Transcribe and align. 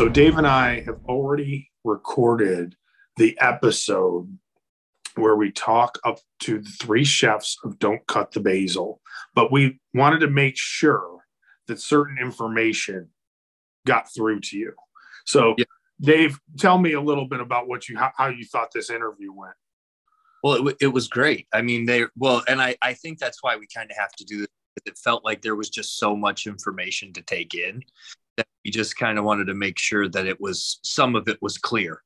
So 0.00 0.08
Dave 0.08 0.38
and 0.38 0.46
I 0.46 0.80
have 0.86 0.98
already 1.10 1.70
recorded 1.84 2.74
the 3.18 3.36
episode 3.38 4.34
where 5.16 5.36
we 5.36 5.52
talk 5.52 5.98
up 6.06 6.20
to 6.44 6.60
the 6.60 6.70
three 6.80 7.04
chefs 7.04 7.58
of 7.64 7.78
Don't 7.78 8.06
Cut 8.06 8.32
the 8.32 8.40
Basil, 8.40 9.02
but 9.34 9.52
we 9.52 9.78
wanted 9.92 10.20
to 10.20 10.30
make 10.30 10.56
sure 10.56 11.18
that 11.66 11.82
certain 11.82 12.16
information 12.18 13.10
got 13.86 14.10
through 14.10 14.40
to 14.40 14.56
you. 14.56 14.72
So, 15.26 15.54
yeah. 15.58 15.66
Dave, 16.00 16.38
tell 16.58 16.78
me 16.78 16.94
a 16.94 17.00
little 17.02 17.28
bit 17.28 17.40
about 17.40 17.68
what 17.68 17.86
you 17.90 17.98
how, 17.98 18.10
how 18.16 18.28
you 18.28 18.46
thought 18.46 18.72
this 18.72 18.88
interview 18.88 19.34
went. 19.34 19.52
Well, 20.42 20.68
it, 20.68 20.76
it 20.80 20.94
was 20.94 21.08
great. 21.08 21.46
I 21.52 21.60
mean, 21.60 21.84
they 21.84 22.06
well, 22.16 22.42
and 22.48 22.62
I 22.62 22.74
I 22.80 22.94
think 22.94 23.18
that's 23.18 23.42
why 23.42 23.58
we 23.58 23.66
kind 23.66 23.90
of 23.90 23.98
have 23.98 24.12
to 24.12 24.24
do 24.24 24.38
this. 24.38 24.48
It 24.86 24.96
felt 24.96 25.26
like 25.26 25.42
there 25.42 25.56
was 25.56 25.68
just 25.68 25.98
so 25.98 26.16
much 26.16 26.46
information 26.46 27.12
to 27.12 27.20
take 27.20 27.54
in 27.54 27.82
that 28.40 28.64
we 28.64 28.70
just 28.70 28.96
kind 28.96 29.18
of 29.18 29.24
wanted 29.24 29.46
to 29.46 29.54
make 29.54 29.78
sure 29.78 30.08
that 30.08 30.26
it 30.26 30.40
was 30.40 30.80
some 30.82 31.14
of 31.14 31.28
it 31.28 31.38
was 31.40 31.58
clear 31.58 32.02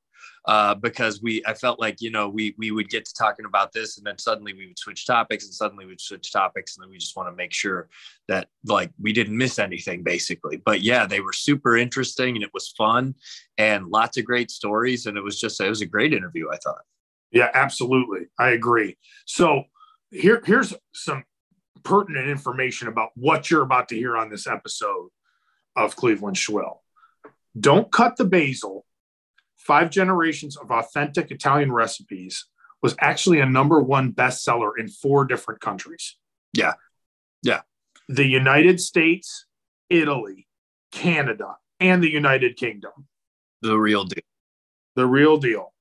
uh, 0.46 0.74
because 0.74 1.22
we 1.22 1.42
I 1.46 1.54
felt 1.54 1.80
like 1.80 2.00
you 2.00 2.10
know 2.10 2.28
we 2.28 2.54
we 2.58 2.70
would 2.70 2.90
get 2.90 3.04
to 3.06 3.14
talking 3.14 3.46
about 3.46 3.72
this 3.72 3.96
and 3.96 4.06
then 4.06 4.18
suddenly 4.18 4.52
we 4.52 4.66
would 4.66 4.78
switch 4.78 5.06
topics 5.06 5.44
and 5.44 5.54
suddenly 5.54 5.86
we'd 5.86 6.00
switch 6.00 6.32
topics 6.32 6.76
and 6.76 6.82
then 6.82 6.90
we 6.90 6.98
just 6.98 7.16
want 7.16 7.28
to 7.28 7.34
make 7.34 7.52
sure 7.52 7.88
that 8.28 8.48
like 8.66 8.90
we 9.00 9.12
didn't 9.12 9.36
miss 9.36 9.58
anything 9.58 10.02
basically. 10.02 10.58
But 10.58 10.82
yeah, 10.82 11.06
they 11.06 11.20
were 11.20 11.32
super 11.32 11.76
interesting 11.76 12.34
and 12.34 12.44
it 12.44 12.52
was 12.52 12.74
fun 12.76 13.14
and 13.56 13.88
lots 13.88 14.18
of 14.18 14.24
great 14.24 14.50
stories 14.50 15.06
and 15.06 15.16
it 15.16 15.24
was 15.24 15.40
just 15.40 15.60
it 15.60 15.68
was 15.68 15.80
a 15.80 15.86
great 15.86 16.12
interview 16.12 16.48
I 16.52 16.58
thought. 16.58 16.82
Yeah, 17.32 17.50
absolutely, 17.54 18.26
I 18.38 18.50
agree. 18.50 18.98
So 19.26 19.64
here 20.10 20.42
here's 20.44 20.74
some 20.92 21.24
pertinent 21.84 22.28
information 22.28 22.88
about 22.88 23.10
what 23.14 23.50
you're 23.50 23.62
about 23.62 23.88
to 23.88 23.96
hear 23.96 24.16
on 24.16 24.30
this 24.30 24.46
episode 24.46 25.08
of 25.76 25.96
Cleveland 25.96 26.36
Schwill. 26.36 26.78
Don't 27.58 27.90
cut 27.92 28.16
the 28.16 28.24
basil 28.24 28.84
Five 29.64 29.88
Generations 29.88 30.58
of 30.58 30.70
Authentic 30.70 31.30
Italian 31.30 31.72
Recipes 31.72 32.46
was 32.82 32.94
actually 33.00 33.40
a 33.40 33.46
number 33.46 33.80
one 33.80 34.12
bestseller 34.12 34.72
in 34.78 34.88
four 34.88 35.24
different 35.24 35.62
countries. 35.62 36.16
Yeah. 36.52 36.74
Yeah. 37.42 37.62
The 38.10 38.26
United 38.26 38.78
States, 38.78 39.46
Italy, 39.88 40.46
Canada, 40.92 41.56
and 41.80 42.04
the 42.04 42.10
United 42.10 42.58
Kingdom. 42.58 43.08
The 43.62 43.78
real 43.78 44.04
deal. 44.04 44.22
The 44.96 45.06
real 45.06 45.38
deal. 45.38 45.72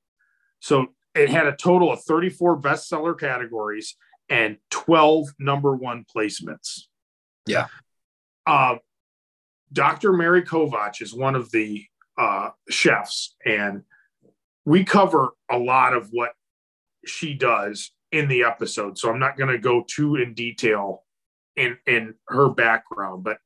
So 0.61 0.93
it 1.13 1.29
had 1.29 1.47
a 1.47 1.55
total 1.55 1.91
of 1.91 2.01
34 2.03 2.61
bestseller 2.61 3.19
categories 3.19 3.97
and 4.29 4.57
12 4.71 5.27
number 5.39 5.75
one 5.75 6.05
placements. 6.05 6.83
Yeah. 7.45 7.67
Uh, 8.47 8.75
Dr. 9.73 10.13
Mary 10.13 10.43
Kovach 10.43 11.01
is 11.01 11.13
one 11.13 11.35
of 11.35 11.51
the 11.51 11.85
uh, 12.17 12.49
chefs, 12.69 13.35
and 13.45 13.81
we 14.65 14.83
cover 14.83 15.31
a 15.51 15.57
lot 15.57 15.93
of 15.93 16.09
what 16.11 16.31
she 17.05 17.33
does 17.33 17.91
in 18.11 18.27
the 18.27 18.43
episode. 18.43 18.97
So 18.97 19.09
I'm 19.09 19.19
not 19.19 19.35
going 19.37 19.49
to 19.49 19.57
go 19.57 19.83
too 19.87 20.15
in 20.15 20.33
detail 20.35 21.03
in 21.55 21.77
in 21.87 22.13
her 22.27 22.49
background, 22.49 23.23
but 23.23 23.37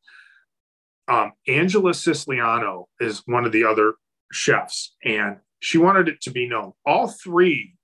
um, 1.08 1.31
Angela 1.48 1.94
Siciliano 1.94 2.88
is 3.00 3.23
one 3.25 3.45
of 3.45 3.53
the 3.53 3.64
other 3.64 3.94
chefs, 4.31 4.95
and 5.03 5.38
she 5.59 5.78
wanted 5.78 6.09
it 6.09 6.22
to 6.22 6.31
be 6.31 6.48
known. 6.48 6.73
All 6.86 7.08
three 7.08 7.75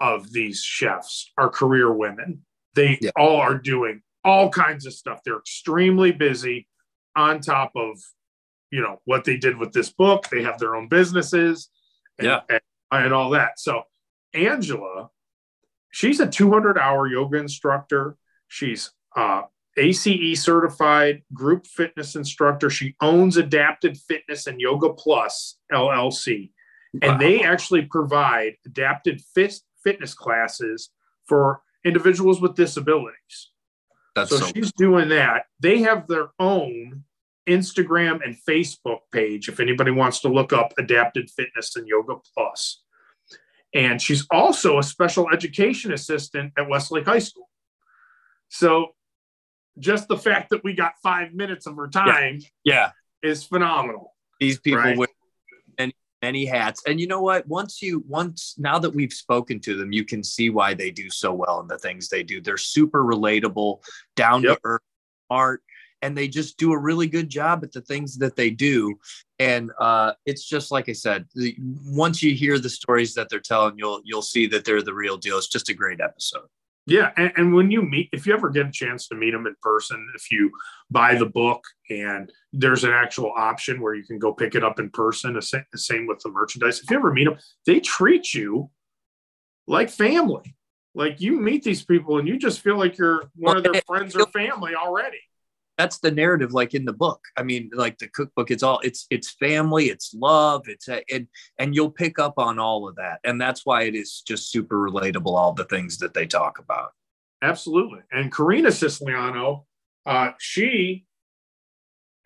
of 0.00 0.32
these 0.32 0.62
chefs 0.62 1.32
are 1.38 1.48
career 1.48 1.92
women. 1.92 2.44
They 2.74 2.98
yeah. 3.00 3.10
all 3.16 3.36
are 3.36 3.56
doing 3.56 4.02
all 4.24 4.50
kinds 4.50 4.84
of 4.84 4.92
stuff. 4.92 5.20
They're 5.24 5.38
extremely 5.38 6.12
busy 6.12 6.68
on 7.16 7.40
top 7.40 7.72
of 7.76 7.98
you 8.70 8.80
know 8.80 9.00
what 9.04 9.24
they 9.24 9.36
did 9.36 9.56
with 9.56 9.72
this 9.72 9.90
book. 9.90 10.28
They 10.28 10.42
have 10.42 10.58
their 10.58 10.74
own 10.74 10.88
businesses, 10.88 11.68
and, 12.18 12.26
yeah, 12.26 12.40
and, 12.48 12.60
and 12.90 13.12
all 13.12 13.30
that. 13.30 13.58
So 13.58 13.82
Angela, 14.34 15.10
she's 15.90 16.20
a 16.20 16.26
200 16.26 16.76
hour 16.78 17.06
yoga 17.06 17.38
instructor. 17.38 18.16
She's 18.48 18.90
uh, 19.16 19.42
ACE 19.76 20.42
certified 20.42 21.22
group 21.32 21.66
fitness 21.66 22.16
instructor. 22.16 22.70
She 22.70 22.94
owns 23.00 23.36
Adapted 23.36 23.96
Fitness 23.96 24.46
and 24.46 24.60
Yoga 24.60 24.92
Plus 24.92 25.56
LLC, 25.72 26.50
wow. 26.94 27.10
and 27.10 27.20
they 27.20 27.42
actually 27.42 27.82
provide 27.82 28.54
adapted 28.66 29.22
fit, 29.34 29.54
fitness 29.82 30.14
classes 30.14 30.90
for 31.26 31.62
individuals 31.84 32.40
with 32.40 32.54
disabilities. 32.54 33.50
That's 34.14 34.30
so, 34.30 34.36
so 34.36 34.46
she's 34.54 34.72
doing 34.72 35.08
that. 35.10 35.46
They 35.60 35.80
have 35.82 36.06
their 36.06 36.28
own 36.38 37.04
Instagram 37.48 38.20
and 38.24 38.36
Facebook 38.48 39.00
page 39.12 39.48
if 39.48 39.60
anybody 39.60 39.90
wants 39.90 40.20
to 40.20 40.28
look 40.28 40.52
up 40.52 40.72
Adapted 40.78 41.30
Fitness 41.30 41.76
and 41.76 41.86
Yoga 41.86 42.14
Plus. 42.34 42.82
And 43.74 44.00
she's 44.00 44.24
also 44.30 44.78
a 44.78 44.82
special 44.82 45.28
education 45.30 45.92
assistant 45.92 46.52
at 46.56 46.68
Westlake 46.68 47.06
High 47.06 47.18
School. 47.18 47.48
So 48.48 48.94
just 49.78 50.06
the 50.06 50.16
fact 50.16 50.50
that 50.50 50.62
we 50.62 50.74
got 50.74 50.92
five 51.02 51.34
minutes 51.34 51.66
of 51.66 51.76
her 51.76 51.88
time 51.88 52.38
yeah, 52.64 52.90
yeah. 53.24 53.28
is 53.28 53.44
phenomenal. 53.44 54.14
These 54.38 54.60
people 54.60 54.80
right? 54.80 54.96
with 54.96 55.10
many, 56.24 56.44
hats. 56.46 56.82
And 56.86 57.00
you 57.00 57.06
know 57.06 57.20
what? 57.20 57.46
Once 57.46 57.82
you 57.82 58.04
once 58.08 58.54
now 58.58 58.78
that 58.78 58.94
we've 58.98 59.12
spoken 59.12 59.60
to 59.60 59.76
them, 59.76 59.92
you 59.92 60.04
can 60.04 60.22
see 60.22 60.48
why 60.50 60.74
they 60.74 60.90
do 60.90 61.08
so 61.10 61.32
well 61.32 61.60
in 61.60 61.68
the 61.68 61.78
things 61.78 62.08
they 62.08 62.22
do. 62.22 62.40
They're 62.40 62.56
super 62.78 63.02
relatable, 63.04 63.72
down 64.16 64.42
yep. 64.42 64.56
to 64.56 64.60
earth, 64.64 64.82
art 65.30 65.62
and 66.04 66.14
they 66.14 66.28
just 66.28 66.58
do 66.58 66.72
a 66.72 66.78
really 66.78 67.06
good 67.06 67.30
job 67.30 67.64
at 67.64 67.72
the 67.72 67.80
things 67.80 68.18
that 68.18 68.36
they 68.36 68.50
do. 68.50 68.94
And 69.38 69.72
uh, 69.80 70.12
it's 70.26 70.44
just 70.44 70.70
like 70.70 70.90
I 70.90 70.92
said, 70.92 71.24
the, 71.34 71.56
once 71.86 72.22
you 72.22 72.34
hear 72.34 72.58
the 72.58 72.68
stories 72.68 73.14
that 73.14 73.28
they're 73.30 73.40
telling, 73.40 73.78
you'll 73.78 74.02
you'll 74.04 74.30
see 74.34 74.46
that 74.48 74.66
they're 74.66 74.82
the 74.82 74.92
real 74.92 75.16
deal. 75.16 75.38
It's 75.38 75.48
just 75.48 75.70
a 75.70 75.74
great 75.74 76.00
episode. 76.02 76.48
Yeah, 76.86 77.12
and, 77.16 77.32
and, 77.36 77.54
when 77.54 77.70
you 77.70 77.80
meet, 77.80 78.10
if 78.12 78.26
you 78.26 78.34
ever 78.34 78.50
get 78.50 78.66
a 78.66 78.70
chance 78.70 79.08
to 79.08 79.14
meet 79.14 79.30
them 79.30 79.46
in 79.46 79.54
person, 79.62 80.06
if 80.14 80.30
you 80.30 80.50
buy 80.90 81.14
the 81.14 81.24
book 81.24 81.64
and 81.88 82.30
there's 82.52 82.84
an 82.84 82.92
actual 82.92 83.32
option 83.34 83.80
where 83.80 83.94
you 83.94 84.04
can 84.04 84.18
go 84.18 84.34
pick 84.34 84.54
it 84.54 84.62
up 84.62 84.78
in 84.78 84.90
person, 84.90 85.32
the 85.32 85.40
same, 85.40 85.64
the 85.72 85.78
same 85.78 86.06
with 86.06 86.20
the 86.20 86.28
merchandise. 86.28 86.80
If 86.80 86.90
you 86.90 86.98
ever 86.98 87.10
meet 87.10 87.24
them, 87.24 87.38
they 87.64 87.80
treat 87.80 88.34
you 88.34 88.68
like 89.66 89.88
family. 89.88 90.56
Like 90.94 91.22
you 91.22 91.40
meet 91.40 91.62
these 91.62 91.82
people 91.82 92.18
and 92.18 92.28
you 92.28 92.38
just 92.38 92.60
feel 92.60 92.76
like 92.76 92.98
you're 92.98 93.30
one 93.34 93.56
of 93.56 93.62
their 93.62 93.80
friends 93.86 94.14
or 94.14 94.26
family 94.26 94.74
already 94.74 95.20
that's 95.76 95.98
the 95.98 96.10
narrative 96.10 96.52
like 96.52 96.74
in 96.74 96.84
the 96.84 96.92
book. 96.92 97.20
I 97.36 97.42
mean 97.42 97.70
like 97.72 97.98
the 97.98 98.08
cookbook 98.08 98.50
it's 98.50 98.62
all 98.62 98.80
it's 98.82 99.06
it's 99.10 99.30
family 99.32 99.86
it's 99.86 100.14
love 100.14 100.64
it's 100.66 100.88
and 100.88 101.26
and 101.58 101.74
you'll 101.74 101.90
pick 101.90 102.18
up 102.18 102.34
on 102.38 102.58
all 102.58 102.88
of 102.88 102.96
that. 102.96 103.20
And 103.24 103.40
that's 103.40 103.66
why 103.66 103.82
it 103.82 103.94
is 103.94 104.22
just 104.26 104.50
super 104.50 104.78
relatable 104.78 105.36
all 105.36 105.52
the 105.52 105.64
things 105.64 105.98
that 105.98 106.14
they 106.14 106.26
talk 106.26 106.58
about. 106.58 106.92
Absolutely. 107.42 108.00
And 108.12 108.32
Corrina 108.32 108.72
Siciliano 108.72 109.66
uh, 110.06 110.32
she 110.38 111.06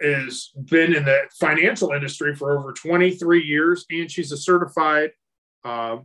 has 0.00 0.50
been 0.70 0.94
in 0.94 1.04
the 1.04 1.22
financial 1.40 1.92
industry 1.92 2.34
for 2.34 2.56
over 2.56 2.72
23 2.72 3.42
years 3.42 3.84
and 3.90 4.10
she's 4.10 4.30
a 4.30 4.36
certified 4.36 5.10
uh, 5.64 5.98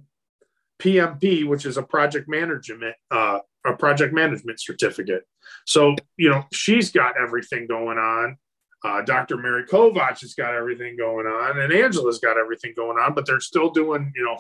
pmp 0.82 1.48
which 1.48 1.66
is 1.66 1.78
a 1.78 1.84
project 1.84 2.28
management 2.28 2.96
uh, 3.12 3.40
a 3.66 3.74
project 3.74 4.14
management 4.14 4.60
certificate. 4.60 5.24
So, 5.66 5.96
you 6.18 6.30
know, 6.30 6.44
she's 6.52 6.92
got 6.92 7.16
everything 7.22 7.68
going 7.68 7.98
on. 7.98 8.38
Uh, 8.84 9.02
Dr. 9.02 9.38
Mary 9.38 9.64
Kovach 9.64 10.20
has 10.22 10.34
got 10.34 10.54
everything 10.54 10.98
going 10.98 11.26
on, 11.26 11.60
and 11.60 11.72
Angela's 11.72 12.20
got 12.20 12.38
everything 12.38 12.74
going 12.76 12.98
on, 12.98 13.14
but 13.14 13.26
they're 13.26 13.40
still 13.40 13.70
doing, 13.70 14.12
you 14.16 14.26
know, 14.26 14.38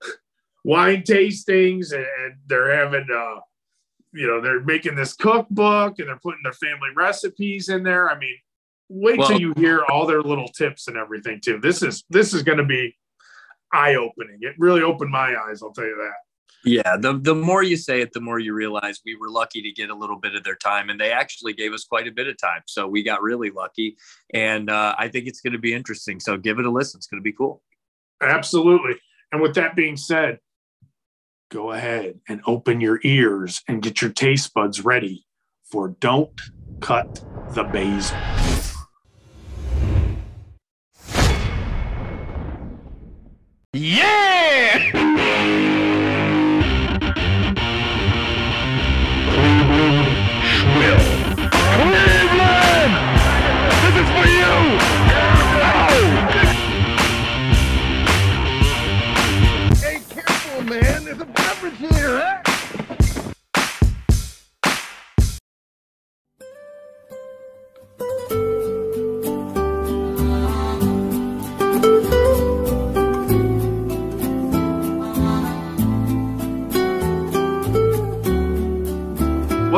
wine 0.64 1.02
tastings 1.02 1.92
and 1.92 2.06
they're 2.46 2.74
having, 2.74 3.06
uh, 3.14 3.40
you 4.12 4.26
know, 4.26 4.40
they're 4.40 4.62
making 4.62 4.94
this 4.94 5.12
cookbook 5.12 5.98
and 5.98 6.08
they're 6.08 6.20
putting 6.22 6.42
their 6.42 6.52
family 6.52 6.88
recipes 6.96 7.68
in 7.68 7.82
there. 7.82 8.10
I 8.10 8.18
mean, 8.18 8.36
wait 8.88 9.18
well, 9.18 9.28
till 9.28 9.40
you 9.40 9.52
hear 9.56 9.84
all 9.88 10.06
their 10.06 10.22
little 10.22 10.48
tips 10.48 10.88
and 10.88 10.96
everything 10.96 11.40
too. 11.42 11.58
This 11.58 11.82
is 11.82 12.04
this 12.10 12.34
is 12.34 12.42
going 12.42 12.58
to 12.58 12.64
be 12.64 12.96
eye 13.72 13.94
opening. 13.94 14.38
It 14.40 14.54
really 14.58 14.82
opened 14.82 15.10
my 15.10 15.34
eyes. 15.36 15.62
I'll 15.62 15.72
tell 15.72 15.84
you 15.84 15.96
that. 15.96 16.14
Yeah, 16.64 16.96
the 16.96 17.18
the 17.18 17.34
more 17.34 17.62
you 17.62 17.76
say 17.76 18.02
it, 18.02 18.12
the 18.12 18.20
more 18.20 18.38
you 18.38 18.54
realize 18.54 19.00
we 19.04 19.16
were 19.16 19.28
lucky 19.28 19.62
to 19.62 19.72
get 19.72 19.90
a 19.90 19.94
little 19.94 20.18
bit 20.18 20.36
of 20.36 20.44
their 20.44 20.54
time, 20.54 20.90
and 20.90 21.00
they 21.00 21.10
actually 21.10 21.54
gave 21.54 21.72
us 21.72 21.84
quite 21.84 22.06
a 22.06 22.12
bit 22.12 22.28
of 22.28 22.36
time. 22.38 22.62
So 22.66 22.86
we 22.86 23.02
got 23.02 23.20
really 23.20 23.50
lucky, 23.50 23.96
and 24.32 24.70
uh, 24.70 24.94
I 24.96 25.08
think 25.08 25.26
it's 25.26 25.40
going 25.40 25.54
to 25.54 25.58
be 25.58 25.74
interesting. 25.74 26.20
So 26.20 26.36
give 26.36 26.60
it 26.60 26.64
a 26.64 26.70
listen; 26.70 26.98
it's 26.98 27.08
going 27.08 27.20
to 27.20 27.24
be 27.24 27.32
cool. 27.32 27.62
Absolutely. 28.20 28.94
And 29.32 29.42
with 29.42 29.54
that 29.54 29.74
being 29.74 29.96
said, 29.96 30.38
go 31.50 31.72
ahead 31.72 32.20
and 32.28 32.40
open 32.46 32.80
your 32.80 33.00
ears 33.02 33.62
and 33.66 33.82
get 33.82 34.00
your 34.00 34.12
taste 34.12 34.54
buds 34.54 34.84
ready 34.84 35.26
for 35.64 35.88
"Don't 35.98 36.40
Cut 36.80 37.24
the 37.54 37.64
Basil." 37.64 38.16
Yeah! 43.72 44.71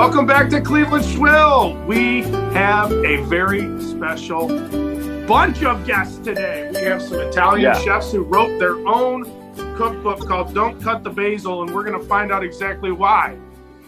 Welcome 0.05 0.27
back 0.27 0.51
to 0.51 0.61
Cleveland 0.61 1.03
Schwill. 1.03 1.83
We 1.87 2.25
have 2.53 2.93
a 2.93 3.25
very 3.25 3.81
special 3.83 4.49
bunch 5.27 5.65
of 5.65 5.87
guests 5.87 6.19
today. 6.19 6.71
We 6.75 6.81
have 6.83 7.01
some 7.01 7.21
Italian 7.21 7.63
Yeah. 7.63 7.79
chefs 7.79 8.13
who 8.13 8.21
wrote 8.21 8.59
their 8.59 8.77
own 8.87 9.25
cookbook 9.79 10.29
called 10.29 10.53
Don't 10.53 10.79
Cut 10.79 11.05
the 11.05 11.11
Basil, 11.11 11.63
and 11.63 11.75
we're 11.75 11.85
going 11.85 11.99
to 11.99 12.07
find 12.07 12.31
out 12.31 12.45
exactly 12.45 12.93
why 12.93 13.39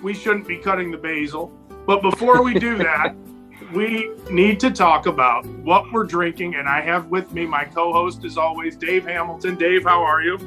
we 0.03 0.15
shouldn't 0.15 0.49
be 0.49 0.57
cutting 0.57 0.91
the 0.91 0.97
basil. 0.97 1.53
But 1.85 2.01
before 2.01 2.43
we 2.43 2.55
do 2.59 2.79
that, 2.79 3.15
we 3.75 4.11
need 4.31 4.59
to 4.61 4.71
talk 4.71 5.05
about 5.05 5.45
what 5.45 5.93
we're 5.93 6.05
drinking. 6.05 6.55
And 6.55 6.67
I 6.67 6.81
have 6.81 7.09
with 7.09 7.31
me 7.35 7.45
my 7.45 7.65
co 7.65 7.93
host, 7.93 8.25
as 8.25 8.39
always, 8.39 8.75
Dave 8.75 9.05
Hamilton. 9.05 9.55
Dave, 9.57 9.85
how 9.85 10.03
are 10.03 10.23
you? 10.23 10.39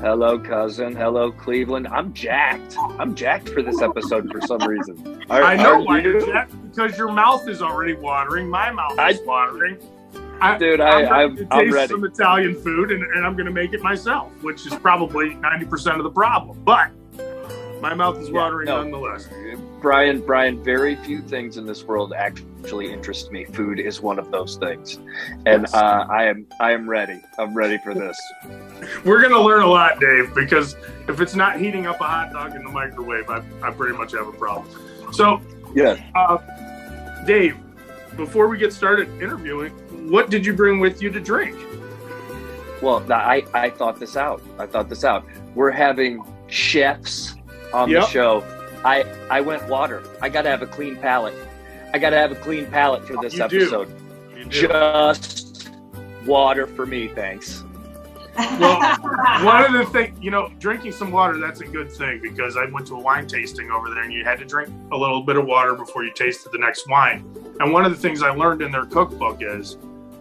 Hello, 0.00 0.38
cousin. 0.38 0.96
Hello, 0.96 1.30
Cleveland. 1.30 1.86
I'm 1.88 2.12
jacked. 2.14 2.76
I'm 2.98 3.14
jacked 3.14 3.50
for 3.50 3.62
this 3.62 3.82
episode 3.82 4.30
for 4.32 4.40
some 4.40 4.60
reason. 4.66 5.22
Are- 5.28 5.42
I 5.42 5.56
know 5.56 5.80
why 5.80 5.98
you? 5.98 6.12
you're 6.12 6.26
jacked, 6.26 6.54
because 6.70 6.96
your 6.96 7.12
mouth 7.12 7.46
is 7.48 7.60
already 7.60 7.94
watering. 7.94 8.48
My 8.48 8.70
mouth 8.70 8.98
I- 8.98 9.10
is 9.10 9.20
watering. 9.26 9.76
I, 10.40 10.56
Dude, 10.56 10.80
I'm, 10.80 10.88
I, 10.88 11.00
ready 11.02 11.06
I'm, 11.10 11.36
to 11.36 11.46
I'm 11.50 11.60
taste 11.64 11.74
ready. 11.74 11.88
some 11.92 12.04
Italian 12.04 12.54
food, 12.62 12.92
and, 12.92 13.02
and 13.02 13.26
I'm 13.26 13.34
going 13.34 13.44
to 13.44 13.52
make 13.52 13.74
it 13.74 13.82
myself, 13.82 14.32
which 14.42 14.64
is 14.66 14.74
probably 14.76 15.30
90% 15.34 15.98
of 15.98 16.02
the 16.02 16.10
problem. 16.10 16.58
But 16.64 16.90
my 17.82 17.92
mouth 17.92 18.16
is 18.18 18.28
Yeah, 18.28 18.34
watering 18.36 18.66
no. 18.68 18.82
nonetheless. 18.82 19.28
Bryan, 19.80 20.20
Bryan, 20.20 20.62
very 20.62 20.96
few 20.96 21.22
things 21.22 21.56
in 21.56 21.64
this 21.66 21.84
world 21.84 22.12
actually 22.16 22.92
interest 22.92 23.32
me. 23.32 23.44
Food 23.44 23.80
is 23.80 24.00
one 24.00 24.18
of 24.18 24.30
those 24.30 24.56
things. 24.56 24.98
And 25.46 25.62
Yes. 25.62 25.74
uh, 25.74 26.06
I 26.10 26.24
am 26.24 26.46
I 26.60 26.72
am 26.72 26.88
ready. 26.88 27.20
I'm 27.38 27.54
ready 27.54 27.78
for 27.82 27.94
this. 27.94 28.18
We're 29.04 29.20
going 29.20 29.32
to 29.32 29.40
learn 29.40 29.62
a 29.62 29.66
lot, 29.66 29.98
Dave, 30.00 30.34
because 30.34 30.76
if 31.08 31.20
it's 31.20 31.34
not 31.34 31.58
heating 31.58 31.86
up 31.86 32.00
a 32.00 32.04
hot 32.04 32.32
dog 32.32 32.54
in 32.54 32.62
the 32.62 32.70
microwave, 32.70 33.28
I, 33.30 33.42
I 33.62 33.70
pretty 33.70 33.96
much 33.96 34.12
have 34.12 34.28
a 34.28 34.32
problem. 34.32 34.68
So, 35.12 35.40
Yeah. 35.74 35.96
uh, 36.14 36.38
Dave, 37.24 37.56
before 38.16 38.48
we 38.48 38.58
get 38.58 38.72
started 38.72 39.08
interviewing, 39.22 39.70
what 40.10 40.30
did 40.30 40.44
you 40.44 40.52
bring 40.52 40.80
with 40.80 41.00
you 41.02 41.10
to 41.10 41.20
drink? 41.20 41.56
Well, 42.82 43.04
I, 43.12 43.44
I 43.52 43.70
thought 43.70 44.00
this 44.00 44.16
out. 44.16 44.42
I 44.58 44.66
thought 44.66 44.88
this 44.88 45.04
out. 45.04 45.24
We're 45.54 45.70
having 45.70 46.22
chefs 46.48 47.34
on 47.74 47.90
Yep. 47.90 48.02
the 48.02 48.08
show. 48.08 48.59
I 48.84 49.02
I 49.30 49.40
went 49.40 49.66
water. 49.68 50.02
I 50.22 50.28
got 50.28 50.42
to 50.42 50.50
have 50.50 50.62
a 50.62 50.66
clean 50.66 50.96
palate. 50.96 51.34
I 51.92 51.98
got 51.98 52.10
to 52.10 52.16
have 52.18 52.32
a 52.32 52.36
clean 52.36 52.66
palate 52.66 53.06
for 53.06 53.16
this 53.20 53.34
You 53.34 53.48
do. 53.48 53.56
episode. 53.62 53.94
You 54.36 54.44
do. 54.44 54.50
Just 54.50 55.70
water 56.24 56.66
for 56.66 56.86
me, 56.86 57.08
thanks. 57.08 57.64
Well, 58.38 58.80
one 59.44 59.64
of 59.64 59.72
the 59.72 59.84
things, 59.92 60.16
you 60.22 60.30
know, 60.30 60.50
drinking 60.58 60.92
some 60.92 61.10
water, 61.10 61.36
that's 61.38 61.60
a 61.60 61.66
good 61.66 61.90
thing 61.90 62.20
because 62.22 62.56
I 62.56 62.64
went 62.66 62.86
to 62.86 62.94
a 62.94 63.00
wine 63.00 63.26
tasting 63.26 63.70
over 63.70 63.90
there 63.90 64.02
and 64.04 64.12
you 64.12 64.24
had 64.24 64.38
to 64.38 64.44
drink 64.44 64.72
a 64.92 64.96
little 64.96 65.22
bit 65.22 65.36
of 65.36 65.44
water 65.46 65.74
before 65.74 66.04
you 66.04 66.12
tasted 66.14 66.52
the 66.52 66.58
next 66.58 66.88
wine. 66.88 67.24
And 67.60 67.72
one 67.72 67.84
of 67.84 67.90
the 67.90 67.98
things 67.98 68.22
I 68.22 68.30
learned 68.30 68.62
in 68.62 68.70
their 68.70 68.86
cookbook 68.86 69.38
is 69.42 69.76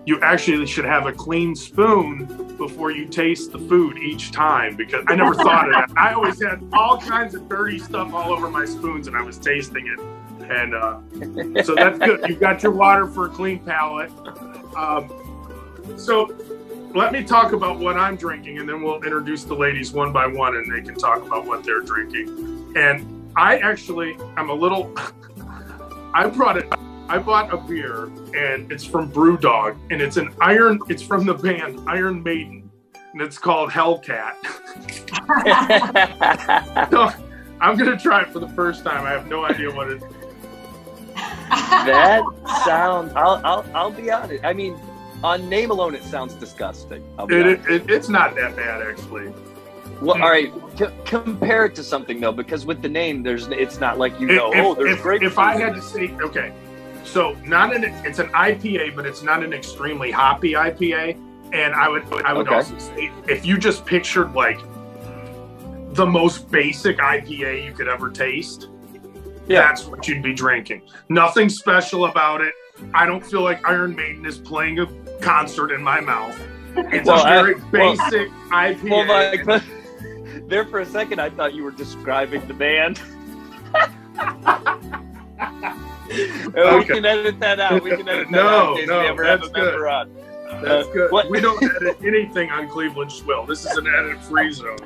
you 0.10 0.20
actually 0.22 0.66
should 0.66 0.86
have 0.86 1.06
a 1.06 1.12
clean 1.12 1.56
spoon 1.56 2.26
before 2.58 2.90
you 2.90 3.06
taste 3.06 3.52
the 3.52 3.60
food 3.60 4.00
each 4.00 4.32
time 4.32 4.76
because 4.76 5.06
I 5.08 5.14
never 5.14 5.36
thought 5.36 5.68
of 5.68 5.74
that. 5.74 5.96
I 5.96 6.14
always 6.14 6.42
had 6.42 6.68
all 6.74 6.98
kinds 6.98 7.36
of 7.36 7.48
dirty 7.48 7.78
stuff 7.78 8.12
all 8.12 8.34
over 8.34 8.50
my 8.50 8.66
spoons 8.66 9.08
and 9.08 9.16
I 9.16 9.22
was 9.22 9.38
tasting 9.38 9.86
it. 9.86 10.00
And 10.50 10.74
uh, 10.74 11.64
so 11.64 11.76
that's 11.76 12.00
good. 12.00 12.28
You've 12.28 12.40
got 12.40 12.64
your 12.64 12.72
water 12.72 13.06
for 13.06 13.28
a 13.28 13.30
clean 13.30 13.60
palate. 13.60 14.10
Um, 14.76 15.94
so 15.96 16.36
let 16.96 17.14
me 17.14 17.24
talk 17.24 17.54
about 17.54 17.78
what 17.78 17.96
I'm 17.96 18.16
drinking, 18.16 18.58
and 18.58 18.68
then 18.68 18.82
we'll 18.82 19.04
introduce 19.04 19.44
the 19.44 19.54
ladies 19.54 19.92
one 19.92 20.12
by 20.12 20.26
one, 20.26 20.56
and 20.56 20.74
they 20.74 20.82
can 20.82 20.96
talk 20.96 21.24
about 21.24 21.46
what 21.46 21.64
they're 21.64 21.82
drinking. 21.82 22.74
And 22.76 23.32
I 23.36 23.60
actually, 23.60 24.18
I'm 24.36 24.50
a 24.50 24.56
little. 24.56 24.92
I 26.16 26.26
brought 26.26 26.58
it. 26.58 26.68
I 27.10 27.18
bought 27.18 27.52
a 27.52 27.58
beer, 27.58 28.04
and 28.36 28.72
it's 28.72 28.86
from 28.86 29.12
BrewDog, 29.12 29.80
and 29.90 30.00
it's 30.00 30.18
an 30.18 30.32
Iron. 30.42 30.80
It's 30.90 31.02
from 31.02 31.26
the 31.26 31.34
band 31.34 31.80
Iron 31.90 32.22
Maiden, 32.22 32.70
and 33.14 33.22
it's 33.22 33.40
called 33.40 33.72
Hellcat. 33.72 34.36
So 36.92 37.10
I'm 37.60 37.78
gonna 37.78 37.98
try 37.98 38.22
it 38.22 38.30
for 38.30 38.40
the 38.40 38.48
first 38.50 38.84
time. 38.84 39.06
I 39.06 39.10
have 39.10 39.28
no 39.28 39.44
idea 39.44 39.72
what 39.72 39.90
it. 39.90 40.02
that 41.16 42.22
sounds. 42.64 43.12
I'll, 43.16 43.42
I'll 43.44 43.66
I'll 43.74 43.92
be 43.92 44.12
honest. 44.12 44.44
I 44.46 44.54
mean, 44.54 44.80
on 45.24 45.50
name 45.50 45.72
alone, 45.72 45.96
it 45.96 46.04
sounds 46.04 46.36
disgusting. 46.36 47.04
It, 47.20 47.48
it, 47.48 47.68
it 47.68 47.90
it's 47.90 48.08
not 48.08 48.36
that 48.36 48.56
bad 48.56 48.82
actually. 48.82 49.34
Well, 50.02 50.22
all 50.22 50.30
right. 50.30 50.54
C- 50.78 50.86
compare 51.06 51.66
it 51.66 51.76
to 51.76 51.84
something 51.84 52.22
though, 52.22 52.32
because 52.32 52.66
with 52.66 52.82
the 52.82 52.90
name, 52.90 53.24
there's 53.24 53.48
it's 53.48 53.80
not 53.80 53.98
like 53.98 54.18
you 54.20 54.28
know. 54.28 54.54
if, 54.54 54.64
oh, 54.64 54.76
there's 54.76 54.98
if, 54.98 55.04
great. 55.04 55.24
if 55.24 55.38
I 55.38 55.58
had 55.58 55.76
to 55.76 55.82
say, 55.82 56.12
okay, 56.22 56.54
so 57.10 57.34
not 57.46 57.76
an 57.76 57.84
it's 58.06 58.20
an 58.20 58.30
IPA, 58.30 58.96
but 58.96 59.06
it's 59.06 59.24
not 59.24 59.44
an 59.44 59.54
extremely 59.54 60.12
hoppy 60.12 60.54
IPA. 60.54 61.18
And 61.54 61.74
I 61.74 61.90
would 61.90 62.04
I 62.26 62.34
would 62.34 62.48
Okay. 62.48 62.56
also 62.56 62.78
say 62.78 63.12
if 63.28 63.46
you 63.46 63.58
just 63.58 63.86
pictured 63.86 64.34
like 64.34 64.60
the 65.94 66.06
most 66.06 66.52
basic 66.52 66.98
IPA 67.00 67.66
you 67.66 67.72
could 67.74 67.88
ever 67.88 68.10
taste, 68.12 68.70
Yeah. 69.48 69.62
that's 69.62 69.86
what 69.86 70.08
you'd 70.08 70.22
be 70.22 70.34
drinking. 70.34 70.84
Nothing 71.10 71.50
special 71.50 72.06
about 72.06 72.42
it. 72.42 72.54
I 72.94 73.06
don't 73.08 73.26
feel 73.26 73.42
like 73.42 73.68
Iron 73.68 73.96
Maiden 73.96 74.26
is 74.26 74.38
playing 74.38 74.80
a 74.80 74.86
concert 75.20 75.72
in 75.72 75.82
my 75.84 76.00
mouth. 76.00 76.40
It's 76.78 77.08
Well, 77.08 77.20
a 77.20 77.24
I- 77.24 77.42
very 77.42 77.56
well- 77.56 77.96
basic 77.98 78.30
IPA. 78.52 78.90
well, 78.90 79.08
like, 79.08 79.46
but 79.46 79.64
there 80.48 80.66
for 80.66 80.80
a 80.82 80.86
second, 80.86 81.20
I 81.20 81.32
thought 81.32 81.54
you 81.56 81.64
were 81.64 81.72
describing 81.72 82.48
the 82.48 82.54
band. 82.54 83.02
Uh, 86.12 86.78
We 86.80 86.86
can 86.86 87.06
edit 87.06 87.40
that 87.40 87.60
out. 87.60 87.84
We 87.84 87.92
can 87.92 88.08
edit 88.08 88.28
that 88.28 88.32
No, 88.32 88.48
out 88.48 88.70
in 88.72 88.78
case 88.80 88.88
no, 88.88 89.00
we 89.00 89.06
have 89.06 89.20
a 89.20 89.24
that's 89.24 89.52
member 89.52 89.88
on. 89.90 90.10
That's 90.64 90.88
Uh, 90.88 90.92
good. 90.94 91.12
what- 91.12 91.30
We 91.30 91.40
don't 91.40 91.62
edit 91.64 91.98
anything 92.04 92.50
on 92.52 92.68
Cleveland 92.68 93.12
Schwill. 93.12 93.48
This 93.48 93.66
is 93.66 93.78
an 93.78 93.88
edit 93.88 94.20
free 94.24 94.52
zone. 94.52 94.78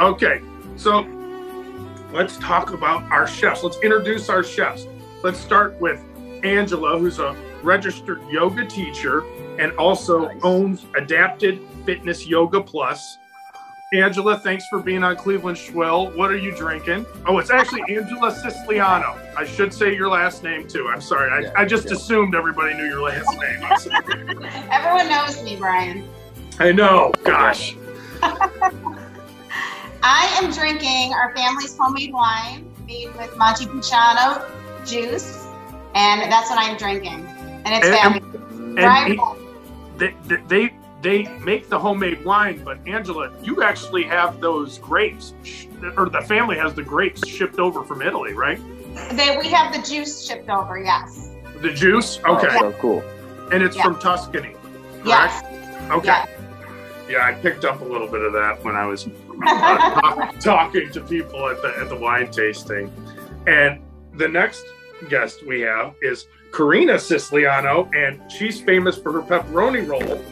Okay, 0.00 0.40
so 0.76 1.06
let's 2.12 2.36
talk 2.38 2.72
about 2.72 3.02
our 3.12 3.26
chefs. 3.26 3.62
Let's 3.62 3.78
introduce 3.82 4.28
our 4.28 4.42
chefs. 4.42 4.86
Let's 5.22 5.38
start 5.38 5.80
with 5.80 6.00
Angela, 6.42 6.98
who's 6.98 7.18
a 7.20 7.36
registered 7.62 8.20
yoga 8.28 8.64
teacher 8.66 9.22
and 9.60 9.70
also 9.72 10.26
Nice. 10.26 10.40
owns 10.42 10.86
Adapted 10.96 11.60
Fitness 11.86 12.26
Yoga 12.26 12.60
Plus. 12.60 13.18
Angela, 13.92 14.38
thanks 14.38 14.66
for 14.68 14.78
being 14.80 15.04
on 15.04 15.16
Cleveland 15.16 15.58
Schwill. 15.58 16.14
What 16.16 16.30
are 16.30 16.36
you 16.36 16.50
drinking? 16.56 17.04
Oh, 17.26 17.36
it's 17.38 17.50
actually 17.50 17.82
Angela 17.94 18.34
Siciliano. 18.34 19.18
I 19.36 19.44
should 19.44 19.72
say 19.74 19.94
your 19.94 20.08
last 20.08 20.42
name 20.42 20.66
too. 20.66 20.88
I'm 20.88 21.02
sorry. 21.02 21.30
I, 21.30 21.40
Yeah, 21.40 21.52
I 21.56 21.66
just 21.66 21.88
yeah. 21.88 21.94
assumed 21.96 22.34
everybody 22.34 22.72
knew 22.74 22.86
your 22.86 23.02
last 23.02 23.28
name. 23.38 23.62
Everyone 24.72 25.08
knows 25.10 25.42
me, 25.42 25.56
Bryan. 25.56 26.08
I 26.58 26.72
know. 26.72 27.12
Gosh. 27.22 27.76
I 30.04 30.26
am 30.42 30.50
drinking 30.52 31.12
our 31.12 31.34
family's 31.36 31.76
homemade 31.76 32.12
wine 32.14 32.68
made 32.86 33.14
with 33.16 33.36
Montepulciano 33.36 34.50
juice, 34.86 35.46
and 35.94 36.32
that's 36.32 36.48
what 36.48 36.58
I'm 36.58 36.78
drinking. 36.78 37.26
And 37.64 37.68
it's 37.74 37.86
And- 37.86 37.96
family. 37.96 38.22
And 38.54 38.78
Right? 38.78 39.12
he- 39.18 39.20
they, 39.98 40.14
they 40.48 40.72
they 41.02 41.24
make 41.38 41.68
the 41.68 41.78
homemade 41.78 42.24
wine, 42.24 42.62
but 42.64 42.78
Angela, 42.86 43.32
you 43.42 43.62
actually 43.62 44.04
have 44.04 44.40
those 44.40 44.78
grapes, 44.78 45.34
or 45.96 46.08
the 46.08 46.20
family 46.22 46.56
has 46.56 46.74
the 46.74 46.82
grapes 46.82 47.26
shipped 47.28 47.58
over 47.58 47.82
from 47.84 48.02
Italy, 48.02 48.32
right? 48.34 48.58
They, 49.16 49.36
we 49.36 49.48
have 49.48 49.72
the 49.74 49.82
juice 49.82 50.24
shipped 50.26 50.48
over, 50.48 50.78
yes. 50.78 51.30
The 51.60 51.72
juice, 51.72 52.18
okay, 52.24 52.48
Oh, 52.50 52.70
so 52.70 52.72
cool. 52.78 53.02
and 53.52 53.62
it's 53.62 53.76
Yeah. 53.76 53.82
from 53.84 53.98
Tuscany. 53.98 54.54
Yes. 55.04 55.42
Okay. 55.90 56.06
Yes. 56.06 56.28
Yeah, 57.08 57.24
I 57.26 57.32
picked 57.32 57.64
up 57.64 57.80
a 57.80 57.84
little 57.84 58.06
bit 58.08 58.22
of 58.22 58.32
that 58.32 58.62
when 58.64 58.76
I 58.76 58.86
was 58.86 59.06
uh, 59.06 59.10
talk- 60.00 60.38
talking 60.38 60.90
to 60.92 61.00
people 61.00 61.48
at 61.48 61.60
the 61.60 61.74
at 61.78 61.88
the 61.88 61.96
wine 61.96 62.30
tasting. 62.30 62.90
And 63.46 63.80
the 64.14 64.28
next 64.28 64.64
guest 65.08 65.44
we 65.44 65.60
have 65.62 65.94
is 66.00 66.26
Corrina 66.52 66.98
Siciliano, 67.00 67.90
and 67.94 68.20
she's 68.30 68.60
famous 68.60 68.96
for 68.96 69.10
her 69.12 69.20
pepperoni 69.22 69.86
roll. 69.86 70.22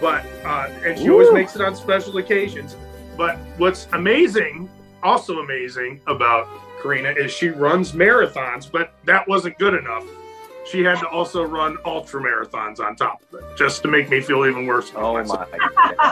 But 0.00 0.24
uh, 0.44 0.68
and 0.84 0.98
she 0.98 1.10
always 1.10 1.32
makes 1.32 1.54
it 1.56 1.62
on 1.62 1.74
special 1.74 2.16
occasions. 2.18 2.76
But 3.16 3.36
what's 3.56 3.88
amazing, 3.92 4.68
also 5.02 5.38
amazing 5.40 6.00
about 6.06 6.48
Corrina 6.80 7.16
is 7.16 7.32
she 7.32 7.48
runs 7.48 7.92
marathons, 7.92 8.70
but 8.70 8.92
that 9.04 9.26
wasn't 9.26 9.58
good 9.58 9.74
enough. 9.74 10.04
She 10.70 10.84
had 10.84 10.98
to 11.00 11.08
also 11.08 11.42
run 11.42 11.78
ultra 11.84 12.20
marathons 12.20 12.78
on 12.78 12.94
top 12.94 13.22
of 13.32 13.40
it, 13.40 13.56
just 13.56 13.82
to 13.82 13.88
make 13.88 14.10
me 14.10 14.20
feel 14.20 14.44
even 14.44 14.66
worse. 14.66 14.92
Oh 14.94 15.22
my. 15.24 15.46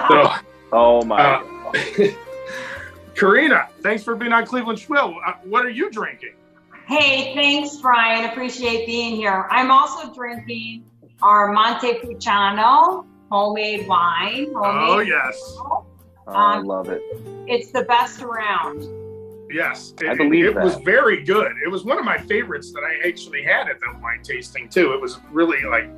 So, 0.09 0.33
Oh 0.73 1.03
my. 1.05 1.17
Uh, 1.17 1.43
Corrina, 3.15 3.69
thanks 3.81 4.03
for 4.03 4.15
being 4.15 4.33
on 4.33 4.45
Cleveland 4.47 4.79
Schwill. 4.79 5.17
Uh, 5.27 5.35
what 5.45 5.65
are 5.65 5.71
you 5.71 5.91
drinking? 5.91 6.35
Hey, 6.87 7.35
thanks, 7.35 7.77
Bryan. 7.77 8.31
Appreciate 8.31 8.87
being 8.87 9.17
here. 9.17 9.47
I'm 9.51 9.71
also 9.71 10.13
drinking 10.13 10.85
our 11.23 11.53
Montepulciano 11.53 13.07
homemade 13.31 13.87
wine. 13.87 14.53
Oh 14.57 14.63
Homemade. 14.63 15.09
yes. 15.09 15.57
Oh, 15.59 15.87
I 16.27 16.57
um, 16.57 16.65
love 16.67 16.89
it. 16.89 17.03
It's 17.47 17.71
the 17.71 17.83
best 17.83 18.23
around. 18.23 18.87
Yes, 19.51 19.95
I 20.01 20.13
it, 20.13 20.19
believe 20.19 20.47
it 20.47 20.55
that. 20.55 20.65
was 20.65 20.75
very 20.77 21.23
good. 21.23 21.53
It 21.65 21.69
was 21.69 21.85
one 21.85 21.99
of 21.99 22.05
my 22.05 22.19
favorites 22.19 22.73
that 22.73 22.83
I 22.83 23.07
actually 23.07 23.43
had 23.43 23.69
at 23.69 23.79
that 23.81 24.01
wine 24.03 24.23
tasting 24.23 24.69
too. 24.69 24.93
It 24.93 25.01
was 25.01 25.19
really 25.31 25.63
like 25.65 25.89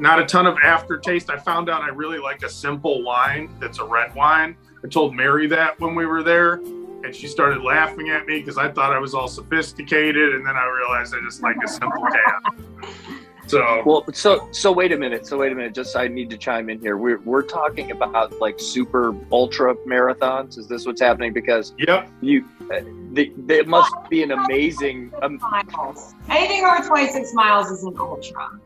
not 0.00 0.20
a 0.20 0.26
ton 0.26 0.46
of 0.46 0.56
aftertaste. 0.62 1.30
I 1.30 1.38
found 1.38 1.68
out 1.70 1.82
I 1.82 1.88
really 1.88 2.18
like 2.18 2.42
a 2.42 2.48
simple 2.48 3.02
wine 3.02 3.54
that's 3.60 3.78
a 3.78 3.84
red 3.84 4.14
wine. 4.14 4.56
I 4.84 4.88
told 4.88 5.14
Mary 5.14 5.46
that 5.48 5.78
when 5.78 5.94
we 5.94 6.06
were 6.06 6.24
there, 6.24 6.54
and 6.54 7.14
she 7.14 7.28
started 7.28 7.62
laughing 7.62 8.10
at 8.10 8.26
me 8.26 8.40
because 8.40 8.58
I 8.58 8.70
thought 8.70 8.92
I 8.92 8.98
was 8.98 9.14
all 9.14 9.28
sophisticated, 9.28 10.34
and 10.34 10.44
then 10.44 10.56
I 10.56 10.66
realized 10.66 11.14
I 11.14 11.20
just 11.20 11.42
like 11.42 11.56
a 11.64 11.68
simple 11.68 12.02
can. 12.02 13.18
So 13.48 13.82
Well, 13.84 14.04
so 14.12 14.48
so 14.52 14.70
wait 14.72 14.92
a 14.92 14.96
minute. 14.96 15.26
So 15.26 15.36
wait 15.38 15.52
a 15.52 15.54
minute. 15.54 15.74
Just 15.74 15.96
I 15.96 16.08
need 16.08 16.30
to 16.30 16.38
chime 16.38 16.70
in 16.70 16.80
here. 16.80 16.96
We're 16.96 17.18
we're 17.20 17.42
talking 17.42 17.90
about 17.90 18.38
like 18.40 18.58
super 18.60 19.14
ultra 19.32 19.74
marathons. 19.86 20.58
Is 20.58 20.68
this 20.68 20.86
what's 20.86 21.00
happening? 21.00 21.32
Because 21.32 21.74
yep, 21.78 22.08
you, 22.20 22.48
uh, 22.72 22.80
the, 23.12 23.32
the, 23.46 23.58
it 23.58 23.68
must 23.68 23.92
be 24.08 24.22
an 24.22 24.30
amazing. 24.30 25.12
Um, 25.22 25.38
miles. 25.38 26.14
Anything 26.30 26.64
over 26.64 26.86
26 26.86 27.34
miles 27.34 27.70
is 27.70 27.82
an 27.84 27.94
ultra. 27.98 28.60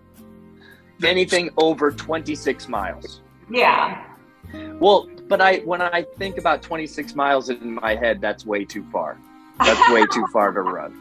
anything 1.04 1.50
over 1.58 1.90
twenty 1.90 2.34
six 2.34 2.68
miles. 2.68 3.20
Yeah. 3.50 4.04
Well, 4.78 5.08
but 5.28 5.40
I 5.40 5.58
when 5.58 5.80
I 5.82 6.02
think 6.16 6.38
about 6.38 6.62
twenty 6.62 6.86
six 6.86 7.14
miles 7.14 7.48
in 7.48 7.74
my 7.76 7.94
head, 7.96 8.20
that's 8.20 8.44
way 8.46 8.64
too 8.64 8.84
far. 8.92 9.18
That's 9.58 9.90
way 9.90 10.04
too 10.12 10.26
far 10.32 10.52
to 10.52 10.60
run. 10.60 10.94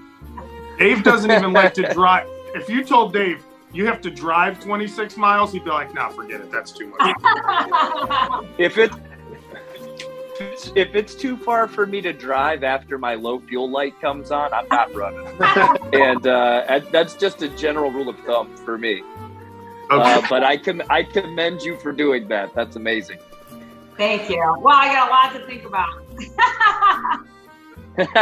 Dave 0.79 1.03
doesn't 1.03 1.29
even 1.29 1.53
like 1.53 1.73
to 1.75 1.93
drive. 1.93 2.27
If 2.55 2.69
you 2.69 2.83
told 2.83 3.11
Dave 3.13 3.43
you 3.75 3.85
have 3.85 4.01
to 4.01 4.09
drive 4.09 4.63
26 4.63 5.17
miles, 5.17 5.51
he'd 5.51 5.65
be 5.65 5.69
like, 5.69 5.93
"Nah, 5.93 6.09
forget 6.09 6.39
it. 6.41 6.51
That's 6.51 6.71
too 6.71 6.87
much." 6.87 7.15
If 8.57 8.77
it 8.77 8.91
if 10.75 10.95
it's 10.95 11.15
too 11.15 11.37
far 11.37 11.67
for 11.67 11.85
me 11.85 12.01
to 12.01 12.11
drive 12.11 12.63
after 12.63 12.97
my 12.97 13.15
low 13.15 13.39
fuel 13.39 13.69
light 13.69 13.99
comes 14.01 14.31
on, 14.31 14.53
I'm 14.53 14.67
not 14.69 14.93
running. 14.93 15.27
and 15.93 16.27
uh, 16.27 16.81
that's 16.91 17.15
just 17.15 17.41
a 17.41 17.49
general 17.49 17.91
rule 17.91 18.09
of 18.09 18.19
thumb 18.19 18.55
for 18.57 18.77
me. 18.77 19.01
Uh, 19.89 20.21
but 20.29 20.43
I 20.43 20.57
com- 20.57 20.81
I 20.89 21.03
commend 21.03 21.61
you 21.61 21.77
for 21.77 21.91
doing 21.91 22.27
that. 22.29 22.53
That's 22.53 22.75
amazing. 22.75 23.19
Thank 23.97 24.29
you. 24.29 24.55
Well, 24.59 24.75
I 24.75 24.93
got 24.93 25.07
a 25.07 25.11
lot 25.11 25.39
to 25.39 25.47
think 25.47 25.65
about. 25.65 26.05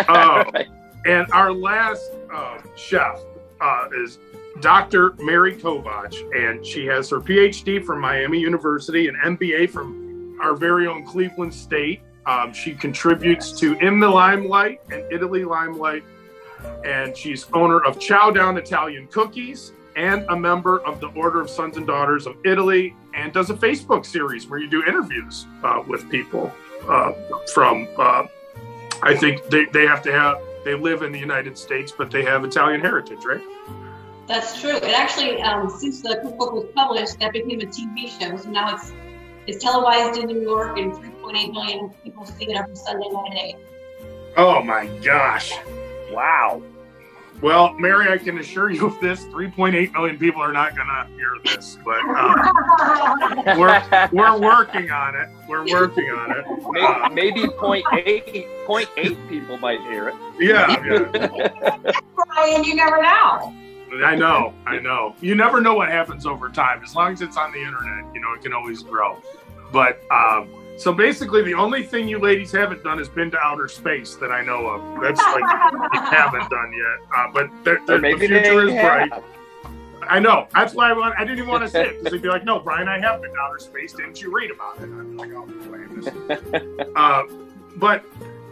Oh. 0.09 0.43
And 1.05 1.29
our 1.33 1.51
last 1.51 2.11
uh, 2.33 2.59
chef 2.77 3.19
uh, 3.59 3.89
is 4.03 4.19
Dr. 4.61 5.13
Mary 5.19 5.55
Kovach, 5.55 6.13
and 6.35 6.65
she 6.65 6.85
has 6.85 7.09
her 7.09 7.19
PhD 7.19 7.83
from 7.83 7.99
Miami 7.99 8.39
University 8.39 9.07
and 9.07 9.17
MBA 9.17 9.69
from 9.69 10.37
our 10.41 10.55
very 10.55 10.87
own 10.87 11.05
Cleveland 11.05 11.53
State. 11.53 12.01
Um, 12.25 12.53
she 12.53 12.73
contributes 12.73 13.51
to 13.59 13.73
In 13.79 13.99
the 13.99 14.07
Limelight 14.07 14.81
and 14.91 15.03
Italy 15.11 15.43
Limelight, 15.43 16.03
and 16.85 17.15
she's 17.17 17.47
owner 17.53 17.83
of 17.83 17.99
Chow 17.99 18.31
Down 18.31 18.57
Italian 18.57 19.07
Cookies 19.07 19.73
and 19.95 20.25
a 20.29 20.35
member 20.35 20.79
of 20.85 20.99
the 20.99 21.07
Order 21.09 21.41
of 21.41 21.49
Sons 21.49 21.77
and 21.77 21.85
Daughters 21.85 22.25
of 22.25 22.35
Italy, 22.45 22.95
and 23.13 23.31
does 23.33 23.49
a 23.49 23.53
Facebook 23.53 24.05
series 24.05 24.47
where 24.47 24.59
you 24.59 24.69
do 24.69 24.83
interviews 24.85 25.45
uh, 25.63 25.83
with 25.87 26.09
people 26.09 26.51
uh, 26.87 27.13
from. 27.53 27.87
Uh, 27.97 28.25
I 29.01 29.15
think 29.15 29.45
they, 29.49 29.65
they 29.65 29.85
have 29.85 30.01
to 30.03 30.11
have 30.11 30.37
they 30.63 30.75
live 30.75 31.01
in 31.01 31.11
the 31.11 31.19
United 31.19 31.57
States, 31.57 31.91
but 31.95 32.09
they 32.09 32.23
have 32.23 32.45
Italian 32.45 32.79
heritage, 32.79 33.25
right? 33.25 33.41
That's 34.27 34.59
true. 34.61 34.75
It 34.77 34.83
actually, 34.85 35.41
um, 35.41 35.69
since 35.69 36.01
the 36.01 36.19
cookbook 36.23 36.53
was 36.53 36.65
published, 36.73 37.19
that 37.19 37.33
became 37.33 37.59
a 37.59 37.65
TV 37.65 38.07
show. 38.07 38.37
So 38.37 38.49
now 38.49 38.75
it's 38.75 38.91
it's 39.47 39.61
televised 39.61 40.17
in 40.19 40.27
New 40.27 40.41
York, 40.41 40.77
and 40.79 40.93
3.8 40.93 41.51
million 41.51 41.89
people 42.03 42.25
see 42.25 42.45
it 42.45 42.55
every 42.55 42.75
Sunday 42.75 43.09
night 43.09 43.31
at 43.31 43.37
eight. 43.43 43.55
Oh 44.37 44.63
my 44.63 44.87
gosh. 45.03 45.51
wow. 46.11 46.61
Well, 47.41 47.73
Mary, 47.73 48.07
I 48.09 48.17
can 48.19 48.37
assure 48.37 48.69
you 48.71 48.85
of 48.87 48.97
this: 49.01 49.25
3.8 49.25 49.91
million 49.91 50.17
people 50.17 50.41
are 50.41 50.53
not 50.53 50.77
going 50.77 50.87
to 50.87 51.07
hear 51.17 51.35
this, 51.43 51.77
but 51.83 51.99
uh, 52.07 53.55
we're 53.57 53.83
we're 54.13 54.39
working 54.39 54.89
on 54.91 55.15
it. 55.15 55.27
We're 55.49 55.65
working 55.69 56.09
on 56.11 56.31
it. 56.31 56.45
Uh, 56.47 57.09
Maybe, 57.11 57.41
maybe 57.41 57.49
point 57.57 57.85
eight 57.91 58.47
point 58.65 58.87
eight 58.95 59.17
people 59.27 59.57
might 59.57 59.81
hear 59.81 60.07
it. 60.09 60.15
yeah, 60.39 60.81
yeah, 60.85 61.91
Bryan, 62.15 62.63
you 62.63 62.75
never 62.75 63.01
know. 63.01 63.53
I 64.03 64.15
know, 64.15 64.53
I 64.65 64.79
know. 64.79 65.15
You 65.21 65.35
never 65.35 65.61
know 65.61 65.75
what 65.75 65.89
happens 65.89 66.25
over 66.25 66.49
time. 66.49 66.83
As 66.83 66.95
long 66.95 67.13
as 67.13 67.21
it's 67.21 67.37
on 67.37 67.51
the 67.51 67.59
internet, 67.59 68.13
you 68.13 68.21
know, 68.21 68.33
it 68.33 68.41
can 68.41 68.53
always 68.53 68.83
grow. 68.83 69.21
But 69.71 70.01
um, 70.11 70.49
so 70.77 70.93
basically, 70.93 71.43
the 71.43 71.53
only 71.53 71.83
thing 71.83 72.07
you 72.07 72.19
ladies 72.19 72.51
haven't 72.51 72.83
done 72.83 72.99
is 72.99 73.09
been 73.09 73.31
to 73.31 73.39
outer 73.39 73.67
space 73.67 74.15
that 74.15 74.31
I 74.31 74.43
know 74.43 74.67
of. 74.67 75.01
That's 75.01 75.19
like 75.19 75.43
you 75.93 75.99
haven't 76.01 76.49
done 76.49 76.73
yet. 76.73 77.07
Uh, 77.15 77.27
but 77.33 77.49
there, 77.63 77.77
Or 77.77 77.85
there, 77.85 77.97
the 77.97 78.01
maybe 78.01 78.27
future 78.27 78.65
they 78.65 78.73
is 78.73 78.81
bright. 78.81 79.23
I 80.09 80.19
know. 80.19 80.47
That's 80.53 80.73
why 80.73 80.89
I, 80.89 80.93
want, 80.93 81.15
I 81.17 81.23
didn't 81.23 81.39
even 81.39 81.49
want 81.49 81.63
to 81.63 81.69
say 81.69 81.85
it 81.85 81.99
because 81.99 82.11
they'd 82.11 82.21
be 82.21 82.27
like, 82.27 82.43
"No, 82.43 82.59
Bryan, 82.59 82.87
I 82.87 82.99
have 82.99 83.21
been 83.21 83.31
to 83.31 83.39
outer 83.39 83.59
space. 83.59 83.93
Didn't 83.93 84.21
you 84.21 84.35
read 84.35 84.51
about 84.51 84.77
it?" 84.79 84.83
I'm 84.83 85.15
like, 85.17 85.31
"Oh, 85.33 85.45
blame 85.45 86.01
this." 86.01 86.87
uh, 86.95 87.23
but 87.77 88.03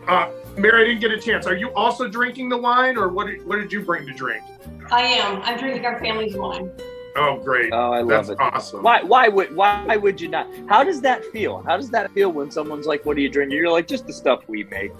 uh, 0.08 0.32
Mary, 0.58 0.84
I 0.84 0.88
didn't 0.88 1.02
get 1.02 1.12
a 1.12 1.20
chance. 1.20 1.46
Are 1.48 1.56
you 1.56 1.74
also 1.74 2.08
drinking 2.08 2.50
the 2.50 2.58
wine, 2.58 2.98
or 2.98 3.10
what? 3.10 3.28
Did, 3.28 3.46
what 3.46 3.58
did 3.58 3.72
you 3.72 3.82
bring 3.82 4.06
to 4.08 4.14
drink? 4.14 4.44
I 4.92 5.02
am. 5.04 5.42
I'm 5.44 5.58
drinking 5.58 5.86
our 5.86 6.00
family's 6.00 6.36
wine. 6.36 6.72
Oh, 7.16 7.40
great! 7.44 7.74
Oh, 7.74 7.92
I 7.92 8.02
love 8.02 8.28
That's 8.28 8.30
it. 8.30 8.38
awesome. 8.40 8.84
Why? 8.84 9.04
Why 9.04 9.28
would? 9.28 9.56
Why 9.56 9.98
would 9.98 10.22
you 10.22 10.30
not? 10.30 10.48
How 10.68 10.84
does 10.84 11.02
that 11.02 11.26
feel? 11.26 11.62
How 11.64 11.76
does 11.76 11.90
that 11.92 12.12
feel 12.12 12.32
when 12.32 12.52
someone's 12.52 12.86
like, 12.86 13.06
"What 13.06 13.18
are 13.18 13.20
you 13.20 13.30
drinking?" 13.30 13.58
You're 13.58 13.72
like, 13.72 13.88
"Just 13.88 14.08
the 14.08 14.14
stuff 14.14 14.48
we 14.48 14.64
make." 14.66 14.92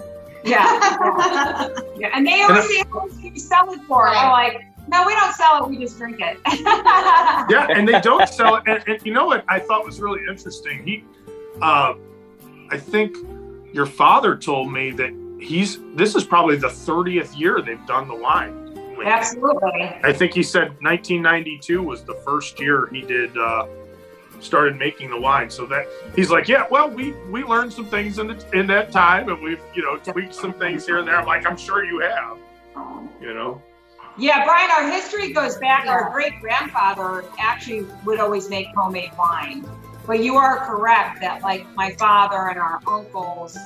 Yeah. 0.44 0.64
yeah. 1.96 2.10
And 2.14 2.26
they 2.26 2.42
always 2.42 2.68
say, 2.68 2.84
"How 2.92 3.06
much 3.06 3.16
do 3.20 3.28
you 3.28 3.38
sell 3.38 3.72
it 3.72 3.80
for?" 3.82 4.08
I'm 4.08 4.30
like, 4.30 4.66
no, 4.88 5.06
we 5.06 5.14
don't 5.14 5.34
sell 5.34 5.64
it. 5.64 5.70
We 5.70 5.78
just 5.78 5.96
drink 5.96 6.20
it. 6.20 6.38
yeah, 6.46 7.66
and 7.70 7.86
they 7.88 8.00
don't 8.00 8.28
sell 8.28 8.56
it. 8.56 8.64
And, 8.66 8.82
and 8.86 9.06
you 9.06 9.12
know 9.14 9.26
what 9.26 9.44
I 9.48 9.60
thought 9.60 9.84
was 9.84 10.00
really 10.00 10.20
interesting? 10.28 10.84
He, 10.84 11.04
uh, 11.60 11.94
I 12.70 12.78
think 12.78 13.16
your 13.72 13.86
father 13.86 14.36
told 14.36 14.72
me 14.72 14.90
that 14.92 15.38
he's. 15.40 15.78
This 15.94 16.14
is 16.14 16.24
probably 16.24 16.56
the 16.56 16.70
thirtieth 16.70 17.34
year 17.36 17.62
they've 17.62 17.86
done 17.86 18.08
the 18.08 18.16
wine. 18.16 18.61
Absolutely. 19.06 19.94
I 20.02 20.12
think 20.12 20.34
he 20.34 20.42
said 20.42 20.68
1992 20.80 21.82
was 21.82 22.04
the 22.04 22.14
first 22.24 22.60
year 22.60 22.88
he 22.92 23.02
did 23.02 23.36
uh, 23.36 23.66
started 24.40 24.76
making 24.76 25.10
the 25.10 25.20
wine. 25.20 25.50
So 25.50 25.66
that 25.66 25.86
he's 26.14 26.30
like, 26.30 26.48
yeah, 26.48 26.66
well, 26.70 26.88
we 26.88 27.12
we 27.30 27.44
learned 27.44 27.72
some 27.72 27.86
things 27.86 28.18
in 28.18 28.28
the, 28.28 28.58
in 28.58 28.66
that 28.68 28.92
time, 28.92 29.28
and 29.28 29.40
we've 29.42 29.60
you 29.74 29.82
know 29.82 29.96
tweaked 29.96 30.34
some 30.34 30.52
things 30.52 30.86
here 30.86 30.98
and 30.98 31.08
there. 31.08 31.16
I'm 31.16 31.26
like, 31.26 31.46
I'm 31.46 31.56
sure 31.56 31.84
you 31.84 32.00
have. 32.00 32.38
You 33.20 33.34
know. 33.34 33.62
Yeah, 34.18 34.44
Bryan, 34.44 34.70
our 34.70 34.92
history 34.92 35.32
goes 35.32 35.56
back. 35.56 35.86
Our 35.86 36.10
great 36.10 36.38
grandfather 36.40 37.24
actually 37.38 37.86
would 38.04 38.20
always 38.20 38.50
make 38.50 38.66
homemade 38.74 39.12
wine. 39.18 39.64
But 40.06 40.22
you 40.22 40.34
are 40.36 40.66
correct 40.66 41.20
that, 41.20 41.42
like, 41.42 41.66
my 41.74 41.92
father 41.92 42.48
and 42.48 42.58
our 42.58 42.80
uncles 42.86 43.56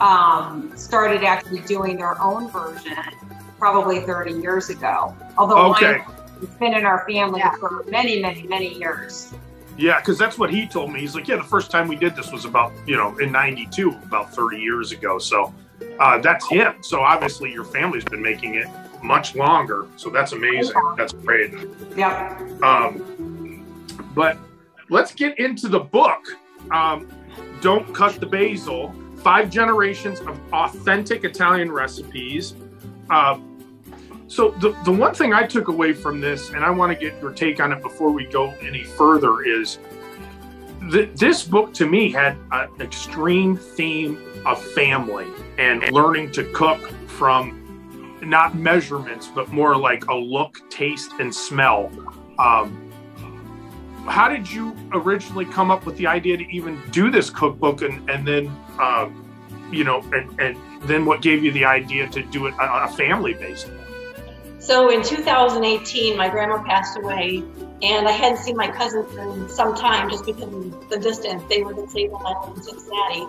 um, 0.00 0.72
started 0.76 1.24
actually 1.24 1.60
doing 1.60 1.96
their 1.96 2.20
own 2.20 2.50
version 2.50 2.96
probably 3.58 4.00
30 4.00 4.32
years 4.32 4.70
ago. 4.70 5.14
Although 5.36 5.70
Okay. 5.72 5.98
wine 5.98 6.00
has 6.40 6.48
been 6.60 6.74
in 6.74 6.84
our 6.86 7.04
family 7.08 7.40
Yeah. 7.40 7.52
for 7.58 7.84
many, 7.88 8.20
many, 8.20 8.42
many 8.44 8.74
years. 8.74 9.34
Yeah, 9.76 10.00
because 10.00 10.18
that's 10.18 10.38
what 10.38 10.50
he 10.50 10.66
told 10.66 10.92
me. 10.92 11.00
He's 11.00 11.14
like, 11.14 11.28
yeah, 11.28 11.36
the 11.36 11.42
first 11.44 11.70
time 11.70 11.86
we 11.88 11.96
did 11.96 12.16
this 12.16 12.32
was 12.32 12.44
about, 12.44 12.72
you 12.86 12.96
know, 12.96 13.16
in 13.18 13.30
92, 13.30 13.90
about 14.04 14.34
30 14.34 14.58
years 14.58 14.90
ago. 14.92 15.18
So 15.18 15.52
uh, 16.00 16.18
that's 16.18 16.48
him. 16.48 16.74
So 16.82 17.00
obviously 17.00 17.52
your 17.52 17.64
family's 17.64 18.04
been 18.04 18.22
making 18.22 18.54
it 18.56 18.66
much 19.02 19.36
longer. 19.36 19.86
So 19.96 20.10
that's 20.10 20.32
amazing. 20.32 20.74
That's 20.96 21.12
great. 21.12 21.52
Yeah. 21.96 22.36
Um, 22.62 23.64
but 24.14 24.36
let's 24.88 25.14
get 25.14 25.38
into 25.38 25.68
the 25.68 25.80
book. 25.80 26.24
Um, 26.72 27.08
Don't 27.60 27.92
Cut 27.94 28.18
the 28.20 28.26
Basil 28.26 28.92
Five 29.22 29.50
Generations 29.50 30.20
of 30.20 30.38
Authentic 30.52 31.24
Italian 31.24 31.70
Recipes. 31.70 32.54
Uh, 33.10 33.38
so, 34.28 34.50
the, 34.60 34.76
the 34.84 34.92
one 34.92 35.14
thing 35.14 35.32
I 35.32 35.46
took 35.46 35.68
away 35.68 35.94
from 35.94 36.20
this, 36.20 36.50
and 36.50 36.62
I 36.62 36.70
want 36.70 36.92
to 36.92 36.98
get 36.98 37.20
your 37.20 37.32
take 37.32 37.60
on 37.60 37.72
it 37.72 37.82
before 37.82 38.10
we 38.10 38.26
go 38.26 38.50
any 38.60 38.84
further, 38.84 39.42
is 39.42 39.78
that 40.92 41.16
this 41.16 41.42
book 41.42 41.72
to 41.74 41.86
me 41.86 42.12
had 42.12 42.36
an 42.52 42.68
extreme 42.78 43.56
theme 43.56 44.22
of 44.44 44.62
family 44.62 45.26
and 45.56 45.82
learning 45.92 46.30
to 46.32 46.44
cook 46.52 46.90
from 47.06 47.64
not 48.22 48.54
measurements, 48.54 49.28
but 49.34 49.50
more 49.50 49.76
like 49.76 50.06
a 50.08 50.14
look, 50.14 50.60
taste, 50.68 51.12
and 51.20 51.34
smell. 51.34 51.90
Um, 52.38 52.92
how 54.06 54.28
did 54.28 54.50
you 54.50 54.76
originally 54.92 55.46
come 55.46 55.70
up 55.70 55.86
with 55.86 55.96
the 55.96 56.06
idea 56.06 56.36
to 56.36 56.44
even 56.54 56.80
do 56.90 57.10
this 57.10 57.30
cookbook 57.30 57.80
and, 57.80 58.08
and 58.10 58.26
then 58.26 58.48
uh, 58.78 59.08
you 59.70 59.84
know 59.84 60.00
and, 60.12 60.40
and 60.40 60.56
then 60.82 61.04
what 61.04 61.20
gave 61.20 61.44
you 61.44 61.52
the 61.52 61.64
idea 61.64 62.08
to 62.08 62.22
do 62.22 62.46
it 62.46 62.54
on 62.58 62.88
a 62.88 62.92
family 62.92 63.34
basis 63.34 63.70
So 64.68 64.90
in 64.90 65.02
2018, 65.02 66.14
my 66.14 66.28
grandma 66.28 66.62
passed 66.62 66.98
away, 66.98 67.42
and 67.80 68.06
I 68.06 68.10
hadn't 68.10 68.36
seen 68.36 68.54
my 68.54 68.70
cousins 68.70 69.10
in 69.16 69.48
some 69.48 69.74
time 69.74 70.10
just 70.10 70.26
because 70.26 70.52
of 70.52 70.90
the 70.90 70.98
distance. 70.98 71.42
They 71.48 71.62
were 71.62 71.72
in 71.72 71.88
Salem, 71.88 72.16
I 72.16 72.44
lived 72.44 72.58
in 72.58 72.62
Cincinnati. 72.64 73.26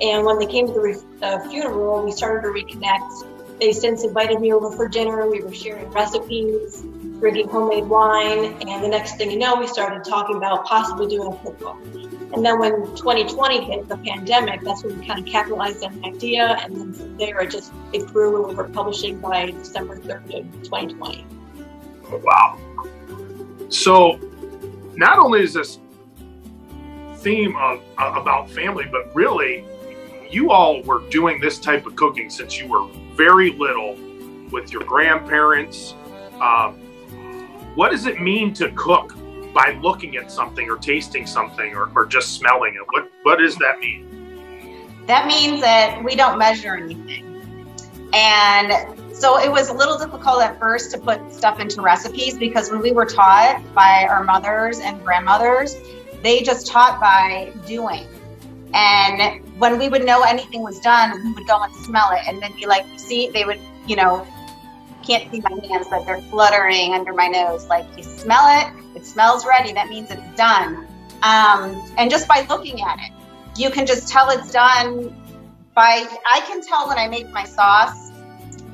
And 0.00 0.24
when 0.24 0.38
they 0.38 0.46
came 0.46 0.68
to 0.68 0.72
the 0.72 0.80
re- 0.80 0.96
uh, 1.22 1.40
funeral, 1.48 2.04
we 2.04 2.12
started 2.12 2.42
to 2.42 2.54
reconnect. 2.54 3.58
They 3.58 3.72
since 3.72 4.04
invited 4.04 4.40
me 4.40 4.52
over 4.52 4.70
for 4.76 4.86
dinner. 4.86 5.28
We 5.28 5.42
were 5.42 5.52
sharing 5.52 5.90
recipes, 5.90 6.82
drinking 7.18 7.48
homemade 7.48 7.86
wine, 7.86 8.54
and 8.62 8.84
the 8.84 8.88
next 8.88 9.16
thing 9.16 9.32
you 9.32 9.40
know, 9.40 9.56
we 9.56 9.66
started 9.66 10.04
talking 10.04 10.36
about 10.36 10.66
possibly 10.66 11.08
doing 11.08 11.32
a 11.32 11.36
cookbook. 11.38 11.78
And 12.32 12.44
then 12.44 12.58
when 12.58 12.72
2020 12.96 13.64
hit, 13.64 13.88
the 13.88 13.96
pandemic, 13.98 14.60
that's 14.62 14.82
when 14.84 14.98
we 14.98 15.06
kind 15.06 15.20
of 15.20 15.26
capitalized 15.26 15.82
on 15.84 16.00
the 16.00 16.08
idea, 16.08 16.58
and 16.60 16.76
then 16.76 16.92
from 16.92 17.16
there 17.16 17.40
it 17.40 17.50
just 17.50 17.72
it 17.92 18.06
grew, 18.08 18.38
and 18.38 18.48
we 18.48 18.54
were 18.54 18.68
publishing 18.68 19.20
by 19.20 19.46
December 19.46 19.98
3rd 19.98 20.38
of 20.38 20.62
2020. 20.62 21.24
Wow. 22.22 22.58
So, 23.68 24.18
not 24.96 25.18
only 25.18 25.42
is 25.42 25.54
this 25.54 25.78
theme 27.18 27.56
of 27.56 27.80
uh, 27.98 28.14
about 28.20 28.50
family, 28.50 28.86
but 28.90 29.14
really, 29.14 29.64
you 30.30 30.50
all 30.50 30.82
were 30.82 31.00
doing 31.08 31.40
this 31.40 31.58
type 31.58 31.86
of 31.86 31.96
cooking 31.96 32.28
since 32.28 32.58
you 32.58 32.66
were 32.66 32.86
very 33.14 33.52
little 33.52 33.96
with 34.50 34.72
your 34.72 34.82
grandparents. 34.82 35.94
Um, 36.40 36.74
what 37.74 37.90
does 37.90 38.06
it 38.06 38.20
mean 38.20 38.52
to 38.54 38.70
cook 38.72 39.16
by 39.56 39.78
looking 39.80 40.16
at 40.18 40.30
something 40.30 40.68
or 40.68 40.76
tasting 40.76 41.26
something 41.26 41.74
or, 41.74 41.90
or 41.96 42.04
just 42.04 42.34
smelling 42.34 42.74
it? 42.74 42.86
What 42.90 43.10
what 43.22 43.38
does 43.38 43.56
that 43.56 43.80
mean? 43.80 44.06
That 45.06 45.26
means 45.26 45.62
that 45.62 46.04
we 46.04 46.14
don't 46.14 46.38
measure 46.38 46.76
anything. 46.76 47.24
And 48.12 49.16
so 49.16 49.38
it 49.38 49.50
was 49.50 49.70
a 49.70 49.72
little 49.72 49.96
difficult 49.96 50.42
at 50.42 50.58
first 50.60 50.90
to 50.92 50.98
put 50.98 51.32
stuff 51.32 51.58
into 51.58 51.80
recipes 51.80 52.36
because 52.36 52.70
when 52.70 52.80
we 52.80 52.92
were 52.92 53.06
taught 53.06 53.62
by 53.74 54.06
our 54.10 54.22
mothers 54.22 54.78
and 54.78 55.02
grandmothers, 55.02 55.74
they 56.22 56.42
just 56.42 56.66
taught 56.66 57.00
by 57.00 57.50
doing. 57.66 58.06
And 58.74 59.42
when 59.58 59.78
we 59.78 59.88
would 59.88 60.04
know 60.04 60.22
anything 60.22 60.60
was 60.60 60.80
done, 60.80 61.12
we 61.24 61.32
would 61.32 61.46
go 61.46 61.62
and 61.62 61.74
smell 61.76 62.10
it 62.12 62.20
and 62.28 62.42
then 62.42 62.54
be 62.56 62.66
like, 62.66 62.84
see, 62.98 63.30
they 63.30 63.44
would, 63.44 63.60
you 63.86 63.96
know, 63.96 64.26
can't 65.06 65.30
see 65.30 65.40
my 65.40 65.66
hands, 65.68 65.86
but 65.88 66.04
they're 66.04 66.20
fluttering 66.22 66.92
under 66.92 67.12
my 67.12 67.28
nose. 67.28 67.66
Like, 67.66 67.86
you 67.96 68.02
smell 68.02 68.44
it, 68.60 68.96
it 68.96 69.06
smells 69.06 69.46
ready, 69.46 69.72
that 69.72 69.88
means 69.88 70.10
it's 70.10 70.36
done. 70.36 70.86
Um, 71.22 71.94
and 71.96 72.10
just 72.10 72.28
by 72.28 72.46
looking 72.48 72.82
at 72.82 72.98
it, 72.98 73.12
you 73.56 73.70
can 73.70 73.86
just 73.86 74.08
tell 74.08 74.30
it's 74.30 74.50
done 74.50 75.14
by, 75.74 76.06
I 76.30 76.40
can 76.40 76.62
tell 76.62 76.88
when 76.88 76.98
I 76.98 77.08
make 77.08 77.30
my 77.30 77.44
sauce 77.44 78.10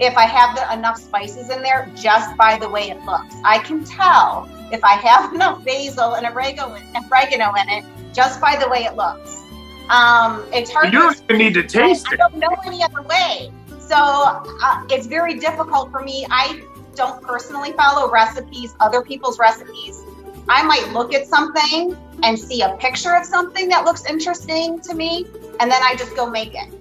if 0.01 0.17
I 0.17 0.25
have 0.25 0.57
the, 0.57 0.73
enough 0.73 0.99
spices 0.99 1.51
in 1.51 1.63
there 1.63 1.91
just 1.95 2.37
by 2.37 2.59
the 2.59 2.69
way 2.69 2.91
it 2.91 3.01
looks. 3.05 3.35
I 3.45 3.59
can 3.59 3.85
tell 3.85 4.49
if 4.73 4.83
I 4.83 4.95
have 4.95 5.33
enough 5.35 5.65
basil 5.65 6.15
and 6.15 6.27
oregano, 6.27 6.77
oregano 7.11 7.53
in 7.55 7.69
it 7.69 7.85
just 8.13 8.41
by 8.41 8.57
the 8.57 8.69
way 8.69 8.85
it 8.85 8.97
looks. 8.97 9.43
Um, 9.89 10.45
it's 10.53 10.71
hard. 10.71 10.93
You 10.93 11.01
don't 11.01 11.23
even 11.25 11.39
need 11.39 11.55
to 11.55 11.63
taste 11.63 12.07
I, 12.09 12.15
it. 12.15 12.21
I 12.21 12.29
don't 12.29 12.39
know 12.39 12.57
any 12.65 12.83
other 12.83 13.03
way. 13.03 13.53
So 13.89 13.97
uh, 13.97 14.85
it's 14.91 15.07
very 15.07 15.39
difficult 15.39 15.91
for 15.91 16.01
me. 16.01 16.27
I 16.31 16.63
don't 16.95 17.23
personally 17.23 17.73
follow 17.73 18.11
recipes, 18.11 18.75
other 18.81 19.03
people's 19.03 19.39
recipes. 19.39 20.03
I 20.49 20.63
might 20.63 20.93
look 20.93 21.15
at 21.15 21.27
something 21.27 21.97
and 22.23 22.39
see 22.39 22.63
a 22.63 22.77
picture 22.77 23.15
of 23.15 23.25
something 23.25 23.69
that 23.69 23.85
looks 23.85 24.05
interesting 24.07 24.81
to 24.81 24.95
me, 24.95 25.27
and 25.61 25.71
then 25.71 25.83
I 25.83 25.95
just 25.97 26.15
go 26.17 26.29
make 26.29 26.55
it. 26.55 26.73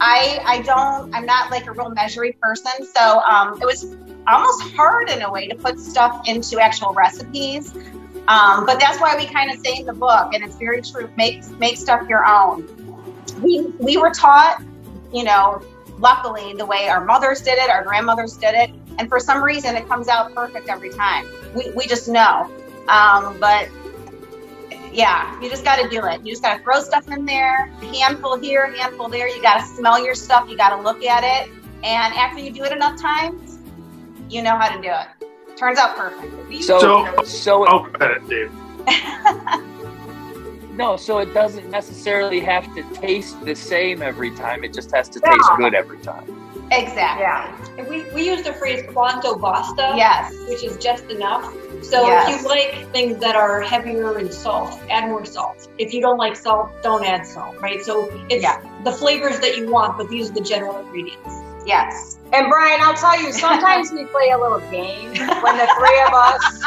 I 0.00 0.40
I 0.44 0.62
don't 0.62 1.14
I'm 1.14 1.26
not 1.26 1.50
like 1.50 1.66
a 1.66 1.72
real 1.72 1.90
measuring 1.90 2.34
person, 2.40 2.84
so 2.84 3.20
um, 3.20 3.60
it 3.60 3.64
was 3.64 3.96
almost 4.26 4.74
hard 4.74 5.10
in 5.10 5.22
a 5.22 5.30
way 5.30 5.46
to 5.46 5.54
put 5.54 5.78
stuff 5.78 6.22
into 6.26 6.60
actual 6.60 6.92
recipes. 6.92 7.74
Um, 8.28 8.66
but 8.66 8.80
that's 8.80 9.00
why 9.00 9.16
we 9.16 9.26
kind 9.26 9.50
of 9.52 9.64
say 9.64 9.76
in 9.78 9.86
the 9.86 9.92
book, 9.92 10.34
and 10.34 10.42
it's 10.42 10.56
very 10.56 10.82
true: 10.82 11.10
make 11.16 11.48
make 11.58 11.76
stuff 11.76 12.08
your 12.08 12.26
own. 12.26 12.66
We 13.40 13.66
we 13.78 13.96
were 13.96 14.10
taught, 14.10 14.62
you 15.12 15.24
know, 15.24 15.62
luckily 15.98 16.54
the 16.54 16.66
way 16.66 16.88
our 16.88 17.04
mothers 17.04 17.40
did 17.40 17.58
it, 17.58 17.70
our 17.70 17.82
grandmothers 17.84 18.36
did 18.36 18.54
it, 18.54 18.70
and 18.98 19.08
for 19.08 19.18
some 19.20 19.42
reason 19.42 19.76
it 19.76 19.88
comes 19.88 20.08
out 20.08 20.34
perfect 20.34 20.68
every 20.68 20.90
time. 20.90 21.26
We 21.54 21.70
we 21.72 21.86
just 21.86 22.08
know. 22.08 22.50
Um, 22.88 23.36
but 23.40 23.68
yeah, 24.92 25.38
you 25.42 25.50
just 25.50 25.64
got 25.64 25.76
to 25.82 25.88
do 25.88 26.04
it. 26.06 26.24
You 26.24 26.32
just 26.32 26.42
got 26.42 26.56
to 26.58 26.62
throw 26.62 26.80
stuff 26.80 27.10
in 27.10 27.24
there, 27.26 27.66
handful 27.92 28.38
here, 28.38 28.70
handful 28.74 29.08
there. 29.08 29.28
You 29.28 29.42
got 29.42 29.60
to 29.60 29.66
smell 29.66 30.02
your 30.02 30.14
stuff. 30.14 30.48
You 30.48 30.56
got 30.56 30.74
to 30.76 30.82
look 30.82 31.02
at 31.04 31.22
it. 31.24 31.52
And 31.84 32.14
after 32.14 32.40
you 32.40 32.50
do 32.50 32.64
it 32.64 32.72
enough 32.72 33.00
times, 33.00 33.58
you 34.30 34.42
know 34.42 34.56
how 34.56 34.74
to 34.74 34.80
do 34.80 34.88
it. 34.88 35.56
Turns 35.58 35.78
out 35.78 35.96
perfect. 35.96 36.32
So, 36.62 36.78
So- 36.80 37.22
so, 37.24 37.66
Oh, 37.68 37.88
go 37.90 38.06
ahead, 38.06 38.28
Dave. 38.28 38.50
no, 40.76 40.96
so 40.96 41.18
it 41.18 41.32
doesn't 41.32 41.70
necessarily 41.70 42.40
have 42.40 42.72
to 42.74 42.82
taste 42.94 43.42
the 43.44 43.54
same 43.54 44.02
every 44.02 44.30
time. 44.30 44.62
It 44.64 44.72
just 44.74 44.94
has 44.94 45.08
to 45.10 45.20
Yeah. 45.24 45.32
taste 45.32 45.50
good 45.58 45.74
every 45.74 45.98
time. 45.98 46.24
exactly. 46.72 47.22
Yeah. 47.22 47.56
And 47.78 47.86
we, 47.86 48.02
we 48.12 48.26
use 48.28 48.42
the 48.42 48.52
phrase 48.54 48.84
quanto 48.92 49.36
basta, 49.36 49.92
Yes. 49.96 50.34
which 50.48 50.64
is 50.64 50.76
just 50.78 51.04
enough. 51.04 51.44
So 51.82 52.06
Yes. 52.08 52.28
if 52.34 52.42
you 52.42 52.48
like 52.48 52.92
things 52.92 53.18
that 53.20 53.36
are 53.36 53.60
heavier 53.60 54.18
in 54.18 54.32
salt, 54.32 54.76
add 54.90 55.08
more 55.08 55.24
salt. 55.24 55.68
If 55.78 55.94
you 55.94 56.00
don't 56.00 56.18
like 56.18 56.34
salt, 56.34 56.70
don't 56.82 57.04
add 57.04 57.24
salt, 57.24 57.54
right? 57.60 57.80
So 57.84 58.10
it's 58.28 58.42
Yeah. 58.42 58.60
the 58.82 58.90
flavors 58.92 59.38
that 59.40 59.56
you 59.56 59.70
want, 59.70 59.96
but 59.96 60.08
these 60.08 60.30
are 60.30 60.34
the 60.34 60.40
general 60.40 60.76
ingredients. 60.78 61.30
Yes. 61.66 62.18
And 62.32 62.48
Bryan, 62.48 62.80
I'll 62.80 62.94
tell 62.94 63.20
you, 63.20 63.32
sometimes 63.32 63.90
we 63.92 64.04
play 64.06 64.30
a 64.30 64.38
little 64.38 64.60
game 64.70 65.08
when 65.10 65.56
the 65.58 65.68
three 65.78 66.00
of 66.06 66.12
us 66.14 66.62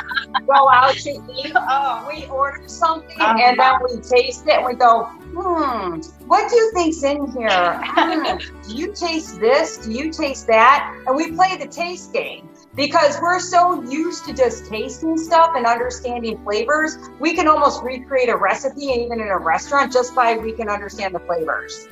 go 0.45 0.69
out 0.69 0.93
to 0.95 1.09
eat. 1.09 1.53
Oh. 1.55 2.05
We 2.07 2.25
order 2.25 2.61
something 2.67 3.19
Uh-huh. 3.19 3.37
and 3.41 3.57
then 3.59 3.73
we 3.83 3.99
taste 4.01 4.45
it 4.47 4.57
and 4.57 4.65
we 4.65 4.73
go, 4.75 5.03
hmm, 5.03 5.99
what 6.27 6.49
do 6.49 6.55
you 6.55 6.71
think's 6.73 7.03
in 7.03 7.31
here? 7.31 7.81
Hmm, 7.83 8.37
do 8.67 8.75
you 8.75 8.93
taste 8.93 9.39
this? 9.39 9.77
Do 9.77 9.91
you 9.91 10.11
taste 10.11 10.47
that? 10.47 10.93
And 11.07 11.15
we 11.15 11.31
play 11.31 11.55
the 11.57 11.67
taste 11.67 12.11
game 12.13 12.49
because 12.75 13.19
we're 13.21 13.39
so 13.39 13.81
used 13.83 14.25
to 14.25 14.33
just 14.33 14.65
tasting 14.67 15.17
stuff 15.17 15.51
and 15.55 15.65
understanding 15.65 16.41
flavors. 16.43 16.97
We 17.19 17.33
can 17.35 17.47
almost 17.47 17.83
recreate 17.83 18.29
a 18.29 18.35
recipe 18.37 18.85
even 18.85 19.19
in 19.21 19.27
a 19.27 19.37
restaurant 19.37 19.91
just 19.93 20.13
by 20.15 20.37
we 20.37 20.51
can 20.53 20.69
understand 20.69 21.15
the 21.15 21.19
flavors. 21.19 21.87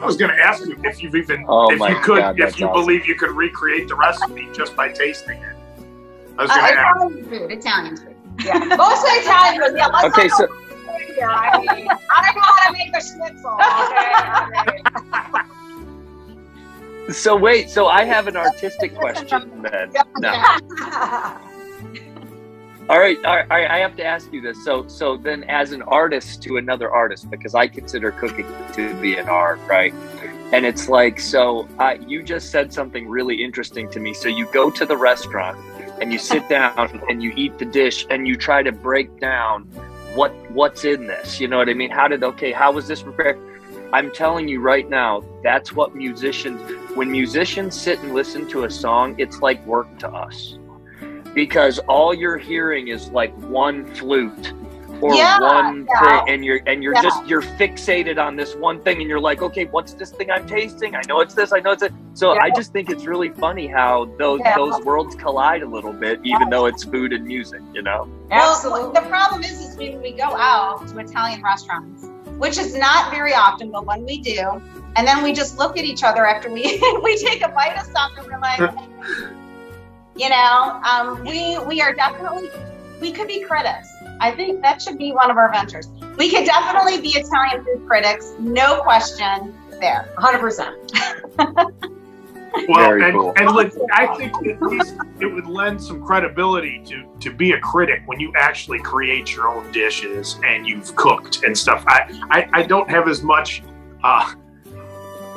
I 0.00 0.04
was 0.04 0.16
going 0.16 0.30
to 0.30 0.38
ask 0.38 0.64
you 0.66 0.76
if 0.84 1.02
you've 1.02 1.14
even, 1.14 1.44
Oh 1.48 1.72
if 1.72 1.80
you 1.80 1.98
could, 2.00 2.18
God, 2.18 2.38
if 2.40 2.58
you 2.58 2.66
awesome. 2.66 2.80
believe 2.84 3.06
you 3.06 3.14
could 3.14 3.30
recreate 3.30 3.88
the 3.88 3.94
recipe 3.94 4.48
just 4.52 4.76
by 4.76 4.88
tasting 4.90 5.38
it. 5.38 5.56
I 6.38 6.42
was 6.42 6.50
Uh, 6.50 6.56
going 6.56 6.74
to 6.74 6.80
ask. 6.80 6.96
Italian 6.96 7.24
food. 7.28 7.50
Italian 7.52 7.96
food. 7.96 8.16
Yeah, 8.44 8.58
mostly 8.76 9.10
Italian, 9.20 9.60
but 9.62 9.74
yeah, 9.76 9.86
let's 9.86 10.04
Okay, 10.18 10.28
not 10.28 10.36
so 10.38 10.46
go 10.46 10.54
here. 11.14 11.28
I 11.30 11.58
mean, 11.58 11.88
I 11.88 12.22
don't 12.22 12.36
know 12.36 12.42
how 12.42 12.66
to 12.66 12.72
make 12.72 12.94
a 12.94 13.00
schnitzel. 13.00 13.58
Okay, 13.88 14.12
okay. 17.06 17.12
so 17.12 17.34
wait, 17.36 17.70
so 17.70 17.86
I 17.86 18.04
have 18.04 18.26
an 18.28 18.36
artistic 18.36 18.94
question 18.94 19.62
then. 19.62 19.92
No. 20.18 20.32
All 22.88 23.00
right, 23.00 23.18
all 23.24 23.34
right, 23.34 23.68
I 23.68 23.78
have 23.78 23.96
to 23.96 24.04
ask 24.04 24.32
you 24.32 24.40
this. 24.40 24.64
So, 24.64 24.86
so 24.86 25.16
then, 25.16 25.42
as 25.44 25.72
an 25.72 25.82
artist 25.82 26.40
to 26.44 26.56
another 26.56 26.88
artist, 26.88 27.28
because 27.28 27.52
I 27.52 27.66
consider 27.66 28.12
cooking 28.12 28.46
to 28.74 28.94
be 29.00 29.16
an 29.16 29.28
art, 29.28 29.58
right? 29.66 29.92
And 30.52 30.64
it's 30.64 30.88
like, 30.88 31.18
so 31.18 31.66
uh, 31.80 31.96
you 32.06 32.22
just 32.22 32.52
said 32.52 32.72
something 32.72 33.08
really 33.08 33.42
interesting 33.42 33.90
to 33.90 33.98
me. 33.98 34.14
So 34.14 34.28
you 34.28 34.46
go 34.52 34.70
to 34.70 34.86
the 34.86 34.96
restaurant 34.96 35.58
and 36.00 36.12
you 36.12 36.20
sit 36.20 36.48
down 36.48 37.02
and 37.08 37.24
you 37.24 37.32
eat 37.34 37.58
the 37.58 37.64
dish 37.64 38.06
and 38.08 38.28
you 38.28 38.36
try 38.36 38.62
to 38.62 38.70
break 38.70 39.18
down 39.18 39.64
what 40.14 40.30
what's 40.52 40.84
in 40.84 41.08
this. 41.08 41.40
You 41.40 41.48
know 41.48 41.56
what 41.56 41.68
I 41.68 41.74
mean? 41.74 41.90
How 41.90 42.06
did 42.06 42.22
okay? 42.22 42.52
How 42.52 42.70
was 42.70 42.86
this 42.86 43.02
prepared? 43.02 43.36
I'm 43.92 44.12
telling 44.12 44.46
you 44.46 44.60
right 44.60 44.88
now, 44.88 45.24
that's 45.42 45.72
what 45.72 45.96
musicians. 45.96 46.60
When 46.94 47.10
musicians 47.10 47.74
sit 47.74 47.98
and 47.98 48.14
listen 48.14 48.48
to 48.50 48.62
a 48.62 48.70
song, 48.70 49.16
it's 49.18 49.40
like 49.40 49.64
work 49.66 49.98
to 49.98 50.08
us 50.08 50.56
because 51.36 51.78
all 51.80 52.12
you're 52.14 52.38
hearing 52.38 52.88
is 52.88 53.10
like 53.10 53.32
one 53.42 53.84
flute 53.94 54.54
or 55.02 55.14
Yeah, 55.14 55.38
one 55.38 55.86
yeah. 55.86 56.00
thing 56.00 56.34
and 56.34 56.44
you're 56.44 56.60
and 56.66 56.82
you're 56.82 56.94
Yeah. 56.94 57.02
just 57.02 57.24
you're 57.26 57.42
fixated 57.42 58.16
on 58.18 58.34
this 58.34 58.56
one 58.56 58.80
thing 58.80 59.00
and 59.02 59.08
you're 59.10 59.20
like 59.20 59.42
okay 59.42 59.66
what's 59.66 59.92
this 59.92 60.10
thing 60.10 60.30
i'm 60.30 60.46
tasting 60.46 60.96
i 60.96 61.02
know 61.06 61.20
it's 61.20 61.34
this 61.34 61.52
i 61.52 61.60
know 61.60 61.72
it's 61.72 61.82
it 61.82 61.92
so 62.14 62.32
Yeah. 62.34 62.40
i 62.44 62.48
just 62.50 62.72
think 62.72 62.88
it's 62.88 63.04
really 63.04 63.28
funny 63.28 63.66
how 63.66 64.06
those 64.18 64.40
Yeah. 64.42 64.56
those 64.56 64.80
worlds 64.86 65.14
collide 65.14 65.62
a 65.62 65.66
little 65.68 65.92
bit 65.92 66.18
even 66.24 66.48
though 66.48 66.64
it's 66.64 66.82
food 66.84 67.12
and 67.12 67.26
music 67.26 67.60
you 67.74 67.82
know 67.82 68.08
Well, 68.30 68.52
Absolutely. 68.52 68.98
the 68.98 69.06
problem 69.06 69.42
is, 69.42 69.60
is 69.60 69.76
when 69.76 70.00
we 70.00 70.12
go 70.12 70.24
out 70.24 70.88
to 70.88 70.98
Italian 70.98 71.42
restaurants, 71.42 72.06
which 72.38 72.56
is 72.56 72.74
not 72.74 73.10
very 73.12 73.34
often, 73.34 73.70
but 73.70 73.84
when 73.86 74.04
we 74.04 74.20
do, 74.20 74.40
and 74.96 75.06
then 75.06 75.22
we 75.22 75.32
just 75.34 75.58
look 75.58 75.76
at 75.78 75.84
each 75.84 76.02
other 76.02 76.26
after 76.26 76.50
we 76.50 76.62
we 77.04 77.16
take 77.18 77.44
a 77.44 77.48
bite 77.48 77.76
of 77.78 77.86
something, 77.96 78.24
we're 78.32 78.40
like, 78.40 78.58
you 80.16 80.28
know, 80.28 80.80
um, 80.84 81.22
we 81.24 81.58
we 81.58 81.80
are 81.80 81.94
definitely 81.94 82.50
we 83.00 83.12
could 83.12 83.28
be 83.28 83.40
critics. 83.42 83.88
I 84.20 84.30
think 84.30 84.62
that 84.62 84.80
should 84.80 84.98
be 84.98 85.12
one 85.12 85.30
of 85.30 85.36
our 85.36 85.52
ventures. 85.52 85.88
We 86.16 86.30
could 86.30 86.46
definitely 86.46 87.00
be 87.00 87.08
Italian 87.10 87.64
food 87.64 87.86
critics, 87.86 88.32
no 88.38 88.80
question 88.82 89.54
there. 89.80 90.08
100%. 90.16 91.92
Well, 92.68 92.88
Very 92.88 93.04
and, 93.04 93.12
cool. 93.12 93.34
and 93.36 93.50
look, 93.50 93.70
I 93.92 94.06
think 94.16 94.34
at 94.46 94.62
least 94.62 94.94
it 95.20 95.26
would 95.26 95.46
lend 95.46 95.82
some 95.82 96.02
credibility 96.02 96.82
to 96.86 97.04
to 97.20 97.30
be 97.30 97.52
a 97.52 97.60
critic 97.60 98.02
when 98.06 98.18
you 98.18 98.32
actually 98.34 98.78
create 98.78 99.34
your 99.34 99.48
own 99.48 99.70
dishes 99.72 100.38
and 100.42 100.66
you've 100.66 100.94
cooked 100.96 101.44
and 101.44 101.56
stuff. 101.56 101.84
I 101.86 102.08
I, 102.30 102.48
I 102.60 102.62
don't 102.62 102.88
have 102.88 103.08
as 103.08 103.22
much 103.22 103.62
uh, 104.02 104.32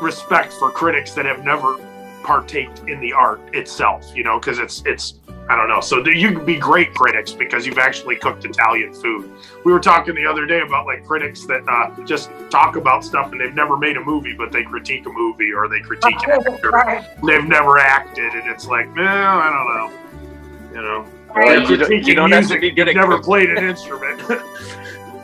respect 0.02 0.54
for 0.54 0.72
critics 0.72 1.14
that 1.16 1.26
have 1.26 1.44
never 1.44 1.78
partaked 2.24 2.80
in 2.88 3.00
the 3.00 3.14
art 3.14 3.42
itself. 3.56 4.12
You 4.16 4.24
know, 4.24 4.40
because 4.40 4.60
it's 4.60 4.84
it's 4.86 5.16
I 5.50 5.56
don't 5.56 5.68
know. 5.68 5.82
So 5.82 6.06
you 6.06 6.32
can 6.32 6.46
be 6.46 6.58
great 6.58 6.94
critics 6.94 7.32
because 7.32 7.66
you've 7.66 7.80
actually 7.80 8.18
cooked 8.18 8.46
Italian 8.46 8.94
food. 8.94 9.32
We 9.66 9.72
were 9.74 9.80
talking 9.80 10.14
the 10.14 10.26
other 10.28 10.46
day 10.46 10.62
about 10.62 10.86
like 10.86 11.04
critics 11.06 11.46
that 11.48 11.68
uh, 11.68 12.04
just 12.06 12.30
talk 12.52 12.76
about 12.76 13.04
stuff 13.04 13.32
and 13.32 13.42
they've 13.42 13.56
never 13.56 13.76
made 13.76 13.98
a 13.98 14.04
movie, 14.04 14.36
but 14.36 14.52
they 14.52 14.64
critique 14.64 15.08
a 15.08 15.10
movie 15.12 15.52
or 15.52 15.68
they 15.68 15.80
critique 15.80 16.22
an 16.28 16.44
actor. 16.48 17.04
They've 17.26 17.46
never 17.48 17.80
acted, 17.80 18.32
and 18.34 18.48
it's 18.48 18.68
like, 18.68 18.94
no, 18.94 19.04
I 19.04 19.50
don't 19.50 19.76
know. 19.76 20.76
You 20.76 20.82
know, 20.88 21.06
Right. 21.34 21.68
You 21.70 21.78
don't- 21.78 21.92
you 22.08 22.16
don't 22.16 22.32
have 22.32 22.44
to 22.48 22.60
music, 22.60 22.62
be 22.62 22.70
good 22.72 22.88
you've 22.88 22.98
at 22.98 23.00
never 23.02 23.14
cooking. 23.18 23.24
played 23.26 23.50
an 23.50 23.64
instrument. 23.70 24.22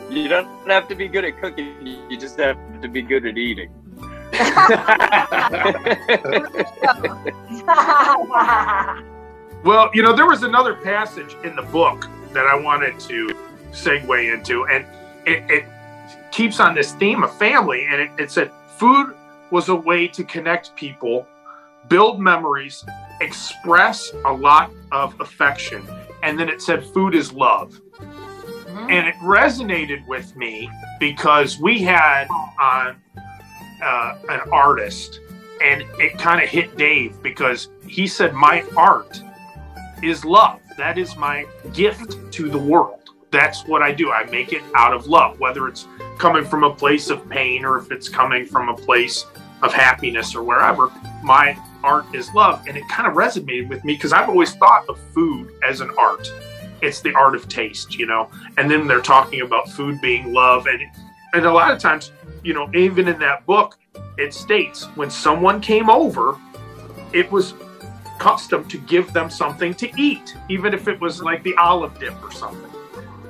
You 0.08 0.28
don't 0.28 0.48
have 0.70 0.86
to 0.88 0.94
be 0.94 1.08
good 1.08 1.24
at 1.24 1.38
cooking. 1.40 1.74
You 2.08 2.16
just 2.16 2.38
have 2.38 2.56
to 2.80 2.88
be 2.88 3.02
good 3.02 3.26
at 3.26 3.36
eating. 3.36 3.70
Well, 9.66 9.90
you 9.92 10.02
know, 10.02 10.14
there 10.14 10.26
was 10.26 10.44
another 10.44 10.74
passage 10.74 11.36
in 11.42 11.56
the 11.56 11.62
book 11.62 12.08
that 12.32 12.46
I 12.46 12.54
wanted 12.54 13.00
to 13.00 13.28
segue 13.72 14.32
into, 14.32 14.64
and 14.68 14.86
it, 15.26 15.42
it 15.50 15.64
keeps 16.30 16.60
on 16.60 16.76
this 16.76 16.92
theme 16.92 17.24
of 17.24 17.36
family. 17.36 17.84
And 17.90 18.00
it, 18.00 18.10
it 18.16 18.30
said, 18.30 18.52
food 18.76 19.16
was 19.50 19.68
a 19.68 19.74
way 19.74 20.06
to 20.06 20.22
connect 20.22 20.76
people, 20.76 21.26
build 21.88 22.20
memories, 22.20 22.84
express 23.20 24.12
a 24.24 24.32
lot 24.32 24.70
of 24.92 25.20
affection. 25.20 25.84
And 26.22 26.38
then 26.38 26.48
it 26.48 26.62
said, 26.62 26.84
food 26.84 27.16
is 27.16 27.32
love. 27.32 27.80
And 28.88 29.08
it 29.08 29.16
resonated 29.16 30.06
with 30.06 30.36
me 30.36 30.70
because 31.00 31.58
we 31.58 31.82
had 31.82 32.28
on 32.60 32.88
uh, 33.16 33.20
Uh, 33.82 34.18
an 34.30 34.40
artist, 34.52 35.20
and 35.62 35.82
it 35.98 36.18
kind 36.18 36.42
of 36.42 36.48
hit 36.48 36.76
Dave 36.76 37.22
because 37.22 37.68
he 37.86 38.06
said, 38.06 38.32
My 38.32 38.64
art 38.76 39.20
is 40.02 40.24
love. 40.24 40.60
That 40.76 40.98
is 40.98 41.16
my 41.16 41.46
gift 41.72 42.32
to 42.32 42.48
the 42.48 42.58
world. 42.58 43.00
That's 43.30 43.66
what 43.66 43.82
I 43.82 43.92
do. 43.92 44.12
I 44.12 44.24
make 44.24 44.52
it 44.52 44.62
out 44.74 44.92
of 44.92 45.06
love, 45.06 45.40
whether 45.40 45.68
it's 45.68 45.86
coming 46.18 46.44
from 46.44 46.64
a 46.64 46.74
place 46.74 47.10
of 47.10 47.28
pain 47.28 47.64
or 47.64 47.78
if 47.78 47.90
it's 47.90 48.08
coming 48.08 48.46
from 48.46 48.68
a 48.68 48.74
place 48.74 49.26
of 49.62 49.72
happiness 49.72 50.34
or 50.34 50.42
wherever. 50.42 50.90
My 51.22 51.58
art 51.82 52.06
is 52.14 52.32
love. 52.34 52.66
And 52.66 52.76
it 52.76 52.84
kind 52.88 53.08
of 53.08 53.14
resonated 53.14 53.68
with 53.68 53.84
me 53.84 53.94
because 53.94 54.12
I've 54.12 54.28
always 54.28 54.54
thought 54.54 54.88
of 54.88 54.98
food 55.12 55.52
as 55.66 55.80
an 55.80 55.90
art. 55.98 56.30
It's 56.82 57.00
the 57.00 57.14
art 57.14 57.34
of 57.34 57.48
taste, 57.48 57.98
you 57.98 58.06
know. 58.06 58.30
And 58.58 58.70
then 58.70 58.86
they're 58.86 59.00
talking 59.00 59.40
about 59.40 59.68
food 59.70 60.00
being 60.00 60.32
love. 60.32 60.66
And, 60.66 60.82
and 61.32 61.46
a 61.46 61.52
lot 61.52 61.72
of 61.72 61.78
times, 61.78 62.12
you 62.46 62.54
know, 62.54 62.70
even 62.74 63.08
in 63.08 63.18
that 63.18 63.44
book, 63.44 63.76
it 64.16 64.32
states 64.32 64.84
when 64.94 65.10
someone 65.10 65.60
came 65.60 65.90
over, 65.90 66.38
it 67.12 67.30
was 67.32 67.54
custom 68.20 68.64
to 68.68 68.78
give 68.78 69.12
them 69.12 69.28
something 69.28 69.74
to 69.74 69.90
eat, 70.00 70.36
even 70.48 70.72
if 70.72 70.86
it 70.86 71.00
was 71.00 71.20
like 71.20 71.42
the 71.42 71.56
olive 71.56 71.98
dip 71.98 72.14
or 72.22 72.30
something. 72.30 72.70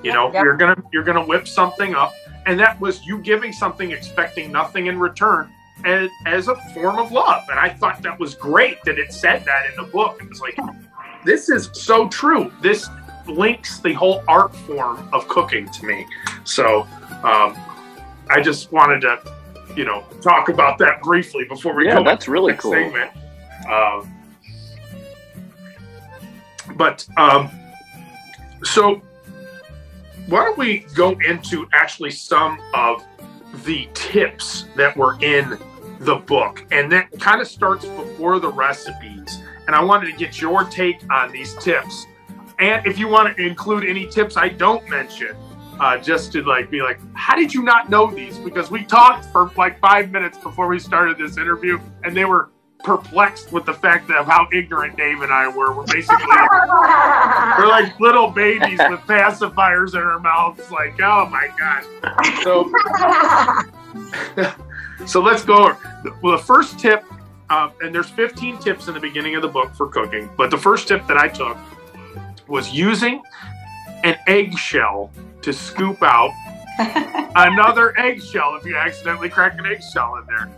You 0.02 0.12
know, 0.12 0.31
you're 0.35 0.57
gonna 0.57 0.76
you're 0.92 1.02
gonna 1.02 1.24
whip 1.24 1.48
something 1.48 1.94
up, 1.94 2.12
and 2.44 2.61
that 2.61 2.79
was 2.79 3.07
you 3.07 3.18
giving 3.18 3.55
something, 3.55 3.90
expecting 3.90 4.52
nothing 4.52 4.87
in 4.87 5.00
return, 5.00 5.50
as, 5.87 6.11
as 6.26 6.48
a 6.48 6.57
form 6.74 6.98
of 6.98 7.11
love. 7.11 7.44
And 7.50 7.59
I 7.59 7.70
thought 7.70 8.02
that 8.02 8.20
was 8.20 8.35
great 8.35 8.83
that 8.85 8.98
it 8.98 9.14
said 9.14 9.46
that 9.46 9.64
in 9.70 9.83
the 9.83 9.90
book. 9.90 10.20
It 10.22 10.29
was 10.29 10.42
like, 10.42 10.59
this 11.24 11.48
is 11.48 11.70
so 11.72 12.07
true. 12.09 12.52
This 12.61 12.87
links 13.26 13.81
the 13.81 13.94
whole 13.94 14.22
art 14.29 14.55
form 14.55 15.09
of 15.12 15.26
cooking 15.26 15.68
to 15.70 15.87
me. 15.87 16.07
So 16.44 16.87
um, 17.24 17.57
I 18.28 18.40
just 18.40 18.72
wanted 18.72 19.00
to, 19.02 19.20
you 19.76 19.84
know, 19.84 20.04
talk 20.22 20.48
about 20.48 20.78
that 20.78 21.00
briefly 21.02 21.44
before 21.44 21.74
we 21.74 21.86
Yeah, 21.86 21.96
go 21.96 22.04
that's 22.04 22.28
really 22.28 22.54
cool. 22.54 22.72
segment. 22.72 23.10
Um, 23.70 24.12
but 26.76 27.06
um, 27.16 27.50
so 28.64 29.00
why 30.28 30.44
don't 30.44 30.58
we 30.58 30.80
go 30.94 31.16
into 31.24 31.68
actually 31.72 32.10
some 32.10 32.58
of 32.74 33.04
the 33.64 33.88
tips 33.94 34.66
that 34.76 34.96
were 34.96 35.16
in 35.22 35.58
the 36.00 36.16
book, 36.16 36.64
and 36.70 36.90
that 36.92 37.10
kind 37.20 37.40
of 37.40 37.48
starts 37.48 37.84
before 37.86 38.38
the 38.38 38.50
recipes. 38.50 39.40
And 39.66 39.74
I 39.74 39.82
wanted 39.82 40.10
to 40.12 40.16
get 40.16 40.40
your 40.40 40.64
take 40.64 40.98
on 41.10 41.32
these 41.32 41.54
tips, 41.56 42.06
and 42.58 42.86
if 42.86 42.98
you 42.98 43.08
want 43.08 43.34
to 43.36 43.42
include 43.42 43.84
any 43.88 44.06
tips 44.06 44.36
I 44.36 44.48
don't 44.48 44.86
mention, 44.88 45.36
uh, 45.80 45.98
just 45.98 46.32
to 46.32 46.42
like 46.42 46.70
be 46.70 46.82
like, 46.82 46.98
how 47.14 47.36
did 47.36 47.52
you 47.52 47.62
not 47.62 47.90
know 47.90 48.10
these? 48.10 48.38
Because 48.38 48.70
we 48.70 48.84
talked 48.84 49.26
for 49.26 49.50
like 49.56 49.78
five 49.80 50.10
minutes 50.10 50.38
before 50.38 50.68
we 50.68 50.78
started 50.78 51.18
this 51.18 51.36
interview, 51.36 51.78
and 52.04 52.16
they 52.16 52.24
were 52.24 52.50
perplexed 52.84 53.52
with 53.52 53.64
the 53.64 53.72
fact 53.72 54.10
of 54.10 54.26
how 54.26 54.46
ignorant 54.52 54.96
Dave 54.96 55.22
and 55.22 55.32
I 55.32 55.48
were. 55.48 55.72
We're 55.72 55.86
basically 55.86 56.24
we're 57.58 57.68
like 57.68 57.98
little 58.00 58.30
babies 58.30 58.78
with 58.88 59.00
pacifiers 59.00 59.94
in 59.94 60.00
our 60.00 60.20
mouths. 60.20 60.70
Like, 60.70 61.00
oh 61.00 61.26
my 61.26 61.50
god. 61.58 61.84
So 62.42 62.72
so 65.06 65.20
let's 65.20 65.44
go. 65.44 65.76
Well, 66.22 66.36
the 66.36 66.42
first 66.42 66.78
tip, 66.78 67.04
uh, 67.50 67.70
and 67.82 67.94
there's 67.94 68.10
15 68.10 68.58
tips 68.58 68.88
in 68.88 68.94
the 68.94 69.00
beginning 69.00 69.34
of 69.34 69.42
the 69.42 69.48
book 69.48 69.74
for 69.74 69.88
cooking, 69.88 70.30
but 70.36 70.50
the 70.50 70.58
first 70.58 70.88
tip 70.88 71.06
that 71.06 71.16
I 71.16 71.28
took 71.28 71.56
was 72.48 72.72
using 72.72 73.22
an 74.04 74.16
eggshell 74.28 75.10
to 75.46 75.52
scoop 75.52 76.02
out 76.02 76.32
another 77.37 77.96
eggshell 77.96 78.56
if 78.56 78.66
you 78.66 78.76
accidentally 78.76 79.28
crack 79.28 79.56
an 79.59 79.64
eggshell 79.64 80.16
in 80.16 80.26
there. 80.26 80.50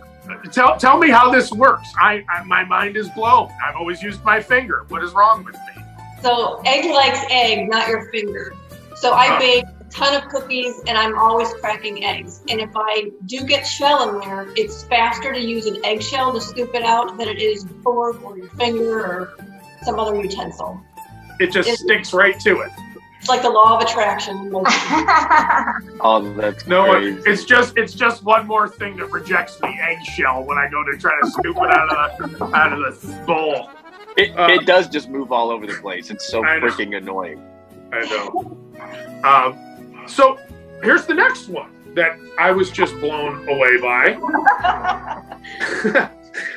Tell, 0.50 0.78
tell 0.78 0.98
me 0.98 1.10
how 1.10 1.30
this 1.30 1.52
works. 1.52 1.92
I, 2.00 2.24
I 2.28 2.42
my 2.44 2.64
mind 2.64 2.96
is 2.96 3.08
blown. 3.10 3.50
I've 3.62 3.76
always 3.76 4.02
used 4.02 4.24
my 4.24 4.40
finger. 4.40 4.86
What 4.88 5.04
is 5.04 5.12
wrong 5.12 5.44
with 5.44 5.54
me? 5.54 5.84
So 6.22 6.62
egg 6.64 6.90
likes 6.90 7.20
egg, 7.30 7.68
not 7.68 7.88
your 7.88 8.10
finger. 8.10 8.54
So 8.96 9.12
I 9.12 9.38
bake 9.38 9.64
a 9.64 9.84
ton 9.90 10.14
of 10.14 10.28
cookies 10.30 10.80
and 10.86 10.96
I'm 10.96 11.18
always 11.18 11.52
cracking 11.60 12.04
eggs. 12.04 12.40
And 12.48 12.58
if 12.58 12.70
I 12.74 13.10
do 13.26 13.44
get 13.44 13.66
shell 13.66 14.08
in 14.08 14.20
there, 14.20 14.48
it's 14.56 14.84
faster 14.84 15.34
to 15.34 15.40
use 15.40 15.66
an 15.66 15.84
eggshell 15.84 16.32
to 16.32 16.40
scoop 16.40 16.74
it 16.74 16.82
out 16.82 17.18
than 17.18 17.28
it 17.28 17.42
is 17.42 17.64
a 17.64 17.68
fork 17.82 18.24
or 18.24 18.38
your 18.38 18.48
finger 18.50 19.04
or 19.04 19.34
some 19.82 19.98
other 19.98 20.18
utensil. 20.18 20.80
It 21.40 21.52
just 21.52 21.70
sticks 21.78 22.14
right 22.14 22.40
to 22.40 22.60
it. 22.60 22.70
It's 23.28 23.34
like 23.34 23.42
the 23.42 23.50
law 23.50 23.76
of 23.76 23.82
attraction. 23.82 24.50
Oh, 26.00 26.32
that's 26.34 26.66
no, 26.66 26.92
crazy. 26.92 27.20
it's 27.26 27.44
just 27.44 27.76
it's 27.76 27.92
just 27.92 28.24
one 28.24 28.46
more 28.46 28.68
thing 28.68 28.96
that 28.96 29.10
rejects 29.10 29.56
the 29.56 29.66
eggshell 29.66 30.44
when 30.44 30.56
I 30.56 30.68
go 30.68 30.82
to 30.84 30.96
try 30.96 31.20
to 31.20 31.28
scoop 31.28 31.56
it 31.56 31.70
out 31.70 32.20
of 32.22 32.38
the 32.38 32.44
out 32.56 32.72
of 32.72 33.02
the 33.02 33.24
bowl. 33.26 33.68
It, 34.16 34.38
uh, 34.38 34.46
it 34.48 34.64
does 34.64 34.88
just 34.88 35.10
move 35.10 35.32
all 35.32 35.50
over 35.50 35.66
the 35.66 35.74
place. 35.74 36.10
It's 36.10 36.26
so 36.26 36.40
freaking 36.42 36.96
annoying. 36.96 37.42
I 37.92 38.04
know. 38.06 38.56
Um, 39.24 40.06
so 40.06 40.38
here's 40.82 41.04
the 41.04 41.14
next 41.14 41.48
one 41.48 41.70
that 41.94 42.18
I 42.38 42.52
was 42.52 42.70
just 42.70 42.94
blown 43.00 43.46
away 43.48 43.78
by. 43.80 44.16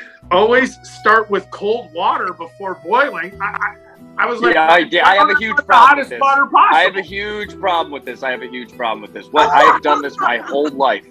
Always 0.31 0.77
start 0.87 1.29
with 1.29 1.49
cold 1.51 1.91
water 1.93 2.31
before 2.31 2.75
boiling. 2.75 3.41
I, 3.41 3.57
I, 3.59 3.75
I 4.17 4.25
was 4.27 4.41
like, 4.41 4.53
Yeah, 4.55 4.67
I- 4.67 4.77
yeah, 4.91 5.07
I 5.07 5.15
have 5.15 5.29
a 5.29 5.37
huge 5.37 5.57
problem 5.65 5.99
with 5.99 6.09
this. 6.09 6.19
water 6.21 6.45
possible. 6.45 6.77
I 6.77 6.81
have 6.81 6.95
a 6.95 7.01
huge 7.01 7.59
problem 7.59 7.91
with 7.91 8.05
this. 8.05 8.23
I 8.23 8.31
have 8.31 8.41
a 8.41 8.47
huge 8.47 8.75
problem 8.77 9.01
with 9.01 9.13
this. 9.13 9.27
What 9.31 9.49
I 9.49 9.63
have 9.63 9.81
done 9.81 10.01
this 10.01 10.17
my 10.19 10.37
whole 10.37 10.69
life. 10.69 11.05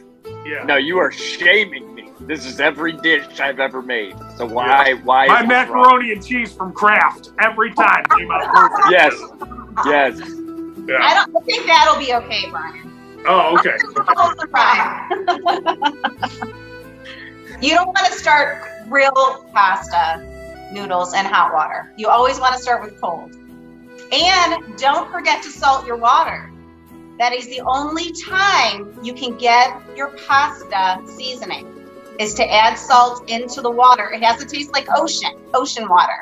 yeah. 0.45 0.65
No, 0.65 0.77
you 0.77 0.99
are 0.99 1.11
shaming 1.11 1.95
me. 1.95 2.11
This 2.21 2.45
is 2.45 2.61
every 2.61 2.93
dish 2.93 3.41
I've 3.41 3.61
ever 3.61 3.81
made. 3.83 4.15
So 4.37 4.47
why? 4.47 4.93
Why? 5.05 5.27
My 5.27 5.37
is 5.37 5.41
wrong? 5.41 5.49
macaroni 5.49 6.13
and 6.13 6.25
cheese 6.25 6.53
from 6.53 6.73
Kraft 6.73 7.31
every 7.41 7.73
time 7.73 8.05
came 8.17 8.31
out 8.31 8.45
perfect. 8.55 8.91
Yes. 8.91 9.15
Yes. 9.87 10.19
Yeah. 10.87 10.99
I 11.01 11.15
don't 11.15 11.37
I 11.37 11.41
think 11.47 11.67
that'll 11.67 11.99
be 11.99 12.13
okay, 12.15 12.51
Bryan. 12.51 12.93
Oh, 13.27 13.57
okay. 13.59 13.77
Surprise. 14.41 15.11
you 17.63 17.75
don't 17.75 17.87
want 17.87 18.07
to 18.07 18.13
start 18.13 18.65
real 18.89 19.47
pasta 19.53 20.27
noodles 20.73 21.15
and 21.15 21.27
hot 21.27 21.53
water. 21.53 21.93
You 21.97 22.09
always 22.09 22.39
want 22.41 22.55
to 22.55 22.61
start 22.61 22.83
with 22.83 23.01
cold. 23.01 23.35
And 24.13 24.77
don't 24.77 25.11
forget 25.11 25.43
to 25.43 25.51
salt 25.51 25.87
your 25.87 25.97
water. 25.97 26.51
That 27.19 27.33
is 27.33 27.47
the 27.49 27.61
only 27.61 28.13
time 28.13 28.99
you 29.03 29.13
can 29.13 29.37
get 29.37 29.79
your 29.95 30.17
pasta 30.27 31.01
seasoning 31.07 31.67
is 32.19 32.35
to 32.35 32.51
add 32.51 32.75
salt 32.75 33.29
into 33.29 33.61
the 33.61 33.71
water. 33.71 34.11
It 34.11 34.23
has 34.23 34.39
to 34.41 34.47
taste 34.47 34.73
like 34.73 34.87
ocean, 34.95 35.33
ocean 35.55 35.89
water. 35.89 36.19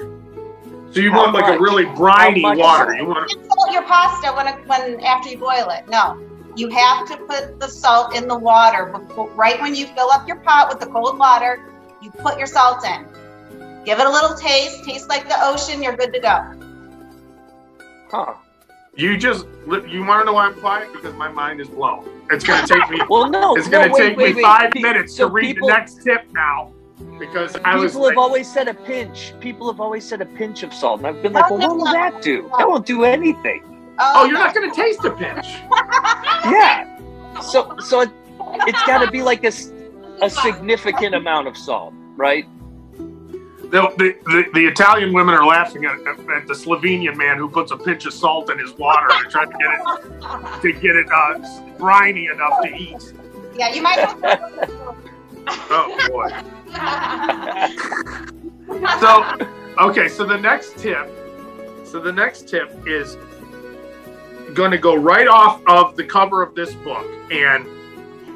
So 0.90 1.00
you 1.00 1.12
How 1.12 1.22
want 1.22 1.34
like 1.34 1.48
a 1.48 1.60
really 1.60 1.84
briny 1.84 2.42
How 2.42 2.56
water. 2.56 2.94
You 2.94 3.06
want 3.06 3.30
You 3.30 3.36
can't 3.36 3.52
salt 3.52 3.72
your 3.72 3.82
pasta 3.82 4.32
when, 4.32 4.48
it, 4.48 4.66
when 4.66 5.00
after 5.04 5.28
you 5.28 5.38
boil 5.38 5.70
it. 5.70 5.88
No, 5.88 6.20
you 6.56 6.68
have 6.70 7.06
to 7.08 7.16
put 7.16 7.60
the 7.60 7.68
salt 7.68 8.16
in 8.16 8.26
the 8.26 8.38
water 8.38 8.86
before, 8.86 9.30
right 9.30 9.60
when 9.60 9.74
you 9.74 9.86
fill 9.88 10.10
up 10.10 10.26
your 10.26 10.38
pot 10.40 10.68
with 10.68 10.80
the 10.80 10.86
cold 10.86 11.18
water. 11.18 11.64
You 12.00 12.10
put 12.10 12.38
your 12.38 12.46
salt 12.46 12.84
in. 12.84 13.06
Give 13.88 13.98
it 14.00 14.06
a 14.06 14.10
little 14.10 14.34
taste. 14.34 14.84
Taste 14.84 15.08
like 15.08 15.26
the 15.30 15.36
ocean. 15.38 15.82
You're 15.82 15.96
good 15.96 16.12
to 16.12 16.20
go. 16.20 16.44
Huh. 18.10 18.34
You 18.94 19.16
just 19.16 19.46
you 19.88 20.04
want 20.04 20.20
to 20.20 20.24
know 20.26 20.34
why 20.34 20.44
I'm 20.44 20.60
quiet? 20.60 20.92
Because 20.92 21.14
my 21.14 21.28
mind 21.28 21.58
is 21.58 21.68
blown. 21.68 22.06
It's 22.30 22.44
going 22.44 22.66
to 22.66 22.74
take 22.74 22.90
me. 22.90 23.00
Well, 23.08 23.30
no, 23.30 23.56
it's 23.56 23.66
going 23.66 23.84
to 23.84 23.88
no, 23.88 23.94
wait, 23.94 24.08
take 24.10 24.18
wait, 24.18 24.28
me 24.36 24.42
wait. 24.42 24.42
five 24.42 24.72
Pe- 24.72 24.82
minutes 24.82 25.16
so 25.16 25.26
to 25.26 25.32
read 25.32 25.54
people- 25.54 25.68
the 25.68 25.74
next 25.74 26.02
tip 26.02 26.30
now, 26.34 26.74
because 27.18 27.56
I 27.64 27.76
was. 27.76 27.92
People 27.92 28.08
have 28.08 28.16
like- 28.16 28.22
always 28.22 28.52
said 28.52 28.68
a 28.68 28.74
pinch. 28.74 29.32
People 29.40 29.72
have 29.72 29.80
always 29.80 30.06
said 30.06 30.20
a 30.20 30.26
pinch 30.26 30.62
of 30.64 30.74
salt, 30.74 30.98
and 31.00 31.06
I've 31.06 31.22
been 31.22 31.32
like, 31.32 31.50
Oh, 31.50 31.56
well, 31.56 31.68
what 31.68 31.76
will 31.78 31.84
that 31.86 32.20
do? 32.20 32.42
That 32.58 32.68
won't 32.68 32.84
do 32.84 33.04
anything. 33.04 33.62
oh, 33.98 34.12
oh 34.16 34.24
you're 34.26 34.34
not 34.34 34.54
going 34.54 34.68
to 34.68 34.76
taste 34.76 35.02
a 35.06 35.12
pinch. 35.12 35.46
Yeah. 36.44 37.40
So, 37.40 37.74
so 37.78 38.02
it, 38.02 38.10
it's 38.66 38.82
got 38.84 39.02
to 39.02 39.10
be 39.10 39.22
like 39.22 39.44
a 39.44 39.52
a 40.20 40.28
significant 40.28 41.14
amount 41.14 41.48
of 41.48 41.56
salt, 41.56 41.94
right? 42.16 42.44
The, 43.70 43.92
the, 43.98 44.16
the, 44.24 44.44
the 44.54 44.66
Italian 44.66 45.12
women 45.12 45.34
are 45.34 45.46
laughing 45.46 45.84
at, 45.84 45.98
at 46.06 46.46
the 46.46 46.54
Slovenian 46.54 47.16
man 47.16 47.36
who 47.36 47.50
puts 47.50 47.70
a 47.70 47.76
pinch 47.76 48.06
of 48.06 48.14
salt 48.14 48.50
in 48.50 48.58
his 48.58 48.72
water 48.78 49.08
to 49.08 49.28
try 49.28 49.44
to 49.44 49.52
get 49.52 49.70
it 49.74 50.62
to 50.62 50.72
get 50.72 50.96
it 50.96 51.06
uh, 51.12 51.38
briny 51.76 52.26
enough 52.26 52.62
to 52.62 52.74
eat. 52.74 53.12
Yeah, 53.54 53.68
you 53.68 53.82
might. 53.82 53.98
Oh 55.70 56.08
boy. 56.10 56.28
So, 59.00 59.24
okay, 59.78 60.08
so 60.08 60.24
the 60.26 60.36
next 60.36 60.76
tip, 60.78 61.10
so 61.84 62.00
the 62.00 62.12
next 62.12 62.48
tip 62.48 62.86
is 62.86 63.16
going 64.52 64.70
to 64.70 64.78
go 64.78 64.94
right 64.94 65.26
off 65.26 65.62
of 65.66 65.96
the 65.96 66.04
cover 66.04 66.42
of 66.42 66.54
this 66.54 66.74
book, 66.74 67.06
and 67.30 67.66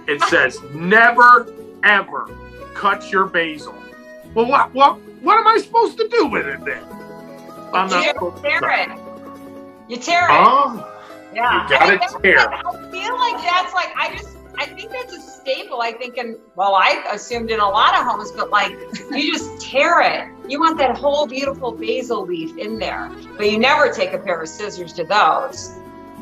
it 0.08 0.22
says, 0.22 0.58
"Never 0.72 1.52
ever 1.84 2.30
cut 2.72 3.10
your 3.10 3.26
basil." 3.26 3.74
Well, 4.34 4.46
what 4.46 4.72
what 4.72 4.98
what 5.22 5.38
am 5.38 5.46
I 5.46 5.58
supposed 5.58 5.98
to 5.98 6.08
do 6.08 6.26
with 6.26 6.46
it 6.46 6.64
then? 6.64 6.84
I'm 7.72 7.88
not 7.88 8.04
You 8.04 8.12
supposed 8.12 8.42
tear 8.42 8.70
it. 8.70 8.88
You 9.88 9.96
tear 9.96 10.24
it. 10.24 10.30
Oh, 10.30 10.88
yeah. 11.34 11.62
you 11.62 11.68
gotta 11.68 12.02
I 12.02 12.20
tear. 12.20 12.38
I 12.38 12.90
feel 12.90 13.16
like 13.16 13.42
that's 13.42 13.74
like 13.74 13.92
I 13.96 14.14
just 14.16 14.36
I 14.58 14.66
think 14.66 14.90
that's 14.90 15.12
a 15.14 15.20
staple. 15.20 15.80
I 15.80 15.92
think 15.92 16.18
in 16.18 16.38
well, 16.56 16.74
I 16.74 17.04
assumed 17.12 17.50
in 17.50 17.60
a 17.60 17.68
lot 17.68 17.94
of 17.98 18.04
homes, 18.04 18.30
but 18.32 18.50
like 18.50 18.72
you 19.10 19.32
just 19.32 19.60
tear 19.60 20.00
it. 20.00 20.28
You 20.48 20.60
want 20.60 20.78
that 20.78 20.96
whole 20.98 21.26
beautiful 21.26 21.72
basil 21.72 22.26
leaf 22.26 22.56
in 22.58 22.78
there, 22.78 23.10
but 23.36 23.50
you 23.50 23.58
never 23.58 23.90
take 23.90 24.12
a 24.12 24.18
pair 24.18 24.42
of 24.42 24.48
scissors 24.48 24.92
to 24.94 25.04
those. 25.04 25.72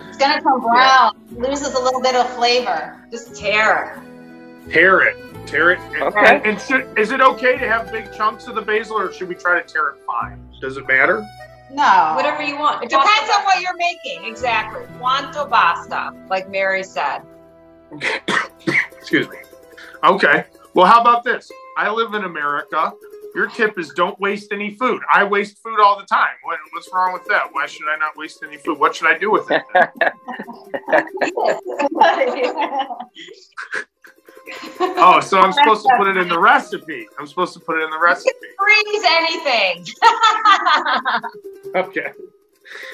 It's 0.09 0.19
gonna 0.19 0.41
turn 0.41 0.61
brown. 0.61 1.17
Loses 1.33 1.75
a 1.75 1.81
little 1.81 2.01
bit 2.01 2.15
of 2.15 2.29
flavor. 2.37 2.97
Just 3.11 3.35
tear 3.35 4.01
tear 4.71 5.01
it, 5.03 5.17
tear 5.51 5.71
it. 5.73 5.79
And- 5.81 6.03
Okay. 6.03 6.37
And, 6.37 6.47
and 6.47 6.61
should, 6.61 6.99
is 6.99 7.11
it 7.13 7.21
okay 7.21 7.59
to 7.59 7.69
have 7.69 7.91
big 7.93 8.13
chunks 8.15 8.47
of 8.47 8.55
the 8.55 8.63
basil, 8.63 8.99
or 8.99 9.13
should 9.13 9.29
we 9.29 9.35
try 9.35 9.61
to 9.61 9.67
tear 9.67 9.89
it 9.91 9.99
fine? 10.07 10.49
Does 10.61 10.77
it 10.77 10.87
matter? 10.87 11.27
No. 11.73 12.13
Whatever 12.17 12.43
you 12.43 12.59
want. 12.59 12.83
it. 12.83 12.87
It 12.87 12.91
depends 12.91 13.31
on 13.33 13.45
what 13.45 13.61
you're 13.61 13.77
making. 13.77 14.25
Exactly. 14.25 14.85
Quanto 14.99 15.47
basta, 15.47 16.13
like 16.29 16.49
Mary 16.51 16.83
said. 16.83 17.21
Excuse 18.99 19.29
me. 19.29 19.37
Okay. 20.05 20.45
Well, 20.75 20.87
how 20.87 21.01
about 21.01 21.25
this? 21.25 21.51
I 21.77 21.91
live 21.91 22.15
in 22.15 22.25
America. 22.25 22.93
Your 23.35 23.47
tip 23.47 23.79
is 23.79 23.91
don't 23.91 24.19
waste 24.19 24.51
any 24.53 24.75
food. 24.75 25.03
I 25.15 25.23
waste 25.23 25.59
food 25.63 25.79
all 25.81 25.97
the 25.99 26.07
time. 26.07 26.35
What, 26.43 26.59
what's 26.73 26.89
wrong 26.93 27.13
with 27.13 27.25
that? 27.27 27.45
Why 27.53 27.67
should 27.67 27.87
I 27.89 27.97
not 27.97 28.17
waste 28.17 28.43
any 28.45 28.57
food? 28.57 28.79
What 28.81 28.97
should 28.97 29.07
I 29.09 29.17
do 29.19 29.31
with 29.31 29.49
it? 29.51 29.63
then? 34.79 34.95
Oh, 34.99 35.21
so 35.21 35.39
I'm 35.41 35.53
supposed 35.53 35.83
to 35.87 35.95
put 35.97 36.09
it 36.09 36.17
in 36.17 36.29
the 36.29 36.39
recipe. 36.39 37.07
I'm 37.19 37.27
supposed 37.27 37.53
to 37.55 37.61
put 37.61 37.79
it 37.79 37.85
in 37.85 37.91
the 37.91 37.99
recipe. 37.99 38.31
Freeze 38.59 39.05
anything. 39.07 39.87
Okay. 41.77 42.13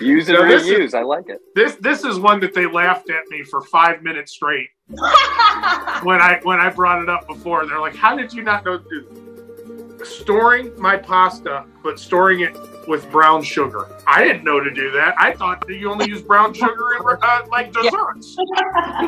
Use 0.00 0.28
it 0.28 0.36
So 0.36 0.42
or 0.42 0.48
this 0.48 0.62
is- 0.66 0.92
reuse. 0.92 0.94
I 0.98 1.02
like 1.02 1.28
it. 1.28 1.40
This 1.54 1.76
this 1.76 2.04
is 2.04 2.18
one 2.18 2.40
that 2.40 2.54
they 2.54 2.66
laughed 2.66 3.10
at 3.10 3.26
me 3.28 3.42
for 3.42 3.60
five 3.62 4.02
minutes 4.02 4.32
straight 4.32 4.68
when 4.88 6.20
I 6.20 6.40
when 6.42 6.58
I 6.60 6.70
brought 6.70 7.02
it 7.02 7.08
up 7.08 7.26
before. 7.26 7.66
They're 7.66 7.80
like, 7.80 7.94
"How 7.96 8.16
did 8.16 8.32
you 8.32 8.42
not 8.42 8.64
know 8.64 8.78
to 8.78 10.04
storing 10.04 10.72
my 10.80 10.96
pasta, 10.96 11.64
but 11.82 11.98
storing 11.98 12.40
it 12.40 12.54
with 12.86 13.10
brown 13.10 13.42
sugar?" 13.42 13.88
I 14.06 14.24
didn't 14.24 14.44
know 14.44 14.60
to 14.60 14.70
do 14.70 14.90
that. 14.92 15.14
I 15.18 15.32
thought 15.34 15.66
that 15.66 15.74
you 15.74 15.90
only 15.90 16.08
use 16.08 16.22
brown 16.22 16.54
sugar 16.54 16.94
in 16.98 17.16
uh, 17.22 17.42
like 17.50 17.72
desserts. 17.72 18.36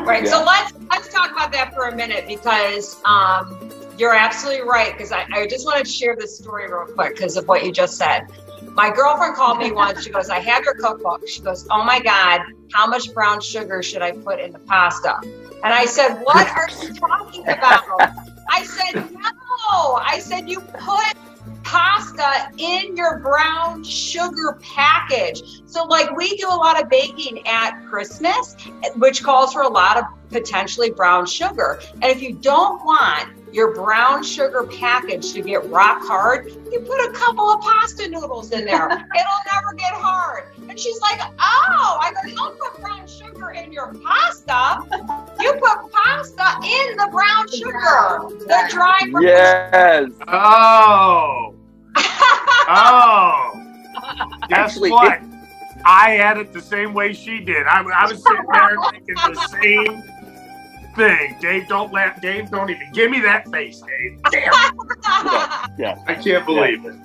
Right. 0.05 0.23
Yeah. 0.23 0.31
So 0.31 0.43
let's 0.43 0.73
let's 0.89 1.11
talk 1.11 1.31
about 1.31 1.51
that 1.51 1.73
for 1.73 1.87
a 1.87 1.95
minute 1.95 2.27
because 2.27 3.01
um, 3.05 3.69
you're 3.97 4.13
absolutely 4.13 4.67
right. 4.67 4.93
Because 4.93 5.11
I, 5.11 5.25
I 5.31 5.47
just 5.47 5.65
wanted 5.65 5.85
to 5.85 5.91
share 5.91 6.15
this 6.15 6.37
story 6.37 6.71
real 6.71 6.85
quick 6.85 7.15
because 7.15 7.37
of 7.37 7.47
what 7.47 7.65
you 7.65 7.71
just 7.71 7.97
said. 7.97 8.27
My 8.73 8.89
girlfriend 8.89 9.35
called 9.35 9.57
me 9.57 9.71
once. 9.71 10.03
She 10.03 10.09
goes, 10.09 10.29
"I 10.29 10.39
have 10.39 10.63
your 10.63 10.75
cookbook." 10.75 11.27
She 11.27 11.41
goes, 11.41 11.67
"Oh 11.69 11.83
my 11.83 11.99
God, 11.99 12.41
how 12.73 12.87
much 12.87 13.13
brown 13.13 13.41
sugar 13.41 13.83
should 13.83 14.01
I 14.01 14.11
put 14.11 14.39
in 14.39 14.53
the 14.53 14.59
pasta?" 14.59 15.19
And 15.63 15.73
I 15.73 15.85
said, 15.85 16.19
"What 16.23 16.47
are 16.47 16.69
you 16.81 16.93
talking 16.93 17.43
about?" 17.47 17.83
I 18.49 18.63
said, 18.63 19.11
"No." 19.11 19.99
I 20.01 20.19
said, 20.19 20.49
"You 20.49 20.61
put." 20.61 21.15
Pasta 21.63 22.51
in 22.57 22.95
your 22.95 23.19
brown 23.19 23.83
sugar 23.83 24.57
package. 24.61 25.61
So, 25.65 25.83
like, 25.85 26.15
we 26.15 26.35
do 26.37 26.47
a 26.47 26.55
lot 26.55 26.81
of 26.81 26.89
baking 26.89 27.45
at 27.47 27.85
Christmas, 27.85 28.55
which 28.95 29.23
calls 29.23 29.53
for 29.53 29.61
a 29.61 29.67
lot 29.67 29.97
of 29.97 30.05
potentially 30.29 30.89
brown 30.89 31.25
sugar. 31.25 31.79
And 32.01 32.05
if 32.05 32.21
you 32.21 32.33
don't 32.33 32.83
want 32.85 33.38
your 33.51 33.73
brown 33.73 34.23
sugar 34.23 34.63
package 34.63 35.33
to 35.33 35.41
get 35.41 35.67
rock 35.69 35.99
hard, 36.01 36.51
you 36.71 36.79
put 36.81 37.09
a 37.09 37.11
couple 37.13 37.49
of 37.49 37.61
pasta 37.61 38.07
noodles 38.07 38.51
in 38.51 38.65
there. 38.65 38.87
It'll 38.91 39.53
never 39.53 39.73
get 39.75 39.93
hard. 39.93 40.45
And 40.67 40.79
she's 40.79 40.99
like, 41.01 41.19
Oh, 41.39 41.99
I 42.01 42.13
go, 42.23 42.35
don't 42.35 42.59
put 42.59 42.81
brown 42.81 43.07
sugar 43.07 43.51
in 43.51 43.71
your 43.71 43.93
pasta. 43.95 44.83
You 45.39 45.53
put 45.53 45.91
pasta 45.91 46.59
in 46.63 46.97
the 46.97 47.09
brown 47.11 47.49
sugar, 47.51 48.29
the 48.45 48.67
dry. 48.69 48.99
Yes. 49.21 50.11
Oh, 50.27 51.55
oh. 52.67 53.51
Guess 54.49 54.57
Actually, 54.57 54.91
what? 54.91 55.21
I 55.85 56.11
had 56.11 56.37
it 56.37 56.53
the 56.53 56.61
same 56.61 56.93
way 56.93 57.13
she 57.13 57.39
did. 57.39 57.65
I, 57.65 57.81
I 57.81 58.07
was 58.07 58.23
sitting 58.23 58.45
there 58.51 58.75
thinking 58.91 59.15
the 59.15 59.47
same 59.61 60.18
thing. 60.99 61.37
Dave, 61.39 61.67
don't 61.67 61.91
laugh. 61.91 62.21
Dave, 62.21 62.51
don't 62.51 62.69
even 62.69 62.91
give 62.93 63.09
me 63.09 63.19
that 63.21 63.47
face, 63.49 63.81
Dave. 63.81 64.19
Damn. 64.31 65.99
I 66.07 66.13
can't 66.21 66.45
believe 66.45 66.85
it. 66.85 66.95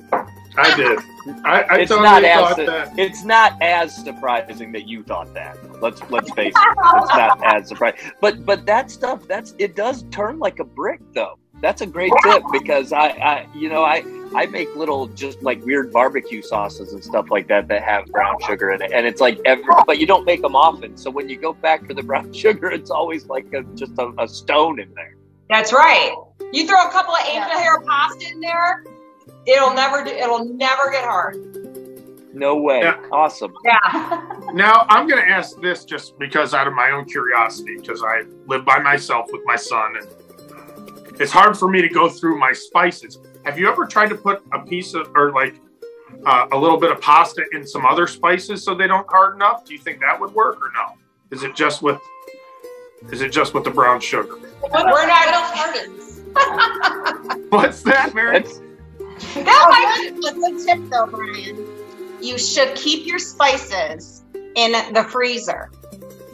I 0.57 0.77
did. 0.77 0.99
I, 1.45 1.63
I 1.63 1.79
It's 1.79 1.89
totally 1.91 2.09
not 2.09 2.23
thought 2.23 2.61
as 2.61 2.67
that. 2.67 2.99
it's 2.99 3.25
not 3.25 3.61
as 3.63 3.95
surprising 3.95 4.71
that 4.73 4.87
you 4.87 5.03
thought 5.03 5.33
that. 5.35 5.57
Let's 5.81 6.01
let's 6.11 6.31
face 6.33 6.55
it. 6.57 6.77
It's 6.79 7.15
not 7.17 7.41
as 7.45 7.69
surprising. 7.69 8.13
But 8.21 8.45
but 8.45 8.65
that 8.67 8.91
stuff 8.91 9.27
that's 9.27 9.55
it 9.59 9.75
does 9.75 10.05
turn 10.11 10.39
like 10.39 10.61
a 10.61 10.65
brick 10.65 11.01
though. 11.15 11.39
That's 11.65 11.81
a 11.81 11.87
great 11.87 12.13
tip 12.23 12.43
because 12.53 12.93
I, 12.93 13.09
I 13.09 13.47
you 13.55 13.71
know 13.71 13.85
I 13.85 14.05
I 14.35 14.45
make 14.45 14.77
little 14.77 15.07
just 15.07 15.43
like 15.43 15.65
weird 15.65 15.91
barbecue 15.91 16.43
sauces 16.43 16.93
and 16.93 17.03
stuff 17.03 17.31
like 17.31 17.49
that 17.49 17.69
that 17.69 17.83
have 17.83 18.05
brown 18.09 18.37
sugar 18.47 18.73
in 18.73 18.83
it 18.83 18.93
and 18.93 19.07
it's 19.07 19.19
like 19.19 19.41
every 19.47 19.65
but 19.87 19.99
you 19.99 20.07
don't 20.07 20.27
make 20.27 20.43
them 20.43 20.55
often 20.55 20.95
so 20.95 21.11
when 21.11 21.27
you 21.27 21.39
go 21.39 21.55
back 21.55 21.87
for 21.87 21.95
the 21.95 22.03
brown 22.03 22.31
sugar 22.35 22.71
it's 22.71 22.91
always 22.91 23.29
like 23.29 23.51
a, 23.55 23.63
just 23.75 23.93
a, 23.99 24.13
a 24.19 24.29
stone 24.29 24.79
in 24.79 24.93
there. 24.93 25.17
That's 25.49 25.73
right. 25.73 26.15
You 26.53 26.67
throw 26.67 26.87
a 26.87 26.91
couple 26.91 27.15
of 27.15 27.27
angel 27.27 27.59
hair 27.59 27.81
pasta 27.81 28.29
in 28.31 28.41
there, 28.41 28.85
it'll 29.47 29.73
never 29.73 30.05
do, 30.05 30.11
it'll 30.11 30.45
never 30.45 30.91
get 30.91 31.05
hard. 31.05 31.37
No 32.35 32.57
way. 32.57 32.81
Yeah. 32.81 33.01
Awesome. 33.11 33.55
Yeah. 33.65 34.31
Now, 34.53 34.87
I'm 34.89 35.09
going 35.09 35.21
to 35.21 35.29
ask 35.29 35.61
this 35.61 35.85
just 35.85 36.17
because 36.17 36.55
out 36.55 36.69
of 36.69 36.75
my 36.75 36.93
own 36.93 37.07
curiosity, 37.07 37.77
because 37.77 38.05
I 38.05 38.23
live 38.47 38.65
by 38.65 38.79
myself 38.79 39.27
with 39.33 39.41
my 39.47 39.57
son, 39.57 39.97
and 39.97 40.07
it's 41.21 41.33
hard 41.33 41.57
for 41.57 41.69
me 41.69 41.81
to 41.83 41.89
go 41.89 42.09
through 42.09 42.39
my 42.39 42.53
spices. 42.53 43.19
Have 43.45 43.59
you 43.59 43.69
ever 43.69 43.87
tried 43.87 44.09
to 44.09 44.17
put 44.17 44.43
a 44.53 44.61
piece 44.61 44.95
of, 44.95 45.11
or 45.15 45.33
like 45.33 45.57
uh, 46.27 46.49
a 46.53 46.59
little 46.59 46.79
bit 46.79 46.91
of 46.91 47.01
pasta 47.01 47.45
in 47.53 47.67
some 47.67 47.85
other 47.87 48.07
spices 48.07 48.65
so 48.65 48.75
they 48.75 48.87
don't 48.87 49.09
harden 49.09 49.43
up? 49.43 49.65
Do 49.67 49.75
you 49.75 49.81
think 49.81 50.01
that 50.01 50.19
would 50.19 50.35
work 50.35 50.57
or 50.61 50.73
no? 50.73 50.97
Is 51.31 51.43
it 51.43 51.55
just 51.55 51.83
with, 51.83 52.01
is 53.11 53.21
it 53.21 53.31
just 53.33 53.55
with 53.55 53.65
the 53.65 53.71
brown 53.71 54.01
sugar? 54.01 54.37
We're 54.63 55.07
not- 55.07 55.55
hardens? 55.55 56.21
What's 57.51 57.83
that, 57.83 58.13
Mary? 58.15 58.41
That's 58.41 58.59
That 59.35 59.45
might 59.45 60.11
Oh, 60.11 60.21
that's 60.21 60.31
a 60.31 60.35
good 60.35 60.67
tip 60.67 60.91
though, 60.91 61.07
Bryan. 61.07 61.67
You 62.21 62.39
should 62.39 62.75
keep 62.75 63.07
your 63.07 63.19
spices 63.19 64.25
in 64.57 64.73
the 64.93 65.05
freezer. 65.05 65.71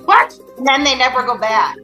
What? 0.04 0.38
And 0.56 0.66
then 0.66 0.84
they 0.84 0.96
never 0.96 1.22
go 1.22 1.36
bad. 1.36 1.76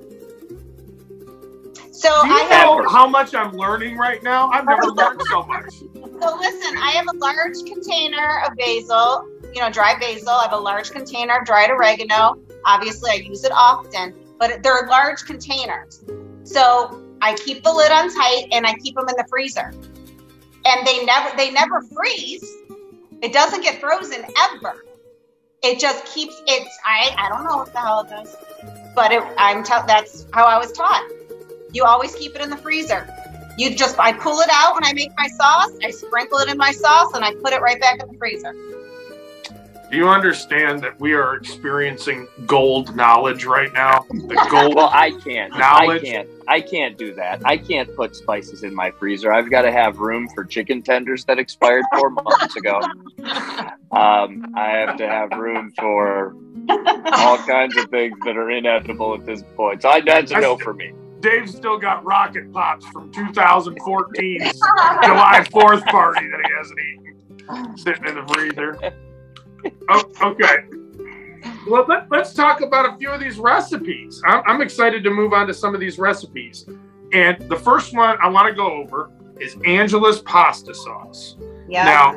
So 1.96 2.10
Do 2.20 2.28
you 2.28 2.36
I 2.36 2.44
have 2.44 2.74
know 2.74 2.84
how 2.88 3.08
much 3.08 3.34
I'm 3.34 3.52
learning 3.52 3.96
right 3.96 4.22
now? 4.22 4.48
I've 4.50 4.66
never 4.68 4.92
learned 4.92 5.22
so 5.30 5.44
much. 5.44 5.84
So 6.22 6.36
listen, 6.36 6.76
I 6.82 6.92
have 6.92 7.06
a 7.14 7.18
large 7.18 7.56
container 7.66 8.42
of 8.46 8.56
basil, 8.56 9.26
you 9.54 9.60
know, 9.60 9.70
dry 9.70 9.96
basil. 10.00 10.30
I 10.30 10.44
have 10.44 10.52
a 10.52 10.56
large 10.58 10.90
container 10.90 11.38
of 11.38 11.46
dried 11.46 11.70
oregano. 11.70 12.36
Obviously, 12.64 13.10
I 13.12 13.16
use 13.16 13.44
it 13.44 13.52
often, 13.52 14.14
but 14.38 14.62
they're 14.62 14.86
large 14.88 15.24
containers. 15.26 16.04
So 16.44 17.02
I 17.22 17.34
keep 17.36 17.62
the 17.64 17.72
lid 17.72 17.92
on 17.92 18.08
tight 18.10 18.46
and 18.52 18.66
I 18.66 18.74
keep 18.82 18.94
them 18.96 19.08
in 19.10 19.16
the 19.16 19.26
freezer. 19.30 19.74
And 20.66 20.86
they 20.86 21.04
never 21.04 21.36
they 21.36 21.50
never 21.50 21.82
freeze. 21.94 22.62
It 23.22 23.32
doesn't 23.34 23.62
get 23.62 23.80
frozen 23.80 24.24
ever. 24.54 24.74
it 25.62 25.80
just 25.80 26.06
keeps 26.14 26.42
it's 26.46 26.78
I 26.84 27.14
I 27.18 27.28
don't 27.28 27.44
know 27.44 27.58
what 27.58 27.72
the 27.72 27.80
hell 27.80 28.00
it 28.00 28.10
does, 28.10 28.36
but 28.94 29.12
it, 29.12 29.22
I'm 29.38 29.64
tell 29.64 29.84
that's 29.86 30.26
how 30.32 30.44
I 30.46 30.58
was 30.58 30.72
taught. 30.72 31.06
You 31.72 31.84
always 31.84 32.14
keep 32.14 32.34
it 32.34 32.40
in 32.40 32.50
the 32.50 32.56
freezer. 32.56 33.08
You 33.58 33.74
just 33.74 33.98
I 33.98 34.12
pull 34.12 34.40
it 34.40 34.50
out 34.52 34.74
when 34.74 34.84
I 34.84 34.92
make 34.92 35.10
my 35.16 35.28
sauce. 35.28 35.70
I 35.82 35.90
sprinkle 35.90 36.38
it 36.38 36.48
in 36.48 36.58
my 36.58 36.72
sauce 36.72 37.12
and 37.14 37.24
I 37.24 37.34
put 37.34 37.52
it 37.52 37.60
right 37.60 37.80
back 37.80 38.00
in 38.02 38.08
the 38.12 38.18
freezer. 38.18 38.52
Do 39.90 39.96
you 39.96 40.08
understand 40.08 40.82
that 40.82 40.98
we 40.98 41.14
are 41.14 41.36
experiencing 41.36 42.26
gold 42.46 42.94
knowledge 42.96 43.44
right 43.44 43.72
now? 43.72 44.04
The 44.10 44.46
gold. 44.50 44.74
Well, 44.76 44.90
I 44.92 45.12
can't. 45.12 45.56
Knowledge. 45.56 46.02
I 46.02 46.06
can't. 46.06 46.28
I 46.48 46.60
can't 46.60 46.98
do 46.98 47.14
that. 47.14 47.40
I 47.44 47.56
can't 47.56 47.94
put 47.96 48.16
spices 48.16 48.62
in 48.62 48.74
my 48.74 48.90
freezer. 48.90 49.32
I've 49.32 49.50
got 49.50 49.62
to 49.62 49.72
have 49.72 49.98
room 49.98 50.28
for 50.34 50.44
chicken 50.44 50.82
tenders 50.82 51.24
that 51.26 51.38
expired 51.38 51.84
four 51.94 52.10
months 52.10 52.56
ago. 52.56 52.80
Um, 53.92 54.54
I 54.56 54.70
have 54.70 54.98
to 54.98 55.08
have 55.08 55.30
room 55.32 55.72
for 55.78 56.34
all 56.68 57.38
kinds 57.38 57.76
of 57.76 57.88
things 57.90 58.18
that 58.24 58.36
are 58.36 58.50
inedible 58.50 59.14
at 59.14 59.24
this 59.24 59.42
point. 59.56 59.82
So 59.82 59.88
I, 59.88 60.00
that's 60.00 60.32
a 60.32 60.40
no 60.40 60.56
for 60.58 60.74
me. 60.74 60.92
Dave's 61.20 61.54
still 61.54 61.78
got 61.78 62.04
rocket 62.04 62.52
pops 62.52 62.86
from 62.88 63.10
2014's 63.12 64.58
July 64.58 65.46
4th 65.50 65.84
party 65.86 66.28
that 66.28 66.40
he 66.44 66.52
hasn't 66.56 66.78
eaten, 66.80 67.76
sitting 67.76 68.04
in 68.06 68.14
the 68.14 68.26
freezer. 68.32 68.78
Oh, 69.88 70.30
okay. 70.30 70.56
Well, 71.68 71.84
let, 71.88 72.12
us 72.12 72.34
talk 72.34 72.60
about 72.60 72.94
a 72.94 72.98
few 72.98 73.10
of 73.10 73.20
these 73.20 73.38
recipes. 73.38 74.22
I'm, 74.24 74.42
I'm 74.46 74.62
excited 74.62 75.02
to 75.04 75.10
move 75.10 75.32
on 75.32 75.46
to 75.46 75.54
some 75.54 75.74
of 75.74 75.80
these 75.80 75.98
recipes. 75.98 76.66
And 77.12 77.40
the 77.48 77.56
first 77.56 77.94
one 77.94 78.18
I 78.20 78.28
want 78.28 78.48
to 78.48 78.54
go 78.54 78.72
over 78.72 79.10
is 79.40 79.56
Angela's 79.64 80.20
pasta 80.22 80.74
sauce. 80.74 81.36
Yeah. 81.68 81.84
Now, 81.84 82.12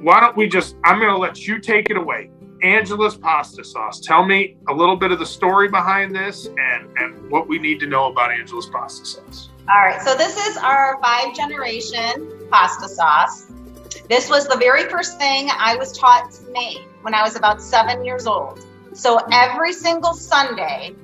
why 0.00 0.20
don't 0.20 0.36
we 0.36 0.48
just, 0.48 0.76
I'm 0.84 0.98
going 0.98 1.10
to 1.10 1.18
let 1.18 1.46
you 1.46 1.58
take 1.58 1.90
it 1.90 1.96
away. 1.96 2.30
Angela's 2.62 3.16
pasta 3.16 3.64
sauce. 3.64 4.00
Tell 4.00 4.24
me 4.24 4.56
a 4.68 4.74
little 4.74 4.96
bit 4.96 5.12
of 5.12 5.18
the 5.18 5.26
story 5.26 5.68
behind 5.68 6.14
this 6.14 6.46
and, 6.46 6.88
and 6.96 7.30
what 7.30 7.48
we 7.48 7.58
need 7.58 7.80
to 7.80 7.86
know 7.86 8.10
about 8.10 8.30
Angela's 8.30 8.66
pasta 8.66 9.04
sauce. 9.04 9.48
All 9.68 9.84
right. 9.84 10.00
So 10.02 10.14
this 10.14 10.36
is 10.36 10.56
our 10.56 11.00
five 11.02 11.34
generation 11.34 12.48
pasta 12.50 12.88
sauce. 12.88 13.52
This 14.08 14.28
was 14.28 14.46
the 14.48 14.56
very 14.56 14.84
first 14.84 15.18
thing 15.18 15.48
I 15.52 15.76
was 15.76 15.96
taught 15.96 16.30
to 16.32 16.52
make 16.52 16.82
when 17.02 17.14
I 17.14 17.22
was 17.22 17.36
about 17.36 17.62
seven 17.62 18.04
years 18.04 18.26
old. 18.26 18.64
So 18.92 19.20
every 19.32 19.72
single 19.72 20.14
Sunday, 20.14 20.94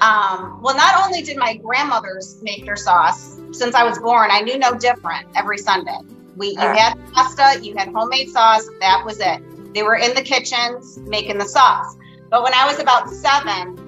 um, 0.00 0.60
well, 0.62 0.76
not 0.76 1.04
only 1.04 1.22
did 1.22 1.36
my 1.36 1.56
grandmothers 1.56 2.38
make 2.42 2.64
their 2.64 2.76
sauce 2.76 3.38
since 3.52 3.74
I 3.74 3.84
was 3.84 3.98
born, 3.98 4.30
I 4.30 4.40
knew 4.40 4.58
no 4.58 4.74
different 4.74 5.26
every 5.36 5.58
Sunday. 5.58 5.98
We 6.36 6.50
you 6.50 6.58
had 6.58 6.94
pasta, 7.12 7.58
you 7.62 7.76
had 7.76 7.88
homemade 7.88 8.30
sauce, 8.30 8.66
that 8.80 9.02
was 9.04 9.20
it. 9.20 9.42
They 9.78 9.84
were 9.84 9.94
in 9.94 10.12
the 10.12 10.22
kitchens 10.22 10.98
making 11.06 11.38
the 11.38 11.44
sauce. 11.44 11.96
But 12.30 12.42
when 12.42 12.52
I 12.52 12.66
was 12.66 12.80
about 12.80 13.08
seven, 13.08 13.78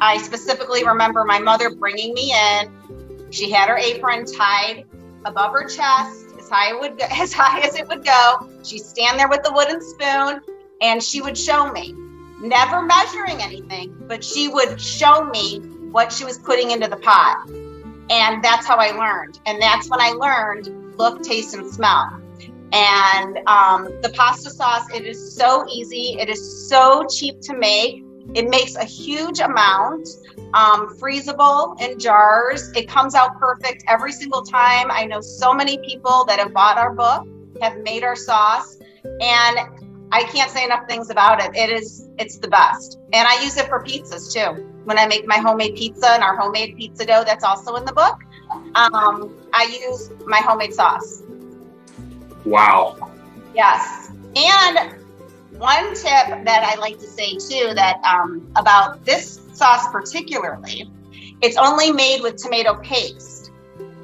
I 0.00 0.18
specifically 0.18 0.84
remember 0.84 1.22
my 1.24 1.38
mother 1.38 1.70
bringing 1.70 2.14
me 2.14 2.34
in. 2.34 3.30
She 3.30 3.52
had 3.52 3.68
her 3.68 3.76
apron 3.76 4.24
tied 4.24 4.86
above 5.24 5.52
her 5.52 5.62
chest 5.68 6.34
as 6.36 6.48
high, 6.48 6.74
would 6.74 7.00
as 7.12 7.32
high 7.32 7.60
as 7.60 7.76
it 7.76 7.86
would 7.86 8.04
go. 8.04 8.50
She'd 8.64 8.80
stand 8.80 9.20
there 9.20 9.28
with 9.28 9.44
the 9.44 9.52
wooden 9.52 9.80
spoon 9.80 10.40
and 10.80 11.00
she 11.00 11.22
would 11.22 11.38
show 11.38 11.70
me, 11.70 11.94
never 12.40 12.82
measuring 12.82 13.40
anything, 13.40 13.94
but 14.08 14.24
she 14.24 14.48
would 14.48 14.80
show 14.80 15.26
me 15.26 15.60
what 15.92 16.12
she 16.12 16.24
was 16.24 16.38
putting 16.38 16.72
into 16.72 16.88
the 16.88 16.96
pot. 16.96 17.48
And 18.10 18.42
that's 18.42 18.66
how 18.66 18.78
I 18.78 18.90
learned. 18.90 19.38
And 19.46 19.62
that's 19.62 19.88
when 19.88 20.00
I 20.00 20.08
learned 20.10 20.98
look, 20.98 21.22
taste, 21.22 21.54
and 21.54 21.70
smell. 21.70 22.20
And 22.76 23.38
um, 23.46 23.84
the 24.02 24.10
pasta 24.10 24.50
sauce, 24.50 24.86
it 24.92 25.06
is 25.06 25.34
so 25.34 25.66
easy. 25.72 26.18
It 26.20 26.28
is 26.28 26.68
so 26.68 27.06
cheap 27.06 27.40
to 27.42 27.56
make. 27.56 28.04
It 28.34 28.50
makes 28.50 28.76
a 28.76 28.84
huge 28.84 29.40
amount, 29.40 30.06
um, 30.52 30.94
freezable 30.98 31.80
in 31.80 31.98
jars. 31.98 32.70
It 32.76 32.86
comes 32.86 33.14
out 33.14 33.38
perfect 33.38 33.84
every 33.88 34.12
single 34.12 34.42
time. 34.42 34.90
I 34.90 35.06
know 35.06 35.22
so 35.22 35.54
many 35.54 35.78
people 35.78 36.26
that 36.26 36.38
have 36.38 36.52
bought 36.52 36.76
our 36.76 36.92
book, 36.92 37.26
have 37.62 37.78
made 37.78 38.02
our 38.02 38.16
sauce, 38.16 38.76
and 39.04 39.58
I 40.12 40.24
can't 40.24 40.50
say 40.50 40.62
enough 40.62 40.86
things 40.86 41.08
about 41.08 41.42
it. 41.42 41.56
It 41.56 41.70
is, 41.70 42.10
it's 42.18 42.36
the 42.36 42.48
best. 42.48 42.98
And 43.14 43.26
I 43.26 43.42
use 43.42 43.56
it 43.56 43.68
for 43.68 43.82
pizzas 43.82 44.30
too. 44.30 44.70
When 44.84 44.98
I 44.98 45.06
make 45.06 45.26
my 45.26 45.38
homemade 45.38 45.76
pizza 45.76 46.10
and 46.10 46.22
our 46.22 46.36
homemade 46.36 46.76
pizza 46.76 47.06
dough, 47.06 47.24
that's 47.24 47.42
also 47.42 47.76
in 47.76 47.86
the 47.86 47.94
book. 47.94 48.18
Um, 48.74 49.34
I 49.54 49.64
use 49.82 50.10
my 50.26 50.38
homemade 50.38 50.74
sauce. 50.74 51.22
Wow. 52.46 53.12
Yes. 53.54 54.10
And 54.36 54.94
one 55.58 55.88
tip 55.94 56.44
that 56.44 56.62
I 56.62 56.78
like 56.78 56.98
to 56.98 57.06
say 57.06 57.32
too 57.32 57.74
that 57.74 58.00
um, 58.04 58.50
about 58.56 59.04
this 59.04 59.40
sauce 59.52 59.88
particularly, 59.90 60.90
it's 61.42 61.56
only 61.56 61.92
made 61.92 62.22
with 62.22 62.36
tomato 62.36 62.76
paste 62.76 63.50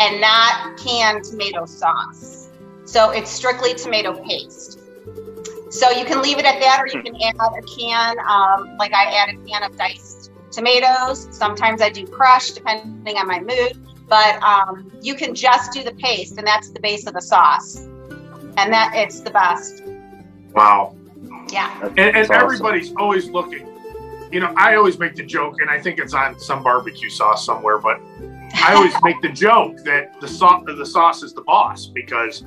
and 0.00 0.20
not 0.20 0.76
canned 0.78 1.24
tomato 1.24 1.64
sauce. 1.66 2.50
So 2.84 3.10
it's 3.10 3.30
strictly 3.30 3.74
tomato 3.74 4.14
paste. 4.24 4.80
So 5.70 5.90
you 5.90 6.04
can 6.04 6.20
leave 6.20 6.38
it 6.38 6.44
at 6.44 6.60
that, 6.60 6.82
or 6.82 6.86
you 6.86 7.02
can 7.02 7.14
add 7.16 7.34
a 7.40 7.62
can, 7.62 8.18
um, 8.28 8.76
like 8.76 8.92
I 8.92 9.04
add 9.14 9.30
a 9.30 9.46
can 9.46 9.62
of 9.62 9.76
diced 9.78 10.30
tomatoes. 10.50 11.28
Sometimes 11.30 11.80
I 11.80 11.88
do 11.88 12.06
crushed, 12.06 12.56
depending 12.56 13.16
on 13.16 13.26
my 13.26 13.40
mood. 13.40 13.78
But 14.06 14.42
um, 14.42 14.92
you 15.00 15.14
can 15.14 15.34
just 15.34 15.72
do 15.72 15.82
the 15.82 15.94
paste, 15.94 16.36
and 16.36 16.46
that's 16.46 16.70
the 16.70 16.80
base 16.80 17.06
of 17.06 17.14
the 17.14 17.22
sauce, 17.22 17.88
and 18.56 18.72
that 18.72 18.92
it's 18.94 19.20
the 19.20 19.30
best. 19.30 19.82
Wow. 20.54 20.96
Yeah. 21.50 21.78
And, 21.82 21.98
and 21.98 22.14
That's 22.16 22.30
awesome. 22.30 22.42
everybody's 22.44 22.94
always 22.96 23.28
looking. 23.30 23.68
You 24.30 24.40
know, 24.40 24.52
I 24.56 24.76
always 24.76 24.98
make 24.98 25.14
the 25.14 25.22
joke, 25.24 25.60
and 25.60 25.68
I 25.70 25.80
think 25.80 25.98
it's 25.98 26.14
on 26.14 26.38
some 26.38 26.62
barbecue 26.62 27.10
sauce 27.10 27.44
somewhere, 27.44 27.78
but 27.78 28.00
I 28.54 28.74
always 28.74 28.94
make 29.02 29.20
the 29.20 29.28
joke 29.28 29.76
that 29.84 30.18
the 30.20 30.28
sauce, 30.28 30.64
the 30.66 30.86
sauce 30.86 31.22
is 31.22 31.34
the 31.34 31.42
boss 31.42 31.86
because 31.86 32.44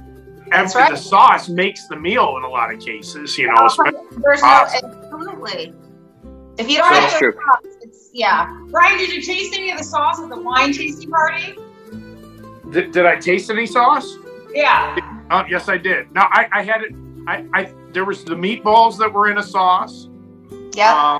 That's 0.50 0.76
after 0.76 0.80
right. 0.80 0.92
the 0.92 0.98
sauce 0.98 1.48
makes 1.50 1.88
the 1.88 1.96
meal 1.96 2.38
in 2.38 2.44
a 2.44 2.50
lot 2.50 2.74
of 2.74 2.80
cases. 2.80 3.38
You 3.38 3.48
know, 3.48 3.54
Oh, 3.60 3.66
especially 3.68 4.00
There's 4.24 4.42
no 4.42 4.48
absolutely. 4.48 5.74
If 6.58 6.70
you 6.70 6.78
don't 6.78 6.88
So- 6.94 7.00
have 7.02 7.10
That's 7.12 7.22
your 7.22 7.32
true. 7.34 7.42
sauce, 7.54 7.76
it's 7.82 8.10
yeah. 8.14 8.48
Bryan, 8.72 8.98
did 8.98 9.12
you 9.12 9.22
taste 9.22 9.54
any 9.54 9.70
of 9.72 9.78
the 9.78 9.84
sauce 9.84 10.20
at 10.20 10.30
the 10.30 10.42
wine 10.42 10.72
tasting 10.74 11.10
party? 11.12 11.56
Did, 12.72 12.92
did 12.94 13.06
I 13.06 13.18
taste 13.18 13.50
any 13.52 13.66
sauce? 13.68 14.16
Yeah. 14.54 14.96
Uh, 15.30 15.44
yes, 15.50 15.68
I 15.70 15.78
did. 15.78 16.12
Now 16.14 16.28
I, 16.32 16.48
I 16.52 16.64
had 16.64 16.82
it. 16.82 16.94
I, 17.28 17.46
I 17.54 17.74
there 17.92 18.06
was 18.06 18.24
the 18.24 18.36
meatballs 18.36 18.98
that 19.00 19.12
were 19.12 19.30
in 19.32 19.38
a 19.40 19.44
sauce. 19.44 20.08
Yeah. 20.74 21.18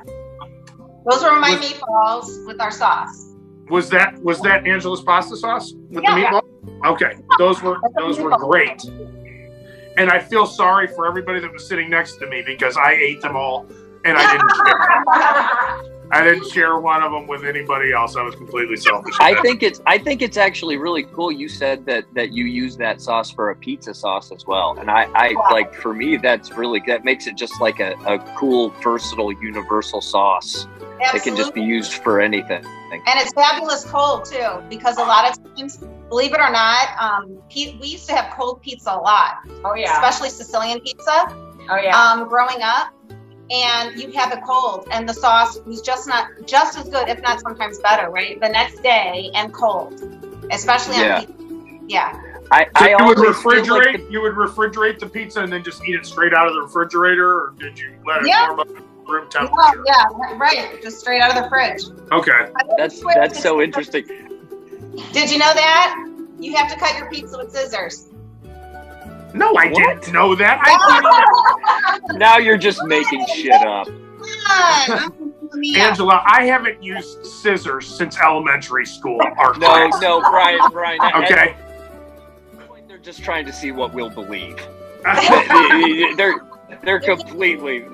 Those 1.10 1.22
were 1.22 1.36
my 1.36 1.56
was- 1.56 1.72
meatballs 1.72 2.46
with 2.46 2.60
our 2.60 2.70
sauce. 2.70 3.32
was 3.68 3.88
that 3.90 4.16
was 4.22 4.40
that 4.42 4.66
Angela's 4.66 5.02
pasta 5.02 5.36
sauce 5.36 5.72
with 5.90 6.04
Yeah. 6.04 6.14
the 6.14 6.20
meatball? 6.20 6.42
Okay, 6.92 7.14
those 7.38 7.62
were 7.62 7.78
those 7.98 8.18
were 8.20 8.30
great. 8.38 8.84
And 9.96 10.10
I 10.10 10.18
feel 10.18 10.46
sorry 10.46 10.86
for 10.88 11.06
everybody 11.06 11.40
that 11.40 11.50
was 11.52 11.66
sitting 11.66 11.88
next 11.90 12.16
to 12.18 12.26
me 12.28 12.42
because 12.46 12.76
I 12.76 12.92
ate 12.92 13.22
them 13.22 13.34
all 13.34 13.66
and 14.04 14.16
I 14.18 14.32
didn't 14.32 14.50
share. 15.86 15.95
I 16.10 16.22
didn't 16.22 16.48
share 16.50 16.78
one 16.78 17.02
of 17.02 17.12
them 17.12 17.26
with 17.26 17.44
anybody 17.44 17.92
else. 17.92 18.16
I 18.16 18.22
was 18.22 18.34
completely 18.34 18.76
selfish. 18.76 19.14
I 19.18 19.40
think 19.42 19.62
it's 19.62 19.80
I 19.86 19.98
think 19.98 20.22
it's 20.22 20.36
actually 20.36 20.76
really 20.76 21.04
cool. 21.04 21.32
You 21.32 21.48
said 21.48 21.84
that 21.86 22.04
that 22.14 22.32
you 22.32 22.44
use 22.44 22.76
that 22.76 23.00
sauce 23.00 23.30
for 23.30 23.50
a 23.50 23.56
pizza 23.56 23.92
sauce 23.92 24.30
as 24.30 24.46
well, 24.46 24.76
and 24.78 24.90
I, 24.90 25.08
I 25.14 25.34
like 25.50 25.74
for 25.74 25.92
me 25.92 26.16
that's 26.16 26.52
really 26.52 26.82
that 26.86 27.04
makes 27.04 27.26
it 27.26 27.36
just 27.36 27.60
like 27.60 27.80
a, 27.80 27.94
a 28.06 28.18
cool, 28.36 28.70
versatile, 28.82 29.32
universal 29.32 30.00
sauce. 30.00 30.66
It 30.98 31.22
can 31.22 31.36
just 31.36 31.54
be 31.54 31.62
used 31.62 31.94
for 31.94 32.20
anything. 32.20 32.64
And 32.92 33.20
it's 33.20 33.32
fabulous 33.34 33.84
cold 33.84 34.24
too, 34.24 34.62
because 34.70 34.96
a 34.96 35.02
lot 35.02 35.28
of 35.30 35.56
times, 35.56 35.78
believe 36.08 36.32
it 36.32 36.40
or 36.40 36.50
not, 36.50 36.88
um, 36.98 37.42
we 37.54 37.86
used 37.86 38.06
to 38.08 38.14
have 38.14 38.32
cold 38.34 38.62
pizza 38.62 38.90
a 38.90 38.96
lot, 38.96 39.38
Oh 39.64 39.74
yeah. 39.74 39.92
especially 39.94 40.30
Sicilian 40.30 40.80
pizza. 40.80 41.26
Oh 41.68 41.76
yeah. 41.76 42.00
um, 42.00 42.28
growing 42.28 42.62
up, 42.62 42.92
and 43.50 43.98
you'd 44.00 44.14
have 44.14 44.32
a 44.32 44.40
cold, 44.40 44.88
and 44.90 45.08
the 45.08 45.14
sauce 45.14 45.58
was 45.66 45.80
just 45.80 46.08
not 46.08 46.28
just 46.46 46.76
as 46.78 46.88
good, 46.88 47.08
if 47.08 47.20
not 47.22 47.40
sometimes 47.40 47.78
better, 47.78 48.10
right? 48.10 48.40
The 48.40 48.48
next 48.48 48.82
day 48.82 49.30
and 49.34 49.52
cold, 49.52 50.00
especially 50.50 50.96
Yeah. 50.96 51.18
on 51.18 51.26
pizza. 51.26 51.32
Yeah, 51.88 52.20
I, 52.50 52.64
So 52.64 52.70
I 52.76 52.88
you 52.90 53.06
would 53.06 53.18
always 53.18 53.36
feel 53.42 53.52
like 53.52 53.64
refrigerate. 53.64 54.10
you 54.10 54.20
would 54.22 54.34
refrigerate 54.34 54.98
the 54.98 55.08
pizza 55.08 55.40
and 55.42 55.52
then 55.52 55.62
just 55.62 55.84
eat 55.84 55.94
it 55.94 56.04
straight 56.06 56.34
out 56.34 56.48
of 56.48 56.54
the 56.54 56.62
refrigerator, 56.62 57.32
or 57.32 57.54
did 57.58 57.78
you 57.78 57.92
let 58.04 58.22
it 58.22 58.28
Yeah. 58.28 58.48
warm 58.48 58.60
up 58.60 58.68
at 58.68 58.82
room 59.06 59.28
yeah, 59.32 59.40
temperature? 59.40 59.84
yeah, 59.86 60.36
right. 60.36 60.82
Just 60.82 60.98
straight 60.98 61.20
out 61.20 61.36
of 61.36 61.42
the 61.44 61.48
fridge. 61.48 61.84
Okay. 62.10 62.50
that's 62.76 63.00
that's 63.14 63.40
so 63.40 63.62
interesting. 63.62 64.04
Did 65.12 65.30
you 65.30 65.38
know 65.38 65.52
that 65.54 66.08
you 66.40 66.56
have 66.56 66.68
to 66.72 66.78
cut 66.78 66.98
your 66.98 67.08
pizza 67.10 67.38
with 67.38 67.52
scissors? 67.52 68.08
No, 69.36 69.54
I 69.56 69.66
What? 69.68 69.74
didn't 70.02 70.12
know 70.12 70.34
that. 70.34 70.58
I 70.62 72.00
didn't. 72.08 72.18
Now 72.18 72.38
you're 72.38 72.56
just 72.56 72.82
making 72.84 73.24
shit 73.34 73.52
up. 73.52 73.86
Come 73.86 74.98
on. 74.98 75.12
Yeah. 75.62 75.88
Angela, 75.88 76.22
I 76.26 76.44
haven't 76.44 76.82
used 76.82 77.24
scissors 77.24 77.86
since 77.86 78.18
elementary 78.20 78.84
school. 78.84 79.18
Art 79.38 79.58
No, 79.58 79.68
class. 79.68 80.02
no, 80.02 80.20
Bryan, 80.20 80.60
Bryan. 80.70 80.98
Okay. 81.24 81.56
point, 82.68 82.86
They're 82.88 82.98
just 82.98 83.22
trying 83.22 83.46
to 83.46 83.52
see 83.52 83.70
what 83.72 83.94
we'll 83.94 84.10
believe. 84.10 84.56
They- 85.04 86.12
they're 86.16 86.34
they're 86.82 87.00
completely 87.00 87.86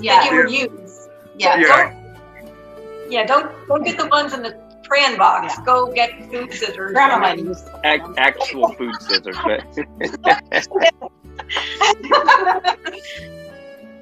Yeah. 0.00 0.30
you 0.30 0.36
would 0.36 0.50
use. 0.50 1.08
Yeah. 1.38 1.56
Yeah. 1.58 1.90
Don't, 1.90 3.10
yeah, 3.10 3.26
don't 3.26 3.50
don't 3.66 3.82
get 3.82 3.98
the 3.98 4.06
ones 4.06 4.32
in 4.32 4.42
the 4.42 4.56
crayon 4.88 5.16
box. 5.18 5.54
Yeah. 5.58 5.64
Go 5.64 5.92
get 5.92 6.30
food 6.30 6.52
scissors. 6.52 6.92
Grandma 6.92 7.18
might 7.18 7.38
use. 7.38 7.62
Actual 7.84 8.72
food 8.74 8.94
scissors. 9.00 9.36
But 9.44 9.64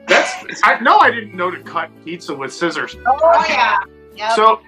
That's 0.06 0.60
I 0.62 0.78
no, 0.80 0.98
I 0.98 1.10
didn't 1.10 1.34
know 1.34 1.50
to 1.50 1.60
cut 1.62 1.90
pizza 2.04 2.34
with 2.34 2.52
scissors. 2.52 2.96
Oh 3.06 3.44
yeah. 3.48 3.78
Yep. 4.16 4.32
So, 4.32 4.60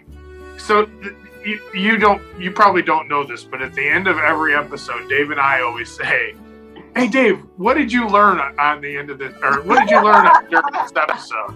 so 0.56 0.86
th- 0.86 1.14
you, 1.44 1.60
you 1.74 1.98
don't 1.98 2.22
you 2.40 2.50
probably 2.50 2.82
don't 2.82 3.08
know 3.08 3.24
this, 3.24 3.44
but 3.44 3.62
at 3.62 3.74
the 3.74 3.86
end 3.86 4.08
of 4.08 4.18
every 4.18 4.54
episode, 4.54 5.08
Dave 5.08 5.30
and 5.30 5.40
I 5.40 5.60
always 5.60 5.90
say, 5.90 6.34
"Hey, 6.96 7.06
Dave, 7.06 7.40
what 7.56 7.74
did 7.74 7.92
you 7.92 8.08
learn 8.08 8.40
on- 8.40 8.58
on 8.58 8.80
the 8.80 8.96
end 8.96 9.10
of 9.10 9.18
this, 9.18 9.32
or 9.42 9.62
what 9.62 9.80
did 9.80 9.90
you 9.90 10.02
learn 10.02 10.26
during 10.50 10.72
this 10.72 10.92
episode?" 10.96 11.50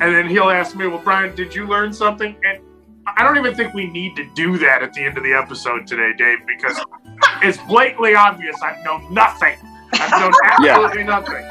And 0.00 0.14
then 0.14 0.28
he'll 0.28 0.50
ask 0.50 0.76
me, 0.76 0.86
"Well, 0.86 0.98
Bryan, 0.98 1.34
did 1.34 1.54
you 1.54 1.66
learn 1.66 1.92
something?" 1.92 2.36
And 2.44 2.60
I 3.06 3.22
don't 3.22 3.36
even 3.38 3.54
think 3.54 3.74
we 3.74 3.86
need 3.86 4.16
to 4.16 4.24
do 4.34 4.58
that 4.58 4.82
at 4.82 4.92
the 4.94 5.04
end 5.04 5.16
of 5.18 5.24
the 5.24 5.32
episode 5.34 5.86
today, 5.86 6.12
Dave, 6.16 6.38
because 6.46 6.78
it's 7.42 7.58
blatantly 7.68 8.14
obvious 8.14 8.56
I've 8.62 8.82
known 8.84 9.12
nothing. 9.12 9.56
I've 9.92 10.10
known 10.20 10.32
Yeah. 10.62 10.74
absolutely 10.74 11.04
nothing. 11.04 11.44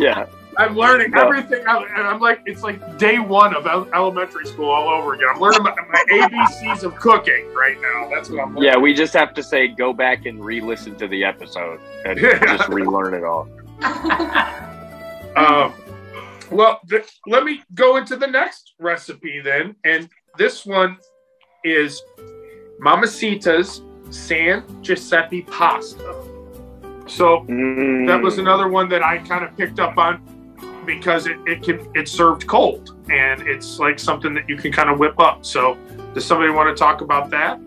yeah, 0.00 0.26
I'm 0.58 0.76
learning 0.76 1.10
No. 1.12 1.22
everything, 1.22 1.64
and 1.66 2.06
I'm 2.06 2.20
like, 2.20 2.40
it's 2.46 2.62
like 2.62 2.98
day 2.98 3.18
one 3.18 3.54
of 3.56 3.66
elementary 3.66 4.46
school 4.46 4.70
all 4.70 4.88
over 4.88 5.14
again. 5.14 5.28
I'm 5.34 5.40
learning 5.40 5.62
my, 5.62 5.74
my 5.90 6.04
ABCs 6.12 6.82
of 6.84 6.94
cooking 6.96 7.52
right 7.54 7.80
now. 7.80 8.08
That's 8.10 8.28
what 8.30 8.40
I'm 8.40 8.54
learning. 8.54 8.62
yeah. 8.64 8.76
We 8.76 8.94
just 8.94 9.12
have 9.14 9.34
to 9.34 9.42
say 9.42 9.68
go 9.68 9.92
back 9.92 10.26
and 10.26 10.44
re-listen 10.44 10.94
to 10.96 11.08
the 11.08 11.24
episode 11.24 11.80
and 12.04 12.18
Yeah. 12.20 12.38
just 12.56 12.68
relearn 12.68 13.14
it 13.14 13.24
all. 13.24 13.48
Um, 15.36 15.72
well, 16.50 16.80
th- 16.88 17.08
let 17.26 17.44
me 17.44 17.62
go 17.74 17.96
into 17.96 18.16
the 18.16 18.26
next 18.26 18.74
recipe 18.78 19.40
then, 19.40 19.74
and 19.84 20.08
this 20.38 20.64
one 20.66 20.98
is 21.64 22.02
Mamacita's 22.80 23.82
San 24.10 24.64
Giuseppe 24.82 25.42
pasta. 25.42 26.14
So 27.06 27.44
that 28.06 28.20
was 28.22 28.36
Mm. 28.36 28.40
another 28.40 28.68
one 28.68 28.88
that 28.88 29.02
I 29.02 29.18
kind 29.18 29.44
of 29.44 29.56
picked 29.56 29.78
up 29.80 29.96
on 29.96 30.20
because 30.84 31.26
it, 31.26 31.36
it 31.46 31.62
can 31.62 31.88
it's 31.94 32.12
served 32.12 32.46
cold 32.46 32.94
and 33.10 33.42
it's 33.42 33.78
like 33.78 33.98
something 33.98 34.34
that 34.34 34.48
you 34.48 34.56
can 34.56 34.72
kind 34.72 34.90
of 34.90 34.98
whip 34.98 35.18
up. 35.18 35.44
So 35.44 35.76
does 36.14 36.24
somebody 36.24 36.52
want 36.52 36.68
to 36.76 36.78
talk 36.80 37.00
about 37.00 37.30
that? 37.30 37.58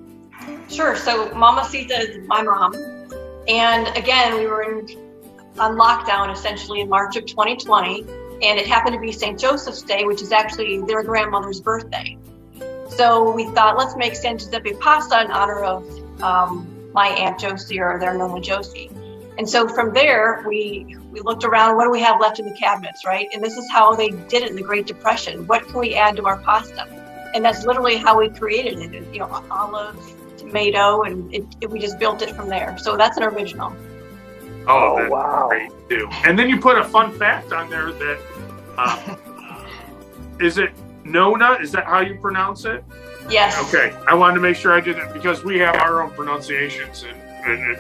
Sure. 0.69 0.95
So 0.95 1.33
Mama 1.33 1.65
Sita 1.65 1.99
is 1.99 2.27
my 2.27 2.41
mom, 2.43 2.73
and 3.47 3.87
again, 3.97 4.35
we 4.37 4.45
were 4.47 4.63
in 4.63 4.87
on 5.57 5.75
lockdown 5.75 6.31
essentially 6.31 6.79
in 6.81 6.87
March 6.89 7.15
of 7.17 7.25
2020, 7.25 8.01
and 8.41 8.59
it 8.59 8.65
happened 8.67 8.93
to 8.93 8.99
be 8.99 9.11
St. 9.11 9.37
Joseph's 9.37 9.81
Day, 9.81 10.05
which 10.05 10.21
is 10.21 10.31
actually 10.31 10.81
their 10.83 11.03
grandmother's 11.03 11.59
birthday. 11.59 12.17
So 12.89 13.31
we 13.31 13.45
thought, 13.53 13.77
let's 13.77 13.95
make 13.95 14.15
San 14.15 14.37
Giuseppe 14.37 14.73
pasta 14.73 15.21
in 15.21 15.31
honor 15.31 15.63
of 15.63 16.21
um, 16.21 16.67
my 16.93 17.07
aunt 17.07 17.39
Josie 17.39 17.79
or 17.79 17.99
their 17.99 18.17
Nona 18.17 18.41
Josie. 18.41 18.89
And 19.37 19.47
so 19.49 19.67
from 19.69 19.93
there, 19.93 20.43
we 20.47 20.97
we 21.11 21.21
looked 21.21 21.43
around. 21.45 21.77
What 21.77 21.85
do 21.85 21.91
we 21.91 22.01
have 22.01 22.19
left 22.19 22.39
in 22.39 22.45
the 22.45 22.53
cabinets, 22.53 23.05
right? 23.05 23.27
And 23.33 23.41
this 23.43 23.57
is 23.57 23.69
how 23.71 23.95
they 23.95 24.09
did 24.09 24.43
it 24.43 24.49
in 24.49 24.55
the 24.55 24.61
Great 24.61 24.85
Depression. 24.85 25.47
What 25.47 25.65
can 25.67 25.79
we 25.79 25.95
add 25.95 26.17
to 26.17 26.25
our 26.25 26.37
pasta? 26.39 26.85
And 27.33 27.45
that's 27.45 27.63
literally 27.65 27.95
how 27.97 28.19
we 28.19 28.29
created 28.29 28.93
it. 28.93 29.13
You 29.13 29.19
know, 29.19 29.43
olive, 29.49 29.95
tomato, 30.37 31.03
and 31.03 31.33
it, 31.33 31.45
it- 31.61 31.69
we 31.69 31.79
just 31.79 31.99
built 31.99 32.21
it 32.21 32.35
from 32.35 32.49
there. 32.49 32.77
So 32.79 32.97
that's 32.97 33.17
an 33.17 33.23
original. 33.23 33.73
Oh, 34.67 34.97
Oh, 34.99 35.09
wow. 35.09 35.47
great 35.47 35.71
too. 35.89 36.09
And 36.25 36.37
then 36.37 36.49
you 36.49 36.59
put 36.59 36.77
a 36.77 36.83
fun 36.83 37.17
fact 37.17 37.53
on 37.53 37.69
there 37.69 37.91
that 37.93 38.19
uh, 38.77 39.15
is 40.41 40.57
it 40.57 40.71
Nona? 41.09 41.53
Is 41.61 41.71
that 41.71 41.85
how 41.85 42.01
you 42.01 42.15
pronounce 42.15 42.65
it? 42.65 42.83
Yes. 43.29 43.57
Okay, 43.67 43.95
I 44.07 44.13
wanted 44.13 44.35
to 44.35 44.41
make 44.41 44.55
sure 44.55 44.73
I 44.73 44.79
did 44.81 44.97
it 44.97 45.13
because 45.13 45.43
we 45.43 45.59
have 45.59 45.75
our 45.75 46.01
own 46.01 46.11
pronunciations. 46.11 47.03
And, 47.45 47.61
and 47.61 47.79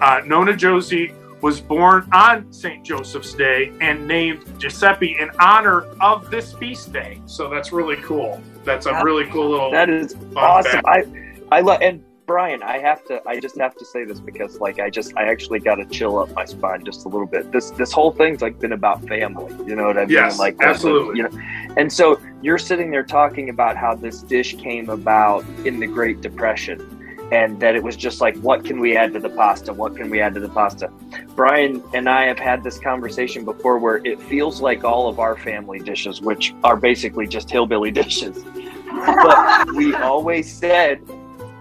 uh, 0.00 0.20
Nona 0.26 0.56
Josie 0.56 1.12
was 1.42 1.60
born 1.60 2.08
on 2.12 2.50
St. 2.52 2.84
Joseph's 2.84 3.34
Day 3.34 3.72
and 3.80 4.06
named 4.06 4.44
Giuseppe 4.58 5.16
in 5.18 5.30
honor 5.38 5.82
of 6.00 6.30
this 6.30 6.52
feast 6.54 6.92
day. 6.92 7.20
So 7.26 7.48
that's 7.48 7.72
really 7.72 7.96
cool. 7.96 8.40
That's 8.64 8.86
a 8.86 8.90
Yeah. 8.90 9.02
really 9.02 9.26
cool 9.26 9.50
little. 9.50 9.70
That 9.70 9.88
is 9.90 10.14
awesome. 10.36 10.72
fact. 10.82 10.86
I 10.86 11.04
I 11.52 11.60
love 11.60 11.80
and 11.82 12.02
Bryan, 12.26 12.60
I 12.62 12.78
have 12.78 13.04
to 13.06 13.22
I 13.28 13.38
just 13.38 13.56
have 13.58 13.76
to 13.76 13.84
say 13.84 14.04
this 14.04 14.18
because 14.18 14.58
like 14.60 14.80
I 14.80 14.90
just 14.90 15.16
I 15.16 15.24
actually 15.28 15.60
got 15.60 15.76
to 15.76 15.84
chill 15.84 16.18
up 16.18 16.32
my 16.34 16.44
spine 16.44 16.84
just 16.84 17.04
a 17.04 17.08
little 17.08 17.26
bit. 17.26 17.52
This 17.52 17.70
this 17.72 17.92
whole 17.92 18.10
thing's 18.10 18.40
like 18.42 18.58
been 18.58 18.72
about 18.72 19.06
family. 19.06 19.54
You 19.66 19.76
know 19.76 19.86
what 19.86 19.96
I 19.98 20.06
mean? 20.06 20.10
Yes, 20.10 20.38
like 20.38 20.56
absolutely. 20.60 21.18
You 21.18 21.24
know, 21.24 21.38
and 21.76 21.92
so 21.92 22.20
you're 22.42 22.58
sitting 22.58 22.90
there 22.90 23.02
talking 23.02 23.50
about 23.50 23.76
how 23.76 23.94
this 23.94 24.22
dish 24.22 24.56
came 24.56 24.88
about 24.88 25.44
in 25.64 25.78
the 25.78 25.86
Great 25.86 26.20
Depression. 26.20 26.92
And 27.32 27.58
that 27.58 27.74
it 27.74 27.82
was 27.82 27.96
just 27.96 28.20
like, 28.20 28.36
what 28.36 28.64
can 28.64 28.78
we 28.78 28.96
add 28.96 29.12
to 29.14 29.18
the 29.18 29.28
pasta? 29.28 29.72
What 29.72 29.96
can 29.96 30.10
we 30.10 30.20
add 30.20 30.34
to 30.34 30.40
the 30.40 30.48
pasta? 30.48 30.92
Bryan 31.34 31.82
and 31.92 32.08
I 32.08 32.26
have 32.26 32.38
had 32.38 32.62
this 32.62 32.78
conversation 32.78 33.44
before 33.44 33.78
where 33.80 33.96
it 34.06 34.20
feels 34.22 34.60
like 34.60 34.84
all 34.84 35.08
of 35.08 35.18
our 35.18 35.36
family 35.36 35.80
dishes, 35.80 36.20
which 36.20 36.54
are 36.62 36.76
basically 36.76 37.26
just 37.26 37.50
hillbilly 37.50 37.90
dishes, 38.02 38.44
but 38.84 39.74
we 39.74 39.92
always 39.94 40.52
said 40.52 41.00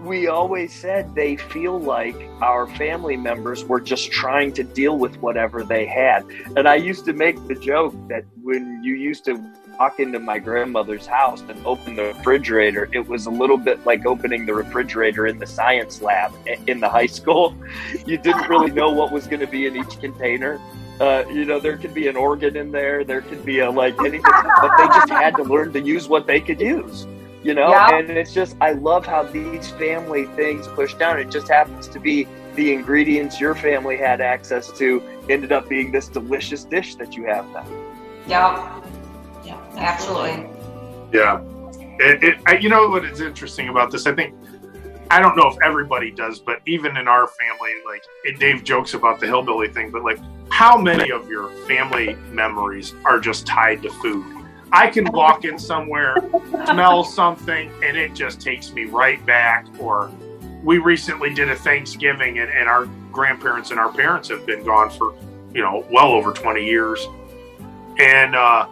we 0.05 0.27
always 0.27 0.71
said 0.71 1.15
they 1.15 1.35
feel 1.35 1.79
like 1.79 2.15
our 2.41 2.67
family 2.67 3.17
members 3.17 3.65
were 3.65 3.81
just 3.81 4.11
trying 4.11 4.53
to 4.53 4.63
deal 4.63 4.97
with 4.99 5.17
whatever 5.17 5.63
they 5.63 5.85
had. 5.85 6.23
And 6.55 6.67
I 6.67 6.75
used 6.75 7.05
to 7.05 7.13
make 7.13 7.47
the 7.47 7.55
joke 7.55 7.95
that 8.07 8.23
when 8.43 8.83
you 8.83 8.93
used 8.93 9.25
to 9.25 9.43
walk 9.79 9.99
into 9.99 10.19
my 10.19 10.39
grandmother's 10.39 11.05
house 11.05 11.41
and 11.41 11.65
open 11.65 11.95
the 11.95 12.03
refrigerator, 12.03 12.89
it 12.93 13.07
was 13.07 13.25
a 13.25 13.29
little 13.29 13.57
bit 13.57 13.85
like 13.85 14.05
opening 14.05 14.45
the 14.45 14.53
refrigerator 14.53 15.27
in 15.27 15.37
the 15.39 15.47
science 15.47 16.01
lab 16.01 16.31
in 16.67 16.79
the 16.79 16.89
high 16.89 17.05
school. 17.07 17.55
You 18.05 18.17
didn't 18.17 18.47
really 18.49 18.71
know 18.71 18.91
what 18.91 19.11
was 19.11 19.25
going 19.27 19.39
to 19.39 19.47
be 19.47 19.65
in 19.65 19.75
each 19.75 19.99
container. 19.99 20.59
Uh, 20.99 21.23
you 21.29 21.43
know, 21.43 21.59
there 21.59 21.75
could 21.77 21.93
be 21.93 22.07
an 22.07 22.15
organ 22.15 22.55
in 22.55 22.71
there, 22.71 23.03
there 23.03 23.21
could 23.21 23.43
be 23.43 23.59
a 23.59 23.69
like 23.69 23.97
anything, 23.99 24.21
but 24.21 24.77
they 24.77 24.85
just 24.87 25.09
had 25.09 25.35
to 25.37 25.43
learn 25.43 25.73
to 25.73 25.81
use 25.81 26.07
what 26.07 26.27
they 26.27 26.39
could 26.39 26.59
use 26.61 27.05
you 27.43 27.53
know 27.53 27.69
Yeah. 27.69 27.97
and 27.99 28.09
it's 28.09 28.33
just 28.33 28.55
i 28.59 28.71
love 28.71 29.05
how 29.05 29.21
these 29.21 29.69
family 29.71 30.25
things 30.35 30.67
push 30.69 30.95
down 30.95 31.19
it 31.19 31.29
just 31.29 31.47
happens 31.47 31.87
to 31.89 31.99
be 31.99 32.27
the 32.55 32.73
ingredients 32.73 33.39
your 33.39 33.53
family 33.53 33.97
had 33.97 34.19
access 34.19 34.71
to 34.79 35.03
ended 35.29 35.51
up 35.51 35.69
being 35.69 35.91
this 35.91 36.07
delicious 36.07 36.63
dish 36.63 36.95
that 36.95 37.15
you 37.15 37.25
have 37.25 37.47
now 37.51 37.67
Yeah. 38.27 38.81
Absolutely. 39.77 40.49
Yeah. 41.11 41.41
It, 41.99 42.23
it, 42.23 42.37
I, 42.45 42.57
you 42.57 42.69
know 42.69 42.89
what 42.89 43.05
is 43.05 43.21
interesting 43.21 43.69
about 43.69 43.91
this? 43.91 44.05
I 44.05 44.13
think, 44.13 44.35
I 45.09 45.21
don't 45.21 45.37
know 45.37 45.47
if 45.47 45.57
everybody 45.63 46.11
does, 46.11 46.39
but 46.39 46.61
even 46.65 46.97
in 46.97 47.07
our 47.07 47.27
family, 47.27 47.73
like, 47.85 48.03
Dave 48.39 48.63
jokes 48.63 48.93
about 48.93 49.19
the 49.19 49.27
hillbilly 49.27 49.69
thing, 49.69 49.91
but 49.91 50.03
like, 50.03 50.19
how 50.49 50.77
many 50.77 51.11
of 51.11 51.29
your 51.29 51.49
family 51.67 52.15
memories 52.31 52.93
are 53.05 53.19
just 53.19 53.45
tied 53.45 53.81
to 53.83 53.89
food? 53.89 54.25
I 54.71 54.87
can 54.87 55.09
walk 55.11 55.45
in 55.45 55.57
somewhere, 55.59 56.17
smell 56.65 57.03
something, 57.03 57.71
and 57.83 57.95
it 57.95 58.13
just 58.13 58.41
takes 58.41 58.73
me 58.73 58.85
right 58.85 59.23
back. 59.25 59.67
Or 59.79 60.11
we 60.63 60.79
recently 60.79 61.33
did 61.33 61.49
a 61.49 61.55
Thanksgiving, 61.55 62.39
and, 62.39 62.49
and 62.51 62.67
our 62.67 62.85
grandparents 63.11 63.71
and 63.71 63.79
our 63.79 63.91
parents 63.91 64.27
have 64.29 64.45
been 64.45 64.65
gone 64.65 64.89
for, 64.89 65.13
you 65.53 65.61
know, 65.61 65.85
well 65.91 66.11
over 66.11 66.33
20 66.33 66.65
years. 66.65 67.05
And 67.99 68.35
uh, 68.35 68.67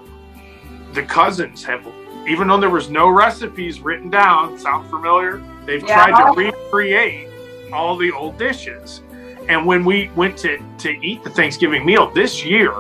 the 0.94 1.04
cousins 1.04 1.64
have, 1.64 1.86
even 2.28 2.48
though 2.48 2.60
there 2.60 2.70
was 2.70 2.90
no 2.90 3.10
recipes 3.10 3.82
written 3.82 4.10
down, 4.10 4.58
sound 4.58 4.90
familiar? 4.90 5.42
They've 5.66 5.84
Yeah. 5.84 6.06
tried 6.06 6.24
to 6.34 6.38
recreate 6.40 7.28
all 7.74 7.96
the 7.98 8.12
old 8.12 8.38
dishes. 8.38 9.02
And 9.50 9.66
when 9.66 9.84
we 9.84 10.10
went 10.16 10.38
to, 10.40 10.60
to 10.80 10.90
eat 11.06 11.24
the 11.24 11.30
Thanksgiving 11.30 11.86
meal 11.86 12.10
this 12.12 12.46
year 12.46 12.74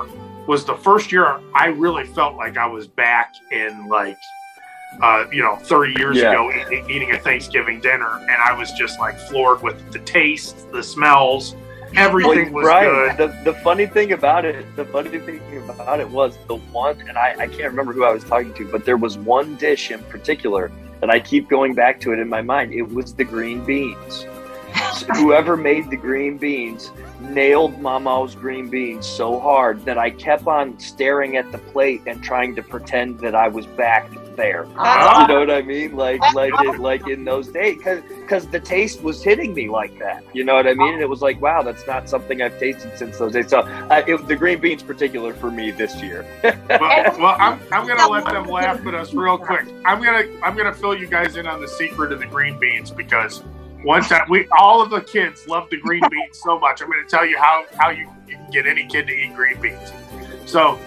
was 0.47 0.66
the 0.66 0.76
first 0.76 1.11
year 1.11 1.39
I 1.55 1.68
really 1.68 2.05
felt 2.05 2.36
like 2.36 2.57
I 2.57 2.68
was 2.68 2.88
back 2.88 3.34
in 3.51 3.88
like, 3.88 4.18
uh, 5.01 5.26
you 5.32 5.41
know, 5.41 5.55
30 5.55 5.93
years 5.97 6.18
Yeah. 6.18 6.32
ago 6.32 6.51
e- 6.72 6.84
eating 6.89 7.11
a 7.11 7.18
Thanksgiving 7.20 7.80
dinner. 7.80 8.20
And 8.22 8.41
I 8.41 8.53
was 8.57 8.72
just 8.74 8.99
like 8.99 9.18
floored 9.18 9.61
with 9.64 9.91
the 9.91 9.99
taste, 9.99 10.72
the 10.72 10.84
smells, 10.84 11.55
everything 11.95 12.53
was 12.53 12.63
Bryan, 12.63 13.15
good. 13.15 13.29
The, 13.45 13.51
the 13.51 13.59
funny 13.59 13.85
thing 13.85 14.11
about 14.11 14.45
it, 14.45 14.75
the 14.75 14.85
funny 14.85 15.19
thing 15.19 15.41
about 15.69 15.99
it 15.99 16.09
was 16.09 16.37
the 16.47 16.55
one, 16.55 16.99
and 17.01 17.17
I, 17.17 17.35
I 17.39 17.47
can't 17.47 17.69
remember 17.71 17.93
who 17.93 18.03
I 18.03 18.11
was 18.11 18.23
talking 18.23 18.53
to, 18.55 18.71
but 18.71 18.85
there 18.85 18.97
was 18.97 19.17
one 19.17 19.55
dish 19.55 19.91
in 19.91 19.99
particular 20.03 20.71
that 21.01 21.09
I 21.09 21.19
keep 21.19 21.49
going 21.49 21.73
back 21.73 21.99
to 22.01 22.13
it 22.13 22.19
in 22.19 22.29
my 22.29 22.41
mind. 22.41 22.73
It 22.73 22.83
was 22.83 23.13
the 23.13 23.23
green 23.23 23.63
beans. 23.65 24.25
whoever 25.15 25.57
made 25.57 25.89
the 25.89 25.97
green 25.97 26.38
beans 26.38 26.91
nailed 27.19 27.80
Mama's 27.80 28.36
green 28.36 28.69
beans 28.69 29.05
so 29.05 29.39
hard 29.39 29.84
that 29.86 29.97
I 29.97 30.09
kept 30.09 30.47
on 30.47 30.80
staring 30.80 31.38
at 31.38 31.51
the 31.51 31.57
plate 31.57 32.01
and 32.05 32.24
trying 32.24 32.55
to 32.55 32.63
pretend 32.63 33.19
that 33.19 33.36
I 33.36 33.47
was 33.47 33.65
back 33.65 34.09
there. 34.36 34.67
Ah. 34.78 35.21
You 35.21 35.28
know 35.28 35.39
what 35.39 35.51
I 35.51 35.61
mean? 35.61 35.95
Like 35.95 36.21
like 36.34 36.53
it, 36.61 36.80
like 36.80 37.07
in 37.07 37.24
those 37.24 37.47
days, 37.49 37.78
because 37.78 38.01
because 38.03 38.47
the 38.47 38.59
taste 38.59 39.03
was 39.03 39.24
hitting 39.24 39.53
me 39.53 39.69
like 39.69 39.97
that. 39.99 40.24
You 40.34 40.43
know 40.43 40.55
what 40.55 40.67
I 40.67 40.74
mean? 40.74 40.93
And 40.93 41.01
it 41.01 41.09
was 41.09 41.21
like, 41.21 41.41
wow, 41.41 41.61
that's 41.61 41.86
not 41.88 42.09
something 42.09 42.41
I've 42.41 42.57
tasted 42.59 42.97
since 42.97 43.17
those 43.17 43.34
days. 43.34 43.49
So 43.49 43.59
uh, 43.59 44.03
it, 44.07 44.28
the 44.28 44.36
green 44.36 44.59
beans, 44.59 44.84
particular 44.84 45.34
for 45.34 45.51
me 45.51 45.71
this 45.71 46.01
year. 46.01 46.26
well, 46.43 46.59
well, 46.69 47.36
I'm, 47.39 47.59
I'm 47.71 47.88
gonna 47.88 48.09
let 48.09 48.26
them 48.26 48.47
laugh 48.47 48.86
at 48.86 48.95
us 48.95 49.13
real 49.13 49.38
quick. 49.38 49.67
I'm 49.86 50.01
gonna 50.01 50.28
I'm 50.41 50.55
gonna 50.55 50.74
fill 50.74 50.95
you 50.95 51.07
guys 51.07 51.36
in 51.36 51.47
on 51.47 51.61
the 51.61 51.67
secret 51.67 52.11
of 52.11 52.19
the 52.19 52.28
green 52.28 52.57
beans 52.59 52.91
because 52.91 53.43
one 53.84 54.01
time 54.01 54.25
we 54.29 54.47
all 54.57 54.81
of 54.81 54.89
the 54.89 55.01
kids 55.01 55.47
love 55.47 55.69
the 55.69 55.77
green 55.77 56.03
beans 56.09 56.39
so 56.41 56.57
much. 56.59 56.81
I'm 56.81 56.89
gonna 56.89 57.03
tell 57.07 57.25
you 57.25 57.38
how 57.38 57.65
how 57.77 57.89
you, 57.89 58.09
you 58.27 58.36
can 58.36 58.49
get 58.51 58.65
any 58.65 58.88
kid 58.88 59.07
to 59.07 59.13
eat 59.13 59.36
green 59.36 59.59
beans. 59.61 59.91
So 60.45 60.79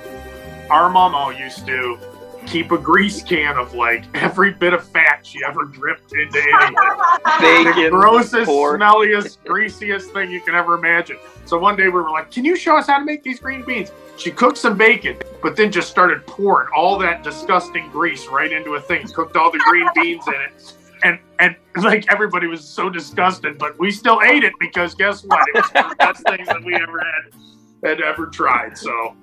our 0.71 0.89
mama 0.89 1.37
used 1.39 1.67
to 1.67 1.99
keep 2.47 2.71
a 2.71 2.79
grease 2.79 3.23
can 3.23 3.59
of 3.59 3.75
like 3.75 4.05
every 4.15 4.53
bit 4.53 4.73
of 4.73 4.87
fat 4.89 5.27
she 5.27 5.41
ever 5.45 5.65
dripped 5.65 6.13
into 6.13 6.39
anything. 6.39 7.85
the 7.85 7.89
grossest, 7.91 8.47
pork. 8.47 8.81
smelliest, 8.81 9.39
greasiest 9.45 10.13
thing 10.13 10.31
you 10.31 10.41
can 10.41 10.55
ever 10.55 10.75
imagine. 10.75 11.19
So 11.45 11.59
one 11.59 11.77
day 11.77 11.85
we 11.85 11.91
were 11.91 12.11
like, 12.11 12.31
"Can 12.31 12.45
you 12.45 12.57
show 12.57 12.77
us 12.77 12.87
how 12.87 12.99
to 12.99 13.05
make 13.05 13.23
these 13.23 13.41
green 13.41 13.65
beans?" 13.65 13.91
She 14.17 14.31
cooked 14.31 14.59
some 14.59 14.79
bacon, 14.79 15.19
but 15.43 15.57
then 15.57 15.71
just 15.71 15.91
started 15.91 16.27
pouring 16.27 16.69
all 16.75 16.99
that 16.99 17.23
disgusting 17.23 17.91
grease 17.91 18.27
right 18.29 18.51
into 18.51 18.75
a 18.75 18.81
thing. 18.81 19.07
Cooked 19.09 19.37
all 19.37 19.51
the 19.51 19.63
green 19.69 19.89
beans 19.95 20.27
in 20.27 20.35
it, 20.35 20.73
and 21.03 21.19
and 21.39 21.57
like 21.83 22.11
everybody 22.11 22.47
was 22.47 22.67
so 22.67 22.89
disgusted, 22.89 23.59
but 23.59 23.79
we 23.79 23.91
still 23.91 24.21
ate 24.23 24.45
it 24.45 24.53
because 24.59 24.95
guess 24.95 25.25
what? 25.25 25.47
It 25.49 25.55
was 25.57 25.71
one 25.73 25.85
of 25.85 25.91
the 25.91 25.97
best 25.97 26.23
things 26.29 26.49
that 26.49 26.65
we 26.65 26.75
ever 26.75 26.99
had 27.01 27.89
had 27.89 28.01
ever 28.01 28.27
tried. 28.27 28.77
So 28.79 29.17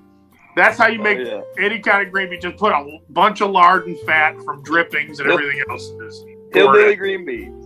that's 0.55 0.78
how 0.78 0.88
you 0.88 0.99
oh, 0.99 1.03
make 1.03 1.19
Oh, 1.19 1.43
yeah. 1.57 1.65
any 1.65 1.80
kind 1.80 2.05
of 2.05 2.13
green 2.13 2.30
bean. 2.30 2.41
Just 2.41 2.57
put 2.57 2.71
a 2.71 2.99
bunch 3.09 3.41
of 3.41 3.51
lard 3.51 3.88
and 3.88 3.97
fat 4.01 4.36
from 4.43 4.61
drippings 4.63 5.19
and 5.19 5.30
Yep. 5.30 5.39
everything 5.39 5.63
else. 5.69 5.89
Just 5.99 6.24
pour 6.26 6.32
it 6.36 6.55
Hillbilly 6.55 6.95
green 6.95 7.26
beans. 7.26 7.65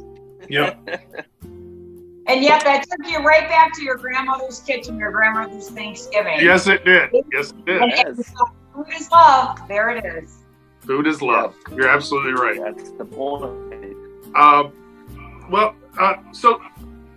Yep. 0.50 1.04
And 2.30 2.44
yet 2.44 2.62
that 2.66 2.84
took 2.84 3.10
you 3.10 3.20
right 3.20 3.48
back 3.48 3.74
to 3.76 3.84
your 3.84 3.96
grandmother's 3.96 4.60
kitchen, 4.60 4.98
your 4.98 5.12
grandmother's 5.12 5.70
Thanksgiving. 5.70 6.40
Yes, 6.42 6.68
it 6.68 6.84
did. 6.84 7.10
Yes, 7.32 7.52
it 7.52 7.66
did. 7.66 7.82
Yes. 7.88 8.34
food 8.74 8.88
is 8.94 9.10
love. 9.10 9.58
There 9.70 9.92
it 9.92 10.04
is. 10.06 10.44
Food 10.82 11.08
is 11.08 11.22
love. 11.22 11.56
You're 11.74 11.88
absolutely 11.88 12.34
right. 12.34 12.60
That's 12.62 12.92
the 12.92 13.06
point. 13.06 13.87
Um, 14.36 14.74
well, 15.50 15.76
uh, 16.00 16.16
so 16.32 16.62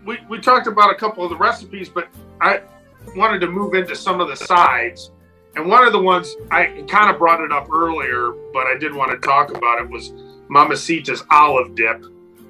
we, 0.05 0.19
we 0.29 0.41
talked 0.41 0.67
about 0.67 0.91
a 0.91 0.95
couple 0.95 1.25
of 1.25 1.31
the 1.31 1.37
recipes, 1.37 1.89
but 1.89 2.09
I 2.41 2.63
wanted 3.17 3.41
to 3.41 3.49
move 3.49 3.75
into 3.75 3.95
some 3.95 4.21
of 4.21 4.29
the 4.29 4.37
sides. 4.37 5.11
And 5.57 5.69
one 5.69 5.87
of 5.87 5.93
the 5.93 6.01
ones 6.01 6.37
I 6.51 6.85
kind 6.89 7.11
of 7.11 7.19
brought 7.19 7.41
it 7.41 7.53
up 7.53 7.71
earlier, 7.71 8.33
but 8.53 8.67
I 8.67 8.77
did 8.79 8.95
want 8.95 9.11
to 9.11 9.19
talk 9.19 9.51
about 9.51 9.81
it 9.81 9.89
was 9.89 10.13
Mamacita's 10.49 11.25
olive 11.31 11.75
dip 11.75 12.05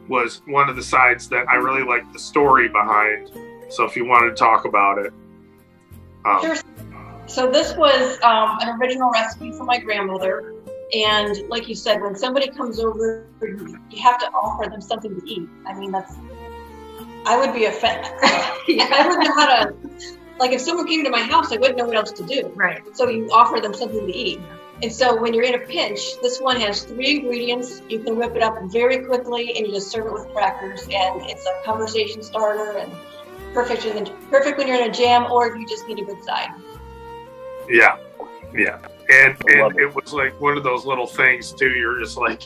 was 0.08 0.42
one 0.46 0.68
of 0.68 0.76
the 0.76 0.82
sides 0.82 1.28
that 1.28 1.48
I 1.48 1.54
really 1.54 1.84
liked 1.84 2.12
the 2.12 2.18
story 2.18 2.68
behind. 2.68 3.30
So 3.68 3.84
if 3.84 3.96
you 3.96 4.04
wanted 4.04 4.30
to 4.30 4.36
talk 4.36 4.64
about 4.64 4.98
it. 4.98 5.12
Um, 6.24 6.40
Sure. 6.42 6.56
So 7.26 7.48
this 7.48 7.76
was 7.76 8.20
um, 8.22 8.58
an 8.60 8.80
original 8.80 9.08
recipe 9.10 9.52
from 9.52 9.66
my 9.66 9.78
grandmother. 9.78 10.52
And 10.92 11.48
like 11.48 11.68
you 11.68 11.74
said, 11.74 12.00
when 12.00 12.16
somebody 12.16 12.48
comes 12.48 12.80
over, 12.80 13.26
you 13.40 14.02
have 14.02 14.18
to 14.20 14.26
offer 14.26 14.68
them 14.68 14.80
something 14.80 15.20
to 15.20 15.28
eat. 15.28 15.48
I 15.66 15.74
mean, 15.74 15.92
that's, 15.92 16.14
I 17.26 17.36
would 17.38 17.54
be 17.54 17.66
offended. 17.66 18.10
I 18.22 19.04
wouldn't 19.06 19.24
know 19.24 19.34
how 19.34 19.64
to, 19.64 19.74
like 20.38 20.52
if 20.52 20.60
someone 20.60 20.86
came 20.86 21.04
to 21.04 21.10
my 21.10 21.22
house, 21.22 21.52
I 21.52 21.56
wouldn't 21.56 21.78
know 21.78 21.86
what 21.86 21.96
else 21.96 22.12
to 22.12 22.24
do. 22.24 22.52
Right. 22.56 22.82
So 22.96 23.08
you 23.08 23.28
offer 23.30 23.60
them 23.60 23.74
something 23.74 24.06
to 24.06 24.12
eat. 24.12 24.40
And 24.82 24.90
so 24.90 25.20
when 25.20 25.34
you're 25.34 25.44
in 25.44 25.54
a 25.54 25.66
pinch, 25.66 26.00
this 26.22 26.40
one 26.40 26.58
has 26.60 26.84
three 26.84 27.18
ingredients. 27.18 27.82
You 27.88 28.00
can 28.00 28.16
whip 28.16 28.34
it 28.34 28.42
up 28.42 28.56
very 28.72 29.04
quickly 29.04 29.56
and 29.56 29.66
you 29.66 29.74
just 29.74 29.90
serve 29.90 30.06
it 30.06 30.12
with 30.12 30.32
crackers. 30.32 30.82
And 30.84 31.22
it's 31.28 31.44
a 31.44 31.62
conversation 31.64 32.22
starter 32.22 32.78
and 32.78 32.90
perfect, 33.52 33.82
perfect 34.30 34.56
when 34.58 34.66
you're 34.66 34.82
in 34.82 34.90
a 34.90 34.92
jam 34.92 35.30
or 35.30 35.52
if 35.52 35.60
you 35.60 35.68
just 35.68 35.86
need 35.86 35.98
a 35.98 36.04
good 36.04 36.22
side. 36.24 36.48
Yeah, 37.68 37.98
yeah, 38.54 38.78
and 39.12 39.36
and 39.48 39.78
it 39.78 39.94
was 39.94 40.12
like 40.12 40.38
one 40.40 40.56
of 40.56 40.64
those 40.64 40.84
little 40.84 41.06
things 41.06 41.52
too. 41.52 41.70
You're 41.70 41.98
just 42.00 42.16
like, 42.16 42.42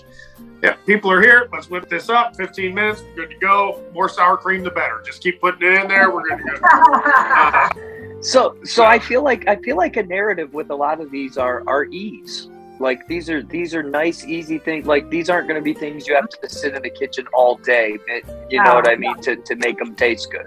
yeah, 0.62 0.74
people 0.86 1.10
are 1.10 1.20
here. 1.20 1.48
Let's 1.52 1.68
whip 1.68 1.88
this 1.88 2.08
up. 2.08 2.36
15 2.36 2.74
minutes, 2.74 3.02
we're 3.02 3.26
good 3.26 3.30
to 3.30 3.38
go. 3.38 3.82
More 3.92 4.08
sour 4.08 4.36
cream, 4.36 4.62
the 4.62 4.70
better. 4.70 5.02
Just 5.04 5.22
keep 5.22 5.40
putting 5.40 5.66
it 5.72 5.82
in 5.82 5.88
there. 5.88 6.10
We're 6.10 6.28
good 6.28 6.38
to 6.38 6.44
go. 6.44 6.68
Uh, 6.68 7.68
So 8.20 8.56
so 8.64 8.84
I 8.86 8.98
feel 8.98 9.22
like 9.22 9.46
I 9.48 9.56
feel 9.56 9.76
like 9.76 9.98
a 9.98 10.02
narrative 10.02 10.54
with 10.54 10.70
a 10.70 10.74
lot 10.74 10.98
of 11.02 11.10
these 11.10 11.36
are 11.36 11.62
are 11.66 11.84
ease. 11.84 12.48
Like 12.80 13.06
these 13.06 13.28
are 13.28 13.42
these 13.42 13.74
are 13.74 13.82
nice, 13.82 14.24
easy 14.24 14.56
things. 14.58 14.86
Like 14.86 15.10
these 15.10 15.28
aren't 15.28 15.46
going 15.46 15.60
to 15.60 15.64
be 15.64 15.74
things 15.74 16.06
you 16.08 16.14
have 16.14 16.30
to 16.30 16.48
sit 16.48 16.74
in 16.74 16.82
the 16.82 16.88
kitchen 16.88 17.26
all 17.34 17.56
day. 17.56 17.98
it- 18.06 18.24
You 18.50 18.62
know 18.64 18.74
what 18.76 18.88
I 18.88 18.96
mean? 18.96 19.20
To 19.22 19.36
to 19.36 19.56
make 19.56 19.76
them 19.78 19.94
taste 19.94 20.30
good. 20.30 20.46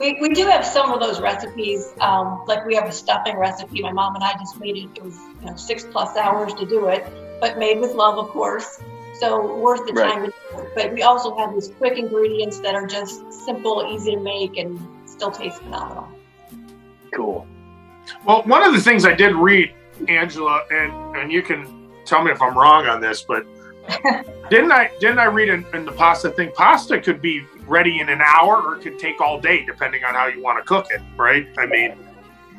We, 0.00 0.18
we 0.20 0.28
do 0.30 0.46
have 0.46 0.64
some 0.64 0.92
of 0.92 1.00
those 1.00 1.20
recipes. 1.20 1.92
Um, 2.00 2.42
like 2.46 2.64
we 2.66 2.74
have 2.74 2.86
a 2.88 2.92
stuffing 2.92 3.36
recipe. 3.36 3.82
My 3.82 3.92
mom 3.92 4.14
and 4.14 4.24
I 4.24 4.32
just 4.32 4.58
made 4.58 4.76
it. 4.76 4.88
It 4.96 5.02
was 5.02 5.16
you 5.40 5.46
know, 5.46 5.56
six 5.56 5.84
plus 5.84 6.16
hours 6.16 6.52
to 6.54 6.66
do 6.66 6.88
it, 6.88 7.06
but 7.40 7.58
made 7.58 7.80
with 7.80 7.94
love, 7.94 8.18
of 8.18 8.28
course. 8.30 8.80
So 9.20 9.56
worth 9.58 9.86
the 9.86 9.92
Right. 9.92 10.12
time. 10.12 10.24
to 10.24 10.28
do 10.30 10.58
it. 10.58 10.68
But 10.74 10.92
we 10.92 11.02
also 11.02 11.36
have 11.36 11.54
these 11.54 11.68
quick 11.78 11.98
ingredients 11.98 12.58
that 12.60 12.74
are 12.74 12.86
just 12.86 13.32
simple, 13.44 13.88
easy 13.94 14.16
to 14.16 14.20
make, 14.20 14.56
and 14.56 14.80
still 15.08 15.30
taste 15.30 15.62
phenomenal. 15.62 16.08
Cool. 17.14 17.46
well, 18.26 18.42
one 18.42 18.62
of 18.64 18.72
the 18.74 18.80
things 18.80 19.06
I 19.06 19.14
did 19.14 19.34
read, 19.36 19.72
Angela, 20.08 20.64
and 20.70 21.16
and 21.16 21.32
you 21.32 21.42
can 21.42 21.88
tell 22.04 22.22
me 22.24 22.32
if 22.32 22.42
I'm 22.42 22.58
wrong 22.58 22.86
on 22.86 23.00
this, 23.00 23.22
but 23.22 23.46
didn't 24.50 24.72
I 24.72 24.90
didn't 24.98 25.20
I 25.20 25.26
read 25.26 25.48
in, 25.48 25.64
in 25.72 25.84
the 25.84 25.92
pasta 25.92 26.30
thing? 26.30 26.50
Pasta 26.56 27.00
could 27.00 27.22
be 27.22 27.44
ready 27.66 28.00
in 28.00 28.08
an 28.08 28.20
hour, 28.20 28.62
or 28.62 28.76
it 28.76 28.82
could 28.82 28.98
take 28.98 29.20
all 29.20 29.40
day, 29.40 29.64
depending 29.64 30.04
on 30.04 30.14
how 30.14 30.26
you 30.26 30.42
want 30.42 30.58
to 30.58 30.64
cook 30.64 30.86
it. 30.90 31.00
Right? 31.16 31.46
I 31.58 31.66
mean, 31.66 31.94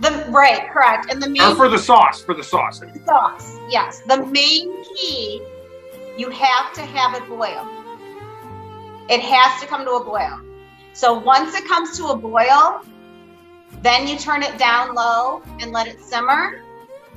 The 0.02 0.26
right, 0.30 0.70
correct. 0.70 1.12
And 1.12 1.22
the 1.22 1.30
main 1.30 1.42
or 1.42 1.56
for 1.56 1.70
the 1.70 1.80
sauce, 1.80 2.22
for 2.22 2.34
the 2.34 2.44
sauce. 2.44 2.82
I 2.82 2.88
mean. 2.88 3.06
sauce, 3.06 3.58
yes. 3.70 4.02
The 4.08 4.26
main 4.26 4.84
key, 4.84 5.42
you 6.18 6.30
have 6.30 6.74
to 6.74 6.82
have 6.82 7.16
it 7.16 7.28
boil. 7.30 7.66
It 9.10 9.22
has 9.22 9.62
to 9.62 9.68
come 9.68 9.86
to 9.86 9.92
a 9.92 10.04
boil. 10.04 10.42
So 10.94 11.14
once 11.14 11.56
it 11.56 11.66
comes 11.68 11.98
to 11.98 12.08
a 12.08 12.16
boil, 12.18 12.82
then 13.82 14.08
you 14.08 14.18
turn 14.18 14.42
it 14.44 14.58
down 14.58 14.96
low 14.96 15.44
and 15.60 15.72
let 15.72 15.88
it 15.88 16.02
simmer. 16.02 16.62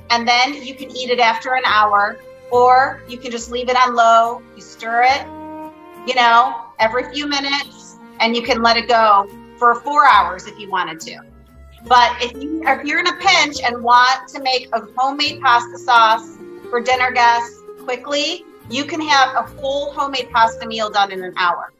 And 0.09 0.27
then 0.27 0.53
you 0.53 0.75
can 0.75 0.89
eat 0.95 1.09
it 1.09 1.19
after 1.19 1.53
an 1.53 1.63
hour, 1.65 2.17
or 2.51 3.01
you 3.07 3.17
can 3.17 3.31
just 3.31 3.51
leave 3.51 3.69
it 3.69 3.75
on 3.75 3.95
low. 3.95 4.41
You 4.55 4.61
stir 4.61 5.03
it, 5.03 5.21
you 6.07 6.15
know, 6.15 6.68
every 6.79 7.11
few 7.13 7.27
minutes, 7.27 7.97
and 8.19 8.35
you 8.35 8.41
can 8.41 8.61
let 8.61 8.77
it 8.77 8.87
go 8.87 9.29
for 9.57 9.75
four 9.81 10.05
hours 10.07 10.47
if 10.47 10.57
you 10.59 10.69
wanted 10.69 10.99
to. 11.01 11.19
But 11.87 12.15
if 12.21 12.33
you 12.41 12.61
if 12.65 12.85
you're 12.85 12.99
in 12.99 13.07
a 13.07 13.15
pinch 13.15 13.57
and 13.63 13.81
want 13.81 14.27
to 14.29 14.41
make 14.41 14.67
a 14.73 14.81
homemade 14.97 15.41
pasta 15.41 15.77
sauce 15.77 16.37
for 16.69 16.81
dinner 16.81 17.11
guests 17.11 17.57
quickly, 17.83 18.43
you 18.69 18.85
can 18.85 19.01
have 19.01 19.45
a 19.45 19.47
full 19.59 19.91
homemade 19.93 20.29
pasta 20.31 20.67
meal 20.67 20.89
done 20.89 21.11
in 21.11 21.23
an 21.23 21.33
hour. 21.37 21.71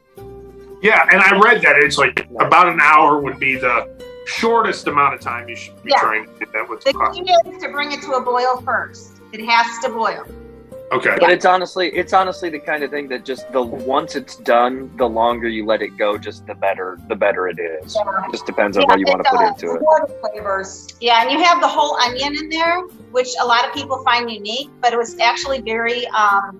Yeah, 0.81 1.05
and 1.11 1.21
I 1.21 1.37
read 1.37 1.61
that 1.63 1.75
it's 1.77 1.97
like 1.97 2.25
about 2.39 2.69
an 2.69 2.79
hour 2.81 3.19
would 3.19 3.39
be 3.39 3.55
the 3.57 3.89
shortest 4.25 4.87
amount 4.87 5.15
of 5.15 5.19
time 5.19 5.49
you 5.49 5.55
should 5.55 5.81
be 5.83 5.91
Yeah. 5.91 5.99
trying 5.99 6.25
to 6.25 6.45
do 6.45 6.51
that 6.53 6.69
with 6.69 6.83
The 6.83 6.93
the 6.93 7.09
key 7.13 7.51
is 7.55 7.61
to 7.63 7.69
bring 7.69 7.91
it 7.91 8.01
to 8.03 8.13
a 8.13 8.21
boil 8.21 8.61
first. 8.61 9.21
It 9.33 9.45
has 9.45 9.83
to 9.83 9.89
boil. 9.89 10.25
Okay. 10.91 11.15
But 11.19 11.29
it's 11.31 11.45
honestly 11.45 11.89
it's 11.89 12.13
honestly 12.13 12.49
the 12.49 12.59
kind 12.59 12.83
of 12.83 12.89
thing 12.89 13.07
that 13.09 13.23
just 13.23 13.51
the 13.51 13.61
once 13.61 14.15
it's 14.15 14.37
done, 14.37 14.95
the 14.97 15.07
longer 15.07 15.47
you 15.47 15.65
let 15.65 15.81
it 15.81 15.97
go, 15.97 16.17
just 16.17 16.47
the 16.47 16.55
better 16.55 16.99
the 17.07 17.15
better 17.15 17.47
it 17.47 17.59
is. 17.59 17.95
Just 18.31 18.45
depends 18.45 18.77
on 18.77 18.83
Yeah, 18.83 18.87
what 18.87 18.99
you 18.99 19.05
want 19.07 19.23
to 19.23 19.29
put 19.29 19.41
into 19.41 19.75
it. 19.75 20.19
Flavors. 20.21 20.87
Yeah, 20.99 21.21
and 21.21 21.31
you 21.31 21.43
have 21.43 21.61
the 21.61 21.67
whole 21.67 21.95
onion 21.97 22.35
in 22.35 22.49
there, 22.49 22.81
which 23.11 23.29
a 23.41 23.45
lot 23.45 23.67
of 23.67 23.73
people 23.73 24.03
find 24.03 24.31
unique, 24.31 24.69
but 24.81 24.93
it 24.93 24.97
was 24.97 25.17
actually 25.19 25.61
very, 25.61 26.07
um, 26.07 26.59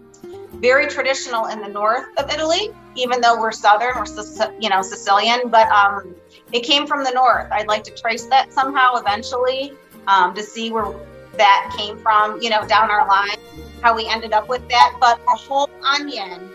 very 0.55 0.87
traditional 0.87 1.47
in 1.47 1.61
the 1.61 1.67
north 1.69 2.05
of 2.17 2.29
Italy. 2.29 2.69
Even 2.95 3.21
though 3.21 3.39
we're 3.39 3.51
southern, 3.51 3.93
we're 3.95 4.53
you 4.59 4.69
know 4.69 4.81
Sicilian, 4.81 5.49
but 5.49 5.67
um, 5.69 6.15
it 6.51 6.61
came 6.61 6.85
from 6.85 7.03
the 7.03 7.11
north. 7.11 7.51
I'd 7.51 7.67
like 7.67 7.83
to 7.85 7.91
trace 7.95 8.25
that 8.25 8.53
somehow 8.53 8.95
eventually 8.95 9.73
um, 10.07 10.35
to 10.35 10.43
see 10.43 10.71
where 10.71 10.93
that 11.37 11.73
came 11.77 11.97
from. 11.97 12.41
You 12.41 12.49
know, 12.49 12.67
down 12.67 12.91
our 12.91 13.07
line, 13.07 13.37
how 13.81 13.95
we 13.95 14.07
ended 14.07 14.33
up 14.33 14.47
with 14.49 14.67
that. 14.69 14.97
But 14.99 15.19
the 15.25 15.31
whole 15.31 15.69
onion 15.83 16.49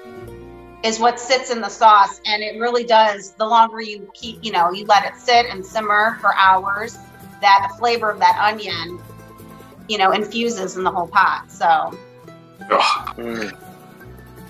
is 0.83 0.99
what 0.99 1.19
sits 1.19 1.51
in 1.51 1.61
the 1.61 1.69
sauce, 1.69 2.21
and 2.27 2.43
it 2.43 2.59
really 2.61 2.85
does. 2.85 3.33
The 3.33 3.47
longer 3.47 3.81
you 3.81 4.11
keep, 4.15 4.45
you 4.45 4.53
know, 4.53 4.71
you 4.73 4.85
let 4.87 5.05
it 5.07 5.17
sit 5.17 5.47
and 5.47 5.65
simmer 5.65 6.19
for 6.21 6.35
hours 6.35 6.99
that 7.41 7.69
the 7.71 7.79
flavor 7.79 8.11
of 8.11 8.19
that 8.21 8.39
onion, 8.39 9.01
you 9.89 9.99
know, 9.99 10.13
infuses 10.13 10.77
in 10.77 10.85
the 10.85 10.91
whole 10.91 11.09
pot. 11.09 11.51
So 11.51 11.97
Ugh. 12.71 13.17
Mm. 13.17 13.57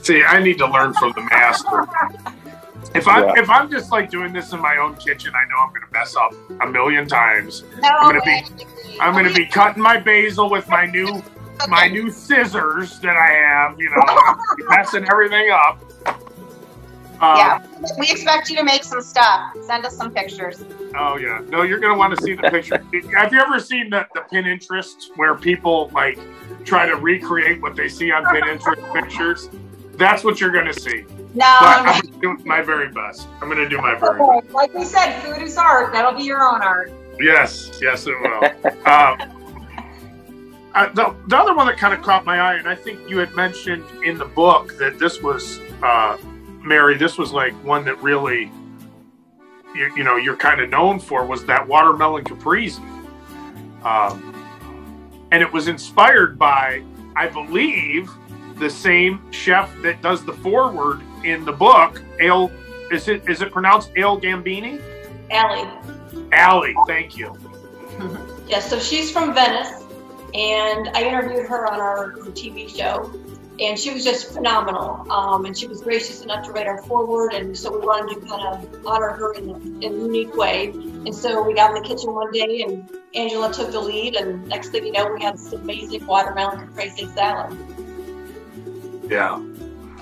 See, 0.04 0.22
I 0.22 0.40
need 0.42 0.58
to 0.58 0.66
learn 0.66 0.92
from 0.94 1.12
the 1.12 1.22
master. 1.22 1.86
If 2.94 3.08
I'm 3.08 3.24
Yeah. 3.24 3.42
if 3.42 3.50
I'm 3.50 3.70
just 3.70 3.90
like 3.90 4.10
doing 4.10 4.32
this 4.32 4.52
in 4.52 4.60
my 4.60 4.76
own 4.76 4.94
kitchen, 4.96 5.32
I 5.34 5.44
know 5.50 5.58
I'm 5.60 5.70
going 5.70 5.80
to 5.82 5.92
mess 5.92 6.14
up 6.14 6.32
a 6.60 6.66
million 6.66 7.08
times. 7.08 7.64
No, 7.82 7.88
I'm 7.88 8.08
gonna 8.10 8.20
be- 8.24 8.44
I'm 9.00 9.12
going 9.14 9.26
to 9.26 9.34
be 9.34 9.46
cutting 9.46 9.82
my 9.82 9.96
basil 9.98 10.48
with 10.48 10.68
my 10.68 10.86
new 10.86 11.22
my 11.68 11.88
new 11.88 12.10
scissors 12.10 12.98
that 13.00 13.16
I 13.16 13.32
have. 13.32 13.78
You 13.80 13.90
know, 13.90 14.02
I'm 14.06 14.16
gonna 14.16 14.38
be 14.56 14.64
messing 14.68 15.06
everything 15.10 15.50
up. 15.50 15.80
Um, 17.20 17.36
Yeah, 17.36 17.66
we 17.98 18.10
expect 18.10 18.50
you 18.50 18.56
to 18.56 18.64
make 18.64 18.82
some 18.84 19.00
stuff. 19.00 19.52
Send 19.66 19.86
us 19.86 19.96
some 19.96 20.10
pictures. 20.12 20.64
Oh 20.96 21.16
yeah. 21.16 21.40
No, 21.48 21.62
you're 21.62 21.78
gonna 21.78 21.96
want 21.96 22.16
to 22.16 22.22
see 22.22 22.34
the 22.34 22.42
picture. 22.50 22.76
Have 23.16 23.32
you 23.32 23.40
ever 23.40 23.60
seen 23.60 23.88
the, 23.90 24.06
the 24.14 24.20
Pinterest 24.20 25.10
where 25.16 25.34
people 25.34 25.90
like 25.94 26.18
try 26.64 26.86
to 26.86 26.96
recreate 26.96 27.62
what 27.62 27.76
they 27.76 27.88
see 27.88 28.10
on 28.10 28.24
Pinterest 28.24 28.92
pictures? 29.00 29.48
That's 29.96 30.24
what 30.24 30.40
you're 30.40 30.50
gonna 30.50 30.72
see. 30.74 31.04
No, 31.34 31.56
But. 31.60 31.78
I'm 31.78 32.00
gonna 32.00 32.20
do 32.20 32.44
my 32.44 32.62
very 32.62 32.90
best. 32.90 33.28
I'm 33.40 33.48
gonna 33.48 33.68
do 33.68 33.78
my 33.78 33.94
very 33.94 34.18
best. 34.18 34.52
Like 34.52 34.74
we 34.74 34.84
said, 34.84 35.20
food 35.20 35.40
is 35.40 35.56
art. 35.56 35.92
That'll 35.92 36.14
be 36.18 36.24
your 36.24 36.42
own 36.42 36.62
art. 36.62 36.92
Yes, 37.20 37.78
yes, 37.80 38.06
it 38.08 38.16
will. 38.20 38.44
um, 38.92 39.43
uh, 40.74 40.92
the, 40.92 41.14
the 41.28 41.36
other 41.36 41.54
one 41.54 41.66
that 41.66 41.76
kind 41.76 41.94
of 41.94 42.02
caught 42.02 42.24
my 42.24 42.40
eye, 42.40 42.54
and 42.54 42.68
I 42.68 42.74
think 42.74 43.08
you 43.08 43.18
had 43.18 43.34
mentioned 43.34 43.84
in 44.02 44.18
the 44.18 44.24
book 44.24 44.76
that 44.78 44.98
this 44.98 45.22
was, 45.22 45.60
uh, 45.82 46.16
Mary, 46.60 46.96
this 46.96 47.16
was 47.16 47.32
like 47.32 47.52
one 47.64 47.84
that 47.84 48.02
really, 48.02 48.50
you, 49.74 49.92
you 49.96 50.02
know, 50.02 50.16
you're 50.16 50.36
kind 50.36 50.60
of 50.60 50.68
known 50.70 50.98
for 50.98 51.24
was 51.24 51.44
that 51.46 51.66
watermelon 51.66 52.24
caprese. 52.24 52.80
Um, 53.84 54.32
and 55.30 55.42
it 55.42 55.52
was 55.52 55.68
inspired 55.68 56.38
by, 56.38 56.82
I 57.14 57.28
believe, 57.28 58.10
the 58.56 58.70
same 58.70 59.30
chef 59.32 59.70
that 59.82 60.02
does 60.02 60.24
the 60.24 60.32
forward 60.32 61.00
in 61.24 61.44
the 61.44 61.52
book, 61.52 62.02
Ale. 62.20 62.50
Is 62.90 63.08
it 63.08 63.28
is 63.28 63.42
it 63.42 63.50
pronounced 63.50 63.90
Ale 63.96 64.20
Gambini? 64.20 64.80
Allie. 65.30 65.68
Allie, 66.32 66.74
thank 66.86 67.16
you. 67.16 67.36
Yeah, 68.46 68.60
so 68.60 68.78
she's 68.78 69.10
from 69.10 69.32
Venice, 69.32 69.83
and 70.34 70.88
I 70.94 71.04
interviewed 71.04 71.46
her 71.46 71.66
on 71.72 71.80
our 71.80 72.12
TV 72.32 72.68
show, 72.68 73.10
and 73.60 73.78
she 73.78 73.92
was 73.94 74.02
just 74.02 74.32
phenomenal. 74.32 75.10
Um, 75.10 75.44
and 75.44 75.56
she 75.56 75.68
was 75.68 75.80
gracious 75.80 76.22
enough 76.22 76.44
to 76.46 76.52
write 76.52 76.66
our 76.66 76.82
forward, 76.82 77.32
and 77.34 77.56
so 77.56 77.72
we 77.72 77.86
wanted 77.86 78.20
to 78.20 78.26
kind 78.26 78.42
of 78.42 78.86
honor 78.86 79.10
her 79.10 79.32
in, 79.34 79.48
a- 79.50 79.86
in 79.86 79.92
a 79.94 79.96
unique 80.04 80.34
way. 80.36 80.70
And 80.70 81.14
so 81.14 81.42
we 81.42 81.54
got 81.54 81.76
in 81.76 81.82
the 81.82 81.88
kitchen 81.88 82.12
one 82.12 82.32
day, 82.32 82.62
and 82.66 82.90
Angela 83.14 83.52
took 83.52 83.70
the 83.70 83.80
lead, 83.80 84.16
and 84.16 84.46
next 84.48 84.70
thing 84.70 84.84
you 84.86 84.92
know, 84.92 85.12
we 85.12 85.22
had 85.22 85.34
this 85.34 85.52
amazing 85.52 86.04
watermelon 86.06 86.66
caprese 86.66 87.06
salad. 87.14 87.56
Yeah, 89.08 89.40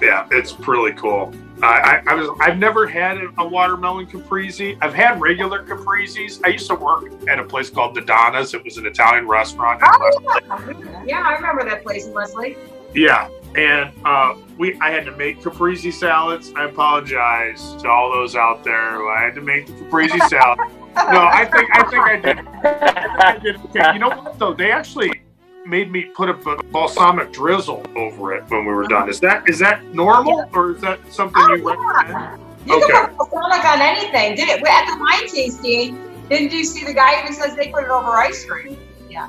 yeah, 0.01 0.27
it's 0.31 0.53
pretty 0.53 0.97
cool. 0.97 1.33
I, 1.63 2.03
I, 2.07 2.13
I 2.13 2.15
was 2.15 2.29
I've 2.41 2.59
never 2.59 2.87
had 2.87 3.19
a, 3.39 3.47
watermelon 3.47 4.07
caprese. 4.07 4.77
I've 4.81 4.95
had 4.95 5.21
regular 5.21 5.63
capreses. 5.63 6.41
I 6.45 6.49
used 6.49 6.67
to 6.69 6.75
work 6.75 7.05
at 7.29 7.39
a 7.39 7.45
place 7.45 7.71
called 7.71 7.95
the 7.95 8.01
Donna's. 8.01 8.53
It 8.53 8.65
was 8.65 8.79
an 8.79 8.87
Italian 8.87 9.29
restaurant. 9.29 9.81
Oh, 9.85 11.03
yeah, 11.07 11.23
I 11.23 11.35
remember 11.35 11.65
that 11.65 11.83
place 11.83 12.07
in 12.07 12.13
Wesley. 12.13 12.57
Yeah, 12.95 13.29
and 13.55 13.93
uh, 14.05 14.35
we 14.59 14.79
I 14.81 14.91
had 14.91 15.05
to 15.07 15.13
make 15.17 15.41
caprese 15.41 15.93
salads. 15.93 16.53
I 16.57 16.65
apologize 16.65 17.75
to 17.83 17.89
all 17.89 18.11
those 18.11 18.35
out 18.35 18.65
there. 18.65 19.09
I 19.09 19.23
had 19.23 19.35
to 19.37 19.41
make 19.41 19.67
the 19.67 19.73
caprese 19.75 20.19
salad. 20.29 20.59
No, 20.95 21.27
I 21.27 21.47
think 21.47 21.71
I 21.73 21.83
think 21.85 22.03
I 22.03 22.17
did. 22.17 22.39
I 22.67 23.39
did 23.39 23.57
okay. 23.65 23.95
You 23.95 23.99
know 23.99 24.11
what 24.11 24.39
though? 24.39 24.53
They 24.53 24.71
actually 24.71 25.23
made 25.67 25.91
me 25.91 26.05
put 26.05 26.29
a 26.29 26.35
balsamic 26.71 27.33
drizzle 27.33 27.85
over 27.97 28.33
it 28.35 28.45
when 28.49 28.65
we 28.65 28.73
were 28.73 28.87
done. 28.87 29.09
Is 29.09 29.21
that 29.21 29.49
is 29.49 29.59
that 29.61 29.85
normal 29.95 30.49
or 30.53 30.73
is 30.75 30.81
that 30.83 30.99
something 31.11 31.43
Oh, 31.45 31.55
you 31.55 31.69
recommend? 31.69 32.41
You 32.67 32.77
Okay. 32.77 32.87
can 32.93 33.09
put 33.17 33.31
balsamic 33.31 33.65
on 33.65 33.81
anything. 33.81 34.35
Did 34.37 34.49
it 34.49 34.63
at 34.67 34.87
the 34.87 34.99
wine 35.01 35.29
tasting? 35.29 35.99
Didn't 36.29 36.53
you 36.53 36.65
see 36.65 36.85
the 36.85 36.95
guy 36.95 37.21
even 37.21 37.33
says 37.35 37.55
they 37.57 37.69
put 37.69 37.85
it 37.85 37.91
over 37.91 38.17
ice 38.19 38.45
cream? 38.45 38.77
Yeah, 39.11 39.29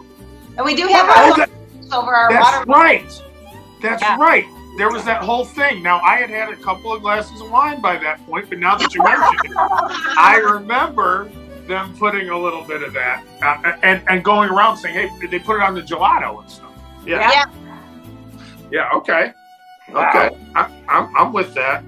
and 0.57 0.65
we 0.65 0.75
do 0.75 0.87
have 0.87 1.05
Oh, 1.09 1.35
that- 1.37 1.49
over 1.91 2.15
our 2.15 2.29
that's 2.31 2.65
water. 2.67 2.71
right. 2.81 3.21
That's 3.81 4.01
Yeah. 4.01 4.17
right. 4.17 4.45
There 4.77 4.89
was 4.89 5.03
that 5.05 5.21
whole 5.21 5.45
thing. 5.45 5.83
Now 5.83 5.99
I 6.03 6.15
had 6.15 6.29
had 6.31 6.49
a 6.49 6.55
couple 6.55 6.91
of 6.93 7.01
glasses 7.03 7.39
of 7.41 7.51
wine 7.51 7.79
by 7.81 7.97
that 7.97 8.25
point, 8.25 8.49
but 8.49 8.57
now 8.57 8.75
that 8.75 8.93
you 8.95 9.03
mention 9.03 9.35
it, 9.45 9.51
I 10.17 10.37
remember 10.37 11.29
them 11.67 11.95
putting 11.97 12.29
a 12.29 12.37
little 12.37 12.63
bit 12.63 12.83
of 12.83 12.93
that 12.93 13.23
uh, 13.41 13.73
and 13.83 14.01
and 14.07 14.23
going 14.23 14.49
around 14.49 14.77
saying, 14.77 15.09
"Hey, 15.09 15.27
they 15.27 15.39
put 15.39 15.57
it 15.57 15.61
on 15.61 15.73
the 15.73 15.81
gelato 15.81 16.41
and 16.41 16.49
stuff." 16.49 16.71
Yeah, 17.05 17.29
Yeah. 17.31 17.45
yeah, 18.71 18.89
okay, 18.95 19.33
okay, 19.89 20.29
I, 20.55 20.71
I'm 20.87 21.15
I'm 21.15 21.33
with 21.33 21.53
that. 21.55 21.83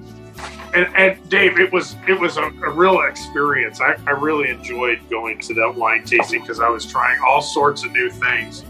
And, 0.73 0.93
and 0.97 1.30
Dave, 1.30 1.57
it 1.57 1.71
was 1.71 1.95
it 2.05 2.19
was 2.19 2.36
a, 2.38 2.43
a 2.43 2.69
real 2.69 3.01
experience. 3.01 3.80
I, 3.80 3.95
I 4.07 4.11
really 4.11 4.49
enjoyed 4.49 4.99
going 5.09 5.39
to 5.41 5.53
that 5.53 5.73
wine 5.73 6.03
tasting 6.03 6.41
because 6.41 6.59
I 6.59 6.67
was 6.67 6.86
trying 6.86 7.17
all 7.26 7.41
sorts 7.41 7.86
of 7.86 7.91
new 7.93 8.09
things, 8.09 8.63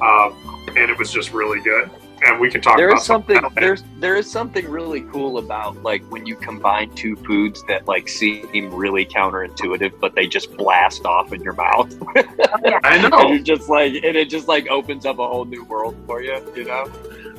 um, 0.00 0.64
and 0.68 0.90
it 0.90 0.98
was 0.98 1.12
just 1.12 1.32
really 1.32 1.60
good. 1.60 1.90
And 2.24 2.38
we 2.40 2.50
can 2.50 2.60
talk 2.60 2.76
there 2.76 2.88
about 2.88 3.00
is 3.00 3.06
something 3.06 3.36
else. 3.36 3.52
there's 3.56 3.82
there 3.98 4.16
is 4.16 4.30
something 4.30 4.68
really 4.68 5.02
cool 5.12 5.38
about 5.38 5.82
like 5.82 6.02
when 6.10 6.24
you 6.26 6.36
combine 6.36 6.94
two 6.94 7.16
foods 7.16 7.64
that 7.68 7.86
like 7.88 8.08
seem 8.08 8.72
really 8.72 9.04
counterintuitive 9.04 9.98
but 10.00 10.14
they 10.14 10.26
just 10.26 10.56
blast 10.56 11.04
off 11.04 11.32
in 11.32 11.42
your 11.42 11.54
mouth 11.54 11.92
I 12.16 12.80
and 12.84 13.10
know. 13.10 13.28
you're 13.32 13.38
just 13.40 13.68
like 13.68 13.94
and 13.94 14.16
it 14.16 14.28
just 14.30 14.46
like 14.46 14.68
opens 14.68 15.04
up 15.04 15.18
a 15.18 15.26
whole 15.26 15.44
new 15.44 15.64
world 15.64 15.96
for 16.06 16.22
you 16.22 16.40
you 16.54 16.64
know 16.64 16.90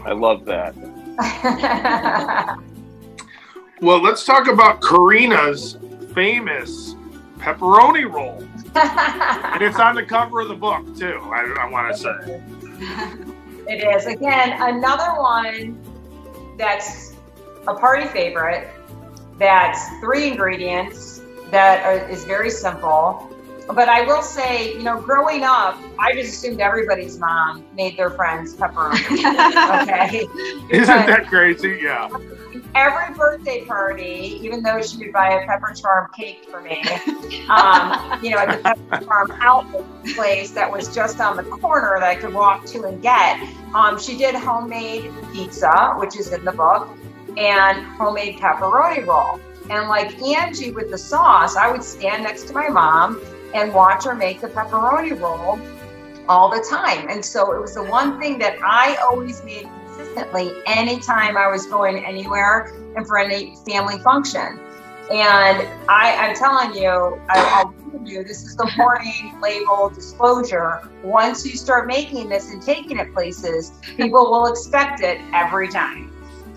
i 0.05 0.11
love 0.11 0.43
that 0.45 0.75
Well, 3.81 4.01
let's 4.01 4.23
talk 4.23 4.47
about 4.47 4.79
Corrina's 4.81 5.77
famous 6.13 6.95
pepperoni 7.37 8.09
roll. 8.09 8.41
And 8.75 9.61
it's 9.61 9.77
on 9.77 9.95
the 9.95 10.03
cover 10.03 10.39
of 10.41 10.47
the 10.47 10.55
book, 10.55 10.95
too, 10.97 11.19
I, 11.21 11.53
I 11.59 11.69
want 11.69 11.93
to 11.93 12.01
say. 12.01 13.23
It 13.67 13.83
is. 13.83 14.05
Again, 14.05 14.57
another 14.61 15.19
one 15.19 15.79
that's 16.57 17.15
a 17.67 17.73
party 17.73 18.07
favorite. 18.07 18.69
That's 19.37 19.87
three 19.99 20.27
ingredients 20.27 21.21
that 21.49 21.85
are, 21.85 22.09
is 22.09 22.23
very 22.25 22.49
simple. 22.49 23.29
But 23.67 23.87
I 23.89 24.01
will 24.05 24.21
say, 24.21 24.73
you 24.73 24.83
know, 24.83 24.99
growing 25.01 25.43
up, 25.43 25.77
I 25.97 26.13
just 26.13 26.33
assumed 26.33 26.59
everybody's 26.59 27.17
mom 27.17 27.65
made 27.75 27.97
their 27.97 28.09
friends 28.11 28.55
pepperoni. 28.55 28.99
Okay. 29.83 30.27
Isn't 30.69 31.05
that 31.07 31.27
crazy? 31.27 31.79
Yeah. 31.81 32.09
every 32.75 33.13
birthday 33.15 33.63
party, 33.65 34.39
even 34.41 34.61
though 34.63 34.81
she 34.81 34.97
would 34.97 35.13
buy 35.13 35.29
a 35.33 35.47
Pepperidge 35.47 35.81
Farm 35.81 36.09
cake 36.15 36.45
for 36.49 36.61
me, 36.61 36.81
um, 37.49 38.19
you 38.23 38.31
know, 38.31 38.37
at 38.37 38.57
the 38.57 38.61
pepper 38.63 39.05
charm 39.05 39.31
outlet 39.41 39.85
place 40.15 40.51
that 40.51 40.71
was 40.71 40.93
just 40.93 41.19
on 41.19 41.37
the 41.37 41.43
corner 41.43 41.97
that 41.99 42.07
I 42.07 42.15
could 42.15 42.33
walk 42.33 42.65
to 42.67 42.83
and 42.83 43.01
get. 43.01 43.39
Um, 43.73 43.99
she 43.99 44.17
did 44.17 44.35
homemade 44.35 45.11
pizza, 45.31 45.93
which 45.97 46.17
is 46.17 46.31
in 46.31 46.43
the 46.43 46.51
book, 46.51 46.89
and 47.37 47.83
homemade 47.97 48.39
pepperoni 48.39 49.05
roll. 49.05 49.39
And 49.69 49.87
like 49.87 50.21
Angie 50.21 50.71
with 50.71 50.89
the 50.91 50.97
sauce, 50.97 51.55
I 51.55 51.71
would 51.71 51.83
stand 51.83 52.23
next 52.23 52.43
to 52.47 52.53
my 52.53 52.67
mom 52.69 53.21
and 53.53 53.73
watch 53.73 54.05
her 54.05 54.15
make 54.15 54.41
the 54.41 54.47
pepperoni 54.47 55.19
roll 55.19 55.59
all 56.27 56.49
the 56.49 56.65
time. 56.69 57.09
And 57.09 57.23
so 57.23 57.53
it 57.53 57.59
was 57.59 57.75
the 57.75 57.83
one 57.83 58.19
thing 58.19 58.39
that 58.39 58.57
I 58.63 58.95
always 59.09 59.43
made 59.43 59.67
consistently 59.87 60.51
anytime 60.65 61.37
I 61.37 61.47
was 61.47 61.65
going 61.65 62.03
anywhere 62.03 62.73
and 62.95 63.05
for 63.05 63.17
any 63.17 63.55
family 63.67 63.99
function. 63.99 64.59
And 65.11 65.67
I, 65.89 66.15
I'm 66.15 66.35
telling 66.35 66.81
you, 66.81 67.19
I, 67.29 67.65
warn 68.03 68.05
you, 68.05 68.23
this 68.23 68.43
is 68.43 68.55
the 68.55 68.69
warning 68.77 69.39
label 69.41 69.89
disclosure. 69.89 70.89
Once 71.03 71.45
you 71.45 71.57
start 71.57 71.87
making 71.87 72.29
this 72.29 72.51
and 72.51 72.61
taking 72.61 72.97
it 72.99 73.13
places, 73.13 73.73
people 73.97 74.31
will 74.31 74.47
expect 74.47 75.01
it 75.01 75.19
every 75.33 75.69
time. 75.69 76.09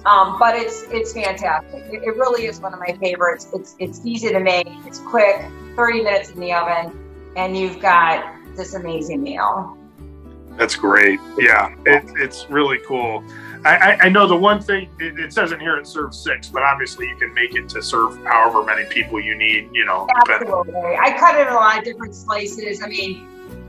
Um, 0.04 0.36
but 0.38 0.54
it's 0.54 0.84
it's 0.90 1.12
fantastic. 1.12 1.82
It, 1.92 2.04
it 2.04 2.16
really 2.16 2.46
is 2.46 2.60
one 2.60 2.72
of 2.72 2.78
my 2.78 2.96
favorites. 3.00 3.48
It's 3.52 3.74
it's 3.80 4.00
easy 4.04 4.28
to 4.28 4.38
make. 4.38 4.68
It's 4.86 5.00
quick, 5.00 5.44
30 5.76 6.02
minutes 6.02 6.30
in 6.30 6.40
the 6.40 6.52
oven, 6.52 6.98
and 7.36 7.56
you've 7.56 7.80
got 7.80 8.24
this 8.56 8.74
amazing 8.74 9.22
meal. 9.22 9.76
That's 10.56 10.74
great. 10.74 11.20
Yeah. 11.38 11.74
It, 11.84 12.04
it's 12.16 12.48
really 12.48 12.78
cool. 12.86 13.22
I, 13.64 13.76
I, 13.76 13.98
I 14.02 14.08
know 14.08 14.26
the 14.26 14.36
one 14.36 14.60
thing, 14.60 14.88
it, 14.98 15.18
it 15.18 15.32
says 15.32 15.52
in 15.52 15.60
here 15.60 15.76
it 15.76 15.86
serves 15.86 16.18
six, 16.18 16.48
but 16.48 16.62
obviously 16.62 17.08
you 17.08 17.16
can 17.16 17.34
make 17.34 17.54
it 17.54 17.68
to 17.70 17.82
serve 17.82 18.16
however 18.24 18.64
many 18.64 18.84
people 18.86 19.20
you 19.20 19.36
need, 19.36 19.68
you 19.72 19.84
know. 19.84 20.06
But 20.26 20.42
Absolutely. 20.42 20.96
I 20.96 21.16
cut 21.18 21.34
it 21.34 21.46
in 21.46 21.48
a 21.48 21.54
lot 21.54 21.78
of 21.78 21.84
different 21.84 22.14
slices. 22.14 22.82
I 22.82 22.86
mean, 22.86 23.28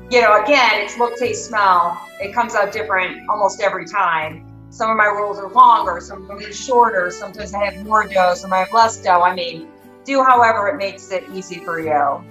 you 0.09 0.21
know, 0.21 0.41
again, 0.41 0.71
it's 0.75 0.97
look, 0.97 1.17
taste, 1.17 1.47
smell. 1.47 2.01
It 2.21 2.33
comes 2.33 2.55
out 2.55 2.71
different 2.71 3.29
almost 3.29 3.59
every 3.61 3.85
time. 3.85 4.45
Some 4.69 4.91
of 4.91 4.97
my 4.97 5.07
rolls 5.07 5.39
are 5.39 5.49
longer, 5.49 5.99
some 5.99 6.21
of 6.21 6.27
them 6.27 6.37
are 6.37 6.53
shorter. 6.53 7.09
Sometimes 7.11 7.53
I 7.53 7.65
have 7.65 7.85
more 7.85 8.07
dough, 8.07 8.35
some 8.35 8.53
I 8.53 8.59
have 8.59 8.71
less 8.71 9.01
dough. 9.01 9.21
I 9.21 9.33
mean, 9.33 9.67
do 10.07 10.23
however 10.23 10.69
it 10.69 10.77
makes 10.77 11.11
it 11.11 11.23
easy 11.33 11.59
for 11.59 11.79
you. 11.79 12.23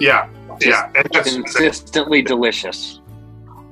yeah. 0.00 0.30
Yeah. 0.60 0.90
And 0.94 1.06
that's, 1.12 1.34
consistently 1.34 2.22
delicious 2.22 3.00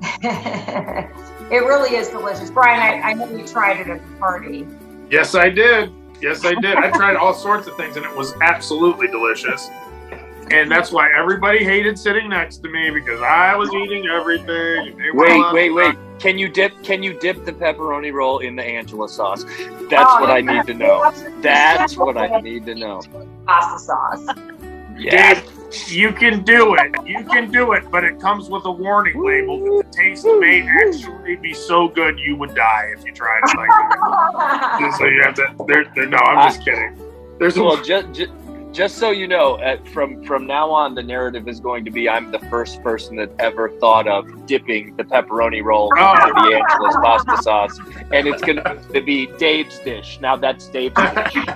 it 0.23 1.65
really 1.65 1.97
is 1.97 2.09
delicious. 2.09 2.51
Bryan, 2.51 2.81
I, 2.81 3.11
I 3.11 3.15
know 3.15 3.31
you 3.31 3.47
tried 3.47 3.81
it 3.81 3.89
at 3.89 4.05
the 4.05 4.17
party. 4.19 4.67
yes, 5.11 5.35
I 5.35 5.49
did. 5.49 5.91
Yes, 6.21 6.45
I 6.45 6.55
did. 6.61 6.77
I 6.77 6.91
tried 6.91 7.17
all 7.17 7.33
sorts 7.33 7.67
of 7.67 7.77
things, 7.77 7.97
and 7.97 8.05
it 8.05 8.15
was 8.15 8.35
absolutely 8.43 9.09
delicious. 9.09 9.71
And 10.51 10.71
that's 10.71 10.93
why 10.93 11.11
everybody 11.17 11.65
hated 11.65 11.99
sitting 11.99 12.29
next 12.29 12.59
to 12.59 12.69
me 12.69 12.91
because 12.91 13.21
I 13.23 13.57
was 13.57 13.73
eating 13.73 14.07
everything. 14.09 15.01
and 15.01 15.19
Wait, 15.19 15.53
wait, 15.53 15.71
wait. 15.71 15.97
Can 16.19 16.39
you 16.39 16.49
dip? 16.49 16.73
Can 16.83 17.03
you 17.03 17.19
dip 17.19 17.45
the 17.45 17.53
pepperoni 17.53 18.13
roll 18.13 18.39
in 18.39 18.55
the 18.57 18.63
Angela 18.63 19.09
sauce? 19.09 19.45
That's 19.91 20.11
Oh, 20.15 20.21
what 20.21 20.31
I 20.31 20.41
need 20.41 20.67
to 20.67 20.75
know. 20.75 21.11
That's 21.41 21.97
what 21.97 22.17
I 22.17 22.41
need 22.41 22.67
to 22.67 22.75
know. 22.75 23.03
Pasta 23.47 23.79
sauce. 23.79 24.39
Yeah. 24.97 25.35
Dave, 25.35 25.51
you 25.89 26.13
can 26.13 26.45
do 26.45 26.77
it. 26.77 26.95
You 27.05 27.25
can 27.25 27.51
do 27.51 27.73
it, 27.73 27.91
but 27.91 28.05
it 28.05 28.21
comes 28.21 28.49
with 28.49 28.65
a 28.65 28.71
warning 28.71 29.25
label 29.25 29.59
that 29.59 29.87
the 29.91 29.97
taste 29.97 30.25
may 30.25 30.63
actually 30.63 31.35
be 31.37 31.53
so 31.53 31.89
good 31.89 32.19
you 32.21 32.37
would 32.37 32.55
die 32.55 32.93
if 32.97 33.05
you 33.05 33.13
tried 33.13 33.41
it 33.45 33.57
like. 33.57 34.95
So 34.99 35.07
you 35.07 35.21
have 35.23 35.35
to. 35.35 35.55
There, 35.67 35.85
there, 35.97 36.07
no, 36.07 36.19
I'm 36.19 36.49
just 36.53 36.65
kidding. 36.65 36.97
There's 37.41 37.57
Well, 37.59 37.81
a 37.81 37.83
just, 37.83 38.13
just 38.13 38.31
just 38.75 38.99
so 38.99 39.11
you 39.11 39.27
know, 39.29 39.55
uh, 39.55 39.77
from 39.93 40.23
from 40.25 40.47
now 40.47 40.71
on, 40.71 40.95
the 40.95 41.03
narrative 41.03 41.49
is 41.49 41.61
going 41.61 41.85
to 41.85 41.91
be 41.91 42.09
I'm 42.09 42.31
the 42.33 42.41
first 42.51 42.83
person 42.83 43.17
that 43.17 43.31
ever 43.39 43.71
thought 43.71 44.07
of 44.09 44.47
dipping 44.47 44.97
the 44.97 45.05
pepperoni 45.05 45.63
roll 45.63 45.91
Oh. 45.97 46.13
into 46.13 46.33
the 46.35 46.57
Angela's 46.57 46.97
pasta 46.97 47.43
sauce, 47.43 47.79
and 48.13 48.27
it's 48.27 48.43
going 48.43 48.57
to 48.63 49.01
be 49.01 49.27
Dave's 49.39 49.79
dish. 49.79 50.19
Now 50.21 50.37
that's 50.37 50.67
Dave's 50.69 50.95
dish. 50.97 51.37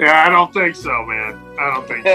Yeah, 0.00 0.24
I 0.26 0.30
don't 0.30 0.50
think 0.54 0.74
so, 0.76 1.04
man. 1.04 1.38
I 1.60 1.74
don't 1.74 1.86
think 1.86 2.06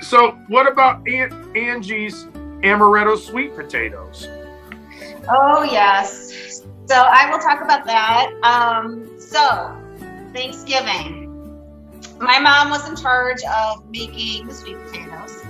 so, 0.02 0.32
what 0.48 0.66
about 0.66 1.06
Aunt 1.06 1.32
Angie's 1.56 2.24
amaretto 2.64 3.16
sweet 3.16 3.54
potatoes? 3.54 4.26
Oh, 5.28 5.62
yes. 5.62 6.62
So 6.86 6.96
I 6.96 7.30
will 7.30 7.38
talk 7.38 7.62
about 7.62 7.84
that. 7.84 8.32
Um, 8.42 9.08
so, 9.20 9.80
Thanksgiving. 10.32 11.28
My 12.18 12.38
mom 12.38 12.70
was 12.70 12.88
in 12.88 12.96
charge 12.96 13.42
of 13.44 13.88
making 13.90 14.46
the 14.46 14.54
sweet 14.54 14.78
potatoes 14.86 15.42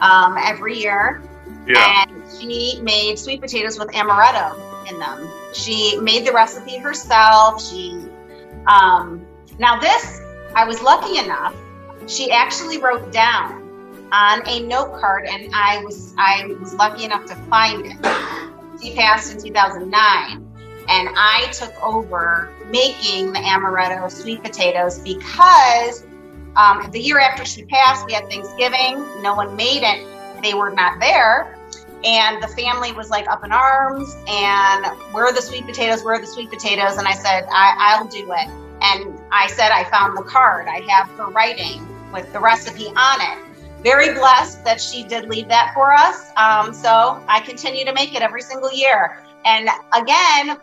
um, 0.00 0.36
every 0.38 0.78
year. 0.78 1.22
Yeah. 1.66 2.04
And 2.08 2.22
she 2.40 2.80
made 2.82 3.18
sweet 3.18 3.40
potatoes 3.40 3.78
with 3.78 3.88
amaretto 3.88 4.56
in 4.90 4.98
them. 4.98 5.28
She 5.52 5.98
made 6.00 6.26
the 6.26 6.32
recipe 6.32 6.78
herself. 6.78 7.62
She, 7.62 8.00
um, 8.66 9.26
now 9.58 9.78
this, 9.78 10.20
I 10.54 10.64
was 10.64 10.82
lucky 10.82 11.18
enough. 11.18 11.54
She 12.06 12.30
actually 12.30 12.78
wrote 12.78 13.12
down 13.12 13.60
on 14.12 14.46
a 14.48 14.60
note 14.60 14.98
card, 15.00 15.26
and 15.26 15.50
I 15.54 15.84
was 15.84 16.14
I 16.18 16.46
was 16.60 16.74
lucky 16.74 17.04
enough 17.04 17.26
to 17.26 17.36
find 17.48 17.86
it. 17.86 18.82
She 18.82 18.94
passed 18.96 19.32
in 19.32 19.42
2009, 19.42 20.49
and 20.90 21.08
I 21.16 21.48
took 21.52 21.72
over 21.82 22.52
making 22.66 23.32
the 23.32 23.38
amaretto 23.38 24.10
sweet 24.10 24.42
potatoes 24.42 24.98
because 24.98 26.04
um, 26.56 26.90
the 26.90 27.00
year 27.00 27.20
after 27.20 27.44
she 27.44 27.64
passed, 27.64 28.04
we 28.06 28.12
had 28.12 28.28
Thanksgiving. 28.28 29.22
No 29.22 29.34
one 29.34 29.54
made 29.56 29.82
it; 29.82 30.42
they 30.42 30.54
were 30.54 30.70
not 30.70 30.98
there, 30.98 31.56
and 32.04 32.42
the 32.42 32.48
family 32.48 32.92
was 32.92 33.08
like 33.08 33.28
up 33.28 33.44
in 33.44 33.52
arms. 33.52 34.16
And 34.26 34.86
where 35.12 35.26
are 35.26 35.32
the 35.32 35.42
sweet 35.42 35.64
potatoes? 35.64 36.02
Where 36.02 36.14
are 36.14 36.20
the 36.20 36.26
sweet 36.26 36.50
potatoes? 36.50 36.96
And 36.96 37.06
I 37.06 37.14
said, 37.14 37.46
I, 37.50 37.74
I'll 37.78 38.08
do 38.08 38.32
it. 38.32 38.48
And 38.82 39.18
I 39.30 39.46
said, 39.46 39.70
I 39.70 39.84
found 39.90 40.18
the 40.18 40.22
card. 40.22 40.66
I 40.66 40.80
have 40.88 41.08
her 41.10 41.26
writing 41.26 41.86
with 42.12 42.32
the 42.32 42.40
recipe 42.40 42.88
on 42.88 43.20
it 43.20 43.50
very 43.82 44.12
blessed 44.12 44.64
that 44.64 44.80
she 44.80 45.04
did 45.04 45.28
leave 45.28 45.48
that 45.48 45.72
for 45.74 45.92
us. 45.92 46.30
Um, 46.36 46.74
so 46.74 47.22
I 47.28 47.40
continue 47.40 47.84
to 47.84 47.92
make 47.92 48.14
it 48.14 48.22
every 48.22 48.42
single 48.42 48.72
year. 48.72 49.24
And 49.44 49.68
again, 49.92 50.58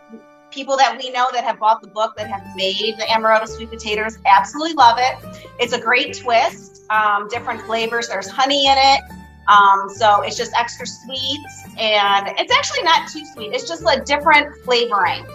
people 0.50 0.76
that 0.76 0.98
we 0.98 1.10
know 1.10 1.26
that 1.32 1.44
have 1.44 1.58
bought 1.58 1.80
the 1.80 1.88
book 1.88 2.16
that 2.16 2.28
have 2.28 2.44
made 2.56 2.94
the 2.98 3.04
amaretto 3.04 3.48
sweet 3.48 3.70
potatoes 3.70 4.18
absolutely 4.26 4.74
love 4.74 4.98
it. 4.98 5.42
It's 5.58 5.72
a 5.72 5.80
great 5.80 6.16
twist, 6.16 6.84
um, 6.90 7.28
different 7.28 7.60
flavors. 7.62 8.08
There's 8.08 8.28
honey 8.28 8.66
in 8.66 8.76
it. 8.76 9.00
Um, 9.48 9.88
so 9.88 10.22
it's 10.22 10.36
just 10.36 10.52
extra 10.58 10.86
sweet 10.86 11.40
and 11.78 12.28
it's 12.38 12.52
actually 12.52 12.82
not 12.82 13.08
too 13.08 13.24
sweet. 13.32 13.52
It's 13.52 13.66
just 13.66 13.82
a 13.82 14.02
different 14.04 14.54
flavoring 14.62 15.26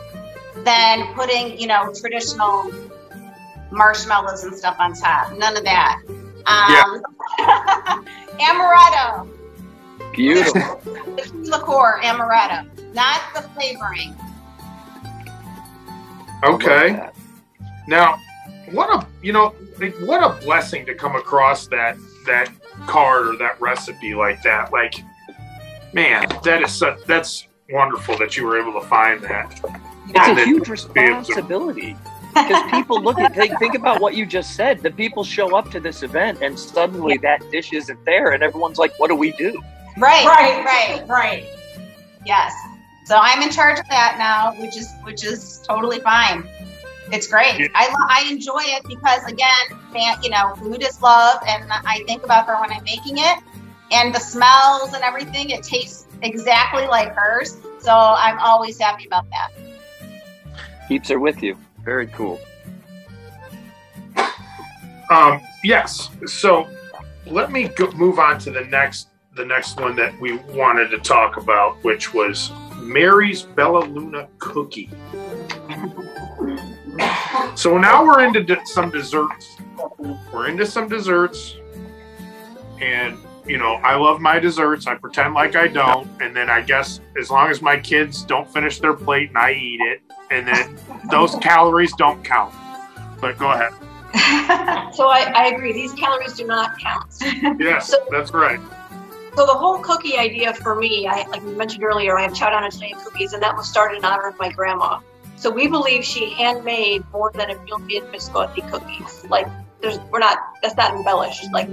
than 0.57 1.13
putting, 1.15 1.59
you 1.59 1.67
know, 1.67 1.91
traditional 1.99 2.71
marshmallows 3.71 4.43
and 4.43 4.55
stuff 4.55 4.75
on 4.79 4.93
top. 4.93 5.35
None 5.37 5.57
of 5.57 5.63
that. 5.63 6.01
Um, 6.45 7.01
amaretto, 8.39 9.27
Beautiful. 10.13 10.79
the 10.83 11.21
key 11.23 11.49
liqueur, 11.49 11.99
amaretto, 12.01 12.93
not 12.93 13.21
the 13.33 13.41
flavoring. 13.53 14.15
Okay. 16.43 17.09
Now, 17.87 18.19
what 18.71 18.89
a 18.89 19.07
you 19.21 19.33
know, 19.33 19.53
like, 19.79 19.95
what 20.01 20.23
a 20.23 20.41
blessing 20.43 20.85
to 20.85 20.95
come 20.95 21.15
across 21.15 21.67
that 21.67 21.97
that 22.25 22.49
card 22.87 23.27
or 23.27 23.37
that 23.37 23.59
recipe 23.61 24.13
like 24.15 24.41
that. 24.43 24.71
Like, 24.71 24.95
man, 25.93 26.25
that 26.43 26.61
is 26.61 26.71
such 26.71 27.03
that's 27.05 27.47
wonderful 27.69 28.17
that 28.17 28.35
you 28.37 28.45
were 28.45 28.59
able 28.59 28.79
to 28.79 28.85
find 28.87 29.21
that. 29.23 29.51
It's 30.09 30.27
And 30.27 30.39
a 30.39 30.45
huge 30.45 30.65
be 30.93 31.01
able 31.01 31.23
to- 31.23 31.33
responsibility 31.33 31.95
because 32.33 32.71
people 32.71 33.01
look 33.01 33.19
at 33.19 33.33
think, 33.35 33.57
think 33.59 33.75
about 33.75 34.01
what 34.01 34.15
you 34.15 34.25
just 34.25 34.55
said. 34.55 34.81
The 34.81 34.91
people 34.91 35.23
show 35.23 35.55
up 35.55 35.69
to 35.71 35.79
this 35.79 36.03
event 36.03 36.41
and 36.41 36.59
suddenly 36.59 37.17
that 37.19 37.39
dish 37.51 37.71
isn't 37.73 38.03
there, 38.05 38.31
and 38.31 38.43
everyone's 38.43 38.77
like, 38.79 38.93
"What 38.99 39.09
do 39.09 39.15
we 39.15 39.31
do?" 39.33 39.61
Right, 39.97 40.25
Right, 40.25 40.65
right. 40.65 41.07
right. 41.07 41.45
Yes. 42.25 42.53
So 43.05 43.17
I'm 43.19 43.41
in 43.41 43.49
charge 43.49 43.79
of 43.79 43.87
that 43.89 44.15
now, 44.17 44.53
which 44.61 44.77
is 44.77 44.91
which 45.03 45.23
is 45.25 45.61
totally 45.67 45.99
fine. 45.99 46.47
It's 47.11 47.27
great. 47.27 47.59
Yeah. 47.59 47.67
I 47.75 47.93
I 48.09 48.31
enjoy 48.31 48.61
it 48.61 48.83
because 48.87 49.23
again, 49.25 50.17
you 50.23 50.29
know, 50.29 50.55
food 50.55 50.81
is 50.81 51.01
love, 51.01 51.39
and 51.47 51.65
I 51.69 52.03
think 52.07 52.23
about 52.23 52.47
her 52.47 52.59
when 52.61 52.71
I'm 52.71 52.83
making 52.83 53.17
it, 53.17 53.39
and 53.91 54.15
the 54.15 54.19
smells 54.19 54.93
and 54.93 55.03
everything. 55.03 55.49
It 55.49 55.63
tastes 55.63 56.07
exactly 56.21 56.87
like 56.87 57.13
hers, 57.13 57.57
so 57.79 57.91
I'm 57.91 58.39
always 58.39 58.79
happy 58.79 59.05
about 59.05 59.25
that. 59.29 59.51
Keeps 60.87 61.09
her 61.09 61.19
with 61.19 61.43
you. 61.43 61.57
Very 61.83 62.07
cool. 62.07 62.39
Um, 65.09 65.41
yes. 65.63 66.09
So 66.25 66.69
let 67.27 67.51
me 67.51 67.67
go, 67.67 67.91
move 67.91 68.17
on 68.19 68.39
to 68.39 68.51
the 68.51 68.61
next 68.65 69.09
the 69.35 69.45
next 69.45 69.79
one 69.79 69.95
that 69.95 70.19
we 70.19 70.37
wanted 70.53 70.89
to 70.89 70.99
talk 70.99 71.37
about, 71.37 71.83
which 71.83 72.13
was 72.13 72.51
Mary's 72.77 73.41
Bella 73.43 73.83
Luna 73.85 74.27
cookie. 74.39 74.89
So 77.55 77.77
now 77.77 78.05
we're 78.05 78.23
into 78.25 78.43
de- 78.43 78.65
some 78.65 78.89
desserts. 78.91 79.57
We're 80.31 80.47
into 80.47 80.65
some 80.65 80.87
desserts, 80.87 81.55
and 82.79 83.17
you 83.45 83.57
know 83.57 83.73
I 83.75 83.95
love 83.95 84.21
my 84.21 84.39
desserts. 84.39 84.85
I 84.87 84.95
pretend 84.95 85.33
like 85.33 85.55
I 85.55 85.67
don't, 85.67 86.07
and 86.21 86.35
then 86.35 86.49
I 86.49 86.61
guess 86.61 86.99
as 87.19 87.29
long 87.31 87.49
as 87.49 87.61
my 87.61 87.79
kids 87.79 88.23
don't 88.23 88.51
finish 88.51 88.79
their 88.79 88.93
plate 88.93 89.29
and 89.29 89.37
I 89.37 89.51
eat 89.53 89.81
it, 89.81 90.01
and 90.31 90.47
then 90.47 90.77
those 91.11 91.35
calories 91.35 91.93
don't 91.93 92.23
count. 92.23 92.53
But 93.19 93.37
go 93.37 93.51
ahead. 93.51 93.73
So 94.93 95.07
I, 95.07 95.21
I 95.35 95.45
agree. 95.47 95.73
These 95.73 95.93
calories 95.93 96.33
do 96.35 96.45
not 96.45 96.77
count. 96.79 97.15
Yes, 97.59 97.87
So- 97.89 98.05
that's 98.11 98.31
right. 98.31 98.59
So 99.35 99.47
the 99.47 99.53
whole 99.53 99.79
cookie 99.79 100.17
idea 100.17 100.53
for 100.53 100.75
me, 100.75 101.07
I, 101.07 101.25
like 101.27 101.43
we 101.43 101.55
mentioned 101.55 101.83
earlier, 101.83 102.17
I 102.17 102.21
have 102.21 102.35
chow 102.35 102.51
down 102.51 102.63
Italian 102.63 102.99
cookies, 102.99 103.33
and 103.33 103.41
that 103.41 103.55
was 103.55 103.67
started 103.67 103.97
in 103.97 104.05
honor 104.05 104.27
of 104.27 104.37
my 104.37 104.49
grandma. 104.51 104.99
So 105.37 105.49
we 105.49 105.67
believe 105.67 106.05
she 106.05 106.29
handmade 106.29 107.03
more 107.11 107.31
than 107.33 107.49
a 107.49 107.59
million 107.63 108.03
biscotti 108.11 108.69
cookies. 108.69 109.25
Like 109.29 109.47
there's, 109.81 109.99
we're 110.11 110.19
not, 110.19 110.37
that's 110.61 110.77
not 110.77 110.95
embellished. 110.95 111.51
Like 111.51 111.67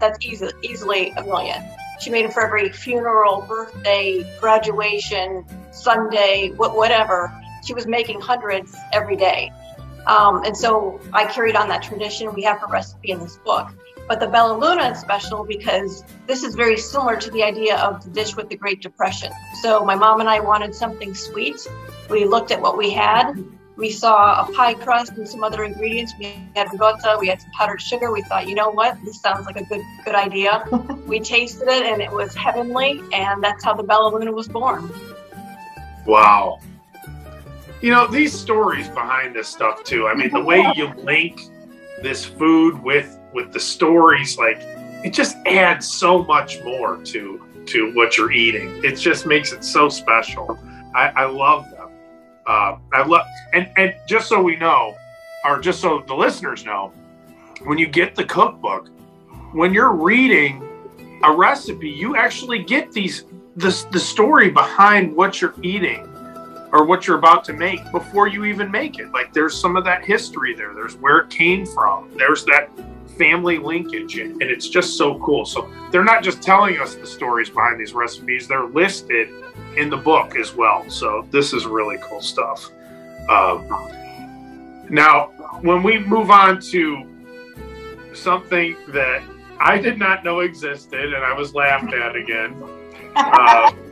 that's 0.00 0.24
easy, 0.26 0.48
easily 0.62 1.10
a 1.10 1.22
million. 1.22 1.62
She 2.00 2.10
made 2.10 2.24
them 2.24 2.32
for 2.32 2.44
every 2.44 2.70
funeral, 2.70 3.42
birthday, 3.42 4.26
graduation, 4.40 5.46
Sunday, 5.70 6.50
wh- 6.56 6.76
whatever. 6.76 7.32
She 7.64 7.74
was 7.74 7.86
making 7.86 8.20
hundreds 8.20 8.76
every 8.92 9.16
day. 9.16 9.52
Um, 10.06 10.42
and 10.44 10.56
so 10.56 11.00
I 11.12 11.24
carried 11.26 11.56
on 11.56 11.68
that 11.68 11.82
tradition. 11.82 12.34
We 12.34 12.42
have 12.42 12.58
her 12.58 12.66
recipe 12.66 13.12
in 13.12 13.20
this 13.20 13.36
book. 13.38 13.70
But 14.06 14.20
the 14.20 14.26
Bella 14.26 14.58
Luna 14.58 14.90
is 14.90 14.98
special 14.98 15.44
because 15.44 16.04
this 16.26 16.42
is 16.42 16.54
very 16.54 16.76
similar 16.76 17.16
to 17.16 17.30
the 17.30 17.42
idea 17.42 17.78
of 17.78 18.04
the 18.04 18.10
dish 18.10 18.36
with 18.36 18.48
the 18.50 18.56
Great 18.56 18.82
Depression. 18.82 19.32
So 19.62 19.84
my 19.84 19.94
mom 19.94 20.20
and 20.20 20.28
I 20.28 20.40
wanted 20.40 20.74
something 20.74 21.14
sweet. 21.14 21.66
We 22.10 22.24
looked 22.24 22.50
at 22.50 22.60
what 22.60 22.76
we 22.76 22.90
had. 22.90 23.42
We 23.76 23.90
saw 23.90 24.46
a 24.46 24.52
pie 24.52 24.74
crust 24.74 25.12
and 25.12 25.26
some 25.26 25.42
other 25.42 25.64
ingredients. 25.64 26.12
We 26.18 26.36
had 26.54 26.70
ricotta, 26.70 27.16
we 27.18 27.28
had 27.28 27.40
some 27.40 27.50
powdered 27.52 27.80
sugar. 27.80 28.12
We 28.12 28.22
thought, 28.22 28.46
you 28.46 28.54
know 28.54 28.70
what, 28.70 28.96
this 29.04 29.20
sounds 29.20 29.46
like 29.46 29.56
a 29.56 29.64
good 29.64 29.82
good 30.04 30.14
idea. 30.14 30.64
we 31.06 31.18
tasted 31.18 31.66
it 31.68 31.84
and 31.84 32.00
it 32.00 32.12
was 32.12 32.34
heavenly, 32.34 33.02
and 33.12 33.42
that's 33.42 33.64
how 33.64 33.74
the 33.74 33.82
Bella 33.82 34.14
Luna 34.14 34.30
was 34.30 34.48
born. 34.48 34.92
Wow. 36.06 36.60
You 37.80 37.90
know, 37.90 38.06
these 38.06 38.32
stories 38.32 38.88
behind 38.88 39.34
this 39.34 39.48
stuff 39.48 39.82
too. 39.82 40.06
I 40.06 40.14
mean, 40.14 40.30
the 40.30 40.40
way 40.40 40.64
you 40.76 40.88
link 40.94 41.42
this 42.00 42.24
food 42.24 42.80
with 42.82 43.18
with 43.34 43.52
the 43.52 43.60
stories, 43.60 44.38
like 44.38 44.58
it 45.04 45.12
just 45.12 45.36
adds 45.46 45.92
so 45.92 46.24
much 46.24 46.62
more 46.62 46.96
to 47.04 47.44
to 47.66 47.92
what 47.94 48.16
you're 48.16 48.32
eating. 48.32 48.82
It 48.84 48.96
just 48.96 49.26
makes 49.26 49.52
it 49.52 49.64
so 49.64 49.88
special. 49.88 50.58
I, 50.94 51.08
I 51.08 51.24
love 51.24 51.70
them. 51.70 51.90
Uh, 52.46 52.78
I 52.92 53.06
love 53.06 53.26
and 53.52 53.68
and 53.76 53.94
just 54.06 54.28
so 54.28 54.42
we 54.42 54.56
know, 54.56 54.94
or 55.44 55.60
just 55.60 55.80
so 55.80 56.02
the 56.06 56.14
listeners 56.14 56.64
know, 56.64 56.92
when 57.64 57.78
you 57.78 57.86
get 57.86 58.14
the 58.14 58.24
cookbook, 58.24 58.88
when 59.52 59.74
you're 59.74 59.92
reading 59.92 60.62
a 61.22 61.34
recipe, 61.34 61.88
you 61.88 62.16
actually 62.16 62.62
get 62.62 62.92
these 62.92 63.24
the 63.56 63.86
the 63.92 64.00
story 64.00 64.50
behind 64.50 65.14
what 65.14 65.40
you're 65.40 65.54
eating 65.62 66.08
or 66.72 66.84
what 66.84 67.06
you're 67.06 67.18
about 67.18 67.44
to 67.44 67.52
make 67.52 67.80
before 67.92 68.26
you 68.26 68.44
even 68.44 68.70
make 68.70 68.98
it. 68.98 69.10
Like 69.12 69.32
there's 69.32 69.58
some 69.58 69.76
of 69.76 69.84
that 69.84 70.04
history 70.04 70.54
there. 70.54 70.74
There's 70.74 70.96
where 70.96 71.18
it 71.18 71.30
came 71.30 71.64
from. 71.64 72.10
There's 72.16 72.44
that 72.46 72.68
family 73.16 73.58
linkage 73.58 74.18
and, 74.18 74.32
and 74.42 74.50
it's 74.50 74.68
just 74.68 74.96
so 74.96 75.18
cool. 75.20 75.44
So 75.44 75.70
they're 75.90 76.04
not 76.04 76.22
just 76.22 76.42
telling 76.42 76.78
us 76.78 76.94
the 76.94 77.06
stories 77.06 77.50
behind 77.50 77.80
these 77.80 77.94
recipes, 77.94 78.48
they're 78.48 78.66
listed 78.66 79.28
in 79.76 79.90
the 79.90 79.96
book 79.96 80.36
as 80.36 80.54
well. 80.54 80.88
So 80.88 81.26
this 81.30 81.52
is 81.52 81.66
really 81.66 81.98
cool 82.02 82.20
stuff. 82.20 82.70
Um, 83.28 83.66
now, 84.90 85.26
when 85.62 85.82
we 85.82 85.98
move 85.98 86.30
on 86.30 86.60
to 86.60 87.06
something 88.12 88.76
that 88.88 89.22
I 89.58 89.78
did 89.78 89.98
not 89.98 90.24
know 90.24 90.40
existed 90.40 91.14
and 91.14 91.24
I 91.24 91.32
was 91.32 91.54
laughed 91.54 91.92
at 91.92 92.16
again. 92.16 92.54
Uh, 93.16 93.72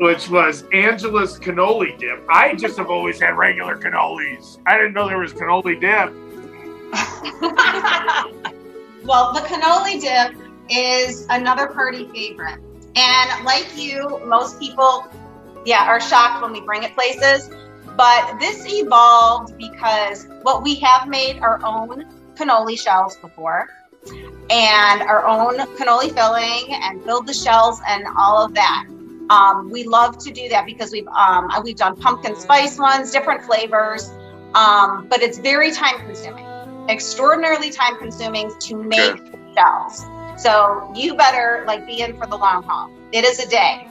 which 0.00 0.28
was 0.28 0.64
Angela's 0.72 1.38
cannoli 1.38 1.98
dip. 1.98 2.24
I 2.28 2.54
just 2.54 2.76
have 2.78 2.88
always 2.88 3.20
had 3.20 3.36
regular 3.36 3.76
cannolis. 3.76 4.58
I 4.66 4.76
didn't 4.76 4.94
know 4.94 5.06
there 5.08 5.18
was 5.18 5.32
cannoli 5.32 5.80
dip. 5.80 6.12
well, 9.04 9.32
the 9.32 9.40
cannoli 9.40 10.00
dip 10.00 10.36
is 10.70 11.26
another 11.30 11.66
party 11.68 12.08
favorite. 12.08 12.60
And 12.96 13.44
like 13.44 13.76
you, 13.76 14.20
most 14.26 14.58
people, 14.58 15.06
yeah, 15.64 15.86
are 15.86 16.00
shocked 16.00 16.42
when 16.42 16.52
we 16.52 16.60
bring 16.60 16.82
it 16.82 16.94
places. 16.94 17.50
But 17.96 18.38
this 18.40 18.64
evolved 18.66 19.56
because 19.58 20.26
what 20.42 20.62
we 20.62 20.76
have 20.76 21.08
made 21.08 21.38
our 21.38 21.64
own 21.64 22.04
cannoli 22.34 22.78
shells 22.78 23.16
before 23.16 23.68
and 24.50 25.02
our 25.02 25.26
own 25.26 25.58
cannoli 25.76 26.12
filling 26.12 26.74
and 26.74 27.02
filled 27.04 27.26
the 27.26 27.34
shells 27.34 27.80
and 27.86 28.04
all 28.18 28.44
of 28.44 28.54
that. 28.54 28.86
Um, 29.30 29.70
we 29.70 29.84
love 29.84 30.18
to 30.18 30.30
do 30.30 30.48
that 30.50 30.66
because 30.66 30.92
we've 30.92 31.06
um, 31.08 31.48
we've 31.62 31.76
done 31.76 31.96
pumpkin 31.96 32.36
spice 32.36 32.78
ones, 32.78 33.10
different 33.10 33.42
flavors, 33.42 34.10
um, 34.54 35.06
but 35.08 35.22
it's 35.22 35.38
very 35.38 35.72
time 35.72 35.98
consuming, 36.00 36.44
extraordinarily 36.88 37.70
time 37.70 37.96
consuming 37.98 38.52
to 38.60 38.76
make 38.76 39.16
sure. 39.16 39.54
shells. 39.54 40.06
So 40.36 40.92
you 40.94 41.14
better 41.14 41.64
like 41.66 41.86
be 41.86 42.00
in 42.00 42.16
for 42.16 42.26
the 42.26 42.36
long 42.36 42.62
haul. 42.62 42.90
It 43.12 43.24
is 43.24 43.38
a 43.38 43.48
day. 43.48 43.86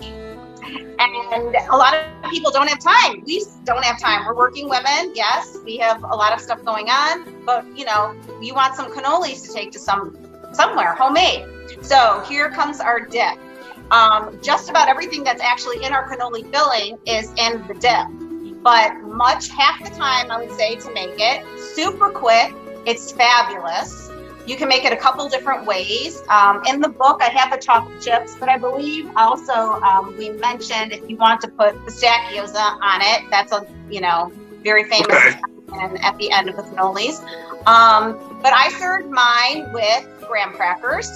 And 1.00 1.56
a 1.70 1.76
lot 1.76 1.96
of 1.96 2.32
people 2.32 2.52
don't 2.52 2.68
have 2.68 2.80
time. 2.80 3.24
We 3.26 3.46
don't 3.64 3.84
have 3.84 4.00
time. 4.00 4.26
We're 4.26 4.36
working 4.36 4.70
women. 4.70 5.14
Yes, 5.16 5.58
we 5.66 5.78
have 5.78 6.04
a 6.04 6.16
lot 6.16 6.34
of 6.34 6.40
stuff 6.40 6.64
going 6.64 6.90
on, 6.90 7.44
but 7.46 7.66
you 7.78 7.86
know, 7.86 8.16
you 8.42 8.54
want 8.54 8.76
some 8.76 8.92
cannolis 8.92 9.46
to 9.48 9.54
take 9.54 9.72
to 9.72 9.80
some 9.80 10.18
somewhere 10.54 10.94
homemade. 10.94 11.46
So 11.82 12.24
here 12.28 12.50
comes 12.52 12.80
our 12.80 13.00
dip. 13.00 13.38
Um, 13.92 14.40
just 14.42 14.70
about 14.70 14.88
everything 14.88 15.24
that's 15.24 15.42
actually 15.42 15.84
in 15.84 15.94
our 15.94 16.10
cannoli 16.10 16.50
filling 16.52 16.98
is 17.06 17.30
in 17.38 17.66
the 17.68 17.74
dip. 17.74 18.64
But 18.64 19.02
much 19.02 19.50
half 19.50 19.84
the 19.84 19.90
time, 19.90 20.32
I 20.32 20.38
would 20.38 20.56
say 20.58 20.76
to 20.76 20.94
make 20.94 21.16
it 21.18 21.46
super 21.76 22.10
quick. 22.10 22.54
It's 22.86 23.12
fabulous. 23.12 24.10
You 24.46 24.58
can 24.58 24.68
make 24.68 24.84
it 24.84 24.92
a 24.92 24.98
couple 24.98 25.28
different 25.30 25.66
ways. 25.66 26.22
Um, 26.28 26.64
in 26.66 26.82
the 26.82 26.90
book, 26.90 27.22
I 27.22 27.30
have 27.30 27.52
the 27.52 27.58
chocolate 27.58 28.02
chips, 28.02 28.36
but 28.38 28.50
I 28.50 28.58
believe 28.58 29.10
also 29.16 29.54
um, 29.54 30.16
we 30.18 30.32
mentioned 30.32 30.92
if 30.92 31.10
you 31.10 31.16
want 31.16 31.40
to 31.42 31.48
put 31.48 31.82
pistachios 31.86 32.54
on 32.56 33.02
it, 33.02 33.30
that's 33.30 33.54
a 33.54 33.66
you 33.90 34.02
know 34.02 34.32
very 34.62 34.84
famous 34.84 35.08
okay. 35.10 35.40
and 35.74 36.04
at 36.04 36.18
the 36.18 36.32
end 36.32 36.50
of 36.50 36.58
the 36.58 36.64
cannolis. 36.64 37.22
Um, 37.66 38.40
but 38.42 38.52
I 38.54 38.70
served 38.80 39.10
mine 39.10 39.72
with 39.72 40.08
graham 40.28 40.52
crackers. 40.54 41.10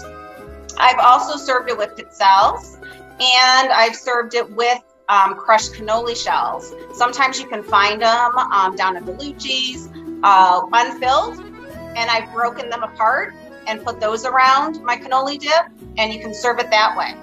I've 0.77 0.99
also 0.99 1.37
served 1.37 1.69
it 1.69 1.77
with 1.77 1.95
pizzelles, 1.95 2.77
and 3.19 3.71
I've 3.71 3.95
served 3.95 4.35
it 4.35 4.49
with 4.51 4.81
um, 5.09 5.35
crushed 5.35 5.73
cannoli 5.73 6.15
shells. 6.15 6.73
Sometimes 6.93 7.39
you 7.39 7.47
can 7.47 7.63
find 7.63 8.01
them 8.01 8.37
um, 8.37 8.75
down 8.75 8.95
at 8.95 9.03
Bellucci's, 9.03 9.89
uh, 10.23 10.61
unfilled, 10.71 11.46
and 11.97 12.09
I've 12.09 12.31
broken 12.31 12.69
them 12.69 12.83
apart 12.83 13.33
and 13.67 13.83
put 13.83 13.99
those 13.99 14.23
around 14.23 14.81
my 14.83 14.95
cannoli 14.95 15.39
dip, 15.39 15.65
and 15.97 16.13
you 16.13 16.19
can 16.19 16.33
serve 16.33 16.59
it 16.59 16.69
that 16.69 16.95
way. 16.97 17.13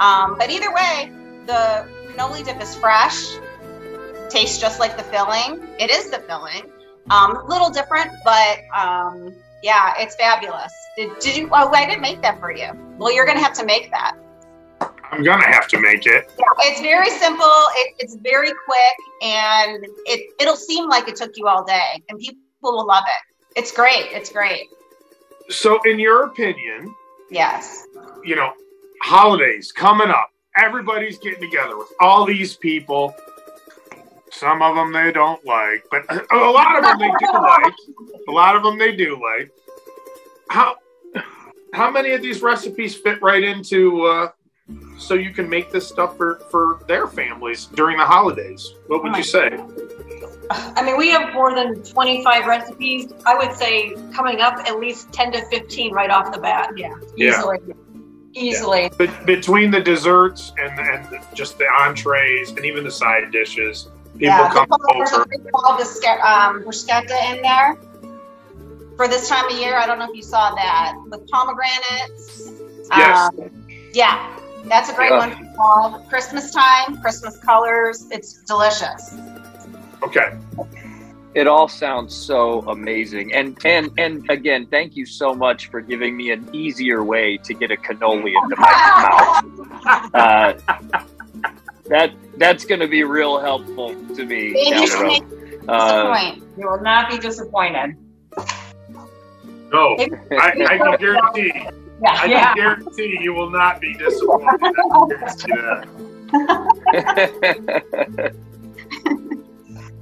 Um, 0.00 0.36
but 0.36 0.50
either 0.50 0.72
way, 0.72 1.12
the 1.46 1.86
cannoli 2.08 2.44
dip 2.44 2.60
is 2.60 2.74
fresh, 2.74 3.36
tastes 4.28 4.58
just 4.58 4.80
like 4.80 4.96
the 4.96 5.04
filling. 5.04 5.62
It 5.78 5.90
is 5.90 6.10
the 6.10 6.18
filling. 6.18 6.64
Um, 7.10 7.36
a 7.36 7.44
little 7.46 7.70
different, 7.70 8.10
but 8.24 8.60
um, 8.74 9.34
yeah, 9.62 9.94
it's 9.98 10.16
fabulous. 10.16 10.72
Did, 10.96 11.10
did 11.20 11.36
you? 11.36 11.48
Oh, 11.52 11.70
I 11.72 11.86
didn't 11.86 12.02
make 12.02 12.22
that 12.22 12.40
for 12.40 12.52
you. 12.52 12.68
Well, 12.98 13.12
you're 13.12 13.26
gonna 13.26 13.40
have 13.40 13.54
to 13.54 13.64
make 13.64 13.90
that. 13.90 14.16
I'm 15.10 15.22
gonna 15.22 15.46
have 15.46 15.68
to 15.68 15.80
make 15.80 16.06
it. 16.06 16.30
Yeah, 16.38 16.44
it's 16.60 16.80
very 16.80 17.10
simple. 17.10 17.44
It, 17.76 17.94
it's 17.98 18.16
very 18.16 18.50
quick, 18.64 18.96
and 19.22 19.84
it 20.06 20.32
it'll 20.40 20.56
seem 20.56 20.88
like 20.88 21.08
it 21.08 21.16
took 21.16 21.32
you 21.36 21.48
all 21.48 21.64
day, 21.64 22.02
and 22.08 22.18
people 22.18 22.40
will 22.62 22.86
love 22.86 23.04
it. 23.06 23.31
It's 23.56 23.72
great. 23.72 24.06
It's 24.12 24.30
great. 24.30 24.70
So, 25.48 25.80
in 25.84 25.98
your 25.98 26.24
opinion, 26.24 26.94
yes, 27.30 27.86
you 28.24 28.36
know, 28.36 28.52
holidays 29.02 29.72
coming 29.72 30.08
up. 30.08 30.30
Everybody's 30.56 31.18
getting 31.18 31.40
together 31.40 31.76
with 31.78 31.88
all 32.00 32.24
these 32.24 32.56
people. 32.56 33.14
Some 34.30 34.62
of 34.62 34.76
them 34.76 34.92
they 34.92 35.12
don't 35.12 35.44
like, 35.44 35.84
but 35.90 36.04
a 36.32 36.36
lot 36.36 36.76
of 36.76 36.84
them 36.84 36.98
they 36.98 37.10
do 37.18 37.32
like. 37.32 37.72
A 38.28 38.32
lot 38.32 38.56
of 38.56 38.62
them 38.62 38.78
they 38.78 38.94
do 38.94 39.20
like. 39.20 39.50
How 40.48 40.76
how 41.72 41.90
many 41.90 42.12
of 42.12 42.22
these 42.22 42.42
recipes 42.42 42.94
fit 42.94 43.20
right 43.22 43.42
into 43.42 44.04
uh, 44.04 44.28
so 44.98 45.14
you 45.14 45.30
can 45.30 45.48
make 45.48 45.70
this 45.70 45.88
stuff 45.88 46.16
for 46.16 46.40
for 46.50 46.80
their 46.86 47.06
families 47.06 47.66
during 47.74 47.96
the 47.96 48.04
holidays? 48.04 48.74
What 48.86 49.02
would 49.02 49.16
you 49.16 49.22
say? 49.22 49.58
I 50.50 50.82
mean, 50.84 50.96
we 50.96 51.08
have 51.10 51.32
more 51.32 51.54
than 51.54 51.82
25 51.82 52.46
recipes. 52.46 53.12
I 53.26 53.36
would 53.36 53.54
say 53.54 53.94
coming 54.12 54.40
up 54.40 54.58
at 54.58 54.78
least 54.78 55.12
10 55.12 55.32
to 55.32 55.46
15 55.46 55.92
right 55.92 56.10
off 56.10 56.32
the 56.32 56.40
bat. 56.40 56.70
Yeah, 56.76 56.94
easily. 57.16 57.58
Yeah. 57.66 57.74
Easily. 58.34 58.82
Yeah. 58.82 58.88
But 58.96 59.26
between 59.26 59.70
the 59.70 59.80
desserts 59.80 60.52
and, 60.58 60.78
and 60.80 61.20
just 61.34 61.58
the 61.58 61.66
entrees 61.66 62.50
and 62.50 62.64
even 62.64 62.82
the 62.82 62.90
side 62.90 63.30
dishes, 63.30 63.88
People 64.12 64.28
yeah, 64.28 64.52
come 64.52 64.66
there's 64.94 65.12
over. 65.12 65.26
There's 65.28 65.50
called 65.54 65.80
the 65.80 66.28
um, 66.30 66.62
bruschetta 66.64 67.34
in 67.34 67.42
there 67.42 67.76
for 68.96 69.08
this 69.08 69.28
time 69.28 69.46
of 69.50 69.58
year. 69.58 69.76
I 69.76 69.86
don't 69.86 69.98
know 69.98 70.10
if 70.10 70.14
you 70.14 70.22
saw 70.22 70.54
that 70.54 70.94
with 71.06 71.26
pomegranates. 71.28 72.52
Yes. 72.90 73.30
Um, 73.38 73.66
yeah, 73.94 74.38
that's 74.64 74.90
a 74.90 74.94
great 74.94 75.10
yeah. 75.10 75.18
one 75.18 75.56
called 75.56 76.06
Christmas 76.10 76.52
time, 76.52 77.00
Christmas 77.00 77.38
colors. 77.38 78.06
It's 78.10 78.42
delicious. 78.42 79.14
Okay. 80.02 80.38
It 81.34 81.46
all 81.46 81.66
sounds 81.66 82.14
so 82.14 82.60
amazing, 82.68 83.32
and 83.32 83.56
and 83.64 83.90
and 83.96 84.28
again, 84.30 84.66
thank 84.66 84.96
you 84.96 85.06
so 85.06 85.34
much 85.34 85.70
for 85.70 85.80
giving 85.80 86.14
me 86.14 86.30
an 86.30 86.46
easier 86.52 87.02
way 87.02 87.38
to 87.38 87.54
get 87.54 87.70
a 87.70 87.76
cannoli 87.76 88.34
into 88.42 88.56
my 88.58 88.70
mouth. 89.02 89.68
Uh, 90.14 90.52
that 91.86 92.12
that's 92.36 92.64
going 92.64 92.78
to 92.80 92.86
be 92.86 93.02
real 93.02 93.40
helpful 93.40 93.88
to 94.14 94.24
me 94.24 94.52
down 94.70 94.86
the 94.86 94.96
road. 95.02 95.68
Uh, 95.68 96.36
you 96.56 96.68
will 96.68 96.80
not 96.80 97.10
be 97.10 97.18
disappointed. 97.18 97.96
No, 99.72 99.96
I, 100.32 100.52
I 100.68 100.78
can 100.78 100.96
guarantee. 100.98 101.52
Yeah, 101.54 102.10
I 102.10 102.24
yeah. 102.26 102.54
can 102.54 102.56
guarantee 102.56 103.18
you 103.20 103.34
will 103.34 103.50
not 103.50 103.80
be 103.80 103.94
disappointed. 103.94 104.60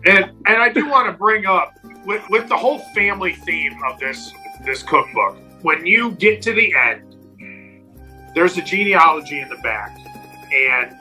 and 0.07 0.25
and 0.47 0.63
I 0.63 0.71
do 0.71 0.89
want 0.89 1.07
to 1.07 1.13
bring 1.13 1.47
up 1.47 1.75
with, 2.05 2.23
with 2.31 2.49
the 2.49 2.57
whole 2.57 2.79
family 2.95 3.35
theme 3.35 3.79
of 3.85 3.99
this 3.99 4.33
this 4.65 4.83
cookbook. 4.83 5.37
When 5.63 5.85
you 5.85 6.13
get 6.13 6.41
to 6.43 6.53
the 6.53 6.75
end, 6.75 7.17
there's 8.35 8.57
a 8.57 8.63
genealogy 8.63 9.41
in 9.41 9.49
the 9.49 9.57
back, 9.57 9.99
and 10.53 10.97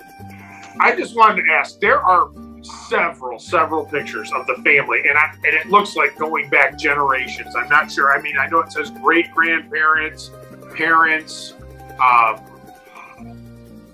I 0.82 0.96
just 0.96 1.16
wanted 1.16 1.44
to 1.44 1.52
ask. 1.52 1.80
There 1.80 2.02
are 2.02 2.30
several, 2.62 3.40
several 3.40 3.86
pictures 3.86 4.32
of 4.34 4.46
the 4.48 4.56
family, 4.56 5.02
and 5.08 5.18
I, 5.18 5.34
and 5.46 5.56
it 5.56 5.68
looks 5.68 5.96
like 5.96 6.18
going 6.18 6.50
back 6.50 6.78
generations. 6.78 7.56
I'm 7.56 7.70
not 7.70 7.92
sure. 7.92 8.12
I 8.12 8.22
mean, 8.22 8.38
I 8.38 8.48
know 8.48 8.60
it 8.60 8.72
says 8.72 8.92
great 8.92 9.32
grandparents, 9.32 10.32
parents. 10.76 11.54
Um, 12.02 12.42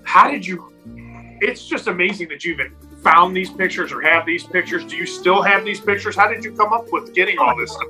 how 0.02 0.30
did 0.30 0.46
you? 0.46 0.72
It's 1.40 1.66
just 1.66 1.86
amazing 1.86 2.28
that 2.28 2.44
you 2.44 2.54
even 2.54 2.74
found 3.06 3.36
these 3.36 3.50
pictures 3.50 3.92
or 3.92 4.00
have 4.02 4.26
these 4.26 4.44
pictures. 4.44 4.84
Do 4.84 4.96
you 4.96 5.06
still 5.06 5.40
have 5.42 5.64
these 5.64 5.80
pictures? 5.80 6.16
How 6.16 6.28
did 6.28 6.44
you 6.44 6.52
come 6.52 6.72
up 6.72 6.86
with 6.90 7.14
getting 7.14 7.38
all 7.38 7.56
this 7.56 7.72
stuff? 7.72 7.88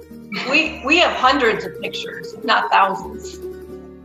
We 0.50 0.82
we 0.84 0.98
have 0.98 1.12
hundreds 1.12 1.64
of 1.64 1.80
pictures, 1.80 2.34
not 2.44 2.70
thousands. 2.70 3.38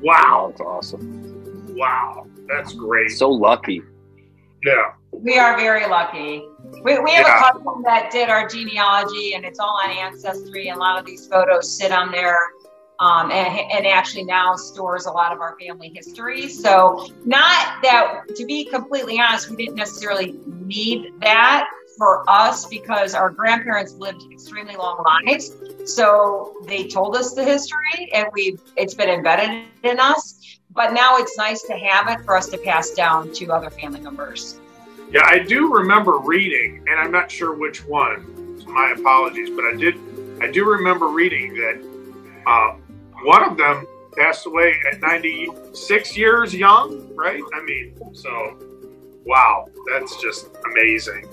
Wow, 0.02 0.48
that's 0.50 0.62
awesome. 0.62 1.76
Wow, 1.76 2.28
that's 2.48 2.74
great. 2.74 3.12
So 3.12 3.30
lucky. 3.30 3.82
Yeah. 4.64 4.94
We 5.12 5.38
are 5.38 5.58
very 5.58 5.88
lucky. 5.88 6.44
We, 6.84 6.98
we 7.00 7.12
have 7.12 7.28
Yeah. 7.28 7.50
a 7.50 7.54
cousin 7.54 7.82
that 7.84 8.12
did 8.12 8.30
our 8.30 8.48
genealogy, 8.48 9.34
and 9.34 9.44
it's 9.44 9.60
all 9.60 9.78
on 9.84 9.90
Ancestry, 9.92 10.70
and 10.70 10.78
a 10.78 10.80
lot 10.80 10.98
of 10.98 11.06
these 11.06 11.28
photos 11.28 11.70
sit 11.78 11.92
on 11.92 12.12
there. 12.12 12.38
Um, 13.02 13.32
and, 13.32 13.60
and 13.72 13.88
actually 13.88 14.26
now 14.26 14.56
stores 14.56 15.08
a 15.08 15.12
lot 15.12 15.34
of 15.34 15.42
our 15.42 15.58
family 15.60 15.92
history. 15.94 16.48
So, 16.48 17.08
not 17.26 17.82
that, 17.82 18.26
to 18.36 18.46
be 18.46 18.66
completely 18.66 19.20
honest, 19.20 19.50
we 19.50 19.56
didn't 19.56 19.76
necessarily 19.76 20.36
need 20.46 21.12
that 21.22 21.68
for 21.98 22.24
us 22.30 22.68
because 22.68 23.16
our 23.16 23.32
grandparents 23.32 23.94
lived 23.94 24.22
extremely 24.32 24.76
long 24.76 25.04
lives. 25.26 25.52
So, 25.86 26.54
they 26.68 26.88
told 26.88 27.16
us 27.16 27.34
the 27.34 27.44
history, 27.44 28.12
and 28.14 28.28
we 28.34 28.60
it's 28.78 28.94
been 28.94 29.10
embedded 29.10 29.66
in 29.82 30.00
us. 30.00 30.60
But 30.70 30.94
now 30.94 31.18
it's 31.18 31.36
nice 31.40 31.64
to 31.64 31.74
have 31.74 32.08
it 32.08 32.24
for 32.24 32.38
us 32.38 32.50
to 32.50 32.58
pass 32.60 32.92
down 32.92 33.34
to 33.34 33.48
other 33.48 33.72
family 33.72 34.02
members. 34.02 34.60
Yeah, 35.12 35.26
I 35.26 35.40
do 35.40 35.74
remember 35.74 36.20
reading, 36.20 36.86
and 36.88 37.00
I'm 37.00 37.12
not 37.12 37.32
sure 37.32 37.56
which 37.56 37.84
one. 37.84 38.62
So 38.62 38.70
my 38.70 38.94
apologies, 38.96 39.50
but 39.50 39.66
I 39.66 39.76
did. 39.76 39.96
I 40.40 40.52
do 40.52 40.66
remember 40.66 41.08
reading 41.08 41.56
that 41.56 41.91
one 43.24 43.44
of 43.44 43.58
them 43.58 43.86
passed 44.18 44.46
away 44.46 44.76
at 44.92 45.00
96 45.00 46.18
years 46.18 46.54
young. 46.54 47.14
Right? 47.16 47.44
I 47.54 47.62
mean, 47.64 47.96
so 48.14 48.58
wow, 49.26 49.68
that's 49.92 50.22
just 50.22 50.50
amazing. 50.66 51.28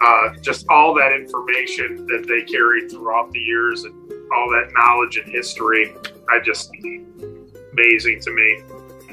Uh, 0.00 0.34
just 0.40 0.64
all 0.68 0.94
that 0.94 1.12
information 1.12 2.06
that 2.06 2.24
they 2.28 2.42
carried 2.42 2.90
throughout 2.90 3.32
the 3.32 3.40
years, 3.40 3.82
and 3.84 3.94
all 4.32 4.48
that 4.50 4.70
knowledge 4.74 5.16
and 5.16 5.28
history. 5.28 5.94
I 6.30 6.38
just 6.40 6.70
amazing 7.72 8.20
to 8.20 8.30
me. 8.30 8.62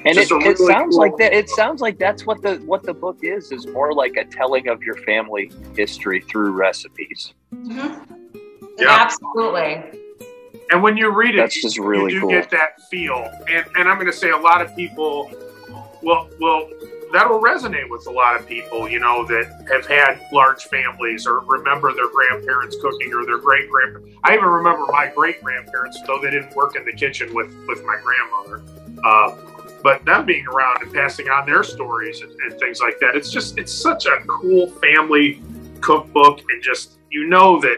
And 0.06 0.18
it, 0.18 0.28
Just 0.28 0.32
a 0.32 0.38
it 0.38 0.58
sounds 0.60 0.96
cool- 0.96 1.00
like 1.00 1.18
that. 1.18 1.34
It 1.34 1.50
sounds 1.50 1.82
like 1.82 1.98
that's 1.98 2.28
what 2.28 2.44
the 2.44 2.58
what 2.58 2.84
the 2.84 2.94
book 2.94 3.20
is. 3.24 3.52
Is 3.52 3.66
more 3.66 3.94
like 3.94 4.16
a 4.18 4.26
telling 4.26 4.68
of 4.68 4.84
your 4.84 4.98
family 4.98 5.52
history 5.76 6.22
through 6.22 6.52
recipes. 6.52 7.34
Yeah. 7.64 8.00
Absolutely. 8.88 10.00
And 10.72 10.82
when 10.82 10.98
you 10.98 11.10
read 11.12 11.36
it, 11.36 11.40
That's 11.40 11.56
you- 11.58 11.62
just 11.64 11.78
really 11.80 12.14
you 12.14 12.20
do 12.20 12.22
cool. 12.22 12.30
get 12.32 12.50
that 12.52 12.82
feel. 12.90 13.30
And 13.48 13.66
and 13.76 13.88
I'm 13.90 13.96
going 13.96 14.08
to 14.08 14.14
say 14.14 14.32
a 14.32 14.38
lot 14.38 14.62
of 14.62 14.76
people 14.76 15.32
will 16.02 16.30
will 16.40 16.70
that'll 17.14 17.40
resonate 17.40 17.88
with 17.90 18.06
a 18.08 18.12
lot 18.12 18.36
of 18.36 18.46
people, 18.48 18.90
you 18.90 19.00
know, 19.00 19.26
that 19.28 19.46
have 19.72 19.86
had 19.86 20.20
large 20.34 20.64
families 20.66 21.26
or 21.28 21.40
remember 21.42 21.94
their 21.94 22.10
grandparents 22.10 22.76
cooking 22.82 23.14
or 23.14 23.26
their 23.26 23.38
great 23.38 23.70
grandparents. 23.70 24.18
I 24.24 24.34
even 24.34 24.46
remember 24.46 24.86
my 24.92 25.12
great 25.16 25.42
grandparents, 25.42 26.02
though 26.08 26.20
they 26.22 26.32
didn't 26.32 26.56
work 26.56 26.76
in 26.76 26.84
the 26.84 26.94
kitchen 26.94 27.34
with 27.34 27.48
with 27.68 27.84
my 27.86 27.98
grandmother. 28.04 28.64
Uh, 29.04 29.36
but 29.84 30.04
them 30.04 30.26
being 30.26 30.48
around 30.48 30.82
and 30.82 30.92
passing 30.92 31.30
on 31.30 31.46
their 31.46 31.62
stories 31.62 32.22
and, 32.22 32.32
and 32.42 32.60
things 32.60 32.82
like 32.82 33.00
that, 33.00 33.16
it's 33.16 33.30
just 33.30 33.58
it's 33.60 33.72
such 33.72 34.08
a 34.08 34.18
cool 34.28 34.68
family 34.82 35.42
cookbook, 35.80 36.40
and 36.50 36.64
just 36.64 36.94
you 37.12 37.28
know 37.28 37.62
that 37.62 37.78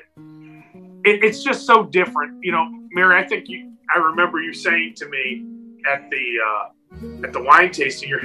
it, 1.08 1.24
it's 1.24 1.44
just 1.44 1.66
so 1.66 1.84
different. 1.84 2.44
You 2.44 2.52
know, 2.52 2.68
Mary, 2.92 3.16
I 3.18 3.26
think 3.28 3.48
you. 3.48 3.72
I 3.96 4.00
remember 4.00 4.42
you 4.42 4.54
saying 4.54 4.96
to 4.98 5.08
me 5.08 5.46
at 5.92 6.10
the 6.10 6.26
uh, 6.50 7.26
at 7.26 7.34
the 7.34 7.42
wine 7.42 7.72
tasting, 7.72 8.10
you're, 8.10 8.24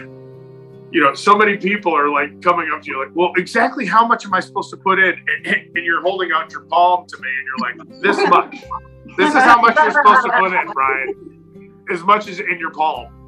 you 0.91 1.01
know, 1.03 1.15
so 1.15 1.37
many 1.37 1.57
people 1.57 1.95
are 1.97 2.09
like 2.09 2.43
coming 2.43 2.69
up 2.75 2.83
to 2.83 2.91
you 2.91 2.99
like, 2.99 3.15
well, 3.15 3.33
exactly 3.37 3.87
how 3.87 4.07
much 4.07 4.27
am 4.27 4.35
I 4.35 4.41
supposed 4.41 4.71
to 4.71 4.77
put 4.77 4.99
in? 4.99 5.15
And, 5.45 5.47
and 5.47 5.85
you're 5.85 6.03
holding 6.03 6.33
out 6.33 6.51
your 6.53 6.63
palm 6.63 7.07
to 7.07 7.17
me, 7.19 7.29
and 7.29 7.47
you're 7.47 7.59
like, 7.69 8.03
this 8.03 8.17
much. 8.29 8.65
This 9.17 9.29
is 9.29 9.43
how 9.43 9.61
much 9.61 9.77
you're 9.77 9.91
supposed 9.93 10.25
to 10.25 10.33
put 10.39 10.53
in, 10.53 10.73
Bryan. 10.73 11.85
As 11.93 12.03
much 12.03 12.29
as 12.29 12.41
in 12.41 12.59
your 12.59 12.71
palm. 12.71 13.19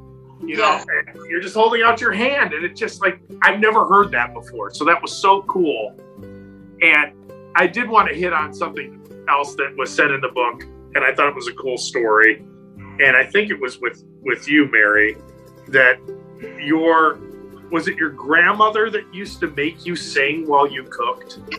You 0.41 0.57
know, 0.57 0.63
Yes. 0.63 0.85
and 0.89 1.29
you're 1.29 1.39
just 1.39 1.55
holding 1.55 1.81
out 1.81 2.01
your 2.01 2.11
hand, 2.11 2.53
and 2.53 2.65
it's 2.65 2.79
just 2.79 3.01
like 3.01 3.19
I've 3.43 3.59
never 3.59 3.85
heard 3.87 4.11
that 4.11 4.33
before. 4.33 4.73
So 4.73 4.83
that 4.85 5.01
was 5.01 5.13
so 5.15 5.43
cool. 5.43 5.95
And 6.81 7.13
I 7.55 7.67
did 7.67 7.87
want 7.89 8.09
to 8.09 8.15
hit 8.15 8.33
on 8.33 8.53
something 8.53 9.04
else 9.29 9.55
that 9.55 9.75
was 9.77 9.93
said 9.93 10.11
in 10.11 10.21
the 10.21 10.29
book, 10.29 10.63
and 10.95 11.03
I 11.03 11.13
thought 11.13 11.27
it 11.27 11.35
was 11.35 11.47
a 11.47 11.53
cool 11.53 11.77
story. 11.77 12.43
And 12.77 13.15
I 13.17 13.25
think 13.25 13.51
it 13.51 13.59
was 13.59 13.79
with 13.79 14.03
with 14.21 14.47
you, 14.47 14.69
Mary, 14.71 15.17
that 15.69 15.99
your 16.59 17.19
was 17.71 17.87
it 17.87 17.97
your 17.97 18.11
grandmother 18.11 18.89
that 18.89 19.13
used 19.13 19.39
to 19.39 19.47
make 19.51 19.85
you 19.85 19.95
sing 19.95 20.47
while 20.47 20.69
you 20.69 20.83
cooked? 20.83 21.39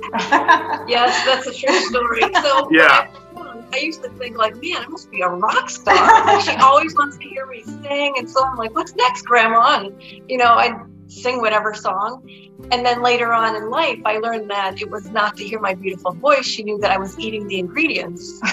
Yes, 0.89 1.25
that's 1.27 1.47
a 1.49 1.53
true 1.53 1.81
story. 1.81 2.21
So 2.21 2.69
Yeah. 2.71 3.11
I, 3.37 3.65
I 3.73 3.77
used 3.79 4.03
to 4.05 4.09
think 4.11 4.37
like, 4.39 4.55
man, 4.63 4.77
I 4.77 4.87
must 4.87 5.11
be 5.11 5.21
a 5.21 5.29
rock 5.29 5.69
star. 5.69 6.41
She 6.41 6.53
always 6.57 6.95
wants 6.95 7.19
to 7.19 7.25
hear 7.25 7.47
me 7.47 7.63
sing, 7.65 8.15
and 8.19 8.31
so 8.31 8.45
I'm 8.45 8.57
like, 8.57 8.75
what's 8.75 8.95
next, 8.95 9.23
Grandma? 9.23 9.85
And 9.85 10.31
you 10.31 10.39
know, 10.39 10.55
I'd 10.55 10.77
sing 11.09 11.41
whatever 11.41 11.75
song. 11.75 12.29
And 12.73 12.85
then 12.85 13.03
later 13.03 13.33
on 13.33 13.55
in 13.57 13.71
life, 13.71 14.01
I 14.05 14.19
learned 14.19 14.51
that 14.51 14.81
it 14.81 14.91
was 14.91 15.09
not 15.11 15.37
to 15.37 15.45
hear 15.45 15.61
my 15.61 15.75
beautiful 15.75 16.13
voice. 16.13 16.47
She 16.47 16.63
knew 16.63 16.79
that 16.79 16.91
I 16.91 16.99
was 16.99 17.19
eating 17.19 17.47
the 17.47 17.59
ingredients. 17.59 18.41
So, 18.41 18.47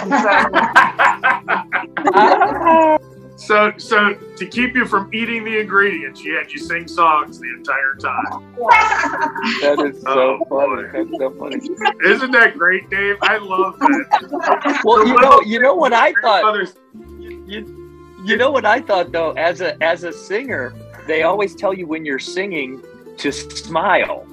So, 3.35 3.73
so 3.77 4.13
to 4.37 4.45
keep 4.45 4.75
you 4.75 4.85
from 4.85 5.09
eating 5.13 5.43
the 5.43 5.59
ingredients, 5.59 6.21
she 6.21 6.29
had 6.29 6.51
you 6.51 6.59
sing 6.59 6.87
songs 6.87 7.39
the 7.39 7.49
entire 7.49 7.95
time. 7.95 8.53
That 9.61 9.83
is 9.91 10.01
so 10.03 10.39
Oh, 10.49 10.55
funny. 10.67 10.83
That's 10.93 11.17
so 11.17 11.29
funny. 11.39 11.57
Isn't 12.05 12.31
that 12.31 12.55
great, 12.57 12.89
Dave? 12.91 13.17
I 13.23 13.37
love 13.37 13.79
that. 13.79 14.81
Well, 14.85 15.05
you 15.07 15.15
know, 15.19 15.41
you 15.41 15.59
know 15.59 15.73
what 15.73 15.93
I 15.93 16.13
thought. 16.21 16.43
Grandmothers- 16.43 16.75
You, 17.19 18.13
you 18.23 18.37
know 18.37 18.51
what 18.51 18.65
I 18.65 18.79
thought 18.81 19.11
though. 19.11 19.31
As 19.31 19.61
a 19.61 19.81
as 19.83 20.03
a 20.03 20.13
singer, 20.13 20.71
they 21.07 21.23
always 21.23 21.55
tell 21.55 21.73
you 21.73 21.87
when 21.87 22.05
you're 22.05 22.19
singing 22.19 22.81
to 23.17 23.31
smile, 23.31 24.25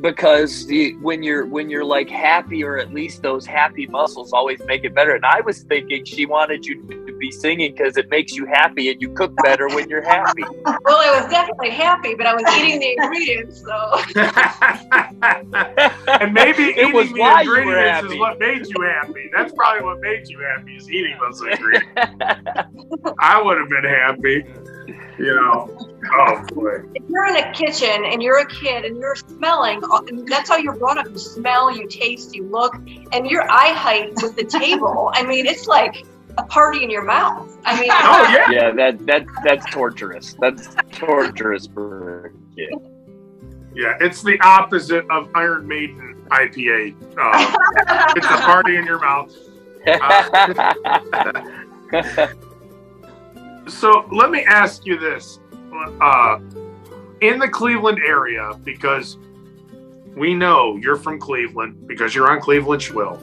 because 0.00 0.66
the, 0.66 0.94
when 0.96 1.22
you're 1.24 1.44
when 1.46 1.68
you're 1.68 1.84
like 1.84 2.08
happy, 2.08 2.62
or 2.62 2.78
at 2.78 2.92
least 2.92 3.22
those 3.22 3.44
happy 3.44 3.86
muscles 3.86 4.32
always 4.32 4.60
make 4.66 4.84
it 4.84 4.94
better. 4.94 5.14
And 5.14 5.24
I 5.24 5.40
was 5.40 5.62
thinking 5.64 6.04
she 6.04 6.24
wanted 6.26 6.64
you 6.64 6.80
to 6.86 7.18
be 7.18 7.32
singing 7.32 7.72
because 7.72 7.96
it 7.96 8.08
makes 8.08 8.34
you 8.36 8.46
happy, 8.46 8.90
and 8.90 9.02
you 9.02 9.12
cook 9.12 9.32
better 9.42 9.66
when 9.68 9.88
you're 9.88 10.04
happy. 10.04 10.42
well, 10.64 10.76
I 10.88 11.20
was 11.20 11.28
definitely 11.30 11.70
happy, 11.70 12.14
but 12.14 12.26
I 12.26 12.34
was 12.34 12.44
eating 12.56 12.78
the 12.78 12.96
ingredients. 12.96 13.60
So 13.60 13.74
and 16.20 16.32
maybe 16.32 16.64
It 16.64 16.78
eating 16.78 16.92
was 16.94 17.12
the 17.12 17.20
why 17.20 17.42
you 17.42 17.50
were 17.50 17.58
ingredients 17.58 17.98
is 18.04 18.04
happy. 18.04 18.18
what 18.20 18.38
made 18.38 18.66
you 18.66 18.82
happy. 18.82 19.30
That's 19.36 19.52
probably 19.52 19.82
what 19.84 20.00
made 20.00 20.28
you 20.28 20.38
happy 20.40 20.76
is 20.76 20.88
eating 20.90 21.16
those 21.20 21.40
ingredients. 21.50 21.88
I 23.18 23.42
would 23.42 23.58
have 23.58 23.68
been 23.68 23.84
happy, 23.84 24.44
you 25.18 25.34
know. 25.34 25.76
Oh 26.12 26.44
boy. 26.54 26.82
if 26.94 27.02
you're 27.08 27.26
in 27.26 27.36
a 27.36 27.52
kitchen 27.52 28.04
and 28.04 28.22
you're 28.22 28.38
a 28.38 28.46
kid 28.46 28.84
and 28.84 28.96
you're 28.98 29.16
smelling, 29.16 29.82
uh, 29.90 30.00
that's 30.26 30.48
how 30.48 30.56
you're 30.56 30.76
brought 30.76 30.98
up. 30.98 31.08
You 31.08 31.18
smell, 31.18 31.76
you 31.76 31.88
taste, 31.88 32.32
you 32.34 32.44
look, 32.44 32.74
and 33.12 33.26
your 33.26 33.50
eye 33.50 33.72
height 33.72 34.12
with 34.22 34.36
the 34.36 34.44
table. 34.44 35.10
I 35.14 35.24
mean, 35.24 35.46
it's 35.46 35.66
like 35.66 36.06
a 36.38 36.44
party 36.44 36.84
in 36.84 36.90
your 36.90 37.04
mouth. 37.04 37.56
I 37.64 37.80
mean, 37.80 37.90
Oh 37.92 38.28
yeah. 38.30 38.50
yeah, 38.50 38.70
that 38.72 39.04
that 39.06 39.26
that's 39.44 39.66
torturous. 39.70 40.34
That's 40.40 40.68
torturous 40.92 41.66
for 41.66 42.26
a 42.26 42.30
kid. 42.54 42.70
Yeah, 43.74 43.96
it's 44.00 44.22
the 44.22 44.40
opposite 44.40 45.04
of 45.10 45.28
Iron 45.34 45.66
Maiden 45.68 46.14
IPA. 46.30 46.94
Uh, 47.18 47.56
it's 48.16 48.26
a 48.26 48.38
party 48.40 48.76
in 48.76 48.86
your 48.86 48.98
mouth. 48.98 49.34
So 53.68 54.08
let 54.12 54.30
me 54.30 54.44
ask 54.44 54.86
you 54.86 54.98
this: 54.98 55.40
uh, 56.00 56.40
in 57.20 57.38
the 57.38 57.48
Cleveland 57.48 58.00
area, 58.04 58.52
because 58.64 59.18
we 60.16 60.34
know 60.34 60.76
you're 60.76 60.96
from 60.96 61.18
Cleveland, 61.18 61.86
because 61.86 62.14
you're 62.14 62.30
on 62.30 62.40
Cleveland 62.40 62.82
Schwill. 62.82 63.18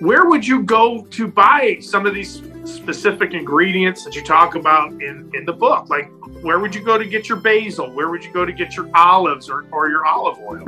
Where 0.00 0.26
would 0.26 0.46
you 0.46 0.62
go 0.62 1.04
to 1.10 1.26
buy 1.26 1.78
some 1.80 2.06
of 2.06 2.14
these 2.14 2.42
specific 2.64 3.34
ingredients 3.34 4.04
that 4.04 4.14
you 4.14 4.22
talk 4.22 4.54
about 4.54 4.92
in 4.92 5.30
in 5.34 5.44
the 5.44 5.52
book? 5.52 5.90
Like, 5.90 6.10
where 6.42 6.58
would 6.58 6.74
you 6.74 6.82
go 6.82 6.96
to 6.96 7.04
get 7.04 7.28
your 7.28 7.38
basil? 7.38 7.90
Where 7.90 8.08
would 8.08 8.24
you 8.24 8.32
go 8.32 8.44
to 8.46 8.52
get 8.52 8.76
your 8.76 8.88
olives 8.94 9.50
or, 9.50 9.66
or 9.72 9.90
your 9.90 10.06
olive 10.06 10.38
oil? 10.38 10.64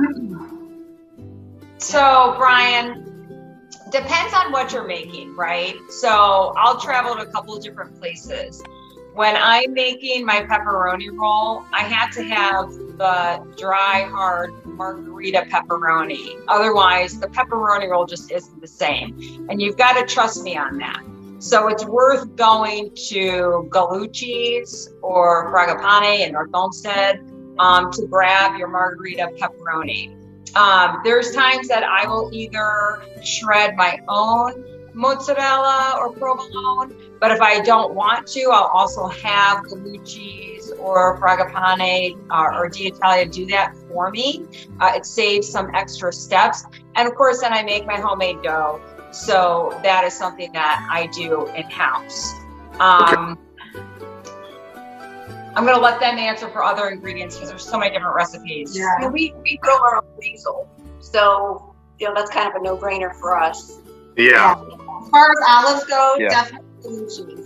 So, 1.79 2.35
Bryan, 2.37 3.12
depends 3.93 4.33
on 4.33 4.51
what 4.51 4.73
you're 4.73 4.87
making, 4.87 5.35
right? 5.35 5.75
So, 5.89 6.53
I'll 6.57 6.79
travel 6.79 7.15
to 7.15 7.21
a 7.21 7.31
couple 7.31 7.55
of 7.55 7.63
different 7.63 7.97
places. 7.99 8.61
When 9.13 9.35
I'm 9.37 9.73
making 9.73 10.25
my 10.25 10.41
pepperoni 10.41 11.15
roll, 11.15 11.63
I 11.71 11.83
had 11.83 12.11
to 12.13 12.23
have 12.23 12.71
the 12.97 13.55
dry, 13.55 14.07
hard 14.09 14.65
Margherita 14.65 15.45
pepperoni. 15.51 16.43
Otherwise, 16.47 17.19
the 17.19 17.27
pepperoni 17.27 17.89
roll 17.89 18.07
just 18.07 18.31
isn't 18.31 18.59
the 18.59 18.67
same. 18.67 19.47
And 19.49 19.61
you've 19.61 19.77
got 19.77 19.99
to 19.99 20.11
trust 20.11 20.43
me 20.43 20.57
on 20.57 20.79
that. 20.79 21.03
So 21.37 21.67
it's 21.67 21.85
worth 21.85 22.35
going 22.35 22.95
to 23.09 23.69
Gallucci's 23.69 24.89
or 25.01 25.53
Fragapane 25.53 26.25
in 26.25 26.31
North 26.31 26.51
Olmsted 26.53 27.19
um, 27.59 27.91
to 27.91 28.07
grab 28.07 28.57
your 28.57 28.69
Margherita 28.69 29.29
pepperoni. 29.37 30.22
Um, 30.55 31.01
there's 31.03 31.31
times 31.31 31.67
that 31.67 31.83
I 31.83 32.07
will 32.07 32.29
either 32.31 33.01
shred 33.23 33.75
my 33.75 33.99
own 34.07 34.63
mozzarella 34.93 35.95
or 35.97 36.11
provolone, 36.11 36.95
but 37.19 37.31
if 37.31 37.41
I 37.41 37.61
don't 37.61 37.95
want 37.95 38.27
to, 38.27 38.41
I'll 38.51 38.69
also 38.73 39.07
have 39.07 39.63
Gallucci's 39.65 40.71
or 40.73 41.19
fragapane 41.19 42.19
uh, 42.29 42.57
or 42.57 42.69
d'Italia 42.69 43.25
do 43.27 43.45
that 43.47 43.75
for 43.87 44.11
me. 44.11 44.45
Uh, 44.79 44.91
it 44.95 45.05
saves 45.05 45.49
some 45.49 45.73
extra 45.73 46.13
steps. 46.13 46.65
And 46.95 47.07
of 47.07 47.15
course, 47.15 47.41
then 47.41 47.53
I 47.53 47.63
make 47.63 47.85
my 47.87 47.95
homemade 47.95 48.41
dough. 48.43 48.81
So 49.11 49.79
that 49.83 50.03
is 50.03 50.13
something 50.13 50.51
that 50.53 50.87
I 50.91 51.07
do 51.07 51.47
in 51.47 51.63
house. 51.63 52.33
Um, 52.79 53.37
I'm 55.55 55.63
going 55.65 55.75
to 55.75 55.81
let 55.81 55.99
them 55.99 56.17
answer 56.17 56.49
for 56.49 56.63
other 56.63 56.89
ingredients 56.89 57.35
because 57.35 57.49
there's 57.49 57.67
so 57.67 57.77
many 57.77 57.91
different 57.91 58.15
recipes. 58.15 58.79
I 58.79 59.01
mean, 59.01 59.11
we, 59.11 59.33
we 59.43 59.57
grow 59.57 59.75
our 59.75 59.97
own 59.97 60.03
basil. 60.19 60.67
So, 60.99 61.75
you 61.99 62.07
know, 62.07 62.15
that's 62.15 62.31
kind 62.31 62.47
of 62.49 62.55
a 62.59 62.63
no 62.63 62.75
brainer 62.77 63.13
for 63.15 63.37
us. 63.37 63.77
Yeah. 64.17 64.55
As 64.59 65.09
far 65.09 65.31
as 65.31 65.37
olives 65.47 65.85
go, 65.85 66.15
Yeah. 66.19 66.29
definitely 66.29 66.67
blue 66.81 67.05
cheese. 67.07 67.42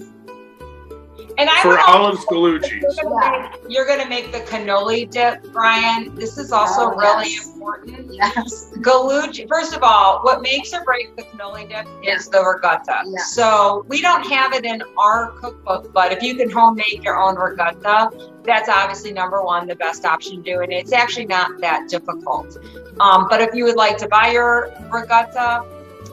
And 1.39 1.49
I 1.49 1.61
For 1.61 1.69
would 1.69 1.79
also- 1.79 1.97
olives, 1.99 2.25
Gallucci's. 2.25 2.97
You're 2.97 3.09
gonna 3.11 3.39
make- 3.41 3.51
You're 3.69 3.85
gonna 3.85 4.09
make 4.09 4.31
the 4.31 4.39
cannoli 4.39 5.09
dip, 5.09 5.43
Bryan. 5.53 6.15
This 6.15 6.37
is 6.37 6.51
also 6.51 6.81
Oh, 6.91 6.95
really 6.95 7.29
yes. 7.33 7.47
important. 7.53 8.07
Yes. 8.11 8.71
Galucci, 8.77 9.47
first 9.47 9.75
of 9.75 9.83
all, 9.83 10.19
what 10.23 10.41
makes 10.41 10.73
or 10.73 10.83
breaks 10.83 11.11
the 11.15 11.23
cannoli 11.23 11.69
dip 11.69 11.85
is 12.03 12.27
the 12.29 12.43
ricotta. 12.43 13.01
Yeah. 13.05 13.19
So 13.21 13.85
we 13.87 14.01
don't 14.01 14.25
have 14.25 14.53
it 14.53 14.65
in 14.65 14.81
our 14.97 15.31
cookbook, 15.39 15.93
but 15.93 16.11
if 16.11 16.23
you 16.23 16.35
can 16.35 16.49
home 16.49 16.75
make 16.75 17.03
your 17.03 17.17
own 17.17 17.35
ricotta, 17.35 18.09
that's 18.43 18.69
obviously 18.69 19.11
number 19.11 19.43
one, 19.43 19.67
the 19.67 19.75
best 19.75 20.05
option 20.05 20.37
to 20.37 20.41
do 20.41 20.61
And 20.61 20.71
It's 20.73 20.93
actually 20.93 21.25
not 21.27 21.59
that 21.59 21.87
difficult. 21.89 22.57
Um, 22.99 23.27
but 23.29 23.41
if 23.41 23.53
you 23.53 23.63
would 23.65 23.75
like 23.75 23.97
to 23.97 24.07
buy 24.07 24.31
your 24.31 24.71
ricotta, 24.91 25.63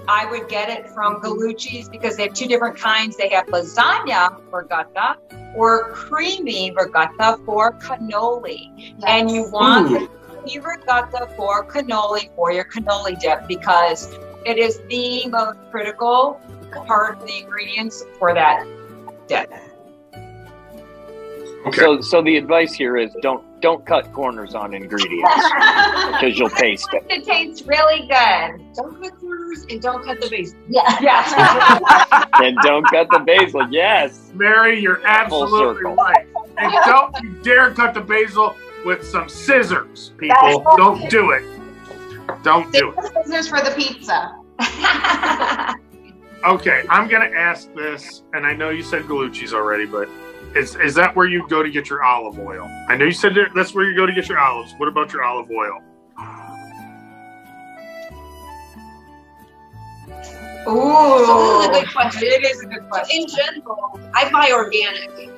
I 0.09 0.27
would 0.31 0.49
get 0.49 0.69
it 0.69 0.89
from 0.91 1.17
mm-hmm. 1.17 1.27
Gallucci's 1.27 1.89
because 1.89 2.17
they 2.17 2.25
have 2.25 2.35
two 2.35 2.47
different 2.47 2.77
kinds. 2.77 3.17
They 3.17 3.29
have 3.31 3.47
lasagna 3.47 4.41
ricotta 4.53 5.17
or 5.55 5.93
creamy 5.93 6.73
ricotta 6.73 7.39
for 7.45 7.73
cannoli. 7.75 8.95
And 9.07 9.31
you 9.31 9.49
want 9.51 9.91
Ooh. 9.91 10.01
the 10.01 10.07
creamy 10.07 10.59
ricotta 10.59 11.29
for 11.37 11.67
cannoli 11.67 12.35
for 12.35 12.53
your 12.53 12.65
cannoli 12.65 13.19
dip 13.19 13.47
because 13.49 14.13
it 14.45 14.59
is 14.59 14.81
the 14.91 15.27
most 15.29 15.59
critical 15.71 16.41
part 16.87 17.17
of 17.17 17.27
the 17.27 17.39
ingredients 17.39 18.05
for 18.19 18.35
that 18.35 18.67
dip. 19.27 19.53
Okay. 21.67 21.81
So, 21.81 22.01
so 22.03 22.23
the 22.23 22.37
advice 22.37 22.75
here 22.75 22.99
is 22.99 23.17
don't 23.23 23.43
don't 23.65 23.87
cut 23.87 24.12
corners 24.12 24.55
on 24.55 24.75
ingredients 24.75 25.31
because 26.12 26.39
you'll 26.39 26.51
taste 26.51 26.87
it. 26.93 27.03
It 27.09 27.25
tastes 27.25 27.62
really 27.62 28.01
good. 28.01 28.75
Don't 28.75 29.03
cut 29.03 29.19
corners 29.19 29.65
and 29.71 29.81
don't 29.81 30.05
cut 30.05 30.21
the 30.21 30.29
basil. 30.29 30.59
Yeah. 30.69 30.99
Yes. 31.01 32.25
And 32.43 32.59
don't 32.62 32.85
cut 32.91 33.07
the 33.11 33.21
basil. 33.21 33.67
Yes. 33.71 34.31
Mary, 34.35 34.79
you're 34.81 35.01
absolutely 35.07 35.85
right. 35.85 36.27
And 36.59 36.73
don't 36.85 37.15
you 37.23 37.31
dare 37.43 37.71
cut 37.73 37.95
the 37.95 38.03
basil 38.03 38.55
with 38.85 39.03
some 39.03 39.31
scissors, 39.31 40.12
people. 40.19 40.62
Don't 40.77 41.09
do 41.09 41.31
it. 41.31 41.43
Don't 42.43 42.71
do 42.71 42.93
it. 42.93 43.25
Scissors 43.25 43.49
for 43.49 43.62
the 43.62 43.71
pizza. 43.71 44.37
Okay, 46.45 46.85
I'm 46.91 47.09
gonna 47.09 47.31
ask 47.35 47.73
this, 47.73 48.23
and 48.35 48.45
I 48.45 48.53
know 48.53 48.69
you 48.69 48.83
said 48.83 49.09
Gallucci's 49.09 49.55
already, 49.55 49.87
but 49.87 50.11
is 50.55 50.77
is 50.77 50.95
that 50.95 51.15
where 51.17 51.27
you 51.27 51.47
go 51.49 51.63
to 51.63 51.71
get 51.71 51.91
your 51.91 52.03
olive 52.03 52.39
oil? 52.39 52.65
I 52.89 52.97
know 52.97 53.05
you 53.05 53.13
said 53.13 53.37
that's 53.55 53.75
where 53.75 53.85
you 53.89 53.97
go 53.97 54.07
to 54.07 54.13
get 54.13 54.29
your 54.29 54.39
olives. 54.39 54.75
What 54.79 54.89
about 54.89 55.13
your 55.13 55.25
olive 55.25 55.51
oil? 55.51 55.83
Ooh. 60.67 61.27
So 61.27 61.61
this 61.61 61.61
is 61.61 61.67
a 61.67 61.73
good 61.85 61.93
question. 61.93 62.23
It 62.25 62.45
is 62.45 62.63
a 62.63 62.67
good 62.67 62.89
question. 62.89 63.23
In 63.23 63.29
general, 63.29 64.01
I 64.15 64.31
buy 64.31 64.51
organic. 64.53 65.31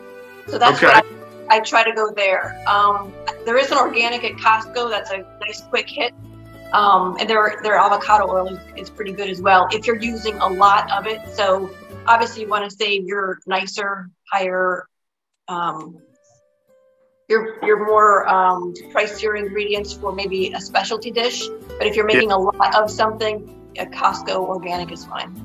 So 0.47 0.59
that's 0.59 0.77
Okay. 0.83 0.87
what 0.87 1.05
I, 1.51 1.57
I 1.57 1.61
try 1.61 1.83
to 1.83 1.93
go 1.93 2.13
there. 2.15 2.63
Um, 2.69 3.13
there 3.45 3.57
is 3.57 3.71
an 3.73 3.79
organic 3.79 4.23
at 4.23 4.33
Costco 4.33 4.91
that's 4.91 5.11
a 5.11 5.19
nice 5.41 5.63
quick 5.63 5.89
hit. 5.89 6.15
Um, 6.73 7.17
and 7.19 7.31
their 7.31 7.61
their 7.63 7.77
avocado 7.77 8.29
oil 8.29 8.49
is, 8.49 8.59
is 8.77 8.91
pretty 8.91 9.13
good 9.13 9.31
as 9.31 9.41
well 9.41 9.69
if 9.73 9.87
you're 9.87 10.01
using 10.01 10.37
a 10.39 10.49
lot 10.49 10.91
of 10.91 11.07
it. 11.07 11.21
So 11.33 11.71
obviously 12.07 12.43
you 12.43 12.49
want 12.49 12.69
to 12.69 12.77
save 12.77 13.05
your 13.05 13.39
nicer, 13.47 14.11
higher, 14.33 14.89
um, 15.49 16.03
your 17.29 17.65
your 17.65 17.85
more 17.85 18.29
um, 18.29 18.73
pricier 18.93 19.39
ingredients 19.39 19.93
for 19.93 20.13
maybe 20.13 20.53
a 20.53 20.61
specialty 20.61 21.11
dish. 21.11 21.49
But 21.79 21.87
if 21.87 21.97
you're 21.97 22.07
making 22.07 22.33
a 22.33 22.39
lot 22.39 22.75
of 22.75 22.91
something, 22.91 23.73
a 23.79 23.87
Costco 23.87 24.37
organic 24.37 24.93
is 24.93 25.05
fine. 25.05 25.43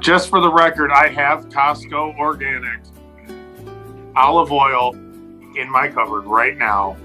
Just 0.00 0.28
for 0.28 0.40
the 0.40 0.52
record, 0.52 0.90
I 0.90 1.08
have 1.08 1.48
Costco 1.48 2.18
organic 2.18 2.80
olive 4.16 4.52
oil 4.52 4.94
in 5.56 5.70
my 5.70 5.88
cupboard 5.88 6.26
right 6.26 6.56
now. 6.56 6.96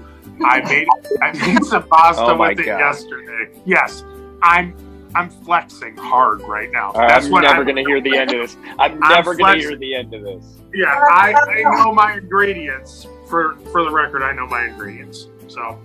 I 0.44 0.60
made 0.60 0.86
I 1.22 1.32
made 1.32 1.64
some 1.64 1.86
pasta 1.90 2.24
Oh 2.24 2.36
with 2.38 2.60
it 2.60 2.66
God. 2.66 2.78
yesterday. 2.78 3.50
Yes, 3.64 4.04
I'm 4.42 4.74
I'm 5.14 5.28
flexing 5.28 5.96
hard 5.96 6.40
right 6.42 6.70
now. 6.70 6.92
I'm 6.94 7.30
what 7.30 7.42
never 7.42 7.64
going 7.64 7.76
to 7.76 7.82
hear 7.84 8.00
the 8.00 8.16
end 8.16 8.32
of 8.32 8.40
this. 8.42 8.56
I'm 8.78 9.02
I'm 9.02 9.10
never 9.10 9.34
going 9.34 9.54
to 9.60 9.60
hear 9.68 9.76
the 9.76 9.94
end 9.94 10.14
of 10.14 10.22
this. 10.22 10.44
Yeah, 10.72 10.86
I, 11.10 11.34
I 11.34 11.62
know 11.84 11.92
my 11.92 12.14
ingredients. 12.14 13.06
For 13.26 13.56
for 13.72 13.84
the 13.84 13.90
record, 13.90 14.22
I 14.22 14.32
know 14.32 14.46
my 14.46 14.66
ingredients. 14.66 15.28
So 15.48 15.78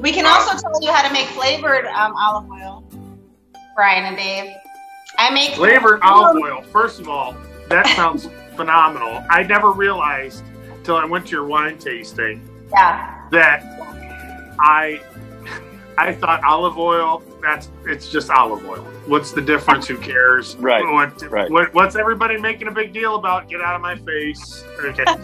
We 0.00 0.12
can 0.12 0.26
also 0.26 0.56
tell 0.58 0.82
you 0.82 0.90
how 0.92 1.06
to 1.06 1.12
make 1.12 1.26
flavored 1.28 1.86
um, 1.86 2.14
olive 2.16 2.50
oil, 2.50 2.84
Bryan 3.74 4.04
and 4.06 4.16
Dave. 4.16 4.54
I 5.18 5.30
make 5.32 5.54
flavored 5.54 6.00
olive 6.02 6.36
oil. 6.42 6.62
First 6.62 7.00
of 7.00 7.08
all, 7.08 7.36
that 7.68 7.86
sounds 7.96 8.28
phenomenal. 8.56 9.22
I 9.28 9.42
never 9.42 9.70
realized 9.70 10.44
till 10.84 10.96
I 10.96 11.04
went 11.04 11.26
to 11.26 11.32
your 11.32 11.46
wine 11.46 11.78
tasting 11.78 12.48
Yeah. 12.70 13.28
that 13.32 13.62
I 14.58 15.00
I 15.98 16.14
thought 16.14 16.42
olive 16.44 16.78
oil. 16.78 17.22
That's 17.42 17.68
it's 17.86 18.10
just 18.10 18.30
olive 18.30 18.64
oil. 18.66 18.82
What's 19.06 19.32
the 19.32 19.40
difference? 19.40 19.86
Who 19.86 19.96
cares? 19.96 20.56
Right, 20.56 20.82
What, 20.84 21.22
right. 21.30 21.50
what 21.50 21.72
what's 21.74 21.96
everybody 21.96 22.38
making 22.38 22.68
a 22.68 22.70
big 22.72 22.92
deal 22.92 23.16
about? 23.16 23.48
Get 23.48 23.60
out 23.60 23.74
of 23.74 23.80
my 23.80 23.96
face. 23.96 24.64
Okay. 24.80 25.04
they, 25.06 25.14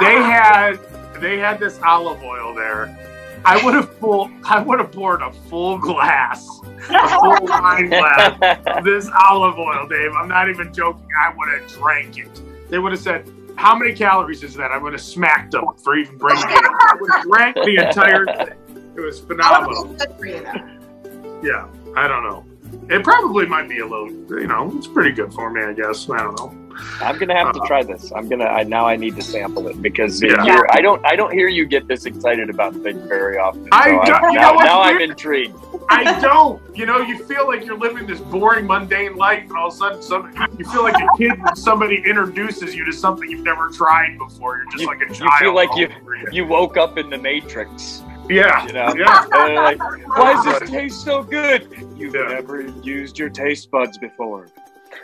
they 0.00 0.16
had 0.22 0.78
they 1.20 1.38
had 1.38 1.58
this 1.58 1.80
olive 1.82 2.22
oil 2.22 2.54
there. 2.54 2.96
I 3.44 3.64
would 3.64 3.74
have 3.74 3.96
full 3.98 4.30
I 4.44 4.60
would 4.60 4.80
have 4.80 4.90
poured 4.92 5.22
a 5.22 5.32
full 5.32 5.78
glass, 5.78 6.44
a 6.90 7.08
full 7.08 7.36
wine 7.46 7.88
glass 7.88 8.82
this 8.84 9.08
olive 9.28 9.58
oil, 9.58 9.86
Dave. 9.88 10.10
I'm 10.12 10.28
not 10.28 10.48
even 10.48 10.72
joking. 10.74 11.06
I 11.18 11.32
would 11.36 11.48
have 11.60 11.70
drank 11.70 12.18
it. 12.18 12.40
They 12.68 12.78
would 12.80 12.90
have 12.90 13.00
said, 13.00 13.30
"How 13.54 13.76
many 13.78 13.94
calories 13.94 14.42
is 14.42 14.54
that?" 14.54 14.72
I 14.72 14.78
would 14.78 14.92
have 14.94 15.02
smacked 15.02 15.52
them 15.52 15.64
for 15.84 15.96
even 15.96 16.18
bringing 16.18 16.42
it. 16.42 16.64
up. 16.64 16.72
I 16.74 16.96
would 17.00 17.10
have 17.12 17.22
drank 17.22 17.54
the 17.54 17.76
entire 17.86 18.24
thing. 18.26 18.58
It 18.96 19.00
was 19.00 19.18
Olive 19.20 19.28
phenomenal. 19.28 19.86
oil's 19.86 19.96
good 20.06 20.16
for 20.18 20.26
you 20.26 20.40
though. 20.42 20.75
Yeah, 21.46 21.68
I 21.96 22.08
don't 22.08 22.24
know. 22.24 22.44
It 22.90 23.04
probably 23.04 23.46
might 23.46 23.68
be 23.68 23.78
a 23.78 23.86
little, 23.86 24.10
you 24.10 24.46
know, 24.48 24.72
it's 24.76 24.86
pretty 24.88 25.12
good 25.12 25.32
for 25.32 25.50
me, 25.50 25.62
I 25.62 25.72
guess. 25.72 26.08
I 26.10 26.18
don't 26.18 26.36
know. 26.38 26.52
I'm 27.00 27.14
going 27.16 27.28
to 27.28 27.34
have 27.34 27.54
to 27.54 27.60
Uh, 27.60 27.66
try 27.66 27.82
this. 27.82 28.12
I'm 28.14 28.28
going 28.28 28.40
to 28.40 28.46
I 28.46 28.62
now 28.64 28.84
I 28.86 28.96
need 28.96 29.14
to 29.16 29.22
sample 29.22 29.68
it 29.68 29.80
because 29.80 30.20
Yeah. 30.22 30.44
you're, 30.44 30.66
I 30.76 30.80
don't 30.82 31.04
I 31.06 31.16
don't 31.16 31.32
hear 31.32 31.48
you 31.48 31.64
get 31.64 31.86
this 31.88 32.04
excited 32.04 32.50
about 32.50 32.74
things 32.74 33.00
very 33.08 33.38
often. 33.38 33.66
I 33.72 33.90
So 34.04 34.12
don't- 34.12 34.32
you 34.32 34.38
now, 34.40 34.52
know 34.52 34.58
now 34.58 34.80
I'm 34.82 35.00
intrigued. 35.00 35.54
I 35.88 36.20
don't. 36.20 36.60
You 36.76 36.84
know, 36.84 36.98
you 37.00 37.24
feel 37.24 37.46
like 37.46 37.64
you're 37.64 37.78
living 37.78 38.06
this 38.06 38.20
boring, 38.20 38.66
mundane 38.66 39.14
life, 39.14 39.44
and 39.48 39.52
all 39.52 39.68
of 39.68 39.74
a 39.74 39.76
sudden, 39.76 40.02
some, 40.02 40.32
you 40.58 40.64
feel 40.66 40.82
like 40.82 40.96
a 41.00 41.06
kid 41.16 41.40
when 41.40 41.54
somebody 41.54 42.02
introduces 42.04 42.74
you 42.74 42.84
to 42.84 42.92
something 42.92 43.30
you've 43.30 43.44
never 43.44 43.70
tried 43.70 44.18
before. 44.18 44.56
You're 44.58 44.66
just 44.72 44.82
You- 44.82 44.88
like 44.88 45.00
a 45.02 45.06
child. 45.14 45.20
you 45.20 45.30
feel 45.38 45.54
like 45.54 45.70
you- 45.76 45.88
You 46.32 46.44
woke 46.46 46.76
up 46.76 46.98
in 46.98 47.08
the 47.08 47.18
Matrix. 47.18 48.02
Yeah, 48.28 48.66
You 48.66 48.72
know? 48.72 48.94
yeah. 48.96 49.24
And 49.34 49.54
like, 49.56 49.80
why 50.16 50.34
does 50.34 50.44
this 50.60 50.70
taste 50.70 51.04
so 51.04 51.22
good? 51.22 51.68
You've 51.96 52.14
Yeah. 52.14 52.28
never 52.28 52.62
used 52.82 53.18
your 53.18 53.28
taste 53.30 53.70
buds 53.70 53.98
before. 53.98 54.48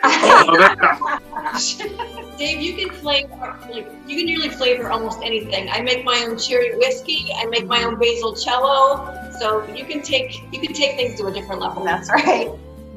Oh, 0.04 0.56
Dave, 2.38 2.60
you 2.60 2.74
can 2.74 2.90
flavor 2.90 3.58
like 3.70 3.86
you 4.06 4.16
can 4.18 4.26
usually 4.28 4.48
flavor 4.48 4.90
almost 4.90 5.20
anything. 5.22 5.68
I 5.70 5.80
make 5.82 6.04
my 6.04 6.24
own 6.26 6.38
cherry 6.38 6.76
whiskey. 6.76 7.28
I 7.36 7.44
make 7.46 7.66
my 7.66 7.82
own 7.84 7.98
basil 7.98 8.34
cello. 8.34 9.30
So 9.38 9.66
you 9.74 9.84
can 9.84 10.02
take 10.02 10.42
you 10.52 10.60
can 10.60 10.72
take 10.72 10.96
things 10.96 11.18
to 11.20 11.26
a 11.26 11.32
different 11.32 11.60
level. 11.60 11.84
That's 11.84 12.10
right. 12.10 12.50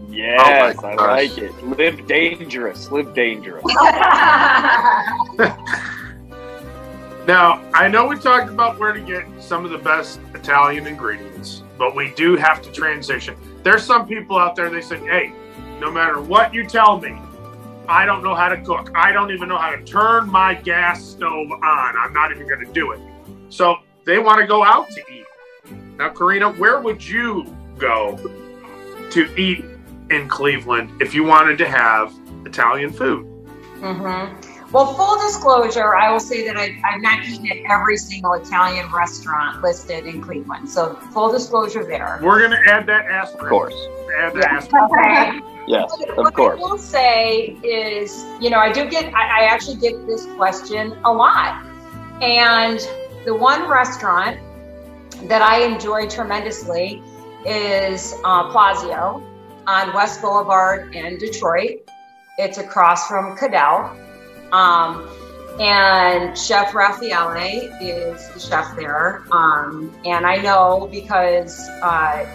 Yes, 0.10 0.78
oh 0.80 0.82
my 0.82 0.94
I 0.94 0.96
like 0.96 1.38
it. 1.38 1.52
Live 1.78 2.08
dangerous. 2.08 2.90
Live 2.92 3.14
dangerous. 3.14 3.64
Now, 7.28 7.60
I 7.74 7.88
know 7.88 8.06
we 8.06 8.20
talked 8.20 8.52
about 8.52 8.78
where 8.78 8.94
to 8.94 9.02
get 9.02 9.26
some 9.40 9.66
of 9.66 9.72
the 9.72 9.80
best 9.80 10.20
Italian 10.36 10.86
ingredients, 10.86 11.64
but 11.76 11.96
we 11.96 12.14
do 12.14 12.36
have 12.36 12.62
to 12.62 12.72
transition. 12.72 13.36
There's 13.64 13.84
some 13.84 14.08
people 14.08 14.38
out 14.38 14.56
there, 14.56 14.70
they 14.70 14.82
say, 14.82 15.00
hey, 15.00 15.34
no 15.80 15.92
matter 15.92 16.22
what 16.22 16.54
you 16.54 16.68
tell 16.68 17.00
me, 17.00 17.20
I 17.88 18.06
don't 18.06 18.24
know 18.24 18.36
how 18.36 18.50
to 18.50 18.62
cook. 18.62 18.92
I 18.94 19.12
don't 19.12 19.32
even 19.32 19.50
know 19.50 19.58
how 19.58 19.72
to 19.76 19.84
turn 19.84 20.30
my 20.30 20.54
gas 20.54 21.04
stove 21.04 21.52
on. 21.52 21.98
I'm 21.98 22.14
not 22.14 22.32
even 22.32 22.48
going 22.48 22.64
to 22.64 22.72
do 22.72 22.92
it. 22.92 23.00
So 23.50 23.78
they 24.06 24.20
want 24.20 24.40
to 24.40 24.46
go 24.46 24.64
out 24.64 24.88
to 24.92 25.02
eat. 25.12 25.26
Now, 25.98 26.10
Corrina, 26.10 26.56
where 26.60 26.80
would 26.80 27.04
you 27.04 27.46
go 27.80 28.18
to 29.10 29.36
eat 29.36 29.66
in 30.12 30.28
Cleveland 30.28 31.02
if 31.02 31.16
you 31.16 31.24
wanted 31.24 31.58
to 31.58 31.68
have 31.68 32.14
Italian 32.46 32.94
food? 32.94 33.26
hmm 33.80 34.55
Well, 34.76 34.94
full 34.94 35.18
disclosure, 35.26 35.96
I 35.96 36.12
will 36.12 36.20
say 36.20 36.46
that 36.46 36.58
I, 36.58 36.78
I've 36.84 37.02
not 37.02 37.24
eaten 37.24 37.50
at 37.50 37.60
every 37.72 37.96
single 37.96 38.34
Italian 38.34 38.92
restaurant 38.92 39.64
listed 39.64 40.06
in 40.06 40.22
Cleveland. 40.22 40.70
So 40.70 40.96
full 41.14 41.32
disclosure 41.32 41.86
there. 41.86 42.20
We're 42.22 42.42
gonna 42.42 42.60
add 42.68 42.86
that 42.88 43.06
asterisk. 43.06 43.44
Of 43.44 43.50
course. 43.50 43.74
Add 44.18 44.34
that 44.34 44.52
asterisk. 44.52 44.92
Okay. 44.92 45.42
Yes, 45.66 45.90
what 46.16 46.28
of 46.28 46.34
course. 46.34 46.60
What 46.60 46.68
I 46.68 46.72
will 46.72 46.78
say 46.78 47.58
is, 47.64 48.26
you 48.42 48.50
know, 48.50 48.60
I 48.60 48.70
do 48.70 48.90
get, 48.90 49.06
I, 49.14 49.44
I 49.44 49.46
actually 49.46 49.78
get 49.78 50.06
this 50.08 50.26
question 50.36 50.92
a 51.06 51.14
lot. 51.14 51.66
And 52.22 52.82
the 53.24 53.34
one 53.34 53.70
restaurant 53.70 54.42
that 55.30 55.42
I 55.42 55.64
enjoy 55.64 56.10
tremendously 56.10 57.02
is 57.46 58.14
uh, 58.26 58.52
Plazio 58.52 59.24
on 59.68 59.94
West 59.94 60.22
Boulevard 60.22 60.94
in 60.94 61.18
Detroit. 61.18 61.90
It's 62.38 62.58
across 62.58 63.08
from 63.08 63.38
Cadell. 63.38 64.02
Um, 64.56 65.10
and 65.60 66.38
Chef 66.38 66.74
Raffaele 66.74 67.34
is 67.82 68.30
the 68.30 68.40
chef 68.40 68.76
there. 68.76 69.24
Um, 69.32 69.94
and 70.06 70.26
I 70.26 70.38
know 70.38 70.88
because 70.92 71.68
uh, 71.82 72.26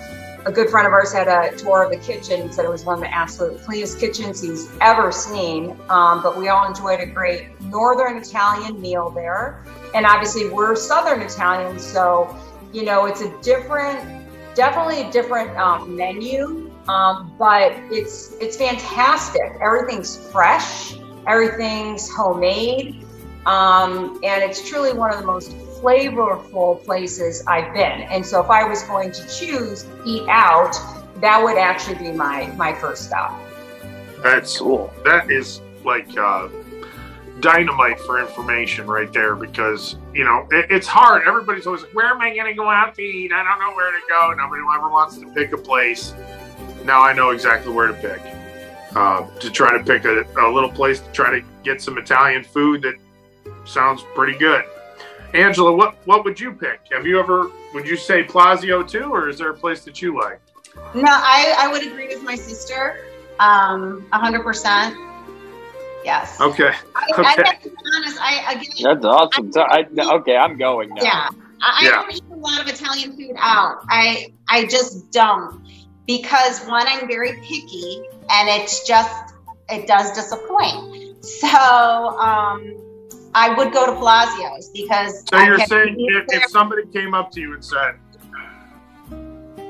a 0.46 0.52
good 0.52 0.70
friend 0.70 0.86
of 0.86 0.92
ours 0.92 1.12
had 1.12 1.28
a 1.28 1.54
tour 1.56 1.82
of 1.82 1.90
the 1.90 1.98
kitchen 1.98 2.40
and 2.40 2.54
said 2.54 2.64
it 2.64 2.70
was 2.70 2.84
one 2.84 2.96
of 2.96 3.00
the 3.00 3.14
absolute 3.14 3.60
cleanest 3.62 4.00
kitchens 4.00 4.42
he's 4.42 4.70
ever 4.80 5.12
seen. 5.12 5.76
Um, 5.88 6.22
but 6.22 6.38
we 6.38 6.48
all 6.48 6.66
enjoyed 6.66 7.00
a 7.00 7.06
great 7.06 7.60
Northern 7.62 8.16
Italian 8.16 8.80
meal 8.80 9.10
there. 9.10 9.64
And 9.94 10.06
obviously, 10.06 10.48
we're 10.48 10.76
Southern 10.76 11.20
Italian, 11.20 11.78
so 11.78 12.34
you 12.72 12.84
know 12.84 13.06
it's 13.06 13.22
a 13.22 13.42
different, 13.42 13.98
definitely 14.54 15.02
a 15.02 15.10
different 15.10 15.56
um, 15.58 15.96
menu. 15.96 16.70
Um, 16.88 17.34
but 17.38 17.72
it's 17.90 18.34
it's 18.40 18.56
fantastic. 18.56 19.52
Everything's 19.60 20.16
fresh. 20.30 20.94
Everything's 21.26 22.08
homemade. 22.10 23.04
Um, 23.46 24.20
and 24.22 24.42
it's 24.42 24.68
truly 24.68 24.92
one 24.92 25.12
of 25.12 25.18
the 25.18 25.26
most 25.26 25.50
flavorful 25.80 26.84
places 26.84 27.42
I've 27.46 27.72
been. 27.72 28.02
And 28.02 28.24
so 28.24 28.42
if 28.42 28.50
I 28.50 28.64
was 28.64 28.82
going 28.82 29.12
to 29.12 29.28
choose 29.28 29.86
eat 30.04 30.28
out, 30.28 30.76
that 31.20 31.42
would 31.42 31.58
actually 31.58 31.96
be 31.96 32.12
my 32.12 32.46
my 32.56 32.74
first 32.74 33.04
stop. 33.04 33.38
That's 34.22 34.58
Cool. 34.58 34.92
that 35.04 35.30
is 35.30 35.60
like 35.84 36.16
uh, 36.18 36.48
dynamite 37.40 37.98
for 38.00 38.20
information 38.20 38.86
right 38.86 39.10
there 39.12 39.34
because 39.34 39.96
you 40.12 40.24
know 40.24 40.46
it, 40.50 40.66
it's 40.70 40.86
hard. 40.86 41.26
Everybody's 41.26 41.66
always 41.66 41.82
like, 41.82 41.94
"Where 41.94 42.06
am 42.06 42.20
I 42.20 42.34
going 42.34 42.46
to 42.46 42.54
go 42.54 42.68
out 42.68 42.94
to 42.96 43.02
eat? 43.02 43.32
I 43.32 43.42
don't 43.42 43.58
know 43.58 43.74
where 43.74 43.90
to 43.90 44.00
go." 44.08 44.34
Nobody 44.36 44.62
ever 44.76 44.90
wants 44.90 45.16
to 45.18 45.26
pick 45.32 45.52
a 45.52 45.58
place. 45.58 46.14
Now 46.84 47.02
I 47.02 47.12
know 47.12 47.30
exactly 47.30 47.72
where 47.72 47.86
to 47.86 47.94
pick. 47.94 48.20
Uh, 48.94 49.24
to 49.38 49.50
try 49.50 49.76
to 49.76 49.84
pick 49.84 50.04
a, 50.04 50.24
a 50.40 50.50
little 50.52 50.70
place 50.70 50.98
to 51.00 51.10
try 51.12 51.30
to 51.30 51.46
get 51.62 51.80
some 51.80 51.96
Italian 51.96 52.42
food 52.42 52.82
that 52.82 52.94
sounds 53.64 54.02
pretty 54.14 54.36
good. 54.36 54.64
Angela, 55.32 55.72
what 55.72 55.94
what 56.06 56.24
would 56.24 56.40
you 56.40 56.52
pick? 56.52 56.80
Have 56.92 57.06
you 57.06 57.20
ever? 57.20 57.50
Would 57.72 57.86
you 57.86 57.96
say 57.96 58.24
Plazio 58.24 58.82
too, 58.88 59.12
or 59.14 59.28
is 59.28 59.38
there 59.38 59.50
a 59.50 59.54
place 59.54 59.84
that 59.84 60.02
you 60.02 60.18
like? 60.20 60.40
No, 60.94 61.04
I, 61.06 61.54
I 61.56 61.68
would 61.70 61.86
agree 61.86 62.08
with 62.08 62.22
my 62.24 62.34
sister. 62.34 63.04
Um, 63.38 64.04
hundred 64.12 64.42
percent. 64.42 64.96
Yes. 66.04 66.40
Okay. 66.40 66.72
I, 66.96 67.06
okay. 67.12 67.22
I 67.22 67.48
have 67.48 67.62
to 67.62 67.68
be 67.68 67.76
honest. 67.96 68.18
I 68.20 68.52
again, 68.54 68.72
That's 68.82 69.04
awesome. 69.04 69.52
So 69.52 69.60
I, 69.62 69.86
okay, 70.16 70.36
I'm 70.36 70.56
going 70.58 70.88
now. 70.90 71.02
yeah. 71.02 71.28
I, 71.62 71.78
I 71.80 71.84
Yeah. 71.84 71.90
don't 71.90 72.12
eat 72.14 72.22
a 72.32 72.34
lot 72.36 72.60
of 72.60 72.68
Italian 72.68 73.16
food 73.16 73.36
out. 73.38 73.84
I 73.88 74.32
I 74.48 74.64
just 74.66 75.10
don't 75.12 75.62
because 76.18 76.66
one, 76.66 76.88
I'm 76.88 77.06
very 77.06 77.34
picky, 77.40 78.02
and 78.30 78.48
it's 78.48 78.84
just 78.86 79.34
it 79.68 79.86
does 79.86 80.10
disappoint. 80.12 81.24
So 81.24 81.46
um, 81.46 82.74
I 83.32 83.54
would 83.56 83.72
go 83.72 83.86
to 83.86 83.92
Plazio's 83.92 84.70
because 84.70 85.20
So 85.30 85.36
I 85.36 85.46
you're 85.46 85.60
saying 85.60 85.94
if, 85.98 86.26
there. 86.26 86.38
if 86.40 86.50
somebody 86.50 86.86
came 86.86 87.14
up 87.14 87.30
to 87.32 87.40
you 87.40 87.54
and 87.54 87.64
said, 87.64 87.94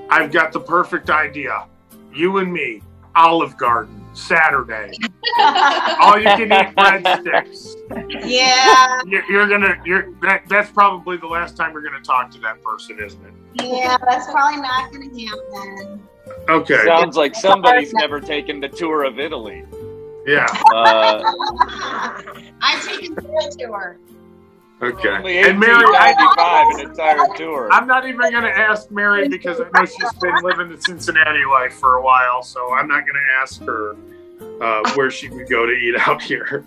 "I've 0.08 0.32
got 0.32 0.52
the 0.52 0.60
perfect 0.60 1.10
idea, 1.10 1.66
you 2.14 2.38
and 2.38 2.50
me, 2.50 2.80
Olive 3.14 3.58
Garden, 3.58 4.02
Saturday, 4.14 4.92
all 5.40 6.18
you 6.18 6.24
can 6.24 6.52
eat 6.52 6.74
breadsticks," 6.74 7.74
yeah, 8.24 8.98
you're, 9.04 9.30
you're 9.30 9.46
gonna, 9.46 9.78
you're 9.84 10.14
that, 10.22 10.48
that's 10.48 10.70
probably 10.70 11.18
the 11.18 11.26
last 11.26 11.54
time 11.54 11.74
you're 11.74 11.82
gonna 11.82 12.00
talk 12.00 12.30
to 12.30 12.38
that 12.38 12.62
person, 12.62 12.98
isn't 12.98 13.22
it? 13.26 13.34
yeah, 13.54 13.96
that's 14.08 14.30
probably 14.30 14.60
not 14.60 14.92
going 14.92 15.10
to 15.10 15.26
happen. 15.26 15.99
Okay. 16.48 16.84
Sounds 16.84 17.16
like 17.16 17.34
somebody's 17.34 17.92
never 17.92 18.20
taken 18.20 18.60
the 18.60 18.68
tour 18.68 19.04
of 19.04 19.18
Italy. 19.18 19.64
Yeah. 20.26 20.46
Uh, 20.72 21.32
I've 22.62 22.84
taken 22.84 23.14
the 23.14 23.28
world 23.28 23.56
tour. 23.58 23.98
Okay. 24.82 25.08
only 25.10 25.38
And 25.38 25.60
Mary, 25.60 25.84
I, 25.84 26.14
1895 26.16 26.80
an 26.80 26.90
entire 26.90 27.36
tour. 27.36 27.68
I'm 27.70 27.86
not 27.86 28.06
even 28.06 28.32
gonna 28.32 28.48
ask 28.48 28.90
Mary 28.90 29.28
because 29.28 29.60
I 29.60 29.64
know 29.74 29.84
she's 29.84 30.12
been 30.20 30.36
living 30.42 30.70
the 30.70 30.80
Cincinnati 30.80 31.44
life 31.44 31.74
for 31.74 31.96
a 31.96 32.02
while, 32.02 32.42
so 32.42 32.72
I'm 32.72 32.88
not 32.88 33.06
gonna 33.06 33.20
ask 33.40 33.60
her 33.62 33.94
uh, 34.62 34.90
where 34.94 35.10
she 35.10 35.28
would 35.28 35.48
go 35.50 35.66
to 35.66 35.72
eat 35.72 35.96
out 35.98 36.22
here. 36.22 36.64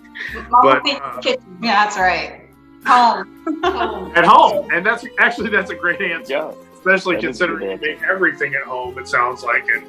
But, 0.62 0.88
uh, 0.88 1.20
Yeah, 1.24 1.36
that's 1.60 1.96
right. 1.98 2.42
Home. 2.86 3.44
Home. 3.64 4.12
at 4.14 4.24
home 4.26 4.68
and 4.70 4.84
that's 4.84 5.06
actually 5.18 5.48
that's 5.48 5.70
a 5.70 5.74
great 5.74 6.00
answer 6.02 6.32
Yeah. 6.34 6.52
Especially 6.84 7.16
That 7.16 7.24
is 7.24 7.40
a 7.40 7.46
considering 7.46 7.70
you 7.70 7.78
make 7.78 8.02
everything 8.02 8.54
at 8.54 8.62
home 8.62 8.98
it 8.98 9.08
sounds 9.08 9.42
like 9.42 9.64
it 9.68 9.84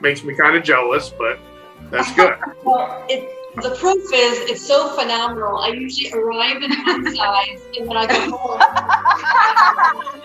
makes 0.00 0.24
me 0.24 0.34
kind 0.34 0.56
of 0.56 0.64
jealous 0.64 1.10
but 1.10 1.38
that's 1.90 2.12
good 2.14 2.34
Well, 2.64 3.04
it, 3.08 3.28
the 3.56 3.76
proof 3.78 4.02
is 4.14 4.50
it's 4.50 4.66
so 4.66 4.96
phenomenal. 4.96 5.58
I 5.58 5.68
usually 5.68 6.10
arrive 6.12 6.62
in 6.62 6.70
one 6.70 7.14
size, 7.14 7.60
and 7.76 7.86
when 7.86 7.98
I 7.98 8.06
go 8.06 8.36
home, 8.36 8.60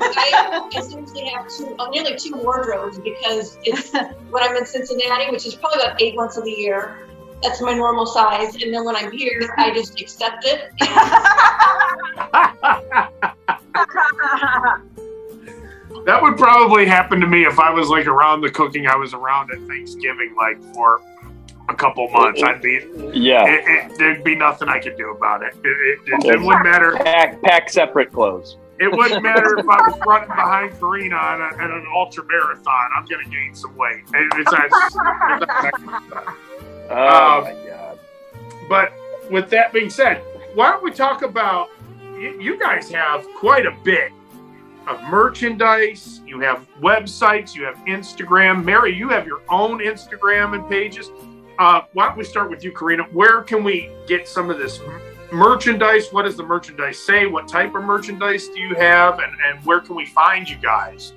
I 0.00 0.68
essentially 0.76 1.28
have 1.28 1.48
two, 1.48 1.76
uh, 1.78 1.88
nearly 1.90 2.16
two 2.16 2.34
wardrobes 2.34 2.98
because 2.98 3.58
it's 3.62 3.92
when 3.92 4.42
I'm 4.42 4.56
in 4.56 4.66
Cincinnati, 4.66 5.30
which 5.30 5.46
is 5.46 5.54
probably 5.54 5.80
about 5.84 6.02
eight 6.02 6.16
months 6.16 6.36
of 6.36 6.42
the 6.44 6.50
year. 6.50 7.06
That's 7.40 7.60
my 7.62 7.72
normal 7.72 8.04
size, 8.04 8.56
and 8.56 8.74
then 8.74 8.84
when 8.84 8.96
I'm 8.96 9.12
here, 9.12 9.54
I 9.58 9.72
just 9.72 10.00
accept 10.00 10.44
it. 10.44 10.72
That 16.08 16.22
would 16.22 16.38
probably 16.38 16.86
happen 16.86 17.20
to 17.20 17.26
me 17.26 17.44
if 17.44 17.58
i 17.58 17.70
was 17.70 17.88
like 17.90 18.06
around 18.06 18.40
the 18.40 18.50
cooking 18.50 18.86
i 18.86 18.96
was 18.96 19.12
around 19.12 19.50
at 19.52 19.58
thanksgiving 19.68 20.34
like 20.36 20.58
for 20.74 21.02
a 21.68 21.74
couple 21.74 22.08
months 22.08 22.42
i'd 22.42 22.62
be 22.62 22.80
Yeah. 23.12 23.44
it, 23.46 23.98
there'd 23.98 24.24
be 24.24 24.34
nothing 24.34 24.68
i 24.68 24.78
could 24.78 24.96
do 24.96 25.10
about 25.10 25.42
it 25.42 25.54
it, 25.62 25.66
it, 25.66 25.98
it, 26.06 26.24
it 26.36 26.40
wouldn't 26.40 26.64
matter 26.64 26.96
Pack, 26.96 27.42
pack 27.42 27.68
separate 27.68 28.10
clothes. 28.10 28.56
it 28.80 28.90
wouldn't 28.90 29.22
matter 29.22 29.58
if 29.58 29.68
i 29.68 29.90
was 29.90 30.00
running 30.06 30.28
behind 30.28 30.72
corrina 30.80 31.20
on, 31.20 31.40
a, 31.42 31.62
on 31.62 31.70
an 31.72 31.86
ultra 31.94 32.24
marathon 32.24 32.90
i'm 32.96 33.04
gonna 33.04 33.28
gain 33.28 33.54
some 33.54 33.76
weight 33.76 34.02
it's, 34.14 34.50
it's, 34.50 34.96
Oh 36.90 37.38
Um, 37.38 37.44
my 37.44 37.52
god. 37.68 37.98
But 38.66 38.92
with 39.30 39.50
that 39.50 39.74
being 39.74 39.90
said, 39.90 40.22
why 40.54 40.70
don't 40.70 40.82
we 40.82 40.90
talk 40.90 41.20
about 41.20 41.68
you, 42.18 42.40
you 42.40 42.58
guys 42.58 42.90
have 42.90 43.26
quite 43.36 43.66
a 43.66 43.72
bit 43.84 44.10
of 44.88 45.02
merchandise, 45.04 46.22
you 46.26 46.40
have 46.40 46.66
websites, 46.80 47.54
you 47.54 47.64
have 47.64 47.76
Instagram. 47.84 48.64
Mary, 48.64 48.94
you 48.94 49.08
have 49.08 49.26
your 49.26 49.42
own 49.48 49.80
Instagram 49.80 50.54
and 50.54 50.68
pages. 50.68 51.10
Uh, 51.58 51.82
why 51.92 52.06
don't 52.06 52.16
we 52.16 52.24
start 52.24 52.50
with 52.50 52.64
you, 52.64 52.72
Corrina? 52.72 53.12
Where 53.12 53.42
can 53.42 53.62
we 53.62 53.90
get 54.06 54.26
some 54.26 54.48
of 54.48 54.58
this 54.58 54.80
merchandise? 55.30 56.08
What 56.10 56.22
does 56.22 56.36
the 56.36 56.42
merchandise 56.42 56.98
say? 56.98 57.26
What 57.26 57.46
type 57.46 57.74
of 57.74 57.84
merchandise 57.84 58.48
do 58.48 58.60
you 58.60 58.74
have? 58.76 59.18
And, 59.18 59.32
and 59.44 59.64
where 59.66 59.80
can 59.80 59.94
we 59.94 60.06
find 60.06 60.48
you 60.48 60.56
guys? 60.56 61.12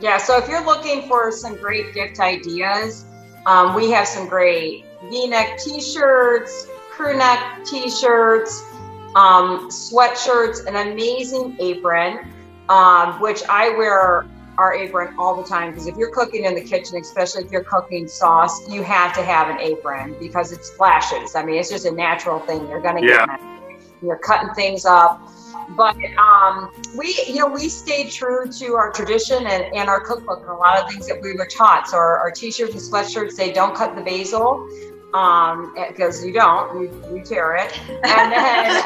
Yeah, 0.00 0.16
so 0.16 0.38
if 0.38 0.48
you're 0.48 0.64
looking 0.64 1.06
for 1.08 1.30
some 1.30 1.56
great 1.56 1.92
gift 1.92 2.20
ideas, 2.20 3.04
um, 3.46 3.74
we 3.74 3.90
have 3.90 4.08
some 4.08 4.28
great 4.28 4.86
V-neck 5.10 5.58
T-shirts, 5.58 6.68
crew 6.90 7.16
neck 7.16 7.64
T-shirts, 7.64 8.62
um, 9.14 9.68
sweatshirts, 9.68 10.66
an 10.66 10.90
amazing 10.90 11.56
apron, 11.60 12.30
um, 12.68 13.20
which 13.20 13.42
I 13.48 13.70
wear 13.70 14.26
our 14.56 14.74
apron 14.74 15.14
all 15.18 15.40
the 15.40 15.48
time 15.48 15.70
because 15.70 15.86
if 15.86 15.96
you're 15.96 16.12
cooking 16.12 16.44
in 16.44 16.54
the 16.54 16.62
kitchen, 16.62 16.96
especially 16.98 17.44
if 17.44 17.50
you're 17.50 17.64
cooking 17.64 18.06
sauce, 18.06 18.70
you 18.70 18.82
have 18.82 19.12
to 19.14 19.22
have 19.22 19.48
an 19.48 19.60
apron 19.60 20.14
because 20.20 20.52
it 20.52 20.64
splashes. 20.64 21.34
I 21.34 21.44
mean, 21.44 21.56
it's 21.56 21.70
just 21.70 21.86
a 21.86 21.92
natural 21.92 22.40
thing. 22.40 22.68
You're 22.68 22.80
gonna 22.80 23.02
Yeah. 23.02 23.26
get 23.26 23.40
you're 24.02 24.18
cutting 24.18 24.52
things 24.54 24.84
up. 24.84 25.20
But 25.76 25.96
um, 26.18 26.70
we, 26.96 27.18
you 27.26 27.36
know, 27.36 27.48
we 27.48 27.68
stayed 27.68 28.10
true 28.10 28.46
to 28.58 28.74
our 28.74 28.92
tradition 28.92 29.46
and, 29.46 29.64
and 29.74 29.88
our 29.88 30.00
cookbook 30.00 30.40
and 30.42 30.50
a 30.50 30.54
lot 30.54 30.78
of 30.78 30.90
things 30.90 31.06
that 31.08 31.20
we 31.22 31.32
were 31.32 31.46
taught. 31.46 31.88
So 31.88 31.96
our, 31.96 32.18
our 32.18 32.30
t-shirts 32.30 32.72
and 32.72 32.82
sweatshirts, 32.82 33.34
they 33.34 33.50
don't 33.50 33.74
cut 33.74 33.96
the 33.96 34.02
basil 34.02 34.66
um, 35.14 35.74
because 35.88 36.24
you 36.24 36.32
don't, 36.32 36.82
you, 36.82 36.90
you 37.14 37.24
tear 37.24 37.56
it. 37.56 37.78
And 37.88 38.32
then, 38.32 38.82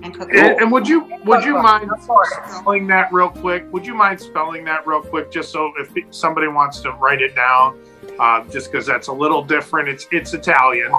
And 0.02 0.14
cook 0.14 0.30
And, 0.34 0.60
and 0.61 0.72
would 0.72 0.88
you 0.88 1.18
would 1.26 1.44
you 1.44 1.56
mind 1.61 1.90
spelling 1.99 2.88
that 2.88 3.11
real 3.11 3.30
quick? 3.30 3.72
Would 3.74 3.86
you 3.86 3.95
mind 3.95 4.22
spelling 4.22 4.64
that 4.66 4.86
real 4.88 5.02
quick, 5.02 5.32
just 5.32 5.52
so 5.52 5.74
if 5.78 5.91
somebody 6.14 6.48
wants 6.48 6.80
to 6.82 6.91
write 6.91 7.22
it 7.22 7.36
down, 7.36 7.80
uh, 8.20 8.44
just 8.45 8.72
because 8.72 8.86
that's 8.86 9.07
a 9.07 9.14
little 9.14 9.44
different. 9.44 9.90
It's 9.90 10.07
it's 10.11 10.34
Italian. 10.34 10.91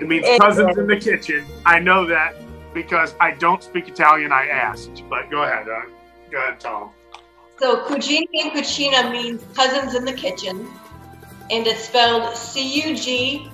It 0.00 0.08
means 0.08 0.26
It 0.26 0.40
cousins 0.40 0.70
is. 0.70 0.78
in 0.78 0.86
the 0.86 0.96
kitchen. 0.96 1.44
I 1.66 1.78
know 1.78 2.06
that 2.06 2.34
because 2.72 3.14
I 3.20 3.32
don't 3.32 3.62
speak 3.62 3.88
Italian. 3.88 4.32
I 4.32 4.46
asked, 4.46 5.04
but 5.10 5.30
go 5.30 5.42
ahead. 5.42 5.68
Uh, 5.68 5.82
go 6.30 6.38
ahead, 6.38 6.58
Tom. 6.58 6.90
So 7.58 7.84
Cugini 7.84 8.26
in 8.32 8.50
Cucina 8.50 9.10
means 9.12 9.44
cousins 9.54 9.94
in 9.94 10.06
the 10.06 10.14
kitchen, 10.14 10.66
and 11.50 11.66
it's 11.66 11.84
spelled 11.84 12.34
C-U-G-I-N-E, 12.34 13.50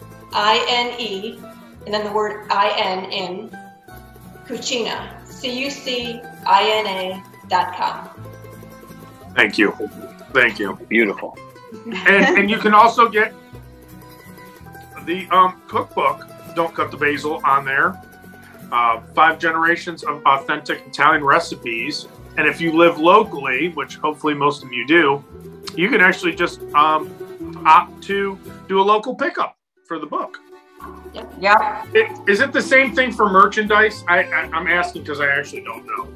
E, 1.01 1.41
and 1.87 1.95
then 1.95 2.05
the 2.05 2.13
word 2.13 2.47
I-N 2.51 3.11
in 3.11 3.57
Cucina, 4.47 5.25
C-U-C-I-N-A 5.27 7.23
dot 7.49 7.75
com. 7.77 8.11
Thank 9.35 9.57
you. 9.57 9.73
Thank 10.33 10.59
you. 10.59 10.77
Beautiful. 10.89 11.39
and 11.87 12.39
and 12.39 12.51
you 12.51 12.59
can 12.59 12.75
also 12.75 13.09
get 13.09 13.33
the 15.05 15.27
um, 15.31 15.61
cookbook 15.69 16.27
don't 16.55 16.75
cut 16.75 16.91
the 16.91 16.97
basil 16.97 17.41
on 17.45 17.65
there 17.65 18.01
uh, 18.73 19.01
five 19.15 19.39
generations 19.39 20.03
of 20.05 20.23
authentic 20.27 20.87
italian 20.87 21.25
recipes 21.25 22.07
and 22.39 22.47
if 22.47 22.61
you 22.61 22.73
live 22.73 22.99
locally 22.99 23.69
which 23.71 23.97
hopefully 23.97 24.33
most 24.33 24.63
of 24.63 24.73
you 24.73 24.87
do 24.87 25.25
you 25.75 25.89
can 25.89 26.01
actually 26.01 26.35
just 26.35 26.63
um, 26.75 27.11
opt 27.67 28.03
to 28.03 28.39
do 28.69 28.81
a 28.81 28.83
local 28.83 29.15
pickup 29.15 29.57
for 29.87 29.99
the 29.99 30.07
book 30.07 30.39
Yep, 31.41 31.87
it, 31.95 32.29
is 32.29 32.41
it 32.41 32.53
the 32.53 32.63
same 32.63 32.95
thing 32.95 33.13
for 33.13 33.29
merchandise 33.29 34.05
I, 34.09 34.25
I 34.25 34.51
i'm 34.53 34.67
asking 34.67 35.03
because 35.03 35.21
i 35.21 35.29
actually 35.29 35.63
don't 35.63 35.87
know 35.87 36.09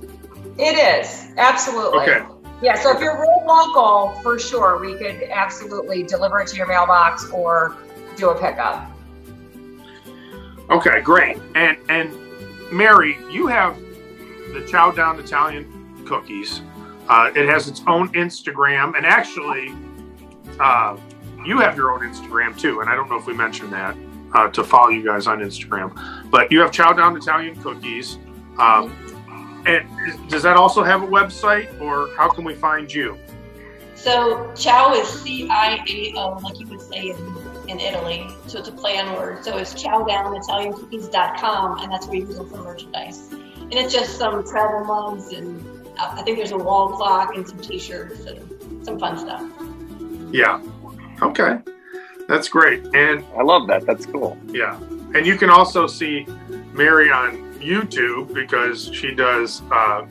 it 0.58 0.76
is 0.76 1.32
absolutely. 1.38 2.00
okay 2.00 2.22
Yeah, 2.62 2.74
so 2.74 2.94
if 2.94 3.00
you're 3.00 3.18
real 3.18 3.42
local, 3.46 4.10
for 4.22 4.38
sure, 4.38 4.78
we 4.78 4.94
could 4.94 5.22
absolutely 5.30 6.02
deliver 6.02 6.40
it 6.40 6.48
to 6.48 6.56
your 6.56 6.66
mailbox 6.66 7.30
or 7.30 7.74
do 8.16 8.28
a 8.28 8.38
pickup. 8.38 8.90
Okay, 10.68 11.00
great. 11.00 11.38
And 11.54 11.78
and 11.88 12.14
Mary, 12.70 13.16
you 13.30 13.46
have 13.46 13.80
the 14.52 14.66
Ciao 14.70 14.90
Down 14.90 15.18
Italian 15.18 16.04
cookies. 16.06 16.60
Uh, 17.08 17.30
it 17.34 17.48
has 17.48 17.66
its 17.66 17.82
own 17.86 18.12
Instagram, 18.12 18.94
and 18.94 19.06
actually, 19.06 19.74
uh, 20.60 20.98
you 21.46 21.58
have 21.58 21.76
your 21.78 21.92
own 21.92 22.00
Instagram 22.00 22.58
too. 22.58 22.80
And 22.80 22.90
I 22.90 22.94
don't 22.94 23.08
know 23.08 23.16
if 23.16 23.26
we 23.26 23.32
mentioned 23.32 23.72
that 23.72 23.96
uh, 24.32 24.48
to 24.48 24.64
follow 24.64 24.88
you 24.88 25.04
guys 25.04 25.26
on 25.26 25.40
Instagram, 25.40 26.30
but 26.30 26.50
you 26.50 26.60
have 26.60 26.72
Ciao 26.72 26.92
Down 26.92 27.16
Italian 27.16 27.60
cookies. 27.62 28.18
Um, 28.58 28.94
and 29.66 29.88
does 30.28 30.42
that 30.42 30.56
also 30.56 30.82
have 30.82 31.02
a 31.02 31.06
website, 31.06 31.80
or 31.80 32.08
how 32.16 32.30
can 32.30 32.44
we 32.44 32.54
find 32.54 32.92
you? 32.92 33.18
So 33.94 34.52
Ciao 34.54 34.94
is 34.94 35.06
C-I-A-O, 35.08 36.38
like 36.42 36.58
you 36.58 36.66
would 36.68 36.80
say 36.80 37.10
in, 37.10 37.68
in 37.68 37.78
Italy. 37.78 38.26
So 38.46 38.60
it's 38.60 38.68
a 38.68 38.72
play 38.72 38.98
on 38.98 39.14
words. 39.14 39.44
So 39.44 39.58
it's 39.58 39.74
ciaodownitaliancookies.com, 39.74 41.80
and 41.80 41.92
that's 41.92 42.06
where 42.06 42.16
you 42.16 42.26
can 42.26 42.36
go 42.36 42.44
for 42.44 42.62
merchandise. 42.62 43.30
And 43.30 43.74
it's 43.74 43.92
just 43.92 44.16
some 44.16 44.46
travel 44.46 44.84
mugs, 44.84 45.32
and 45.32 45.62
uh, 45.98 46.14
I 46.16 46.22
think 46.22 46.38
there's 46.38 46.52
a 46.52 46.58
wall 46.58 46.96
clock 46.96 47.36
and 47.36 47.46
some 47.46 47.58
t-shirts 47.58 48.24
and 48.24 48.84
some 48.84 48.98
fun 48.98 49.18
stuff. 49.18 49.42
Yeah. 50.32 50.62
Okay, 51.22 51.58
that's 52.30 52.48
great. 52.48 52.82
And 52.94 53.24
I 53.36 53.42
love 53.42 53.66
that. 53.66 53.84
That's 53.84 54.06
cool. 54.06 54.38
Yeah, 54.46 54.76
and 55.14 55.26
you 55.26 55.36
can 55.36 55.50
also 55.50 55.86
see 55.86 56.26
Mary 56.72 57.10
on 57.10 57.36
YouTube 57.60 58.32
because 58.32 58.90
she 58.94 59.14
does. 59.14 59.62
Uh, 59.70 60.06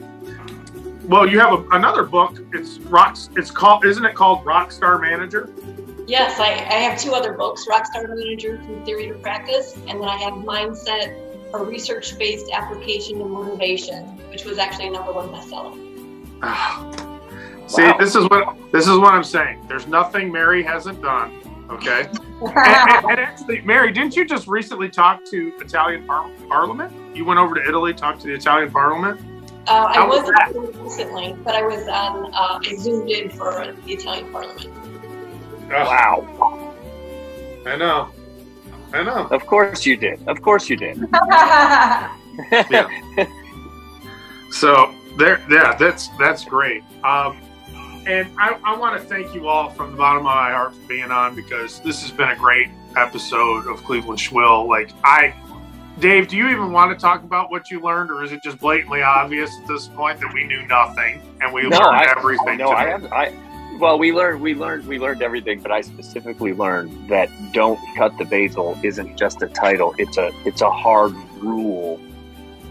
well, 1.05 1.27
you 1.27 1.39
have 1.39 1.53
a, 1.53 1.67
another 1.69 2.03
book. 2.03 2.37
It's 2.53 2.77
rocks. 2.79 3.29
It's 3.35 3.49
called. 3.49 3.85
Isn't 3.85 4.05
it 4.05 4.13
called 4.13 4.43
Rockstar 4.45 5.01
Manager? 5.01 5.49
Yes, 6.07 6.39
I, 6.39 6.49
I 6.49 6.79
have 6.85 6.99
two 6.99 7.13
other 7.13 7.33
books, 7.33 7.65
Rockstar 7.69 8.09
Manager 8.09 8.57
from 8.57 8.83
Theory 8.83 9.07
to 9.09 9.13
Practice, 9.15 9.75
and 9.87 10.01
then 10.01 10.09
I 10.09 10.17
have 10.17 10.33
Mindset, 10.33 11.15
a 11.53 11.63
research-based 11.63 12.49
application 12.51 13.21
and 13.21 13.29
motivation, 13.29 14.05
which 14.31 14.43
was 14.43 14.57
actually 14.57 14.87
a 14.87 14.91
number 14.91 15.11
one 15.13 15.29
bestseller. 15.29 15.77
Ah. 16.41 16.89
See, 17.67 17.83
Wow. 17.83 17.97
this 17.99 18.15
is 18.15 18.23
what 18.25 18.57
this 18.71 18.87
is 18.87 18.97
what 18.97 19.13
I'm 19.13 19.23
saying. 19.23 19.63
There's 19.67 19.85
nothing 19.85 20.31
Mary 20.31 20.63
hasn't 20.63 20.99
done. 21.03 21.31
Okay, 21.69 22.01
and, 22.41 22.57
and- 22.57 23.05
and 23.11 23.19
actually, 23.19 23.61
Mary, 23.61 23.91
didn't 23.91 24.15
you 24.15 24.25
just 24.25 24.47
recently 24.47 24.89
talk 24.89 25.23
to 25.25 25.53
Italian 25.59 26.05
par- 26.07 26.29
Parliament? 26.47 26.91
You 27.15 27.25
went 27.25 27.39
over 27.39 27.55
to 27.55 27.61
Italy, 27.67 27.93
talked 27.93 28.21
to 28.21 28.27
the 28.27 28.33
Italian 28.33 28.71
Parliament. 28.71 29.19
Uh, 29.67 29.71
I 29.93 30.05
was 30.05 30.19
wasn't 30.21 30.37
that? 30.37 30.81
recently, 30.81 31.35
but 31.43 31.53
I 31.55 31.61
was 31.61 31.87
on. 31.87 32.33
Uh, 32.33 32.59
I 32.63 32.75
zoomed 32.77 33.09
in 33.11 33.29
for 33.29 33.51
the 33.85 33.91
Italian 33.93 34.31
Parliament. 34.31 34.67
Ah, 35.71 35.85
Wow. 35.85 36.73
I 37.67 37.75
know, 37.75 38.09
I 38.93 39.03
know. 39.03 39.27
Of 39.27 39.45
course 39.45 39.85
you 39.85 39.95
did. 39.95 40.27
Of 40.27 40.41
course 40.41 40.69
you 40.69 40.75
did. 40.77 40.97
yeah. 42.51 42.89
So 44.51 44.95
there, 45.17 45.39
yeah, 45.49 45.75
that's 45.75 46.07
that's 46.17 46.43
great. 46.43 46.81
Um, 47.03 47.37
and 48.09 48.29
I, 48.39 48.57
I 48.63 48.77
want 48.77 48.99
to 48.99 49.07
thank 49.07 49.35
you 49.35 49.47
all 49.47 49.69
from 49.69 49.91
the 49.91 49.97
bottom 49.97 50.19
of 50.19 50.23
my 50.23 50.51
heart 50.51 50.73
for 50.73 50.87
being 50.87 51.11
on 51.11 51.35
because 51.35 51.79
this 51.81 52.01
has 52.01 52.11
been 52.11 52.29
a 52.29 52.35
great 52.35 52.69
episode 52.97 53.67
of 53.67 53.83
Cleveland 53.83 54.19
Schwill. 54.19 54.67
Like 54.67 54.89
I, 55.03 55.33
Dave, 55.99 56.27
do 56.27 56.35
you 56.35 56.49
even 56.49 56.71
want 56.71 56.91
to 56.91 56.99
talk 56.99 57.23
about 57.23 57.51
what 57.51 57.69
you 57.69 57.79
learned, 57.79 58.09
or 58.09 58.23
is 58.23 58.31
it 58.31 58.41
just 58.41 58.57
blatantly 58.59 59.03
obvious 59.03 59.51
at 59.61 59.67
this 59.67 59.87
point 59.89 60.19
that 60.21 60.33
we 60.33 60.43
knew 60.43 60.65
nothing 60.65 61.21
and 61.39 61.53
we 61.53 61.63
no, 61.63 61.77
learned 61.77 61.97
I, 61.97 62.11
everything? 62.17 62.57
No, 62.57 62.69
I 62.69 62.87
have. 62.87 63.05
I 63.11 63.33
well, 63.79 63.97
we 63.97 64.11
learned, 64.11 64.41
we 64.41 64.55
learned, 64.55 64.87
we 64.87 64.99
learned 64.99 65.21
everything. 65.21 65.61
But 65.61 65.71
I 65.71 65.81
specifically 65.81 66.53
learned 66.53 67.09
that 67.09 67.29
"Don't 67.53 67.79
cut 67.95 68.17
the 68.17 68.25
basil" 68.25 68.77
isn't 68.83 69.17
just 69.17 69.43
a 69.43 69.47
title; 69.47 69.93
it's 69.99 70.17
a, 70.17 70.31
it's 70.45 70.61
a 70.61 70.71
hard 70.71 71.13
rule, 71.37 71.99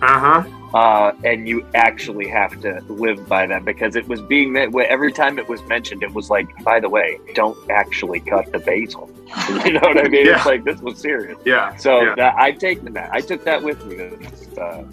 Uh 0.02 0.42
huh. 0.42 0.57
Uh, 0.74 1.12
and 1.24 1.48
you 1.48 1.66
actually 1.74 2.28
have 2.28 2.60
to 2.60 2.80
live 2.88 3.26
by 3.28 3.46
them 3.46 3.64
because 3.64 3.96
it 3.96 4.06
was 4.06 4.20
being 4.20 4.52
met. 4.52 4.74
Every 4.74 5.12
time 5.12 5.38
it 5.38 5.48
was 5.48 5.62
mentioned, 5.64 6.02
it 6.02 6.12
was 6.12 6.30
like, 6.30 6.46
by 6.62 6.78
the 6.80 6.88
way, 6.88 7.18
don't 7.34 7.58
actually 7.70 8.20
cut 8.20 8.52
the 8.52 8.58
basil. 8.58 9.10
you 9.64 9.72
know 9.72 9.80
what 9.80 10.04
I 10.04 10.08
mean? 10.08 10.26
Yeah. 10.26 10.36
It's 10.36 10.46
like 10.46 10.64
this 10.64 10.80
was 10.80 10.98
serious. 10.98 11.38
Yeah. 11.44 11.76
So 11.76 12.02
yeah. 12.02 12.14
that, 12.16 12.34
I've 12.38 12.58
taken 12.58 12.92
that. 12.94 13.10
I 13.12 13.20
took 13.20 13.44
that 13.44 13.62
with 13.62 13.84
me. 13.86 14.10
Uh, 14.58 14.84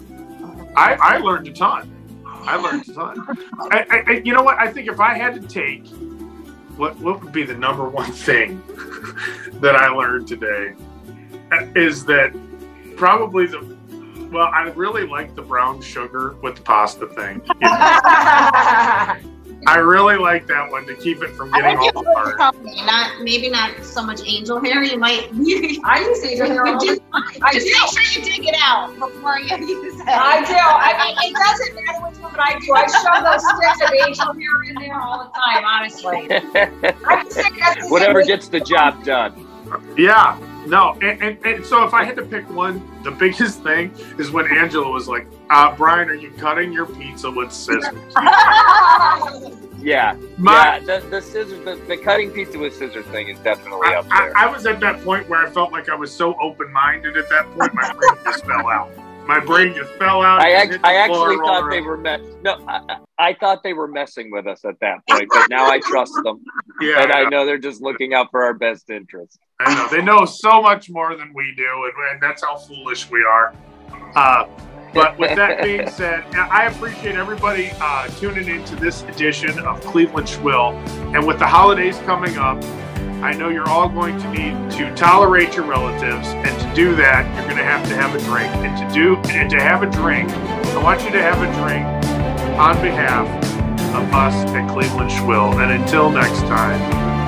I, 0.76 0.94
I 0.94 1.18
learned 1.18 1.48
a 1.48 1.52
ton. 1.52 1.92
I 2.26 2.56
learned 2.56 2.88
a 2.88 2.92
ton. 2.92 3.26
I, 3.70 3.86
I, 3.90 4.04
I- 4.06 4.22
you 4.24 4.32
know 4.32 4.42
what? 4.42 4.58
I 4.58 4.70
think 4.70 4.88
if 4.88 5.00
I 5.00 5.14
had 5.14 5.40
to 5.40 5.46
take 5.46 5.86
what 6.76 6.98
what 6.98 7.22
would 7.22 7.32
be 7.32 7.42
the 7.42 7.54
number 7.54 7.88
one 7.88 8.12
thing 8.12 8.62
that 9.60 9.76
I 9.76 9.88
learned 9.88 10.28
today 10.28 10.74
uh, 11.52 11.66
is 11.74 12.04
that 12.04 12.34
probably 12.96 13.46
the 13.46 13.75
well, 14.30 14.50
I 14.52 14.62
really 14.70 15.06
like 15.06 15.34
the 15.34 15.42
brown 15.42 15.80
sugar 15.80 16.36
with 16.42 16.56
the 16.56 16.62
pasta 16.62 17.06
thing. 17.08 17.42
You 19.56 19.62
know, 19.64 19.72
I 19.72 19.78
really 19.78 20.16
like 20.16 20.46
that 20.48 20.70
one 20.70 20.86
to 20.86 20.94
keep 20.94 21.22
it 21.22 21.30
from 21.30 21.50
getting 21.50 21.78
all 21.78 21.84
you 21.84 21.90
apart. 21.90 22.36
company, 22.36 22.84
not 22.84 23.22
maybe 23.22 23.48
not 23.48 23.82
so 23.82 24.04
much 24.04 24.20
angel 24.26 24.60
hair. 24.62 24.82
You 24.82 24.98
might 24.98 25.30
I 25.82 26.00
use 26.00 26.22
angel 26.24 26.46
hair 26.50 26.66
all 26.66 26.78
just, 26.78 27.00
I 27.12 27.52
just 27.54 27.66
do. 27.66 27.72
make 27.72 27.90
sure 27.90 28.22
you 28.22 28.36
dig 28.36 28.48
it 28.48 28.54
out 28.62 28.92
before 28.98 29.38
you 29.38 29.56
use 29.56 29.98
it. 29.98 30.06
I 30.08 30.44
do. 30.44 30.54
I 30.54 31.06
mean, 31.06 31.16
it 31.22 31.36
doesn't 31.36 31.74
matter 31.74 32.06
which 32.06 32.18
one, 32.18 32.32
but 32.32 32.40
I 32.40 32.58
do. 32.58 32.74
I 32.74 32.86
shove 32.86 33.24
those 33.24 33.42
sticks 33.56 33.80
of 33.82 33.94
angel 34.06 34.32
hair 34.34 34.62
in 34.68 34.74
there 34.74 35.00
all 35.00 35.24
the 35.24 35.30
time, 35.30 35.64
honestly. 35.64 36.26
I 37.08 37.22
just 37.24 37.36
think 37.36 37.58
that's 37.58 37.82
the 37.82 37.88
whatever 37.88 38.22
same 38.22 38.28
gets 38.28 38.48
the 38.48 38.60
job 38.60 39.04
done. 39.04 39.48
Yeah. 39.96 40.38
No, 40.66 40.98
and, 41.00 41.22
and, 41.22 41.46
and 41.46 41.64
so 41.64 41.84
if 41.84 41.94
I 41.94 42.04
had 42.04 42.16
to 42.16 42.22
pick 42.22 42.48
one, 42.50 42.82
the 43.02 43.10
biggest 43.10 43.62
thing 43.62 43.92
is 44.18 44.30
when 44.30 44.46
Angela 44.50 44.90
was 44.90 45.08
like, 45.08 45.26
uh, 45.50 45.74
"Bryan, 45.76 46.08
are 46.08 46.14
you 46.14 46.30
cutting 46.32 46.72
your 46.72 46.86
pizza 46.86 47.30
with 47.30 47.52
scissors?" 47.52 47.94
Yeah, 49.86 50.16
My, 50.36 50.78
yeah. 50.78 50.98
The, 50.98 51.06
the 51.10 51.20
scissors, 51.20 51.64
the, 51.64 51.80
the 51.86 51.96
cutting 51.96 52.32
pizza 52.32 52.58
with 52.58 52.74
scissors 52.74 53.06
thing 53.06 53.28
is 53.28 53.38
definitely 53.40 53.86
I, 53.86 53.94
up 53.96 54.06
I, 54.10 54.20
there. 54.20 54.36
I 54.36 54.46
was 54.50 54.66
at 54.66 54.80
that 54.80 55.00
point 55.04 55.28
where 55.28 55.46
I 55.46 55.50
felt 55.50 55.70
like 55.70 55.88
I 55.88 55.94
was 55.94 56.10
so 56.10 56.34
open 56.40 56.72
minded 56.72 57.16
at 57.16 57.28
that 57.28 57.46
point, 57.52 57.72
my 57.72 57.92
brain 57.92 58.24
just 58.24 58.44
fell 58.44 58.68
out. 58.68 58.90
My 59.26 59.40
brain 59.40 59.74
just 59.74 59.90
fell 59.94 60.22
out. 60.22 60.40
I, 60.40 60.50
and 60.50 60.56
act- 60.58 60.72
hit 60.72 60.82
the 60.82 60.88
I 60.88 60.94
actually 60.94 61.36
thought 61.36 61.60
rolled 61.62 61.72
they 61.72 61.80
were 61.80 61.96
mess. 61.96 62.20
No, 62.42 62.64
I, 62.68 62.80
I 62.88 62.96
I 63.18 63.34
thought 63.34 63.62
they 63.62 63.72
were 63.72 63.88
messing 63.88 64.30
with 64.30 64.46
us 64.46 64.64
at 64.64 64.78
that 64.80 64.98
point, 65.08 65.28
but 65.32 65.48
now 65.48 65.68
I 65.70 65.80
trust 65.80 66.12
them, 66.22 66.44
Yeah, 66.80 67.02
and 67.02 67.12
I 67.12 67.20
I 67.20 67.22
know. 67.24 67.30
know 67.30 67.46
they're 67.46 67.56
just 67.58 67.80
looking 67.80 68.12
out 68.14 68.30
for 68.30 68.44
our 68.44 68.54
best 68.54 68.90
interest. 68.90 69.38
I 69.58 69.74
know 69.74 69.88
they 69.90 70.02
know 70.02 70.26
so 70.26 70.60
much 70.62 70.90
more 70.90 71.16
than 71.16 71.32
we 71.34 71.54
do, 71.56 71.64
and, 71.84 72.12
and 72.12 72.22
that's 72.22 72.44
how 72.44 72.56
foolish 72.56 73.10
we 73.10 73.24
are. 73.24 73.54
Uh, 74.14 74.46
but 74.94 75.18
with 75.18 75.34
that 75.36 75.62
being 75.64 75.88
said, 75.88 76.24
I 76.34 76.64
appreciate 76.66 77.16
everybody 77.16 77.70
uh, 77.80 78.06
tuning 78.08 78.48
into 78.48 78.76
this 78.76 79.02
edition 79.04 79.58
of 79.60 79.80
Cleveland 79.80 80.26
Schwill. 80.28 80.72
And 81.14 81.26
with 81.26 81.38
the 81.38 81.46
holidays 81.46 81.98
coming 82.00 82.36
up, 82.36 82.62
I 83.22 83.32
know 83.32 83.48
you're 83.48 83.68
all 83.68 83.88
going 83.88 84.18
to 84.18 84.30
need 84.30 84.70
to 84.72 84.94
tolerate 84.94 85.54
your 85.54 85.64
relatives, 85.64 86.28
and 86.28 86.60
to 86.60 86.74
do 86.74 86.94
that, 86.96 87.24
you're 87.34 87.44
going 87.44 87.56
to 87.56 87.64
have 87.64 87.86
to 87.88 87.94
have 87.96 88.14
a 88.14 88.18
drink. 88.20 88.52
And 88.56 88.76
to 88.76 88.94
do 88.94 89.16
and 89.30 89.50
to 89.50 89.60
have 89.60 89.82
a 89.82 89.90
drink, 89.90 90.30
I 90.30 90.82
want 90.82 91.02
you 91.02 91.10
to 91.10 91.22
have 91.22 91.40
a 91.40 91.46
drink 91.60 91.86
on 92.58 92.80
behalf 92.82 93.26
of 93.94 94.12
us 94.12 94.34
at 94.50 94.68
Cleveland 94.70 95.10
Schwill. 95.10 95.54
And 95.62 95.72
until 95.72 96.10
next 96.10 96.40
time, 96.42 97.25